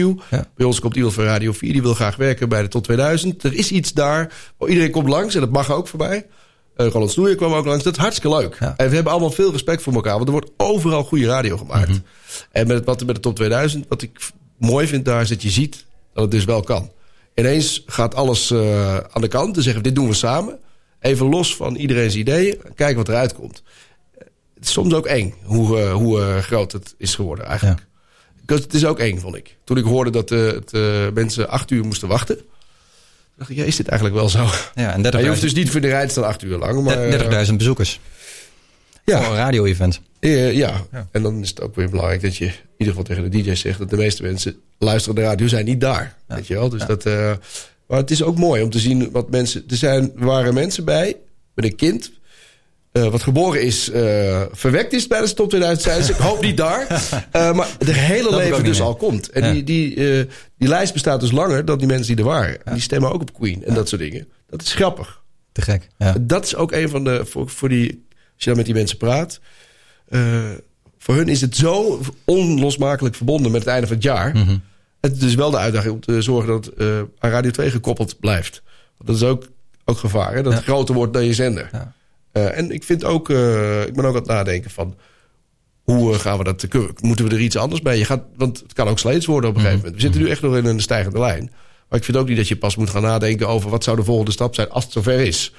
Bij 0.55 0.65
ons 0.65 0.79
komt 0.79 0.95
iemand 0.95 1.13
van 1.13 1.23
Radio 1.23 1.51
4, 1.51 1.71
die 1.71 1.81
wil 1.81 1.93
graag 1.93 2.15
werken 2.15 2.49
bij 2.49 2.61
de 2.61 2.67
Tot 2.67 2.83
2000. 2.83 3.43
Er 3.43 3.53
is 3.53 3.71
iets 3.71 3.93
daar. 3.93 4.33
waar 4.57 4.69
iedereen 4.69 4.91
komt 4.91 5.09
langs 5.09 5.33
en 5.35 5.39
dat 5.39 5.49
mag 5.49 5.71
ook 5.71 5.87
voorbij. 5.87 6.25
Eh 6.75 6.87
Roland 6.87 7.11
Snoeier 7.11 7.35
kwam 7.35 7.53
ook 7.53 7.65
langs. 7.65 7.83
Dat 7.83 7.93
is 7.93 7.99
hartstikke 7.99 8.37
leuk. 8.37 8.55
En 8.77 8.89
we 8.89 8.95
hebben 8.95 9.11
allemaal 9.11 9.31
veel 9.31 9.51
respect 9.51 9.81
voor 9.81 9.93
elkaar, 9.93 10.13
want 10.13 10.25
er 10.25 10.31
wordt 10.31 10.51
overal 10.57 11.03
goede 11.03 11.25
radio 11.25 11.57
gemaakt. 11.57 12.01
En 12.51 12.67
met, 12.67 12.85
wat 12.85 12.99
er 12.99 13.05
met 13.05 13.15
de 13.15 13.21
Top 13.21 13.35
2000, 13.35 13.85
wat 13.87 14.01
ik 14.01 14.19
mooi 14.57 14.87
vind 14.87 15.05
daar, 15.05 15.21
is 15.21 15.29
dat 15.29 15.41
je 15.41 15.49
ziet 15.49 15.85
dat 16.13 16.23
het 16.23 16.31
dus 16.31 16.45
wel 16.45 16.61
kan. 16.61 16.91
Ineens 17.35 17.83
gaat 17.85 18.15
alles 18.15 18.51
eh, 18.51 18.97
aan 18.97 19.21
de 19.21 19.27
kant. 19.27 19.53
Dan 19.53 19.63
zeggen 19.63 19.81
we, 19.81 19.87
dit 19.87 19.97
doen 19.97 20.07
we 20.07 20.13
samen. 20.13 20.59
Even 20.99 21.25
los 21.29 21.55
van 21.55 21.75
iedereen's 21.75 22.15
ideeën. 22.15 22.57
Kijken 22.75 22.95
wat 22.97 23.07
eruit 23.09 23.33
komt. 23.33 23.63
Het 24.55 24.67
is 24.67 24.71
soms 24.71 24.93
ook 24.93 25.05
eng 25.05 25.33
hoe, 25.43 25.79
eh, 25.79 25.93
hoe 25.93 26.21
eh, 26.21 26.37
groot 26.37 26.71
het 26.71 26.95
is 26.97 27.15
geworden 27.15 27.45
eigenlijk. 27.45 27.87
Dus 28.45 28.59
Het 28.59 28.73
is 28.73 28.85
ook 28.85 28.99
eng, 28.99 29.17
vond 29.17 29.35
ik. 29.35 29.57
Toen 29.63 29.77
ik 29.77 29.83
hoorde 29.83 30.09
dat 30.11 30.31
eh, 30.31 30.45
het, 30.45 30.73
eh, 30.73 31.07
mensen 31.13 31.49
acht 31.49 31.71
uur 31.71 31.85
moesten 31.85 32.07
wachten. 32.07 32.37
dacht 33.37 33.49
ik, 33.49 33.57
ja, 33.57 33.63
is 33.63 33.75
dit 33.75 33.87
eigenlijk 33.87 34.19
wel 34.19 34.29
zo? 34.29 34.47
Ja, 34.75 34.93
en 34.93 35.01
30.000 35.01 35.11
Maar 35.13 35.21
je 35.21 35.27
hoeft 35.27 35.41
dus 35.41 35.53
niet 35.53 35.69
voor 35.69 35.81
de 35.81 35.87
rij 35.87 36.05
te 36.05 36.11
staan 36.11 36.23
acht 36.23 36.43
uur 36.43 36.57
lang. 36.57 36.83
Maar, 36.83 37.03
eh, 37.03 37.11
30.000 37.11 37.57
bezoekers. 37.57 37.99
Ja. 39.05 39.21
Voor 39.21 39.31
een 39.31 39.37
radio-event. 39.37 40.01
eh, 40.19 40.53
ja. 40.53 40.85
en 41.11 41.21
dan 41.21 41.41
is 41.41 41.49
het 41.49 41.61
ook 41.61 41.75
weer 41.75 41.89
belangrijk 41.89 42.21
dat 42.21 42.35
je 42.37 42.45
in 42.45 42.53
ieder 42.77 42.93
geval 42.95 43.03
tegen 43.03 43.31
de 43.31 43.41
DJ's 43.41 43.59
zegt... 43.59 43.79
dat 43.79 43.89
de 43.89 43.97
meeste 43.97 44.23
mensen 44.23 44.55
luisteren 44.79 45.15
naar 45.15 45.23
de 45.23 45.29
radio, 45.29 45.47
zijn 45.47 45.65
niet 45.65 45.81
daar. 45.81 46.15
Weet 46.27 46.47
je 46.47 46.53
wel? 46.53 46.69
Dus 46.69 46.85
dat, 46.85 47.05
eh, 47.05 47.31
maar 47.89 47.97
het 47.97 48.11
is 48.11 48.23
ook 48.23 48.37
mooi 48.37 48.63
om 48.63 48.69
te 48.69 48.79
zien 48.79 49.11
wat 49.11 49.29
mensen... 49.29 49.63
Er 49.67 49.75
zijn, 49.75 50.11
waren 50.15 50.53
mensen 50.53 50.85
bij, 50.85 51.15
met 51.53 51.65
een 51.65 51.75
kind... 51.75 52.11
eh, 52.91 53.07
wat 53.07 53.23
geboren 53.23 53.61
is, 53.61 53.89
eh, 53.89 54.41
verwekt 54.51 54.93
is 54.93 55.07
bij 55.07 55.21
de 55.21 55.33
top 55.33 55.49
2000 55.49 55.87
zijn 55.87 56.03
ze. 56.03 56.11
Ik 56.11 56.17
hoop 56.17 56.41
niet 56.41 56.57
daar. 56.57 56.87
Eh, 57.31 57.53
maar 57.53 57.67
de 57.77 57.93
hele 57.93 58.29
Dat 58.31 58.39
leven 58.39 58.63
dus 58.63 58.81
al 58.81 58.95
komt. 58.95 59.29
En 59.29 59.43
Ja. 59.43 59.51
die, 59.51 59.63
die, 59.63 59.95
die 60.57 60.67
lijst 60.67 60.93
bestaat 60.93 61.19
dus 61.19 61.31
langer 61.31 61.65
dan 61.65 61.77
die 61.77 61.87
mensen 61.87 62.15
die 62.15 62.25
er 62.25 62.31
waren. 62.31 62.65
En 62.65 62.73
die 62.73 62.81
stemmen 62.81 63.11
ook 63.11 63.21
op 63.21 63.33
Queen 63.33 63.65
en 63.65 63.73
dat 63.73 63.89
soort 63.89 64.01
dingen. 64.01 64.27
Dat 64.49 64.61
is 64.61 64.73
grappig. 64.73 65.21
Te 65.51 65.61
gek. 65.61 65.87
Dat 66.21 66.45
is 66.45 66.55
ook 66.55 66.71
een 66.71 66.89
van 66.89 67.03
de. 67.03 67.25
Voor, 67.25 67.49
voor 67.49 67.69
die, 67.69 68.05
als 68.09 68.43
je 68.43 68.45
dan 68.45 68.55
met 68.55 68.65
die 68.65 68.73
mensen 68.75 68.97
praat. 68.97 69.39
voor 70.97 71.15
hun 71.15 71.27
is 71.29 71.41
het 71.41 71.55
zo 71.55 72.01
onlosmakelijk 72.25 73.15
verbonden 73.15 73.51
met 73.51 73.61
het 73.61 73.69
einde 73.69 73.87
van 73.87 73.95
het 73.95 74.05
jaar. 74.05 74.35
Mhm. 74.35 74.57
Het 75.01 75.21
is 75.21 75.35
wel 75.35 75.51
de 75.51 75.57
uitdaging 75.57 75.93
om 75.93 75.99
te 75.99 76.21
zorgen 76.21 76.47
dat 76.49 76.65
het 76.65 76.73
eh, 76.75 76.97
aan 77.19 77.29
Radio 77.29 77.51
2 77.51 77.69
gekoppeld 77.71 78.19
blijft. 78.19 78.61
Want 78.97 79.09
dat 79.09 79.15
is 79.15 79.23
ook, 79.23 79.47
ook 79.85 79.97
gevaar. 79.97 80.33
Hè? 80.33 80.41
Dat 80.43 80.53
het 80.53 80.63
groter 80.63 80.95
wordt 80.95 81.13
dan 81.13 81.25
je 81.25 81.33
zender. 81.33 81.69
Eh, 82.31 82.57
en 82.57 82.71
ik 82.71 82.83
vind 82.83 83.03
ook. 83.03 83.29
eh, 83.29 83.81
ik 83.85 83.93
ben 83.93 84.05
ook 84.05 84.13
aan 84.13 84.19
het 84.19 84.27
nadenken 84.29 84.71
van. 84.71 84.95
Hoe 85.83 86.13
gaan 86.13 86.37
we 86.37 86.43
dat. 86.43 86.67
Moeten 87.01 87.25
we 87.27 87.31
er 87.35 87.39
iets 87.41 87.57
anders 87.57 87.81
bij? 87.81 87.97
Je 87.97 88.05
gaat, 88.05 88.23
want 88.35 88.59
het 88.59 88.73
kan 88.73 88.87
ook 88.87 88.99
sleets 88.99 89.25
worden 89.25 89.49
op 89.49 89.55
een 89.55 89.61
gegeven 89.61 89.81
moment. 89.81 90.01
We 90.01 90.07
zitten 90.07 90.21
nu 90.21 90.29
echt 90.29 90.41
nog 90.41 90.55
in 90.55 90.65
een 90.65 90.81
stijgende 90.81 91.19
lijn. 91.19 91.51
Maar 91.89 91.99
ik 91.99 92.05
vind 92.05 92.17
ook 92.17 92.27
niet 92.27 92.37
dat 92.37 92.47
je 92.47 92.57
pas 92.57 92.75
moet 92.75 92.89
gaan 92.89 93.01
nadenken 93.01 93.47
over 93.47 93.69
wat 93.69 93.83
zou 93.83 93.97
de 93.97 94.03
volgende 94.03 94.31
stap 94.31 94.55
zijn 94.55 94.69
als 94.69 94.83
het 94.83 94.93
zover 94.93 95.19
is. 95.19 95.53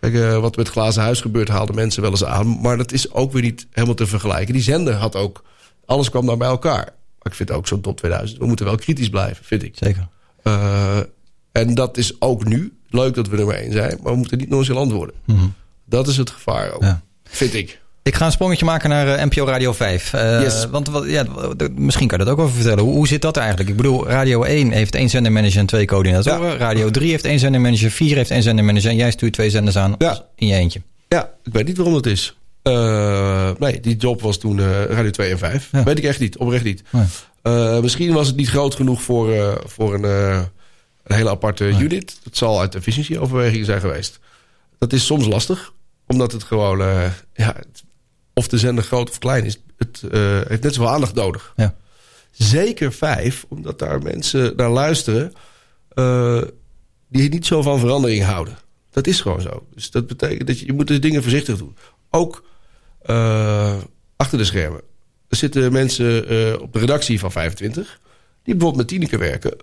Kijk, 0.00 0.40
wat 0.40 0.56
met 0.56 0.68
glazen 0.68 1.02
huis 1.02 1.20
gebeurt, 1.20 1.48
haalden 1.48 1.74
mensen 1.74 2.02
wel 2.02 2.10
eens 2.10 2.24
aan. 2.24 2.60
Maar 2.60 2.76
dat 2.76 2.92
is 2.92 3.12
ook 3.12 3.32
weer 3.32 3.42
niet 3.42 3.66
helemaal 3.70 3.94
te 3.94 4.06
vergelijken. 4.06 4.54
Die 4.54 4.62
zender 4.62 4.94
had 4.94 5.16
ook. 5.16 5.44
Alles 5.86 6.10
kwam 6.10 6.26
daar 6.26 6.36
bij 6.36 6.48
elkaar. 6.48 6.88
Maar 7.24 7.32
ik 7.32 7.38
vind 7.38 7.50
ook 7.50 7.66
zo'n 7.66 7.80
top 7.80 7.96
2000. 7.96 8.38
We 8.38 8.46
moeten 8.46 8.66
wel 8.66 8.76
kritisch 8.76 9.08
blijven, 9.08 9.44
vind 9.44 9.62
ik. 9.62 9.74
Zeker. 9.78 10.08
Eh, 10.42 10.98
en 11.52 11.74
dat 11.74 11.96
is 11.96 12.20
ook 12.20 12.44
nu. 12.44 12.72
Leuk 12.88 13.14
dat 13.14 13.28
we 13.28 13.36
er 13.36 13.46
maar 13.46 13.54
één 13.54 13.72
zijn. 13.72 13.98
Maar 14.02 14.12
we 14.12 14.18
moeten 14.18 14.38
niet 14.38 14.48
nonchalant 14.48 14.92
worden. 14.92 15.14
Mhm. 15.24 15.46
Dat 15.84 16.08
is 16.08 16.16
het 16.16 16.30
gevaar 16.30 16.72
ook. 16.72 16.84
Vind 17.24 17.54
ik. 17.54 17.82
Ik 18.02 18.14
ga 18.14 18.26
een 18.26 18.32
sprongetje 18.32 18.64
maken 18.64 18.88
naar 18.88 19.08
eh, 19.14 19.24
NPO 19.24 19.44
Radio 19.44 19.72
5. 19.72 20.12
Eh, 20.12 20.40
Yes. 20.40 20.66
Want 20.70 20.88
wat, 20.88 21.04
ja, 21.10 21.24
misschien 21.74 22.08
kan 22.08 22.18
je 22.18 22.24
dat 22.24 22.32
ook 22.34 22.40
over 22.40 22.54
vertellen. 22.54 22.84
Hoe, 22.84 22.94
hoe 22.94 23.08
zit 23.08 23.22
dat 23.22 23.36
eigenlijk? 23.36 23.68
Ik 23.70 23.76
bedoel, 23.76 24.08
Radio 24.08 24.42
1 24.42 24.70
heeft 24.70 24.94
één 24.94 25.08
zendermanager 25.08 25.58
en 25.58 25.66
twee 25.66 25.84
coördinatoren. 25.86 26.56
Radio 26.56 26.90
3 26.90 27.10
heeft 27.10 27.24
één 27.24 27.38
zendermanager, 27.38 27.90
4 27.90 28.16
heeft 28.16 28.30
één 28.30 28.42
zendermanager. 28.42 28.90
En 28.90 28.96
jij 28.96 29.10
stuurt 29.10 29.32
twee 29.32 29.50
zenders 29.50 29.76
aan 29.76 29.96
in 30.36 30.46
je 30.46 30.54
eentje. 30.54 30.82
Ja, 31.08 31.30
ik 31.44 31.52
weet 31.52 31.66
niet 31.66 31.76
waarom 31.76 31.94
dat 31.94 32.06
is. 32.06 32.36
Eh, 32.64 33.50
nee, 33.58 33.80
die 33.80 33.96
job 33.96 34.20
was 34.20 34.38
toen 34.38 34.58
eh, 34.60 34.84
Radio 34.84 35.10
2 35.10 35.30
en 35.30 35.38
5. 35.38 35.70
Weet 35.70 35.98
ik 35.98 36.04
echt 36.04 36.20
niet, 36.20 36.36
oprecht 36.36 36.64
niet. 36.64 36.82
Eh, 37.42 37.80
misschien 37.80 38.12
was 38.12 38.26
het 38.26 38.36
niet 38.36 38.48
groot 38.48 38.74
genoeg 38.74 39.02
voor, 39.02 39.60
voor 39.66 39.94
een, 39.94 40.02
een 40.04 41.16
hele 41.16 41.30
aparte 41.30 41.64
unit. 41.68 42.18
Dat 42.22 42.36
zal 42.36 42.60
uit 42.60 42.74
efficiëntieoverwegingen 42.74 43.64
zijn 43.66 43.80
geweest. 43.80 44.18
Dat 44.78 44.92
is 44.92 45.06
soms 45.06 45.26
lastig, 45.26 45.72
omdat 46.06 46.32
het 46.32 46.42
gewoon... 46.42 46.78
ja, 47.34 47.54
het- 47.56 47.82
of 48.36 48.48
de 48.48 48.58
zender 48.58 48.84
groot 48.84 49.10
of 49.10 49.18
klein 49.18 49.44
is, 49.44 49.60
het 49.78 50.02
heeft 50.48 50.62
net 50.62 50.74
zoveel 50.74 50.92
aandacht 50.92 51.14
nodig. 51.14 51.52
Ja. 51.56 51.74
Zeker 52.30 52.92
vijf, 52.92 53.44
omdat 53.48 53.78
daar 53.78 54.02
mensen 54.02 54.52
naar 54.56 54.70
luisteren... 54.70 55.32
die 57.08 57.28
niet 57.28 57.46
zo 57.46 57.62
van 57.62 57.78
verandering 57.78 58.24
houden. 58.24 58.58
Dat 58.90 59.06
is 59.06 59.20
gewoon 59.20 59.40
zo. 59.40 59.66
Dus 59.74 59.90
dat 59.90 60.06
betekent 60.06 60.46
dat 60.46 60.58
je, 60.60 60.66
je 60.66 60.72
moet 60.72 60.88
de 60.88 60.98
dingen 60.98 61.22
voorzichtig 61.22 61.56
doen. 61.58 61.76
Ook 62.10 62.44
achter 64.16 64.38
de 64.38 64.44
schermen. 64.44 64.80
Er 65.28 65.36
zitten 65.36 65.72
mensen 65.72 66.28
eh, 66.28 66.60
op 66.60 66.72
de 66.72 66.78
redactie 66.78 67.18
van 67.18 67.32
25... 67.32 68.00
die 68.42 68.54
bijvoorbeeld 68.54 68.76
met 68.76 68.88
Tineke 68.88 69.18
werken. 69.18 69.56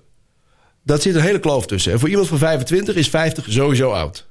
Dat 0.84 1.02
zit 1.02 1.16
een 1.16 1.22
hele 1.22 1.40
kloof 1.40 1.66
tussen. 1.66 1.92
En 1.92 2.00
voor 2.00 2.10
iemand 2.10 2.28
van 2.28 2.38
25 2.38 2.96
is 2.96 3.10
50 3.10 3.46
sowieso 3.50 3.92
oud. 3.92 4.28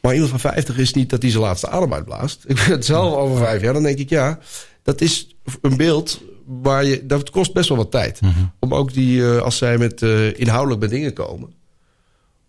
Maar 0.00 0.12
iemand 0.12 0.30
van 0.30 0.40
50 0.40 0.78
is 0.78 0.92
niet 0.92 1.10
dat 1.10 1.22
hij 1.22 1.30
zijn 1.30 1.42
laatste 1.42 1.68
adem 1.68 1.94
uitblaast. 1.94 2.44
Ik 2.46 2.54
ben 2.54 2.70
het 2.70 2.84
zelf 2.84 3.14
over 3.14 3.36
vijf 3.36 3.62
jaar. 3.62 3.72
Dan 3.72 3.82
denk 3.82 3.98
ik, 3.98 4.08
ja, 4.08 4.38
dat 4.82 5.00
is 5.00 5.36
een 5.60 5.76
beeld 5.76 6.20
waar 6.46 6.84
je, 6.84 7.06
dat 7.06 7.30
kost 7.30 7.52
best 7.52 7.68
wel 7.68 7.78
wat 7.78 7.90
tijd. 7.90 8.20
Om 8.58 8.74
ook 8.74 8.92
die, 8.92 9.24
eh, 9.24 9.42
als 9.42 9.56
zij 9.56 9.78
met 9.78 10.02
eh, 10.02 10.38
inhoudelijk 10.38 10.80
met 10.80 10.90
dingen 10.90 11.12
komen. 11.12 11.52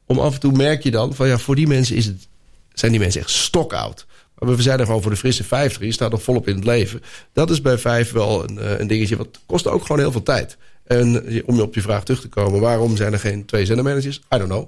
Om 0.06 0.20
af 0.20 0.34
en 0.34 0.39
toe 0.39 0.51
merk 0.51 0.84
je 0.84 0.91
dan 0.91 1.16
van 1.16 1.28
ja, 1.28 1.38
voor 1.38 1.56
die 1.56 1.68
mensen 1.68 1.95
is 1.95 2.06
het, 2.06 2.28
zijn 2.74 2.91
die 2.91 2.99
mensen 2.99 3.22
echt 3.22 3.30
stokoud. 3.30 4.06
Maar 4.45 4.55
we 4.55 4.61
zijn 4.61 4.79
er 4.79 4.85
gewoon 4.85 5.01
voor 5.01 5.11
de 5.11 5.17
frisse 5.17 5.43
50. 5.43 5.81
Je 5.81 5.91
staat 5.91 6.11
nog 6.11 6.23
volop 6.23 6.47
in 6.47 6.55
het 6.55 6.65
leven. 6.65 7.01
Dat 7.33 7.49
is 7.49 7.61
bij 7.61 7.77
vijf 7.77 8.11
wel 8.11 8.49
een, 8.49 8.59
eh, 8.59 8.79
een 8.79 8.87
dingetje. 8.87 9.17
Wat 9.17 9.39
kost 9.45 9.67
ook 9.67 9.81
gewoon 9.81 9.99
heel 9.99 10.11
veel 10.11 10.23
tijd. 10.23 10.57
En 10.83 11.25
eh, 11.25 11.43
om 11.45 11.59
op 11.59 11.75
je 11.75 11.81
vraag 11.81 12.03
terug 12.03 12.21
te 12.21 12.27
komen. 12.27 12.59
Waarom 12.59 12.95
zijn 12.95 13.13
er 13.13 13.19
geen 13.19 13.45
twee 13.45 13.65
zendermanagers? 13.65 14.17
I 14.17 14.37
don't 14.37 14.49
know. 14.49 14.67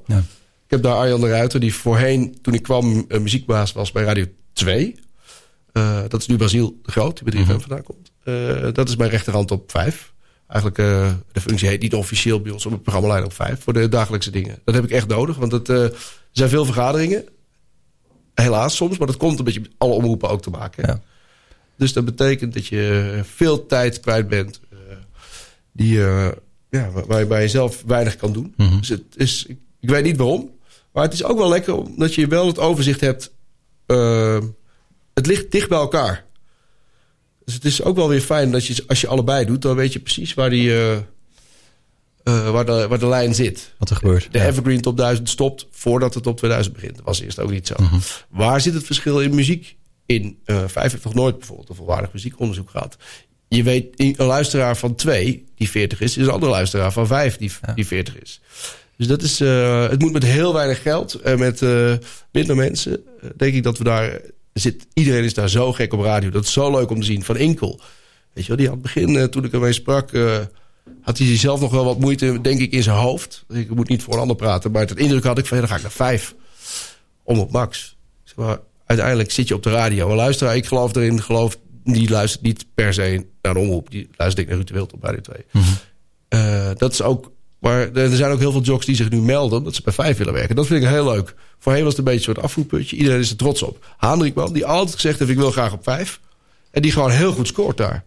Ik 0.65 0.71
heb 0.71 0.81
daar 0.81 0.95
Arjan 0.95 1.21
de 1.21 1.29
Ruiter. 1.29 1.59
Die 1.59 1.73
voorheen, 1.73 2.37
toen 2.41 2.53
ik 2.53 2.61
kwam, 2.63 3.05
een 3.07 3.21
muziekbaas 3.21 3.71
was 3.71 3.91
bij 3.91 4.03
Radio 4.03 4.25
2. 4.53 4.95
Eh, 5.71 5.99
dat 6.07 6.21
is 6.21 6.27
nu 6.27 6.37
Basiel 6.37 6.79
de 6.83 6.91
Groot. 6.91 7.15
Die 7.15 7.23
bij 7.23 7.43
3FM 7.43 7.59
vandaan 7.59 7.83
komt. 7.83 8.11
Eh, 8.23 8.73
dat 8.73 8.89
is 8.89 8.95
mijn 8.95 9.09
rechterhand 9.09 9.51
op 9.51 9.71
5. 9.71 10.13
Eigenlijk, 10.47 10.79
eh, 10.79 11.13
de 11.31 11.41
functie 11.41 11.67
heet 11.67 11.81
niet 11.81 11.93
officieel 11.93 12.41
bij 12.41 12.51
ons 12.51 12.65
op 12.65 12.71
het 12.71 12.81
programma 12.81 13.09
Lijn 13.09 13.23
op 13.23 13.33
5. 13.33 13.59
Voor 13.59 13.73
de 13.73 13.89
dagelijkse 13.89 14.31
dingen. 14.31 14.59
Dat 14.63 14.75
heb 14.75 14.83
ik 14.83 14.89
echt 14.89 15.07
nodig. 15.07 15.35
Want 15.35 15.51
het, 15.51 15.69
eh, 15.69 15.83
er 15.83 15.93
zijn 16.31 16.49
veel 16.49 16.65
vergaderingen. 16.65 17.25
Helaas 18.35 18.75
soms. 18.75 18.97
Maar 18.97 19.07
dat 19.07 19.17
komt 19.17 19.39
een 19.39 19.45
beetje 19.45 19.59
met 19.61 19.71
alle 19.77 19.93
omroepen 19.93 20.29
ook 20.29 20.41
te 20.41 20.49
maken. 20.49 21.03
Dus 21.77 21.93
dat 21.93 22.05
betekent 22.05 22.53
dat 22.53 22.67
je 22.67 23.19
veel 23.23 23.65
tijd 23.65 23.99
kwijt 23.99 24.27
bent. 24.27 24.59
eh, 24.69 24.77
die, 25.71 26.03
eh, 26.05 26.27
ja, 26.69 26.89
waar- 26.91 27.05
waar 27.05 27.19
je 27.19 27.25
bij 27.25 27.41
jezelf 27.41 27.83
weinig 27.85 28.15
kan 28.15 28.33
doen. 28.33 28.53
Dus 28.79 28.89
het 28.89 29.03
is, 29.15 29.45
ik, 29.47 29.57
ik 29.79 29.89
weet 29.89 30.03
niet 30.03 30.17
waarom. 30.17 30.51
Maar 30.93 31.03
het 31.03 31.13
is 31.13 31.23
ook 31.23 31.37
wel 31.37 31.49
lekker 31.49 31.75
omdat 31.75 32.13
je 32.15 32.27
wel 32.27 32.47
het 32.47 32.59
overzicht 32.59 33.01
hebt. 33.01 33.33
eh, 33.85 34.39
het 35.13 35.25
ligt 35.25 35.51
dicht 35.51 35.69
bij 35.69 35.77
elkaar. 35.77 36.25
Dus 37.45 37.53
het 37.53 37.65
is 37.65 37.83
ook 37.83 37.95
wel 37.95 38.09
weer 38.09 38.21
fijn 38.21 38.51
dat 38.51 38.65
je, 38.65 38.83
als 38.87 39.01
je 39.01 39.07
allebei 39.07 39.45
doet, 39.45 39.61
dan 39.61 39.75
weet 39.75 39.93
je 39.93 39.99
precies 39.99 40.33
waar, 40.33 40.49
die, 40.49 40.73
eh, 42.25 42.37
eh, 42.47 42.51
waar, 42.51 42.65
de, 42.65 42.87
waar 42.87 42.99
de 42.99 43.07
lijn 43.07 43.35
zit. 43.35 43.73
Wat 43.77 43.89
er 43.89 43.95
gebeurt. 43.95 44.27
De 44.31 44.41
Evergreen 44.41 44.81
Top 44.81 44.97
1000 44.97 45.29
stopt 45.29 45.67
voordat 45.71 46.13
de 46.13 46.21
Top 46.21 46.37
2000 46.37 46.75
begint. 46.75 46.95
Dat 46.95 47.05
was 47.05 47.19
eerst 47.21 47.39
ook 47.39 47.51
niet 47.51 47.67
zo. 47.67 47.75
Mhm. 47.77 47.95
Waar 48.29 48.61
zit 48.61 48.73
het 48.73 48.85
verschil 48.85 49.21
in 49.21 49.35
muziek? 49.35 49.75
In 50.05 50.39
eh 50.45 50.63
vijf 50.67 50.91
heeft 50.91 51.03
nog 51.03 51.13
nooit 51.13 51.37
bijvoorbeeld 51.37 51.69
een 51.69 51.75
volwaardig 51.75 52.13
muziekonderzoek 52.13 52.69
gehad. 52.69 52.97
Je 53.47 53.63
weet, 53.63 53.87
een 53.95 54.15
luisteraar 54.25 54.77
van 54.77 54.95
twee 54.95 55.45
die 55.55 55.69
40 55.69 56.01
is, 56.01 56.17
is 56.17 56.25
een 56.25 56.31
andere 56.31 56.51
luisteraar 56.51 56.91
van 56.91 57.07
vijf 57.07 57.37
die, 57.37 57.51
die 57.75 57.87
40 57.87 58.21
is. 58.21 58.41
Dus 58.97 59.07
dat 59.07 59.21
is, 59.21 59.39
eh, 59.41 59.89
het 59.89 59.99
moet 60.01 60.11
met 60.13 60.23
heel 60.23 60.53
weinig 60.53 60.81
geld 60.81 61.13
en 61.13 61.39
met 61.39 61.61
eh, 61.61 61.93
minder 62.31 62.55
mensen. 62.55 63.03
eh, 63.21 63.29
denk 63.35 63.53
ik 63.53 63.63
dat 63.63 63.77
we 63.77 63.83
daar 63.83 64.21
zit. 64.53 64.87
Iedereen 64.93 65.23
is 65.23 65.33
daar 65.33 65.49
zo 65.49 65.73
gek 65.73 65.93
op 65.93 66.01
radio. 66.01 66.29
Dat 66.29 66.43
is 66.43 66.53
zo 66.53 66.71
leuk 66.71 66.89
om 66.89 66.99
te 66.99 67.05
zien. 67.05 67.23
Van 67.23 67.37
Inkel. 67.37 67.79
Weet 68.33 68.43
je 68.43 68.47
wel, 68.49 68.57
die 68.57 68.67
had 68.67 68.75
het 68.75 68.83
begin, 68.93 69.15
eh, 69.17 69.23
toen 69.23 69.43
ik 69.43 69.53
ermee 69.53 69.73
sprak, 69.73 70.11
eh, 70.13 70.37
had 71.01 71.17
hij 71.17 71.37
zelf 71.37 71.59
nog 71.59 71.71
wel 71.71 71.85
wat 71.85 71.99
moeite, 71.99 72.41
denk 72.41 72.59
ik, 72.59 72.71
in 72.71 72.83
zijn 72.83 72.97
hoofd. 72.97 73.45
Ik 73.49 73.75
moet 73.75 73.89
niet 73.89 74.03
voor 74.03 74.13
een 74.13 74.19
ander 74.19 74.35
praten, 74.35 74.71
maar 74.71 74.81
het 74.81 74.97
indruk 74.97 75.23
had 75.23 75.37
ik 75.37 75.45
van, 75.45 75.57
ja, 75.57 75.63
dan 75.63 75.71
ga 75.71 75.77
ik 75.77 75.81
naar 75.81 75.91
vijf. 75.91 76.35
Om 77.23 77.39
op 77.39 77.51
max. 77.51 77.97
Zeg 78.23 78.35
maar, 78.35 78.59
uiteindelijk 78.85 79.31
zit 79.31 79.47
je 79.47 79.53
op 79.53 79.63
de 79.63 79.71
radio. 79.71 80.09
Een 80.09 80.15
luisteraar, 80.15 80.55
ik 80.55 80.65
geloof 80.65 80.95
erin, 80.95 81.21
geloof, 81.21 81.57
die 81.83 82.09
luistert 82.09 82.43
niet 82.43 82.65
per 82.73 82.93
se 82.93 83.25
naar 83.41 83.55
een 83.55 83.61
omroep. 83.61 83.91
Die 83.91 84.09
luistert 84.15 84.43
ik 84.43 84.47
naar 84.47 84.55
Ruud 84.55 84.67
de 84.67 84.73
Wild 84.73 84.93
op 84.93 85.03
Radio 85.03 85.21
2. 85.21 85.37
Eh, 86.27 86.69
dat 86.77 86.91
is 86.91 87.01
ook. 87.01 87.31
Maar 87.59 87.93
er 87.93 88.15
zijn 88.15 88.31
ook 88.31 88.39
heel 88.39 88.51
veel 88.51 88.61
jocks 88.61 88.85
die 88.85 88.95
zich 88.95 89.09
nu 89.09 89.21
melden 89.21 89.63
dat 89.63 89.75
ze 89.75 89.81
bij 89.81 89.93
vijf 89.93 90.17
willen 90.17 90.33
werken. 90.33 90.55
Dat 90.55 90.67
vind 90.67 90.83
ik 90.83 90.89
heel 90.89 91.05
leuk. 91.05 91.35
Voorheen 91.59 91.83
was 91.83 91.89
het 91.89 91.99
een 91.99 92.13
beetje 92.13 92.27
een 92.27 92.33
soort 92.33 92.45
afvoerputje. 92.45 92.95
Iedereen 92.95 93.19
is 93.19 93.29
er 93.29 93.35
trots 93.35 93.63
op. 93.63 93.93
Haandrikman, 93.97 94.53
die 94.53 94.65
altijd 94.65 94.93
gezegd 94.93 95.19
heeft: 95.19 95.31
ik 95.31 95.37
wil 95.37 95.51
graag 95.51 95.73
op 95.73 95.83
vijf. 95.83 96.19
En 96.71 96.81
die 96.81 96.91
gewoon 96.91 97.11
heel 97.11 97.31
goed 97.31 97.47
scoort 97.47 97.77
daar. 97.77 98.03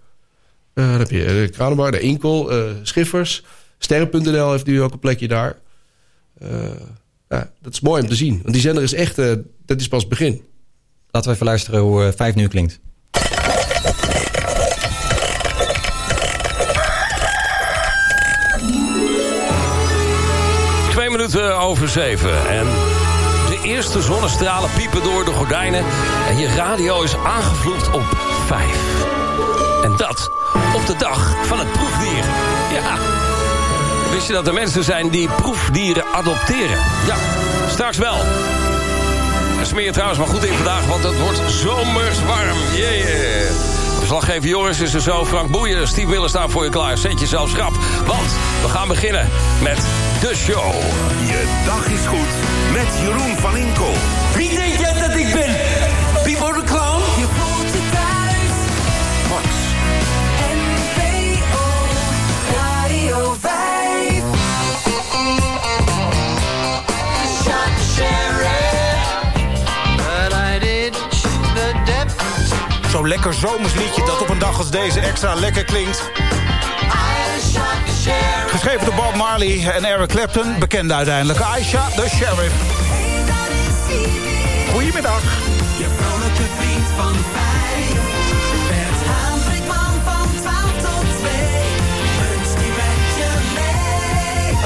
Eh, 0.75 0.91
dan 0.91 0.99
heb 0.99 1.11
je 1.11 1.25
de 1.25 1.49
Kranenbar, 1.53 1.91
de 1.91 2.01
Inkel, 2.01 2.51
eh, 2.51 2.71
Schiffers. 2.83 3.45
Sterren.nl 3.79 4.51
heeft 4.51 4.67
nu 4.67 4.83
ook 4.83 4.93
een 4.93 4.99
plekje 4.99 5.29
daar. 5.29 5.59
Eh, 6.39 6.49
ja, 7.29 7.51
dat 7.61 7.73
is 7.73 7.81
mooi 7.81 8.03
om 8.03 8.09
te 8.09 8.15
zien. 8.15 8.41
Want 8.43 8.53
die 8.53 8.63
zender 8.63 8.83
is 8.83 8.95
echt, 8.95 9.19
eh, 9.19 9.33
dat 9.67 9.81
is 9.81 9.89
pas 9.89 10.01
het 10.01 10.09
begin. 10.09 10.43
Laten 11.11 11.31
we 11.31 11.35
even 11.35 11.47
luisteren 11.47 11.81
hoe 11.81 12.05
eh, 12.05 12.13
vijf 12.17 12.35
nu 12.35 12.49
klinkt. 12.49 12.81
Twee 20.91 21.11
minuten 21.11 21.59
over 21.59 21.89
zeven. 21.89 22.49
En 22.49 22.65
de 23.49 23.61
eerste 23.63 24.03
zonnestralen 24.03 24.71
piepen 24.77 25.03
door 25.03 25.25
de 25.25 25.31
gordijnen. 25.31 25.85
En 26.29 26.39
je 26.39 26.47
radio 26.47 27.03
is 27.03 27.15
aangevloed 27.17 27.91
op 27.91 28.17
vijf. 28.47 29.05
En 29.85 29.97
dat 29.97 30.31
de 30.89 30.97
dag 30.97 31.35
van 31.47 31.59
het 31.59 31.73
proefdier. 31.73 32.25
Ja. 32.73 32.97
Wist 34.11 34.27
je 34.27 34.33
dat 34.33 34.47
er 34.47 34.55
mensen 34.55 34.85
zijn 34.85 35.09
die 35.09 35.29
proefdieren 35.29 36.05
adopteren? 36.13 36.79
Ja, 37.07 37.17
straks 37.71 37.97
wel. 37.97 38.17
Smeer 39.63 39.85
je 39.85 39.93
trouwens 39.93 40.19
maar 40.19 40.29
goed 40.29 40.45
in 40.45 40.55
vandaag, 40.55 40.87
want 40.87 41.05
het 41.05 41.21
wordt 41.21 41.41
zomers 41.51 42.25
warm. 42.25 42.59
Yeah. 42.75 43.51
Verslaggever 43.99 44.49
Joris 44.49 44.81
is 44.81 44.95
er 44.95 45.01
zo. 45.01 45.25
Frank 45.25 45.51
Boeien, 45.51 45.89
Steve 45.89 46.09
Miller 46.09 46.29
staat 46.29 46.51
voor 46.51 46.65
je 46.65 46.71
klaar. 46.71 46.99
Zet 46.99 47.21
jezelf 47.21 47.51
schrap, 47.51 47.73
want 48.07 48.31
we 48.63 48.69
gaan 48.69 48.89
beginnen 48.89 49.29
met 49.63 49.79
de 50.21 50.37
show. 50.37 50.73
Je 51.27 51.63
dag 51.67 51.87
is 51.87 52.07
goed 52.07 52.29
met 52.73 52.87
Jeroen 53.01 53.37
van 53.37 53.57
Inkel. 53.57 53.93
Wie 54.35 54.57
denk 54.57 54.79
jij 54.79 54.93
dat 54.93 55.17
ik 55.17 55.33
ben? 55.33 55.57
Zo'n 72.91 73.09
lekker 73.09 73.35
zomers 73.35 73.75
liedje 73.75 74.05
dat 74.05 74.21
op 74.21 74.29
een 74.29 74.39
dag 74.39 74.59
als 74.59 74.71
deze 74.71 75.01
extra 75.01 75.35
lekker 75.35 75.65
klinkt. 75.65 76.11
Geschreven 78.47 78.85
door 78.85 78.95
Bob 78.95 79.15
Marley 79.15 79.71
en 79.71 79.85
Eric 79.85 80.09
Clapton. 80.09 80.59
Bekende 80.59 80.95
uiteindelijk 80.95 81.41
Aisha, 81.41 81.89
de 81.97 82.09
sheriff. 82.09 82.55
Goedemiddag. 84.73 85.23
Je 85.79 85.87
vrolijke 85.97 86.45
vriend 86.59 86.87
van. 86.97 88.08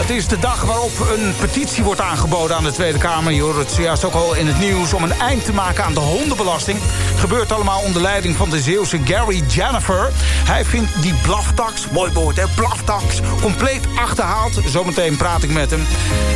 Het 0.02 0.10
is 0.10 0.28
de 0.28 0.38
dag 0.38 0.64
waarop 0.64 1.00
een 1.00 1.34
petitie 1.40 1.84
wordt 1.84 2.00
aangeboden 2.00 2.56
aan 2.56 2.64
de 2.64 2.72
Tweede 2.72 2.98
Kamer. 2.98 3.32
Je 3.32 3.42
hoort 3.42 3.56
het 3.56 3.70
zojuist 3.70 4.04
ook 4.04 4.14
al 4.14 4.34
in 4.34 4.46
het 4.46 4.58
nieuws... 4.58 4.92
om 4.92 5.02
een 5.02 5.12
eind 5.12 5.44
te 5.44 5.52
maken 5.52 5.84
aan 5.84 5.94
de 5.94 6.00
hondenbelasting. 6.00 6.78
Gebeurt 7.16 7.52
allemaal 7.52 7.82
onder 7.82 8.02
leiding 8.02 8.36
van 8.36 8.50
de 8.50 8.60
Zeeuwse 8.60 8.98
Gary 9.04 9.42
Jennifer. 9.48 10.10
Hij 10.44 10.64
vindt 10.64 11.02
die 11.02 11.14
blaftax, 11.14 11.88
mooi 11.90 12.12
woord 12.12 12.36
hè, 12.36 12.44
blaftax, 12.54 13.20
compleet 13.40 13.86
achterhaald. 13.96 14.60
Zometeen 14.66 15.16
praat 15.16 15.42
ik 15.42 15.50
met 15.50 15.70
hem. 15.70 15.86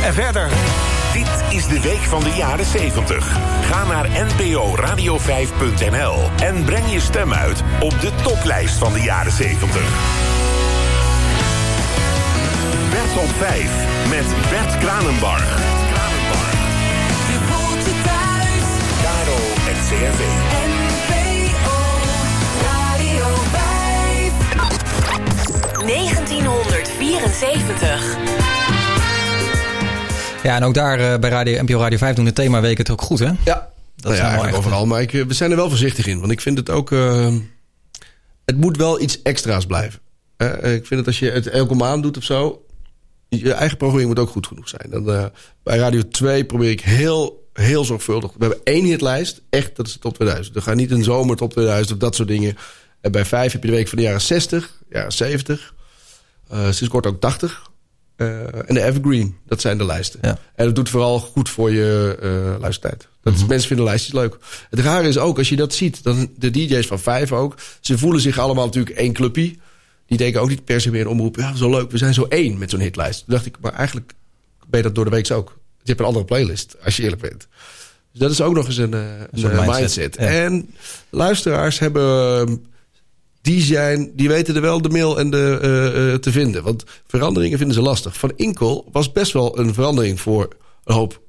En 0.03 0.13
verder... 0.13 0.49
Dit 1.13 1.43
is 1.49 1.67
de 1.67 1.81
week 1.81 2.01
van 2.01 2.23
de 2.23 2.33
jaren 2.35 2.65
70. 2.65 3.37
Ga 3.61 3.83
naar 3.83 4.07
nporadio5.nl 4.07 6.29
en 6.43 6.63
breng 6.63 6.91
je 6.91 6.99
stem 6.99 7.33
uit 7.33 7.63
op 7.79 8.01
de 8.01 8.11
toplijst 8.23 8.77
van 8.77 8.93
de 8.93 9.01
jaren 9.01 9.31
70. 9.31 10.26
Op 13.17 13.29
5 13.37 13.71
met 14.09 14.25
Bert 14.49 14.77
Kranenbarg. 14.77 15.57
Je 17.31 17.37
voelt 17.49 17.85
je 17.85 17.95
thuis. 18.03 18.67
Caro 19.03 19.37
en 19.69 19.75
CRV. 19.87 20.21
NPO 20.67 21.79
Radio 22.67 23.27
1974. 25.85 28.17
Ja, 30.43 30.55
en 30.55 30.63
ook 30.63 30.73
daar 30.73 30.99
eh, 31.13 31.19
bij 31.19 31.29
radio, 31.29 31.61
NPO 31.63 31.79
Radio 31.79 31.97
5 31.97 32.15
doen 32.15 32.25
de 32.25 32.33
themaweken 32.33 32.77
het 32.77 32.89
ook 32.91 33.01
goed, 33.01 33.19
hè? 33.19 33.25
Ja. 33.25 33.33
Dat 33.43 33.45
Nou 33.45 33.63
is 34.13 34.19
ja, 34.19 34.21
nou 34.21 34.21
eigenlijk 34.21 34.47
echt- 34.57 34.65
overal. 34.65 34.85
Maar 34.85 35.01
ik, 35.01 35.13
eh, 35.13 35.23
we 35.25 35.33
zijn 35.33 35.51
er 35.51 35.57
wel 35.57 35.69
voorzichtig 35.69 36.07
in. 36.07 36.19
Want 36.19 36.31
ik 36.31 36.41
vind 36.41 36.57
het 36.57 36.69
ook... 36.69 36.91
eh, 36.91 37.33
het 38.45 38.57
moet 38.57 38.77
wel 38.77 39.01
iets 39.01 39.21
extra's 39.21 39.65
blijven. 39.65 39.99
Eh, 40.37 40.47
ik 40.73 40.85
vind 40.85 40.99
het 40.99 41.07
als 41.07 41.19
je 41.19 41.31
het 41.31 41.47
elke 41.47 41.75
maand 41.75 42.03
doet 42.03 42.17
of 42.17 42.23
zo... 42.23 42.61
Je 43.29 43.53
eigen 43.53 43.77
programmering 43.77 44.15
moet 44.15 44.25
ook 44.25 44.31
goed 44.31 44.47
genoeg 44.47 44.69
zijn. 44.69 44.89
Dan, 44.89 45.11
eh, 45.11 45.25
bij 45.63 45.77
Radio 45.77 46.07
2 46.07 46.45
probeer 46.45 46.69
ik 46.69 46.81
heel, 46.81 47.47
heel 47.53 47.83
zorgvuldig... 47.85 48.31
We 48.31 48.45
hebben 48.45 48.63
één 48.63 48.83
hitlijst. 48.85 49.41
Echt, 49.49 49.75
dat 49.75 49.87
is 49.87 49.93
de 49.93 49.99
top 49.99 50.13
2000. 50.15 50.55
Er 50.55 50.61
gaat 50.61 50.75
niet 50.75 50.91
een 50.91 51.03
zomer 51.03 51.35
top 51.35 51.51
2000 51.51 51.91
of 51.93 51.97
dat 51.97 52.15
soort 52.15 52.27
dingen. 52.27 52.57
En 53.01 53.11
bij 53.11 53.25
5 53.25 53.51
heb 53.51 53.63
je 53.63 53.69
de 53.69 53.75
week 53.75 53.87
van 53.87 53.97
de 53.97 54.03
jaren 54.03 54.21
60, 54.21 54.81
jaren 54.89 55.11
70. 55.11 55.73
eh, 56.49 56.63
sinds 56.63 56.87
kort 56.87 57.05
ook 57.05 57.19
80. 57.19 57.69
Eh, 58.15 58.69
en 58.69 58.73
de 58.73 58.81
Evergreen, 58.83 59.37
dat 59.45 59.61
zijn 59.61 59.77
de 59.77 59.85
lijsten. 59.85 60.21
En 60.55 60.65
dat 60.65 60.75
doet 60.75 60.89
vooral 60.89 61.19
goed 61.19 61.49
voor 61.49 61.71
je 61.71 62.17
eh 62.21 62.59
luistertijd. 62.61 63.07
Dat 63.21 63.33
is, 63.33 63.45
Mensen 63.45 63.67
vinden 63.67 63.85
lijstjes 63.85 64.13
leuk. 64.13 64.37
Het 64.69 64.79
rare 64.79 65.07
is 65.07 65.17
ook, 65.17 65.37
als 65.37 65.49
je 65.49 65.55
dat 65.55 65.73
ziet, 65.73 66.03
dan 66.03 66.31
de 66.37 66.49
DJ's 66.49 66.87
van 66.87 66.99
vijf 66.99 67.31
ook, 67.31 67.55
ze 67.81 67.97
voelen 67.97 68.21
zich 68.21 68.37
allemaal 68.37 68.65
natuurlijk 68.65 68.95
één 68.95 69.13
clubje. 69.13 69.55
Die 70.07 70.17
denken 70.17 70.41
ook 70.41 70.49
niet 70.49 70.65
per 70.65 70.81
se 70.81 70.91
meer 70.91 71.01
in 71.01 71.07
omroep. 71.07 71.35
Ja, 71.35 71.55
zo 71.55 71.69
leuk, 71.69 71.91
we 71.91 71.97
zijn 71.97 72.13
zo 72.13 72.25
één 72.29 72.57
met 72.57 72.69
zo'n 72.69 72.79
hitlijst. 72.79 73.25
Toen 73.25 73.33
dacht 73.33 73.45
ik, 73.45 73.55
maar 73.61 73.73
eigenlijk 73.73 74.13
ben 74.67 74.79
je 74.79 74.85
dat 74.85 74.95
door 74.95 75.05
de 75.05 75.11
week 75.11 75.31
ook. 75.31 75.57
Je 75.77 75.93
hebt 75.93 75.99
een 75.99 76.05
andere 76.05 76.25
playlist, 76.25 76.75
als 76.83 76.97
je 76.97 77.03
eerlijk 77.03 77.21
bent. 77.21 77.47
Dus 78.11 78.19
dat 78.21 78.31
is 78.31 78.41
ook 78.41 78.53
nog 78.53 78.65
eens 78.65 78.77
een, 78.77 78.93
eh, 78.93 78.99
een, 79.31 79.51
eh, 79.51 79.67
mindset, 79.67 79.79
mindset. 79.79 80.15
ja. 80.19 80.25
En 80.27 80.69
luisteraars 81.09 81.79
hebben... 81.79 82.47
eh, 82.47 82.53
Die, 83.41 83.61
zijn, 83.61 84.11
die 84.15 84.27
weten 84.27 84.55
er 84.55 84.61
wel 84.61 84.81
de 84.81 84.89
mail 84.89 85.19
en 85.19 85.29
de, 85.29 85.59
eh, 86.13 86.19
te 86.19 86.31
vinden. 86.31 86.63
Want 86.63 86.83
veranderingen 87.07 87.57
vinden 87.57 87.75
ze 87.75 87.81
lastig. 87.81 88.17
Van 88.17 88.31
Inkel 88.35 88.89
was 88.91 89.11
best 89.11 89.31
wel 89.33 89.59
een 89.59 89.73
verandering 89.73 90.21
voor 90.21 90.47
een 90.83 90.95
hoop 90.95 91.21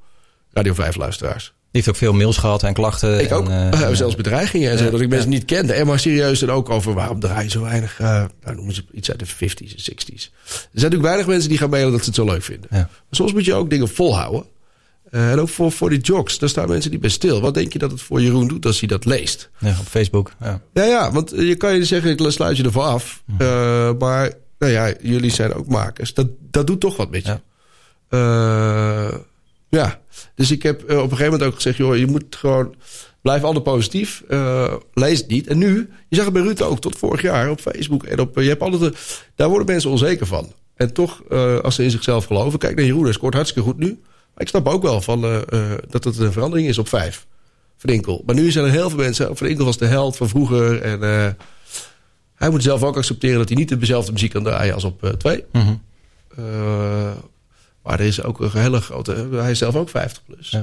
Radio 0.53 0.74
5 0.74 0.97
luisteraars. 0.97 1.53
Die 1.71 1.83
heeft 1.83 1.89
ook 1.89 1.97
veel 1.97 2.12
mails 2.12 2.37
gehad 2.37 2.62
en 2.62 2.73
klachten. 2.75 3.21
Ik 3.21 3.33
ook. 3.33 3.49
En, 3.49 3.73
eh, 3.73 3.91
zelfs 3.93 4.16
bedreigingen 4.16 4.71
en 4.71 4.79
zo. 4.79 4.91
Dat 4.91 5.01
ik 5.01 5.09
mensen 5.09 5.31
niet 5.31 5.45
kende. 5.45 5.73
En 5.73 5.87
maar 5.87 5.99
serieus 5.99 6.39
dan 6.39 6.51
ook 6.51 6.71
over 6.71 6.95
waarom 6.95 7.21
draai 7.21 7.45
je 7.45 7.51
zo 7.51 7.62
weinig. 7.62 8.01
eh 8.01 8.25
nou 8.45 8.57
noemen 8.57 8.75
ze 8.75 8.85
iets 8.93 9.11
uit 9.11 9.19
de 9.19 9.27
50s 9.27 9.75
en 9.75 9.81
60s. 9.81 10.14
Er 10.14 10.51
zijn 10.53 10.71
natuurlijk 10.73 11.03
weinig 11.03 11.27
mensen 11.27 11.49
die 11.49 11.59
gaan 11.59 11.71
mailen 11.71 11.91
dat 11.93 12.01
ze 12.01 12.07
het 12.07 12.14
zo 12.14 12.25
leuk 12.25 12.43
vinden. 12.43 12.66
Maar 12.71 12.89
soms 13.11 13.33
moet 13.33 13.45
je 13.45 13.55
ook 13.55 13.71
dingen 13.71 13.89
volhouden. 13.89 14.45
Eh, 15.11 15.31
en 15.31 15.39
ook 15.41 15.49
voor, 15.49 15.73
voor 15.73 15.91
die 15.91 16.01
jocks. 16.01 16.39
Daar 16.39 16.49
staan 16.49 16.69
mensen 16.69 16.91
niet 16.91 17.01
bij 17.01 17.11
stil. 17.11 17.41
Wat 17.41 17.55
denk 17.55 17.73
je 17.73 17.79
dat 17.79 17.91
het 17.91 18.01
voor 18.03 18.21
Jeroen 18.21 18.49
doet 18.49 18.66
als 18.66 18.79
hij 18.79 18.89
dat 18.89 19.05
leest? 19.05 19.51
ja, 19.59 19.77
op 19.81 19.87
Facebook. 19.87 20.33
Ja. 20.41 20.61
Ja, 20.73 20.85
ja, 20.85 21.12
want 21.12 21.31
je 21.37 21.55
kan 21.55 21.75
je 21.75 21.85
zeggen, 21.85 22.11
ik 22.11 22.31
sluit 22.31 22.57
je 22.57 22.62
ervoor 22.62 22.83
af. 22.83 23.23
Eh, 23.39 23.91
maar 23.99 24.33
nou 24.59 24.73
ja, 24.73 24.93
jullie 25.03 25.31
zijn 25.31 25.55
ook 25.55 25.66
makers. 25.66 26.14
Dat, 26.14 26.27
dat 26.51 26.66
doet 26.66 26.81
toch 26.81 26.97
wat 26.97 27.11
met 27.11 27.27
je. 27.27 27.39
Ja, 28.11 29.21
ja. 29.69 30.01
dus 30.35 30.51
ik 30.51 30.62
heb 30.62 30.83
eh, 30.83 30.97
op 30.97 31.03
een 31.03 31.09
gegeven 31.16 31.33
moment 31.33 31.49
ook 31.51 31.55
gezegd... 31.55 31.77
joh, 31.77 31.97
je 31.97 32.07
moet 32.07 32.37
gewoon... 32.37 32.75
Blijf 33.23 33.43
altijd 33.43 33.64
positief. 33.64 34.23
eh, 34.29 34.75
lees 34.95 35.19
het 35.19 35.29
niet. 35.29 35.47
En 35.47 35.59
nu, 35.59 35.91
je 36.09 36.16
zag 36.16 36.25
het 36.25 36.35
bij 36.35 36.43
Ruud 36.43 36.61
ook, 36.62 36.81
tot 36.81 36.99
vorig 36.99 37.23
jaar 37.23 37.51
op 37.51 37.61
Facebook. 37.61 38.05
En 38.05 38.21
op, 38.21 38.39
je 38.39 38.49
hebt 38.49 38.62
altijd, 38.62 38.83
een- 38.83 38.95
daar 39.35 39.49
worden 39.49 39.66
mensen 39.66 39.91
onzeker 39.91 40.27
van. 40.27 40.53
En 40.77 40.93
toch, 40.93 41.23
eh, 41.31 41.59
als 41.59 41.75
ze 41.75 41.83
in 41.85 41.91
zichzelf 41.91 42.25
geloven... 42.25 42.59
Kijk 42.59 42.77
naar 42.77 42.85
Jeroen, 42.85 43.05
hij 43.05 43.12
scoort 43.12 43.35
hartstikke 43.35 43.69
goed 43.69 43.79
nu. 43.79 43.87
Maar 44.35 44.43
ik 44.43 44.49
snap 44.49 44.66
ook 44.69 44.83
wel 44.83 45.01
van, 45.01 45.25
eh, 45.25 45.37
eh, 45.49 45.79
dat 45.89 46.05
het 46.05 46.19
een 46.19 46.33
verandering 46.33 46.69
is 46.69 46.79
op 46.79 46.89
vijf. 46.89 47.27
Van 47.77 47.91
Inkel. 47.91 48.23
Maar 48.27 48.35
nu 48.35 48.51
zijn 48.51 48.64
er 48.64 48.71
heel 48.71 48.89
veel 48.91 48.99
mensen... 48.99 49.37
Van 49.37 49.47
Inkel 49.47 49.64
was 49.64 49.79
de 49.79 49.87
held 49.87 50.16
van 50.16 50.29
vroeger. 50.29 50.83
En 50.83 51.03
eh, 51.03 51.29
hij 52.35 52.51
moet 52.51 52.62
zelf 52.62 52.83
ook 52.83 52.97
accepteren... 52.97 53.39
dat 53.39 53.49
hij 53.49 53.57
niet 53.57 53.81
dezelfde 53.81 54.12
muziek 54.12 54.31
kan 54.33 54.43
draaien 54.43 54.75
als 54.75 54.85
op 54.85 55.05
eh, 55.05 55.11
twee. 55.11 55.45
Eh, 56.37 57.11
maar 57.89 58.01
er 58.01 58.07
is 58.07 58.22
ook 58.22 58.41
een 58.41 58.51
hele 58.53 58.80
grote... 58.80 59.28
Hij 59.32 59.51
is 59.51 59.59
zelf 59.59 59.74
ook 59.76 59.89
50 59.89 60.22
plus. 60.26 60.55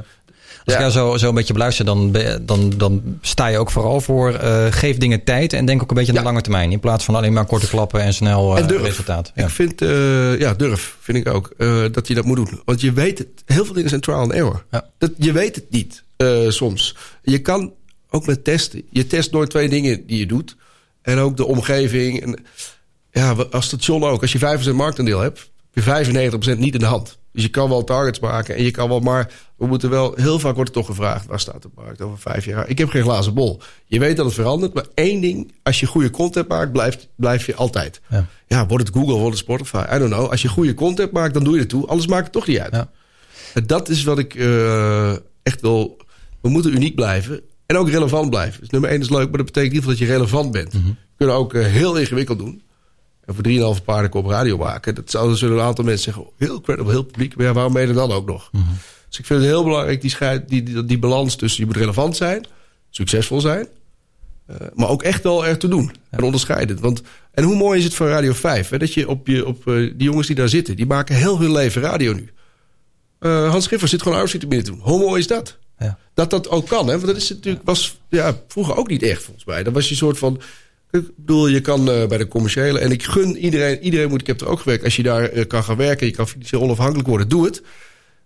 Als 0.66 0.74
ik 0.74 0.80
jou 0.80 0.92
zo, 0.92 1.18
zo 1.18 1.30
een 1.30 1.36
beetje 1.36 1.54
beluister, 1.54 1.86
dan, 1.86 2.16
dan, 2.42 2.74
dan 2.78 3.18
sta 3.22 3.48
je 3.48 3.58
ook 3.58 3.72
vooral 3.72 4.02
voor... 4.02 4.34
eh, 4.34 4.66
geef 4.70 4.98
dingen 4.98 5.24
tijd 5.24 5.54
en 5.54 5.66
denk 5.66 5.82
ook 5.82 5.90
een 5.90 5.96
beetje 5.96 6.12
aan 6.12 6.18
de 6.18 6.24
lange 6.24 6.42
termijn. 6.42 6.72
In 6.72 6.80
plaats 6.80 7.04
van 7.06 7.16
alleen 7.16 7.34
maar 7.34 7.46
korte 7.46 7.68
klappen 7.68 8.02
en 8.02 8.14
snel 8.14 8.56
eh, 8.56 8.62
En 8.62 8.68
durf. 8.68 8.82
resultaat. 8.82 9.32
Ja. 9.36 9.44
Ik 9.44 9.50
vind, 9.50 9.82
eh, 9.82 10.40
ja, 10.40 10.54
durf 10.54 10.98
vind 11.00 11.18
ik 11.18 11.28
ook. 11.34 11.54
dat 11.92 12.08
je 12.08 12.14
dat 12.14 12.26
moet 12.26 12.36
doen. 12.36 12.62
Want 12.66 12.82
je 12.82 12.94
weet 12.94 13.18
het. 13.18 13.28
Heel 13.46 13.66
veel 13.66 13.74
dingen 13.74 13.90
zijn 13.90 14.02
trial 14.02 14.20
and 14.20 14.32
error. 14.32 14.66
Dat, 14.98 15.12
je 15.18 15.32
weet 15.32 15.56
het 15.56 15.66
niet 15.70 16.04
soms. 16.48 16.96
Je 17.22 17.40
kan 17.40 17.74
ook 18.10 18.26
met 18.26 18.44
testen. 18.44 18.82
Je 18.90 19.08
test 19.08 19.32
nooit 19.32 19.50
twee 19.50 19.70
dingen 19.70 20.08
die 20.08 20.20
je 20.20 20.26
doet. 20.26 20.56
En 21.02 21.18
ook 21.18 21.38
de 21.38 21.46
omgeving. 21.46 22.22
En, 22.22 22.46
ja, 23.12 23.36
als 23.52 23.66
station 23.66 24.04
ook. 24.04 24.22
Als 24.22 24.32
je 24.32 24.60
5% 24.72 24.74
marktaandeel 24.76 25.20
hebt, 25.20 25.50
95% 25.82 26.58
niet 26.58 26.74
in 26.74 26.80
de 26.80 26.86
hand. 26.86 27.18
Dus 27.32 27.44
je 27.44 27.50
kan 27.50 27.70
wel 27.70 27.84
targets 27.84 28.20
maken 28.20 28.56
en 28.56 28.64
je 28.64 28.72
kan 28.72 28.90
wel, 28.90 29.00
maar 29.00 29.32
we 29.58 29.68
moeten 29.68 29.90
wel, 29.90 30.14
heel 30.16 30.40
vaak 30.40 30.56
wordt 30.56 30.70
er 30.70 30.76
toch 30.76 30.86
gevraagd, 30.86 31.26
waar 31.26 31.40
staat 31.40 31.62
de 31.62 31.70
markt 31.76 32.02
over 32.02 32.18
vijf 32.18 32.46
jaar? 32.46 32.70
Ik 32.70 32.78
heb 32.78 32.90
geen 32.90 33.02
glazen 33.02 33.34
bol. 33.34 33.62
Je 33.86 34.00
weet 34.00 34.18
dat 34.18 34.26
het 34.26 34.36
verandert, 34.36 34.74
maar 34.74 34.86
één 34.94 35.22
ding, 35.22 35.54
als 35.64 35.80
je 35.80 35.86
goede 35.86 36.10
content 36.10 36.48
maakt, 36.48 36.72
blijft, 36.72 37.08
blijf 37.16 37.46
je 37.46 37.56
altijd. 37.56 38.02
Ja. 38.10 38.26
Ja, 38.48 38.68
wordt 38.68 38.88
het 38.88 38.96
Google, 38.96 39.14
wordt 39.14 39.38
het 39.38 39.46
Spotify, 39.46 39.84
I 39.94 39.98
don't 39.98 40.12
know. 40.12 40.30
Als 40.30 40.42
je 40.42 40.48
goede 40.48 40.74
content 40.74 41.12
maakt, 41.12 41.34
dan 41.34 41.44
doe 41.44 41.54
je 41.54 41.60
het 41.60 41.70
toe. 41.70 41.88
Anders 41.88 42.08
maakt 42.08 42.24
het 42.24 42.32
toch 42.32 42.48
niet 42.48 42.60
uit. 42.60 42.86
En 43.54 43.68
dat 43.68 43.90
is 43.90 44.04
wat 44.04 44.20
ik 44.20 44.36
eh, 44.36 45.12
echt 45.44 45.62
wil, 45.62 45.98
we 46.42 46.50
moeten 46.50 46.74
uniek 46.74 46.96
blijven. 46.96 47.42
En 47.66 47.78
ook 47.78 47.90
relevant 47.90 48.30
blijven. 48.30 48.60
Dus 48.60 48.70
nummer 48.70 48.90
één 48.90 49.02
is 49.02 49.10
leuk, 49.10 49.28
maar 49.30 49.38
dat 49.38 49.46
betekent 49.46 49.74
niet 49.74 49.86
dat 49.86 49.98
je 49.98 50.06
relevant 50.06 50.52
bent. 50.52 50.74
We 50.74 50.80
kunnen 51.18 51.36
ook 51.36 51.54
eh, 51.54 51.66
heel 51.66 51.98
ingewikkeld 51.98 52.38
doen. 52.40 52.62
En 53.26 53.36
voor 53.36 53.78
3,5 53.78 53.84
paardenkop 53.84 54.26
radio 54.26 54.58
maken. 54.58 54.96
Dat 54.96 55.12
zouden 55.12 55.38
zullen 55.38 55.58
een 55.58 55.64
aantal 55.64 55.84
mensen 55.86 56.04
zeggen. 56.04 56.24
oh, 56.24 56.30
Heel 56.38 56.62
credible, 56.62 56.92
heel 56.92 57.04
publiek. 57.04 57.36
Maar 57.36 57.46
ja, 57.46 57.54
waarom 57.54 57.74
ben 57.74 57.82
je 57.82 57.88
er 57.88 57.94
dan 57.94 58.12
ook 58.12 58.28
nog? 58.28 58.50
Dus 59.10 59.20
ik 59.20 59.26
vind 59.26 59.40
het 59.40 59.50
heel 59.50 59.64
belangrijk, 59.64 60.02
die, 60.02 60.10
scheid, 60.10 60.50
die, 60.50 60.64
die, 60.64 60.86
die 60.86 61.00
balans 61.00 61.36
tussen... 61.36 61.60
je 61.60 61.66
moet 61.66 61.78
relevant 61.78 62.16
zijn, 62.16 62.46
succesvol 62.90 63.42
zijn... 63.42 63.68
eh, 64.48 64.56
maar 64.74 64.90
ook 64.90 65.04
echt 65.04 65.24
wel 65.24 65.46
ertoe 65.46 65.70
doen. 65.70 65.92
En 66.10 66.24
onderscheidend. 66.24 66.80
Want, 66.80 67.02
en 67.32 67.44
hoe 67.44 67.56
mooi 67.56 67.78
is 67.78 67.84
het 67.84 67.94
voor 67.94 68.08
Radio 68.08 68.34
5? 68.34 68.70
Hè, 68.70 68.78
dat 68.78 68.94
je 68.94 69.08
op, 69.08 69.28
je, 69.28 69.46
op 69.46 69.68
eh, 69.68 69.74
die 69.74 69.94
jongens 69.98 70.28
die 70.28 70.36
daar 70.36 70.50
zitten... 70.50 70.76
die 70.76 70.86
maken 70.86 71.16
heel 71.16 71.40
hun 71.40 71.52
leven 71.52 71.82
radio 71.82 72.14
nu. 72.14 72.30
Eh, 73.20 73.50
Hans 73.50 73.64
Schiffer 73.64 73.88
zit 73.88 74.00
gewoon 74.00 74.14
arbeidsvitamine 74.14 74.62
te 74.64 74.72
doen. 74.72 74.80
Hoe 74.80 75.00
mooi 75.00 75.20
is 75.20 75.28
dat? 75.28 75.58
Dat 76.14 76.30
dat 76.30 76.50
ook 76.50 76.68
kan. 76.68 76.86
Hè? 76.88 76.94
Want 76.94 77.06
dat 77.06 77.16
is 77.16 77.30
natuurlijk, 77.30 77.66
was 77.66 77.98
ja, 78.10 78.40
vroeger 78.48 78.76
ook 78.76 78.90
niet 78.90 79.04
echt 79.04 79.24
volgens 79.24 79.46
mij. 79.46 79.64
Dan 79.64 79.74
was 79.74 79.86
je 79.86 79.92
een 79.92 79.98
soort 79.98 80.18
van... 80.18 80.42
Ik 80.96 81.12
bedoel, 81.16 81.48
je 81.48 81.62
kan 81.62 81.92
eh, 81.92 82.08
bij 82.08 82.18
de 82.18 82.28
commerciële... 82.28 82.80
en 82.80 82.92
ik 82.92 83.04
gun 83.04 83.38
iedereen, 83.38 83.80
iedereen 83.80 84.10
moet... 84.10 84.22
Ik 84.22 84.28
heb 84.28 84.42
er 84.42 84.48
ook 84.48 84.60
gewerkt. 84.60 84.84
Als 84.84 84.96
je 84.96 85.04
daar 85.04 85.24
eh, 85.24 85.48
kan 85.48 85.64
gaan 85.64 85.78
werken... 85.78 86.08
je 86.08 86.14
kan 86.14 86.28
financieel 86.28 86.62
onafhankelijk 86.62 87.08
worden, 87.08 87.28
doe 87.28 87.46
het. 87.46 87.62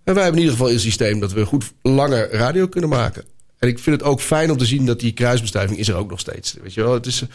En 0.04 0.14
wij 0.14 0.24
hebben 0.24 0.42
in 0.42 0.48
ieder 0.48 0.58
geval 0.58 0.72
een 0.72 0.80
systeem... 0.80 1.20
dat 1.20 1.32
we 1.32 1.46
goed 1.46 1.72
langer 1.82 2.32
radio 2.32 2.68
kunnen 2.68 2.90
maken. 2.90 3.24
En 3.58 3.68
ik 3.68 3.80
vind 3.80 4.00
het 4.00 4.10
ook 4.10 4.22
fijn 4.22 4.52
om 4.52 4.58
te 4.58 4.66
zien... 4.66 4.86
dat 4.86 5.00
die 5.00 5.14
kruisbestuiving 5.14 5.80
is 5.80 5.88
er 5.88 5.96
ook 5.96 6.10
nog 6.10 6.20
steeds. 6.20 6.56
Weet 6.62 6.74
je 6.74 6.82
wel, 6.84 6.94
het 6.94 7.06
is... 7.06 7.22
eh, 7.22 7.28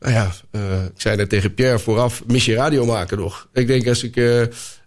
nou 0.00 0.14
ja, 0.14 0.32
ik 0.84 1.00
zei 1.00 1.16
net 1.16 1.28
tegen 1.28 1.54
Pierre 1.54 1.78
vooraf... 1.78 2.22
mis 2.26 2.44
je 2.44 2.54
radio 2.54 2.84
maken 2.84 3.18
nog? 3.18 3.48
Ik 3.52 3.66
denk 3.66 3.88
als 3.88 4.02
ik... 4.02 4.14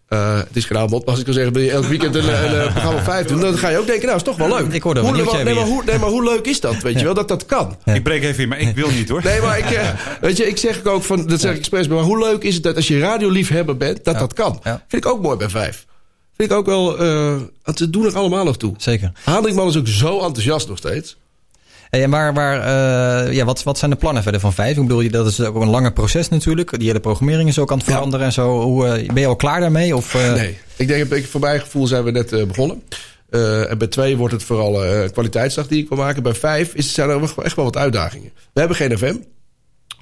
eh, 0.10 0.20
eh, 0.20 0.38
het 0.38 0.56
is 0.56 0.66
gedaan, 0.66 0.90
maar 0.90 1.04
als 1.04 1.20
ik 1.20 1.26
kan 1.26 1.34
zeggen... 1.34 1.54
wil 1.54 1.64
je 1.64 1.72
elk 1.72 1.86
weekend 1.86 2.16
een, 2.16 2.28
een, 2.28 2.62
een 2.62 2.72
programma 2.72 3.00
op 3.00 3.04
vijf 3.04 3.28
doen... 3.28 3.40
dan 3.40 3.58
ga 3.58 3.70
je 3.70 3.78
ook 3.78 3.86
denken, 3.86 4.06
nou, 4.06 4.18
is 4.18 4.24
toch 4.24 4.38
wel 4.38 4.48
leuk. 4.48 4.74
Ik 4.74 4.84
hoorde 4.84 5.00
hoe, 5.00 5.10
een 5.10 5.16
nieuwtje 5.16 5.44
nee, 5.44 5.54
maar 5.54 5.64
hoe, 5.64 5.84
nee, 5.86 5.98
maar 5.98 6.10
hoe 6.10 6.24
leuk 6.24 6.46
is 6.46 6.60
dat, 6.60 6.82
weet 6.82 7.00
je 7.00 7.06
wel, 7.06 7.14
dat 7.14 7.28
dat 7.28 7.46
kan? 7.46 7.78
Ik 7.86 8.04
breek 8.04 8.24
even 8.24 8.44
in, 8.44 8.50
maar 8.50 8.60
ik 8.60 8.76
wil 8.76 8.90
niet 8.90 9.10
hoor. 9.10 9.24
Nee, 9.24 9.42
maar 9.42 9.58
ik, 9.58 9.72
eh, 9.72 9.90
weet 10.22 10.38
je, 10.38 10.48
ik 10.48 10.58
zeg 10.58 10.86
ook 10.86 11.04
van, 11.04 11.28
dat 11.28 11.40
zeg 11.40 11.52
ik 11.52 11.58
expres, 11.58 11.88
maar 11.88 12.00
hoe 12.00 12.20
leuk 12.20 12.44
is 12.44 12.54
het 12.54 12.64
dat 12.64 12.76
als 12.76 12.88
je 12.88 13.00
radioliefhebber 13.00 13.78
bent, 13.78 14.04
dat 14.04 14.20
dat 14.20 14.34
kan? 14.34 14.60
Vind 14.64 15.06
ik 15.06 15.06
ook 15.06 15.22
mooi 15.22 15.38
bij 15.38 15.50
vijf. 15.50 15.86
Vind 16.38 16.52
ik 16.52 16.58
ook 16.58 16.66
wel, 16.66 16.98
eh, 16.98 17.36
want 17.64 17.78
ze 17.78 17.90
doen 17.90 18.06
er 18.06 18.16
allemaal 18.16 18.44
nog 18.44 18.58
toe. 18.58 18.74
Zeker. 18.78 19.12
Hadrikman 19.24 19.68
is 19.68 19.78
ook 19.78 19.88
zo 19.88 20.20
enthousiast 20.20 20.68
nog 20.68 20.78
steeds. 20.78 21.18
En 21.90 22.10
waar, 22.10 22.34
waar, 22.34 22.62
eh, 22.62 23.34
ja, 23.34 23.46
wat, 23.46 23.64
wat 23.64 23.78
zijn 23.78 23.92
de 23.92 23.98
plannen 23.98 24.24
verder 24.24 24.42
van 24.42 24.54
vijf? 24.54 24.78
Ik 24.78 24.82
bedoel, 24.84 25.02
je, 25.02 25.10
dat 25.10 25.28
is 25.28 25.42
ook 25.42 25.62
een 25.62 25.70
langer 25.70 25.94
proces 25.94 26.30
natuurlijk. 26.30 26.80
Die 26.80 26.88
hele 26.88 27.00
programmering 27.00 27.50
is 27.50 27.60
ook 27.60 27.72
aan 27.72 27.78
het 27.78 27.88
veranderen 27.88 28.26
en 28.26 28.32
zo. 28.32 28.62
Hoe, 28.62 28.88
eh, 28.88 29.08
ben 29.08 29.22
je 29.22 29.28
al 29.28 29.36
klaar 29.36 29.60
daarmee? 29.60 29.96
Of, 29.96 30.16
eh, 30.16 30.34
Nee, 30.34 30.58
ik 30.76 30.88
denk, 30.88 31.12
ik, 31.12 31.28
voor 31.28 31.40
mijn 31.40 31.60
gevoel 31.60 31.88
zijn 31.88 32.04
we 32.04 32.12
net 32.12 32.48
begonnen. 32.48 32.84
En 33.70 33.78
bij 33.78 33.88
twee 33.88 34.18
wordt 34.18 34.34
het 34.34 34.44
vooral 34.44 34.84
kwaliteitsdag 35.12 35.68
die 35.68 35.82
ik 35.82 35.90
wil 35.90 35.98
maken. 35.98 36.24
Bij 36.24 36.34
vijf 36.34 36.74
is, 36.74 36.94
zijn 36.94 37.10
er 37.10 37.34
echt 37.44 37.56
wel 37.56 37.66
wat 37.66 37.78
uitdagingen. 37.78 38.32
We 38.54 38.60
hebben 38.60 38.78
geen 38.78 38.98
FM. 38.98 39.16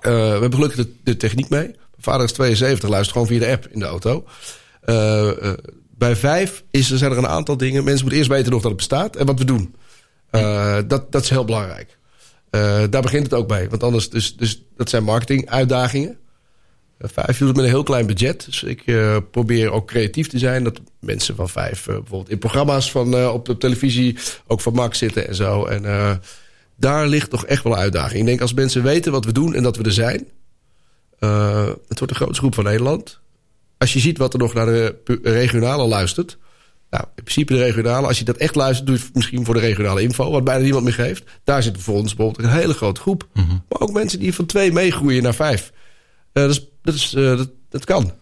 We 0.02 0.10
hebben 0.10 0.54
gelukkig 0.54 0.86
de, 0.86 0.92
de 1.04 1.18
techniek 1.18 1.50
mee. 1.50 1.66
Mijn 1.66 1.78
vader 1.98 2.26
is 2.26 2.32
72, 2.32 2.90
luistert 2.90 3.12
gewoon 3.12 3.28
via 3.28 3.40
de 3.40 3.52
app 3.52 3.68
in 3.72 3.80
de 3.80 3.86
auto. 3.86 4.26
Bij 5.98 6.16
vijf 6.16 6.64
is, 6.72 6.92
er 6.92 6.98
zijn 6.98 7.12
er 7.12 7.18
een 7.18 7.28
aantal 7.28 7.58
dingen. 7.58 7.84
Mensen 7.84 8.02
moeten 8.02 8.18
eerst 8.18 8.32
weten 8.32 8.52
nog 8.52 8.62
dat 8.62 8.72
het 8.72 8.80
bestaat 8.80 9.16
en 9.16 9.26
wat 9.26 9.40
we 9.40 9.46
doen. 9.46 9.76
Eh, 10.30 10.78
dat, 10.88 11.12
dat 11.12 11.24
is 11.24 11.30
heel 11.30 11.46
belangrijk. 11.46 11.98
Eh, 12.50 12.84
daar 12.90 13.02
begint 13.02 13.24
het 13.24 13.34
ook 13.34 13.48
bij. 13.48 13.70
Want 13.70 13.84
anders, 13.84 14.10
dus, 14.10 14.36
dus 14.36 14.64
dat 14.76 14.90
zijn 14.90 15.04
marketing 15.04 15.50
uitdagingen. 15.50 16.18
Eh, 16.98 17.10
Vijf 17.14 17.38
doet 17.38 17.48
het 17.48 17.58
met 17.58 17.66
een 17.66 17.72
heel 17.72 17.84
klein 17.84 18.08
budget. 18.08 18.46
Dus 18.46 18.64
ik 18.64 18.84
probeer 19.32 19.72
ook 19.72 19.88
creatief 19.88 20.28
te 20.28 20.40
zijn. 20.40 20.64
Dat 20.64 20.82
mensen 21.00 21.36
van 21.36 21.50
vijf 21.50 21.86
bijvoorbeeld 21.86 22.30
in 22.30 22.38
programma's 22.38 22.92
van, 22.92 23.28
op 23.28 23.46
de 23.46 23.58
televisie... 23.58 24.18
ook 24.48 24.62
van 24.62 24.74
Max 24.74 24.98
zitten 24.98 25.28
en 25.28 25.36
zo. 25.36 25.66
En 25.66 26.22
daar 26.76 27.08
ligt 27.08 27.30
toch 27.30 27.46
echt 27.46 27.64
wel 27.64 27.74
een 27.74 27.80
uitdaging. 27.80 28.20
Ik 28.20 28.26
denk 28.26 28.42
als 28.42 28.54
mensen 28.54 28.84
weten 28.84 29.12
wat 29.12 29.26
we 29.26 29.32
doen 29.32 29.54
en 29.56 29.64
dat 29.64 29.78
we 29.78 29.84
er 29.84 29.92
zijn... 29.92 30.28
het 31.88 32.00
wordt 32.00 32.08
de 32.08 32.16
grootste 32.16 32.40
groep 32.40 32.56
van 32.56 32.64
Nederland. 32.64 33.20
Als 33.78 33.94
je 33.94 34.00
ziet 34.00 34.18
wat 34.18 34.34
er 34.34 34.40
nog 34.40 34.54
naar 34.54 34.66
de 34.66 34.96
regionale 35.24 35.88
luistert... 35.88 36.38
Nou, 36.90 37.04
in 37.16 37.24
principe 37.24 37.54
de 37.54 37.60
regionale. 37.60 38.08
Als 38.08 38.20
je 38.20 38.26
dat 38.26 38.38
echt 38.38 38.56
luistert, 38.56 38.88
doe 38.88 38.98
je 38.98 39.04
het 39.04 39.16
misschien 39.16 39.46
voor 39.46 39.54
de 39.54 39.60
regionale 39.60 40.02
info. 40.02 40.32
Wat 40.32 40.44
bijna 40.44 40.64
niemand 40.64 40.84
meer 40.84 40.94
geeft. 40.94 41.24
Daar 41.44 41.64
zit 41.64 41.78
voor 41.78 41.96
ons 41.96 42.16
bijvoorbeeld 42.16 42.48
een 42.48 42.60
hele 42.60 42.74
grote 42.74 43.02
groep. 43.02 43.28
Maar 43.34 43.80
ook 43.80 43.92
mensen 43.92 44.20
die 44.20 44.34
van 44.34 44.46
twee 44.46 44.72
meegroeien 44.72 45.24
naar 45.24 45.36
vijf. 45.36 45.72
Eh, 46.34 46.44
dat, 46.44 46.52
is, 46.52 46.68
dat, 46.82 46.94
is, 46.94 47.14
eh, 47.14 47.38
dat, 47.38 47.50
dat 47.70 47.86
kan. 47.86 48.14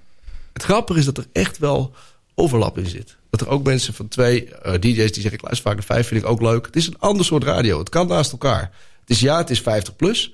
Het 0.53 0.63
grappige 0.63 0.99
is 0.99 1.05
dat 1.05 1.18
er 1.18 1.26
echt 1.32 1.57
wel 1.57 1.93
overlap 2.36 2.78
in 2.78 2.86
zit. 2.86 3.16
Dat 3.30 3.41
er 3.41 3.49
ook 3.49 3.63
mensen 3.63 3.93
van 3.93 4.07
twee 4.07 4.53
eh, 4.53 4.74
DJ's 4.74 4.82
die 4.82 5.22
zeggen... 5.22 5.34
ik 5.34 5.41
luister 5.41 5.63
vaak 5.63 5.76
naar 5.76 5.84
vijf, 5.84 6.07
vind 6.07 6.22
ik 6.22 6.30
ook 6.30 6.41
leuk. 6.41 6.66
Het 6.66 6.76
is 6.76 6.88
een 6.88 6.99
ander 6.99 7.26
soort 7.26 7.43
radio. 7.43 7.80
Het 7.80 7.89
kan 7.89 8.07
naast 8.07 8.32
elkaar. 8.32 8.61
Het 8.99 9.09
is 9.09 9.20
ja, 9.20 9.38
het 9.38 9.49
is 9.49 9.61
50 9.61 9.95
plus. 9.95 10.34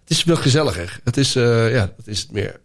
Het 0.00 0.10
is 0.10 0.24
wel 0.24 0.36
gezelliger. 0.36 1.00
Het 1.04 1.16
is, 1.16 1.32
ja, 1.32 1.92
dat 1.96 2.06
is 2.06 2.20
het 2.20 2.58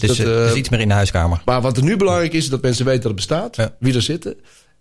het, 0.00 0.10
is, 0.10 0.16
dat, 0.16 0.26
eh, 0.26 0.40
het 0.40 0.50
is 0.50 0.56
iets 0.56 0.68
meer 0.68 0.80
in 0.80 0.88
de 0.88 0.94
huiskamer. 0.94 1.42
maar 1.44 1.60
wat 1.60 1.76
er 1.76 1.82
nu 1.82 1.96
belangrijk 1.96 2.32
is, 2.32 2.44
is 2.44 2.50
dat 2.50 2.62
mensen 2.62 2.84
weten 2.84 3.02
dat 3.02 3.10
het 3.10 3.28
bestaat. 3.28 3.72
Wie 3.78 3.94
er 3.94 4.02
zitten. 4.02 4.36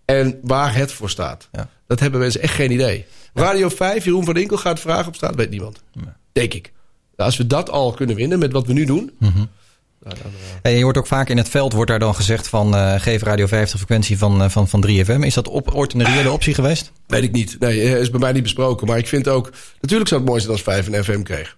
En 0.05 0.39
waar 0.43 0.75
het 0.75 0.91
voor 0.91 1.09
staat. 1.09 1.49
Dat 1.87 1.99
hebben 1.99 2.19
mensen 2.19 2.41
echt 2.41 2.53
geen 2.53 2.71
idee. 2.71 3.05
Radio 3.33 3.69
5, 3.69 4.05
Jeroen 4.05 4.25
van 4.25 4.37
Inkel 4.37 4.57
gaat 4.57 4.79
vragen 4.79 5.07
op 5.07 5.15
straat, 5.15 5.35
weet 5.35 5.49
niemand. 5.49 5.83
Denk 6.31 6.53
ik. 6.53 6.71
Nou, 7.15 7.29
als 7.29 7.37
we 7.37 7.47
dat 7.47 7.69
al 7.69 7.91
kunnen 7.91 8.15
winnen 8.15 8.39
met 8.39 8.51
wat 8.51 8.67
we 8.67 8.73
nu 8.73 8.85
doen. 8.85 9.11
Nou, 9.19 10.17
dan, 10.23 10.31
En 10.61 10.71
je 10.71 10.83
hoort 10.83 10.97
ook 10.97 11.07
vaak 11.07 11.29
in 11.29 11.37
het 11.37 11.49
veld, 11.49 11.73
wordt 11.73 11.89
daar 11.89 11.99
dan 11.99 12.15
gezegd 12.15 12.47
van 12.47 12.75
eh, 12.75 12.99
geef 12.99 13.21
Radio 13.21 13.45
5 13.45 13.71
de 13.71 13.77
frequentie 13.77 14.17
van, 14.17 14.51
van, 14.51 14.67
van 14.67 14.85
3FM. 14.87 15.19
Is 15.19 15.33
dat 15.33 15.47
op, 15.47 15.71
ooit 15.73 15.93
een 15.93 16.03
reële 16.03 16.31
optie 16.31 16.53
geweest? 16.53 16.91
Weet 17.07 17.23
ik 17.23 17.31
niet. 17.31 17.59
Nee, 17.59 17.99
is 17.99 18.09
bij 18.09 18.19
mij 18.19 18.31
niet 18.31 18.43
besproken. 18.43 18.87
Maar 18.87 18.97
ik 18.97 19.07
vind 19.07 19.27
ook... 19.27 19.51
Natuurlijk 19.81 20.09
zou 20.09 20.21
het 20.21 20.29
mooi 20.29 20.41
zijn 20.41 20.53
als 20.53 20.61
5 20.61 20.87
een 20.87 21.03
FM 21.03 21.21
kreeg. 21.21 21.55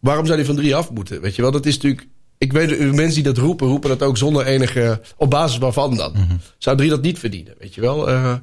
Waarom 0.00 0.24
zou 0.24 0.36
die 0.36 0.46
van 0.46 0.56
3 0.56 0.76
af 0.76 0.90
moeten? 0.90 1.20
Weet 1.20 1.36
je 1.36 1.42
wel, 1.42 1.50
dat 1.50 1.66
is 1.66 1.74
natuurlijk... 1.74 2.06
Ik 2.44 2.52
weet, 2.52 2.68
de 2.68 2.84
mensen 2.84 3.14
die 3.14 3.32
dat 3.32 3.38
roepen, 3.38 3.66
roepen 3.66 3.88
dat 3.88 4.02
ook 4.02 4.16
zonder 4.16 4.46
enige... 4.46 5.00
Op 5.16 5.30
basis 5.30 5.58
waarvan 5.58 5.96
dan? 5.96 6.14
Zou 6.58 6.76
3 6.76 6.90
dat 6.90 7.02
niet 7.02 7.18
verdienen? 7.18 7.54
Weet 7.58 7.74
je 7.74 7.80
wel? 7.80 8.08
Eh, 8.08 8.34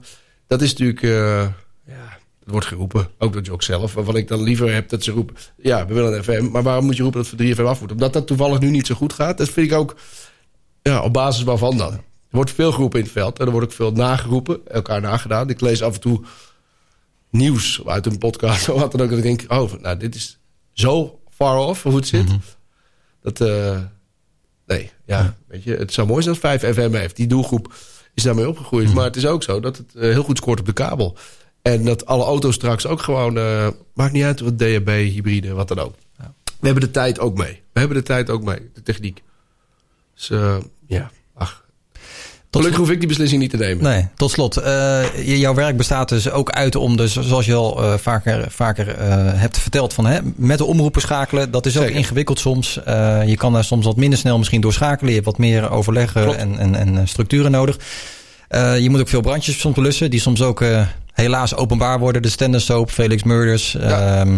dat 0.47 0.62
is 0.62 0.70
natuurlijk... 0.70 1.04
eh, 1.04 1.47
ja, 1.88 2.18
het 2.39 2.49
wordt 2.49 2.66
geroepen. 2.66 3.08
Ook 3.18 3.34
door 3.34 3.41
Jock 3.41 3.64
zelf. 3.64 3.93
Waarvan 3.93 4.16
ik 4.16 4.28
dan 4.28 4.43
liever 4.43 4.74
heb 4.74 4.89
dat 4.89 5.04
ze 5.04 5.12
roepen... 5.12 5.36
Ja, 5.58 5.86
we 5.86 5.93
willen 5.93 6.14
een 6.18 6.24
FM. 6.24 6.49
Maar 6.52 6.64
waarom 6.64 6.86
moet 6.86 6.95
je 6.95 7.04
roepen 7.04 7.22
dat 7.22 7.30
het 7.32 7.39
van 7.39 7.47
3 7.47 7.60
FM 7.60 7.70
af 7.70 7.82
moet? 7.82 7.91
Omdat 7.91 8.14
dat 8.14 8.28
toevallig 8.28 8.60
nu 8.60 8.70
niet 8.70 8.88
zo 8.88 8.95
goed 8.95 9.14
gaat. 9.14 9.38
Dat 9.38 9.49
vind 9.49 9.72
ik 9.72 9.78
ook... 9.78 9.95
Ja, 10.82 11.02
op 11.02 11.14
basis 11.14 11.43
waarvan 11.43 11.78
dan? 11.78 11.93
Er 11.93 12.02
wordt 12.30 12.52
veel 12.52 12.72
geroepen 12.72 12.99
in 12.99 13.06
het 13.06 13.14
veld. 13.14 13.39
En 13.39 13.45
er 13.45 13.52
wordt 13.52 13.68
ook 13.68 13.74
veel 13.74 13.91
nageroepen. 13.91 14.68
Elkaar 14.68 15.02
nagedaan. 15.02 15.49
Ik 15.49 15.62
lees 15.62 15.82
af 15.82 15.93
en 15.93 15.99
toe 16.02 16.22
nieuws 17.30 17.82
uit 17.86 18.06
een 18.06 18.18
podcast 18.18 18.70
of 18.70 18.80
wat 18.80 18.91
dan 18.91 19.02
ook. 19.02 19.10
Dat 19.10 19.18
ik 19.18 19.24
denk, 19.24 19.43
oh, 19.47 19.72
nou, 19.82 19.97
dit 19.97 20.16
is 20.16 20.39
zo 20.74 21.20
far 21.30 21.58
off 21.58 21.84
hoe 21.84 21.95
het 21.95 22.08
zit. 22.08 22.30
Dat, 23.22 23.41
eh, 23.41 23.80
nee, 24.65 24.91
ja, 25.05 25.36
weet 25.47 25.63
je, 25.63 25.76
het 25.76 25.93
zou 25.93 26.07
mooi 26.07 26.22
zijn 26.22 26.36
als 26.36 26.43
5 26.43 26.74
FM 26.74 26.93
heeft. 26.93 27.15
Die 27.15 27.28
doelgroep 27.28 27.74
is 28.13 28.24
daarmee 28.24 28.47
opgegroeid. 28.47 28.93
Maar 28.93 29.03
het 29.03 29.15
is 29.15 29.26
ook 29.26 29.43
zo 29.43 29.59
dat 29.59 29.78
het 29.78 29.95
eh, 29.95 30.01
heel 30.01 30.24
goed 30.24 30.38
scoort 30.38 30.59
op 30.59 30.65
de 30.65 30.74
kabel. 30.74 31.17
En 31.61 31.86
dat 31.86 32.05
alle 32.05 32.24
auto's 32.24 32.55
straks 32.55 32.88
ook 32.88 33.01
gewoon, 33.01 33.38
eh, 33.38 33.67
maakt 33.93 34.13
niet 34.13 34.24
uit 34.24 34.39
wat 34.39 34.57
DHB, 34.57 34.88
hybride, 34.88 35.53
wat 35.53 35.67
dan 35.67 35.80
ook. 35.80 35.95
We 36.59 36.67
hebben 36.67 36.84
de 36.86 36.91
tijd 36.91 37.19
ook 37.19 37.38
mee. 37.38 37.61
We 37.74 37.80
hebben 37.80 37.97
de 37.97 38.03
tijd 38.03 38.30
ook 38.30 38.43
mee, 38.43 38.69
de 38.74 38.82
techniek. 38.82 39.24
Dus 40.13 40.28
ja, 40.86 41.11
ach. 42.52 42.60
Gelukkig 42.62 42.80
hoef 42.80 42.89
ik 42.89 42.99
die 42.99 43.08
beslissing 43.08 43.41
niet 43.41 43.49
te 43.49 43.58
nemen. 43.58 43.84
Nee, 43.84 44.08
tot 44.16 44.32
slot. 44.32 44.58
eh, 44.58 45.04
jouw 45.39 45.54
werk 45.54 45.78
bestaat 45.78 46.10
dus 46.10 46.30
ook 46.30 46.49
uit 46.49 46.76
om, 46.76 46.97
dus, 46.97 47.14
zoals 47.20 47.45
je 47.45 47.54
al 47.54 47.84
eh, 47.84 47.93
vaker, 47.97 48.45
vaker 48.49 48.88
eh, 48.88 49.08
hebt 49.18 49.58
verteld, 49.58 49.93
van, 49.93 50.06
hè, 50.06 50.20
met 50.36 50.58
de 50.58 50.66
omroepen 50.66 51.02
schakelen. 51.02 51.52
Dat 51.52 51.66
is 51.66 51.78
ook 51.78 51.88
ingewikkeld 51.88 52.39
soms. 52.39 52.80
Je 53.26 53.36
kan 53.38 53.54
daar 53.54 53.64
soms 53.64 53.86
wat 53.86 53.95
minder 53.95 54.20
snel 54.20 54.38
misschien 54.38 54.62
doorschakelen. 54.62 55.08
Je 55.10 55.16
hebt 55.16 55.26
wat 55.26 55.38
meer 55.38 55.72
overleggen 55.72 56.38
en, 56.38 56.60
en, 56.60 56.76
en 56.76 57.08
structuren 57.08 57.52
nodig. 57.52 57.78
Je 58.80 58.88
moet 58.89 58.99
ook 58.99 59.10
veel 59.10 59.22
brandjes 59.22 59.60
soms 59.60 59.76
blussen, 59.76 60.10
die 60.10 60.20
soms 60.20 60.41
ook 60.41 60.64
helaas 61.14 61.56
openbaar 61.56 61.99
worden. 61.99 62.22
De 62.22 62.30
Standard 62.30 62.64
Soap, 62.64 62.89
Felix 62.91 63.24
Murders. 63.24 63.76
ehm, 63.76 64.38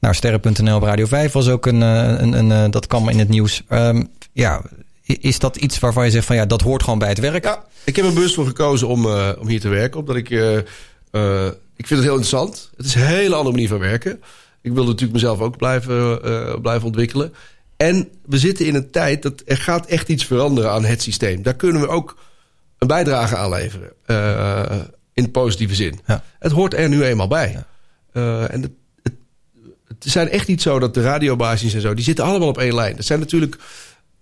nou, 0.00 0.14
Sterren.nl 0.14 0.76
op 0.76 0.82
Radio 0.82 1.06
5 1.06 1.32
was 1.32 1.48
ook 1.48 1.66
een, 1.66 1.80
een, 1.80 2.32
een, 2.32 2.52
eh, 2.52 2.70
dat 2.70 2.86
kwam 2.86 3.08
in 3.08 3.18
het 3.18 3.28
nieuws. 3.28 3.62
Ehm, 3.68 4.02
ja, 4.32 4.62
is 5.04 5.38
dat 5.38 5.56
iets 5.56 5.78
waarvan 5.78 6.04
je 6.04 6.10
zegt 6.10 6.26
van 6.26 6.36
ja, 6.36 6.46
dat 6.46 6.60
hoort 6.60 6.82
gewoon 6.82 6.98
bij 6.98 7.08
het 7.08 7.18
werk? 7.18 7.44
Ja, 7.44 7.64
ik 7.84 7.96
heb 7.96 8.04
er 8.04 8.12
bewust 8.12 8.34
voor 8.34 8.46
gekozen 8.46 8.88
om, 8.88 9.06
eh, 9.06 9.30
om 9.38 9.48
hier 9.48 9.60
te 9.60 9.68
werken. 9.68 10.00
Omdat 10.00 10.16
ik, 10.16 10.30
eh, 10.30 10.56
eh, 10.56 11.46
ik 11.76 11.86
vind 11.86 11.88
het 11.88 12.02
heel 12.02 12.16
interessant. 12.16 12.70
Het 12.76 12.86
is 12.86 12.94
een 12.94 13.06
hele 13.06 13.34
andere 13.34 13.54
manier 13.54 13.68
van 13.68 13.78
werken. 13.78 14.22
Ik 14.60 14.72
wil 14.72 14.84
natuurlijk 14.84 15.12
mezelf 15.12 15.40
ook 15.40 15.56
blijven, 15.56 16.20
blijven 16.62 16.86
ontwikkelen. 16.86 17.34
En 17.76 18.08
we 18.26 18.38
zitten 18.38 18.66
in 18.66 18.74
een 18.74 18.90
tijd 18.90 19.22
dat 19.22 19.42
er 19.46 19.56
gaat 19.56 19.86
echt 19.86 20.08
iets 20.08 20.24
veranderen 20.24 20.70
aan 20.70 20.84
het 20.84 21.02
systeem. 21.02 21.42
Daar 21.42 21.54
kunnen 21.54 21.80
we 21.80 21.88
ook 21.88 22.18
een 22.78 22.86
bijdrage 22.86 23.36
aan 23.36 23.50
leveren. 23.50 23.92
in 25.12 25.30
positieve 25.30 25.74
zin. 25.74 26.00
Het 26.38 26.52
hoort 26.52 26.74
er 26.74 26.88
nu 26.88 27.04
eenmaal 27.04 27.28
bij. 27.28 27.64
En 28.12 28.62
het, 28.62 28.70
het, 29.02 29.14
het 29.88 29.96
zijn 30.00 30.28
echt 30.28 30.48
niet 30.48 30.62
zo 30.62 30.78
dat 30.78 30.94
de 30.94 31.02
radiobasis 31.02 31.74
en 31.74 31.80
zo... 31.80 31.94
die 31.94 32.04
zitten 32.04 32.24
allemaal 32.24 32.48
op 32.48 32.58
één 32.58 32.74
lijn. 32.74 32.96
Dat 32.96 33.04
zijn 33.04 33.18
natuurlijk... 33.18 33.58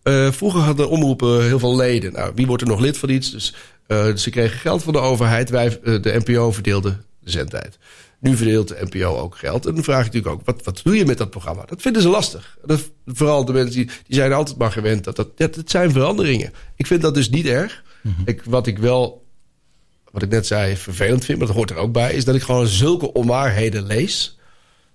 eh, 0.02 0.32
vroeger 0.32 0.60
hadden 0.60 0.88
omroepen 0.88 1.44
heel 1.44 1.58
veel 1.58 1.76
leden. 1.76 2.12
Nou, 2.12 2.32
wie 2.34 2.46
wordt 2.46 2.62
er 2.62 2.68
nog 2.68 2.80
lid 2.80 2.98
van 2.98 3.08
iets? 3.08 3.30
Dus 3.30 3.54
eh, 3.86 4.16
ze 4.16 4.30
kregen 4.30 4.58
geld 4.58 4.82
van 4.82 4.92
de 4.92 4.98
overheid. 4.98 5.50
Wij, 5.50 5.66
eh, 5.66 6.02
de 6.02 6.22
NPO 6.24 6.52
verdeelde 6.52 6.96
de 7.20 7.30
zendtijd. 7.30 7.78
Nu 8.20 8.36
verdeelt 8.36 8.68
de 8.68 8.86
NPO 8.90 9.16
ook 9.16 9.36
geld. 9.36 9.66
En 9.66 9.74
dan 9.74 9.84
vraag 9.84 10.06
ik 10.06 10.12
natuurlijk 10.12 10.34
ook, 10.34 10.46
wat, 10.46 10.64
wat 10.64 10.80
doe 10.84 10.96
je 10.96 11.06
met 11.06 11.18
dat 11.18 11.30
programma? 11.30 11.64
Dat 11.66 11.82
vinden 11.82 12.02
ze 12.02 12.08
lastig. 12.08 12.58
Dat, 12.64 12.90
vooral 13.06 13.44
de 13.44 13.52
mensen 13.52 13.76
die, 13.76 13.86
die 13.86 14.16
zijn 14.16 14.32
altijd 14.32 14.58
maar 14.58 14.72
gewend. 14.72 15.04
Dat, 15.04 15.28
dat, 15.36 15.62
zijn 15.64 15.90
veranderingen. 15.90 16.52
Ik 16.76 16.86
vind 16.86 17.02
dat 17.02 17.14
dus 17.14 17.30
niet 17.30 17.46
erg. 17.46 17.82
ik, 18.24 18.42
wat 18.44 18.66
ik 18.66 18.78
wel 18.78 19.22
wat 20.10 20.22
ik 20.22 20.28
net 20.28 20.46
zei, 20.46 20.76
vervelend 20.76 21.24
vind, 21.24 21.38
maar 21.38 21.46
dat 21.46 21.56
hoort 21.56 21.70
er 21.70 21.76
ook 21.76 21.92
bij, 21.92 22.12
is 22.12 22.24
dat 22.24 22.34
ik 22.34 22.42
gewoon 22.42 22.66
zulke 22.66 23.12
onwaarheden 23.12 23.86
lees. 23.86 24.38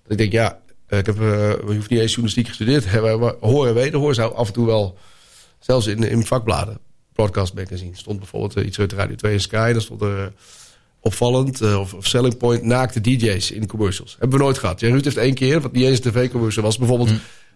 Dat 0.02 0.12
ik 0.12 0.18
denk, 0.18 0.32
ja, 0.32 0.60
ik 0.88 1.06
heb, 1.06 1.20
eh, 1.20 1.50
je 1.50 1.74
hoeft 1.74 1.90
niet 1.90 2.00
eens 2.00 2.14
journalistiek 2.14 2.48
gestudeerd 2.48 2.82
te 2.86 2.88
hebben, 2.88 3.36
horen 3.40 3.68
en 3.68 3.74
wederhoor 3.74 4.14
zou 4.14 4.34
af 4.34 4.46
en 4.46 4.52
toe 4.52 4.66
wel, 4.66 4.98
zelfs 5.58 5.86
in, 5.86 6.02
in 6.02 6.26
vakbladen, 6.26 6.78
broadcast 7.12 7.54
magazine, 7.54 7.96
stond 7.96 8.18
bijvoorbeeld 8.18 8.56
eh, 8.56 8.66
iets 8.66 8.78
uit 8.78 8.92
Radio 8.92 9.16
2 9.16 9.32
en 9.32 9.40
Sky, 9.40 9.72
daar 9.72 9.82
stond 9.82 10.02
er 10.02 10.22
eh, 10.22 10.26
opvallend, 11.00 11.60
eh, 11.60 11.80
of, 11.80 11.94
of 11.94 12.06
selling 12.06 12.36
point, 12.36 12.62
naakte 12.62 13.00
DJ's 13.00 13.50
in 13.50 13.66
commercials. 13.66 14.16
Hebben 14.18 14.38
we 14.38 14.44
nooit 14.44 14.58
gehad. 14.58 14.80
Ja, 14.80 14.88
Ruud 14.88 15.04
heeft 15.04 15.16
één 15.16 15.34
keer, 15.34 15.60
wat 15.60 15.72
niet 15.72 15.84
eens 15.84 16.04
een 16.04 16.12
tv-commercial 16.12 16.64
was, 16.64 16.78
bijvoorbeeld. 16.78 17.10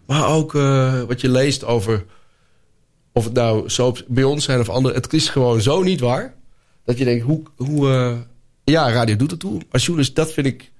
Maar 0.05 0.27
ook 0.27 0.55
eh, 0.55 1.01
wat 1.01 1.21
je 1.21 1.29
leest 1.29 1.63
over, 1.63 2.05
of 3.11 3.23
het 3.23 3.33
nou 3.33 3.69
soaps 3.69 4.03
bij 4.07 4.23
ons 4.23 4.43
zijn 4.43 4.59
of 4.59 4.69
andere, 4.69 4.95
het 4.95 5.13
is 5.13 5.29
gewoon 5.29 5.61
zo 5.61 5.83
niet 5.83 5.99
waar. 5.99 6.33
Dat 6.85 6.97
je 6.97 7.05
denkt, 7.05 7.23
hoe... 7.23 7.43
hoe 7.55 7.89
eh, 7.89 8.17
ja, 8.65 8.91
radio 8.91 9.15
doet 9.15 9.31
het 9.31 9.39
toe. 9.39 9.61
Als 9.71 9.85
journalist, 9.85 10.15
dat 10.15 10.33
vind 10.33 10.47
ik 10.47 10.71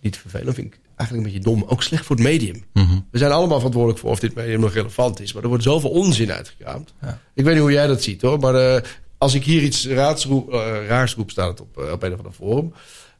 niet 0.00 0.16
vervelend. 0.16 0.54
vind 0.54 0.74
ik 0.74 0.80
eigenlijk 0.96 1.28
een 1.28 1.32
beetje 1.32 1.50
dom. 1.50 1.64
Ook 1.68 1.82
slecht 1.82 2.04
voor 2.06 2.16
het 2.16 2.24
medium. 2.24 2.64
We 3.10 3.18
zijn 3.18 3.32
allemaal 3.32 3.56
verantwoordelijk 3.56 4.00
voor 4.00 4.10
of 4.10 4.18
dit 4.18 4.34
medium 4.34 4.60
nog 4.60 4.72
relevant 4.72 5.20
is. 5.20 5.32
Maar 5.32 5.42
er 5.42 5.48
wordt 5.48 5.64
zoveel 5.64 5.90
onzin 5.90 6.32
uitgekraamd. 6.32 6.94
Ik 7.34 7.44
weet 7.44 7.54
niet 7.54 7.62
hoe 7.62 7.72
jij 7.72 7.86
dat 7.86 8.02
ziet 8.02 8.22
hoor. 8.22 8.38
Maar 8.38 8.54
eh, 8.54 8.82
als 9.18 9.34
ik 9.34 9.44
hier 9.44 9.62
iets 9.62 9.88
raadsroep, 9.88 10.52
eh, 10.52 10.86
raars 10.86 11.14
roep, 11.14 11.30
staat 11.30 11.48
het 11.48 11.60
op, 11.60 11.78
eh, 11.78 11.92
op 11.92 12.02
een 12.02 12.12
of 12.12 12.18
ander 12.18 12.32
forum. 12.32 12.72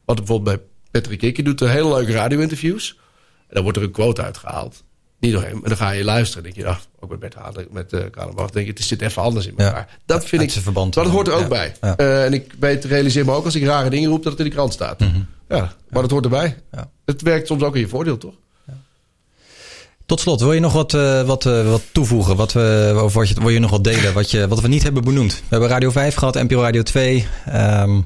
Wat 0.05 0.15
bijvoorbeeld 0.15 0.57
bij 0.57 0.65
Patrick 0.91 1.19
Kikker 1.19 1.43
doet. 1.43 1.61
Een 1.61 1.69
hele 1.69 1.93
leuke 1.93 2.11
radio-interviews. 2.11 2.99
En 3.47 3.53
dan 3.53 3.63
wordt 3.63 3.77
er 3.77 3.83
een 3.83 3.91
quote 3.91 4.21
uitgehaald. 4.21 4.83
Niet 5.19 5.33
dan 5.63 5.77
ga 5.77 5.89
je 5.91 6.03
luisteren. 6.03 6.45
En 6.45 6.51
denk 6.53 6.65
je, 6.65 6.71
ach, 6.73 6.85
ook 6.99 7.09
met 7.09 7.19
Bert 7.19 7.33
Haan, 7.33 7.53
met 7.71 7.93
uh, 7.93 8.01
Kalenbach. 8.11 8.49
denk 8.49 8.65
je, 8.67 8.73
het 8.73 8.83
zit 8.83 9.01
even 9.01 9.21
anders 9.21 9.45
in 9.45 9.53
elkaar. 9.57 9.97
Dat 10.05 10.25
vind 10.25 10.41
ik, 10.41 10.51
verband. 10.51 10.95
maar 10.95 11.03
dat 11.03 11.13
hoort 11.13 11.27
er 11.27 11.33
ook 11.33 11.41
Ja. 11.41 11.47
bij. 11.47 11.73
Ja. 11.81 11.95
Eh, 11.97 12.25
en 12.25 12.33
ik 12.33 12.55
weet, 12.59 12.85
realiseer 12.85 13.25
me 13.25 13.31
ook 13.31 13.45
als 13.45 13.55
ik 13.55 13.63
rare 13.63 13.89
dingen 13.89 14.09
roep, 14.09 14.23
dat 14.23 14.31
het 14.31 14.41
in 14.41 14.47
de 14.47 14.55
krant 14.55 14.73
staat. 14.73 14.99
Mhm. 14.99 15.19
Ja, 15.49 15.73
maar 15.89 16.01
dat 16.01 16.11
hoort 16.11 16.23
erbij. 16.23 16.57
Het 17.05 17.21
werkt 17.21 17.47
soms 17.47 17.63
ook 17.63 17.75
in 17.75 17.81
je 17.81 17.87
voordeel, 17.87 18.17
toch? 18.17 18.33
Tot 20.05 20.19
slot, 20.19 20.39
wil 20.39 20.53
je 20.53 20.59
nog 20.59 20.73
wat, 20.73 20.93
eh, 20.93 21.21
wat, 21.23 21.43
wat 21.43 21.81
toevoegen? 21.91 22.35
Wat, 22.35 22.53
we, 22.53 22.99
of 23.03 23.13
wat 23.13 23.29
je, 23.29 23.35
wil 23.39 23.49
je 23.49 23.59
nog 23.59 23.71
wat 23.71 23.83
delen 23.83 24.13
wat, 24.13 24.31
je, 24.31 24.47
wat 24.47 24.61
we 24.61 24.67
niet 24.67 24.83
hebben 24.83 25.03
benoemd? 25.03 25.33
We 25.33 25.43
hebben 25.49 25.69
Radio 25.69 25.91
5 25.91 26.15
gehad, 26.15 26.33
NPO 26.33 26.61
Radio 26.61 26.83
2. 26.83 27.27
Ehm 27.45 27.99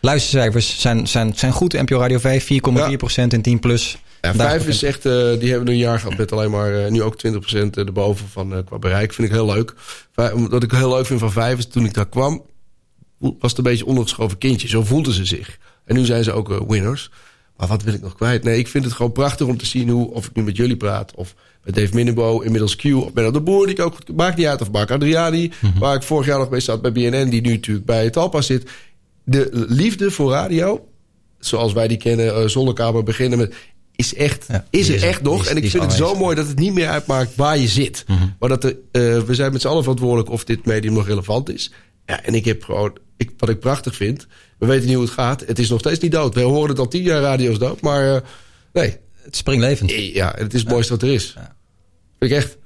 luistercijfers 0.00 0.80
zijn, 0.80 1.08
zijn, 1.08 1.32
zijn 1.36 1.52
goed. 1.52 1.72
NPO 1.72 1.98
Radio 1.98 2.18
5, 2.18 2.44
4,4% 2.44 3.26
in 3.28 3.42
10 3.42 3.60
plus. 3.60 3.98
Ja, 4.24 4.34
vijf 4.34 4.66
is 4.66 4.82
echt, 4.82 5.06
eh, 5.06 5.38
die 5.38 5.50
hebben 5.50 5.68
een 5.68 5.76
jaar 5.76 5.98
gehad 5.98 6.18
met 6.18 6.32
alleen 6.32 6.50
maar 6.50 6.84
eh, 6.84 6.90
nu 6.90 7.02
ook 7.02 7.16
20% 7.16 7.76
erboven 7.76 8.28
van 8.28 8.54
eh, 8.54 8.58
qua 8.64 8.78
bereik. 8.78 9.12
Vind 9.12 9.28
ik 9.28 9.34
heel 9.34 9.46
leuk. 9.46 9.74
Wat 10.48 10.62
ik 10.62 10.70
heel 10.70 10.94
leuk 10.94 11.06
vind 11.06 11.20
van 11.20 11.32
vijf 11.32 11.58
is 11.58 11.66
toen 11.66 11.84
ik 11.84 11.94
daar 11.94 12.08
kwam, 12.08 12.42
was 13.18 13.50
het 13.50 13.58
een 13.58 13.64
beetje 13.64 13.86
ondergeschoven 13.86 14.38
kindje. 14.38 14.68
Zo 14.68 14.82
voelden 14.82 15.12
ze 15.12 15.24
zich. 15.24 15.58
En 15.84 15.94
nu 15.94 16.04
zijn 16.04 16.24
ze 16.24 16.32
ook 16.32 16.50
eh, 16.50 16.60
winners. 16.68 17.10
Maar 17.56 17.68
wat 17.68 17.82
wil 17.82 17.94
ik 17.94 18.00
nog 18.00 18.14
kwijt? 18.14 18.44
Nee, 18.44 18.58
ik 18.58 18.68
vind 18.68 18.84
het 18.84 18.92
gewoon 18.92 19.12
prachtig 19.12 19.46
om 19.46 19.56
te 19.56 19.66
zien 19.66 19.88
hoe, 19.88 20.10
of 20.10 20.26
ik 20.26 20.34
nu 20.34 20.42
met 20.42 20.56
jullie 20.56 20.76
praat, 20.76 21.14
of 21.14 21.34
met 21.64 21.74
Dave 21.74 21.94
Minnebo, 21.94 22.40
inmiddels 22.40 22.76
Q, 22.76 22.84
of 22.84 23.12
Benno 23.12 23.30
de 23.30 23.40
Boer, 23.40 23.66
die 23.66 23.74
ik 23.74 23.80
ook 23.80 23.94
goed, 23.94 24.16
maakt 24.16 24.36
niet 24.36 24.46
uit, 24.46 24.60
of 24.60 24.70
Mark 24.70 24.90
Adriani, 24.90 25.52
waar 25.78 25.94
ik 25.94 26.02
vorig 26.02 26.26
jaar 26.26 26.38
nog 26.38 26.50
mee 26.50 26.60
zat 26.60 26.82
bij 26.82 26.92
BNN, 26.92 27.28
die 27.28 27.40
nu 27.40 27.52
natuurlijk 27.52 27.86
bij 27.86 28.10
Talpa 28.10 28.40
zit. 28.40 28.70
De 29.24 29.48
liefde 29.68 30.10
voor 30.10 30.30
radio, 30.30 30.88
zoals 31.38 31.72
wij 31.72 31.88
die 31.88 31.96
kennen, 31.96 32.34
eh, 32.34 32.46
Zonnekamer 32.46 33.02
beginnen 33.02 33.38
met, 33.38 33.54
is 33.96 34.14
echt, 34.14 34.46
is 34.70 34.88
er 34.88 34.94
is- 34.94 35.02
echt 35.02 35.22
nog. 35.22 35.42
is- 35.42 35.48
en 35.48 35.56
ik 35.56 35.70
vind 35.70 35.82
het 35.82 35.92
zo 35.92 35.98
aanwezig. 36.02 36.22
mooi 36.22 36.36
dat 36.36 36.48
het 36.48 36.58
niet 36.58 36.72
meer 36.74 36.88
uitmaakt 36.88 37.34
waar 37.36 37.58
je 37.58 37.68
zit. 37.68 38.04
Maar 38.38 38.48
dat 38.48 38.64
er, 38.64 38.70
eh, 38.92 39.18
we 39.22 39.34
zijn 39.34 39.52
met 39.52 39.60
z'n 39.60 39.68
allen 39.68 39.82
verantwoordelijk 39.82 40.30
of 40.30 40.44
dit 40.44 40.64
medium 40.66 40.92
nog 40.92 41.06
relevant 41.06 41.50
is. 41.50 41.72
Ja, 42.06 42.22
en 42.24 42.34
ik 42.34 42.44
heb 42.44 42.62
gewoon, 42.64 42.96
ik, 43.16 43.30
wat 43.38 43.48
ik 43.48 43.60
prachtig 43.60 43.94
vind, 43.96 44.26
we 44.58 44.66
weten 44.66 44.86
niet 44.86 44.94
hoe 44.94 45.04
het 45.04 45.12
gaat. 45.14 45.40
Het 45.46 45.58
is 45.58 45.68
nog 45.68 45.78
steeds 45.80 45.98
niet 46.00 46.12
dood. 46.12 46.34
We 46.34 46.40
horen 46.40 46.68
het 46.68 46.78
al 46.78 46.88
tien 46.88 47.02
jaar 47.02 47.20
radio's 47.20 47.58
dood, 47.58 47.80
maar 47.80 48.14
eh, 48.14 48.20
nee. 48.72 48.96
Het 49.22 49.36
springlevend. 49.36 49.90
Ja, 49.90 50.36
en 50.36 50.44
het 50.44 50.54
is 50.54 50.60
het 50.60 50.68
mooiste 50.70 50.92
wat 50.92 51.02
er 51.02 51.08
is. 51.12 51.32
Vind 52.18 52.30
ik 52.32 52.38
echt. 52.38 52.56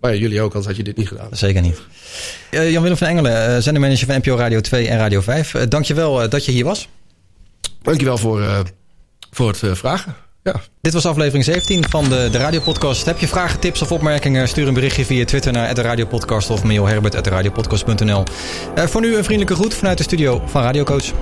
Maar 0.00 0.14
ja, 0.14 0.20
jullie 0.20 0.40
ook, 0.40 0.48
anders 0.48 0.66
had 0.66 0.76
je 0.76 0.82
dit 0.82 0.96
niet 0.96 1.08
gedaan. 1.08 1.28
Zeker 1.32 1.62
niet. 1.62 1.80
Eh, 2.50 2.70
Jan-Willem 2.70 2.96
van 2.96 3.06
Engelen, 3.08 3.46
eh, 3.56 3.62
zendermanager 3.62 4.06
van 4.06 4.16
NPO 4.16 4.36
Radio 4.36 4.60
2 4.60 4.88
en 4.88 4.98
Radio 4.98 5.20
5. 5.20 5.54
Uh, 5.54 5.62
dankjewel 5.68 6.22
uh, 6.24 6.30
dat 6.30 6.44
je 6.44 6.52
hier 6.52 6.64
was. 6.64 6.88
Dankjewel 7.82 8.18
voor, 8.18 8.40
uh, 8.40 8.60
voor 9.30 9.48
het 9.48 9.62
uh, 9.62 9.74
vragen. 9.74 10.14
Ja. 10.42 10.60
Dit 10.80 10.92
was 10.92 11.06
aflevering 11.06 11.44
17 11.44 11.84
van 11.88 12.08
de, 12.08 12.28
de 12.32 12.38
Radiopodcast. 12.38 13.06
Heb 13.06 13.18
je 13.18 13.28
vragen, 13.28 13.60
tips 13.60 13.82
of 13.82 13.92
opmerkingen? 13.92 14.48
Stuur 14.48 14.68
een 14.68 14.74
berichtje 14.74 15.04
via 15.04 15.24
Twitter 15.24 15.52
naar 15.52 15.74
de 15.74 15.82
Radiopodcast 15.82 16.50
of 16.50 16.62
mail 16.64 16.86
herbert@radiopodcast.nl. 16.86 18.24
Uh, 18.78 18.84
voor 18.84 19.00
nu 19.00 19.16
een 19.16 19.24
vriendelijke 19.24 19.54
groet 19.54 19.74
vanuit 19.74 19.98
de 19.98 20.04
studio 20.04 20.42
van 20.46 20.62
Radiocoach. 20.62 21.12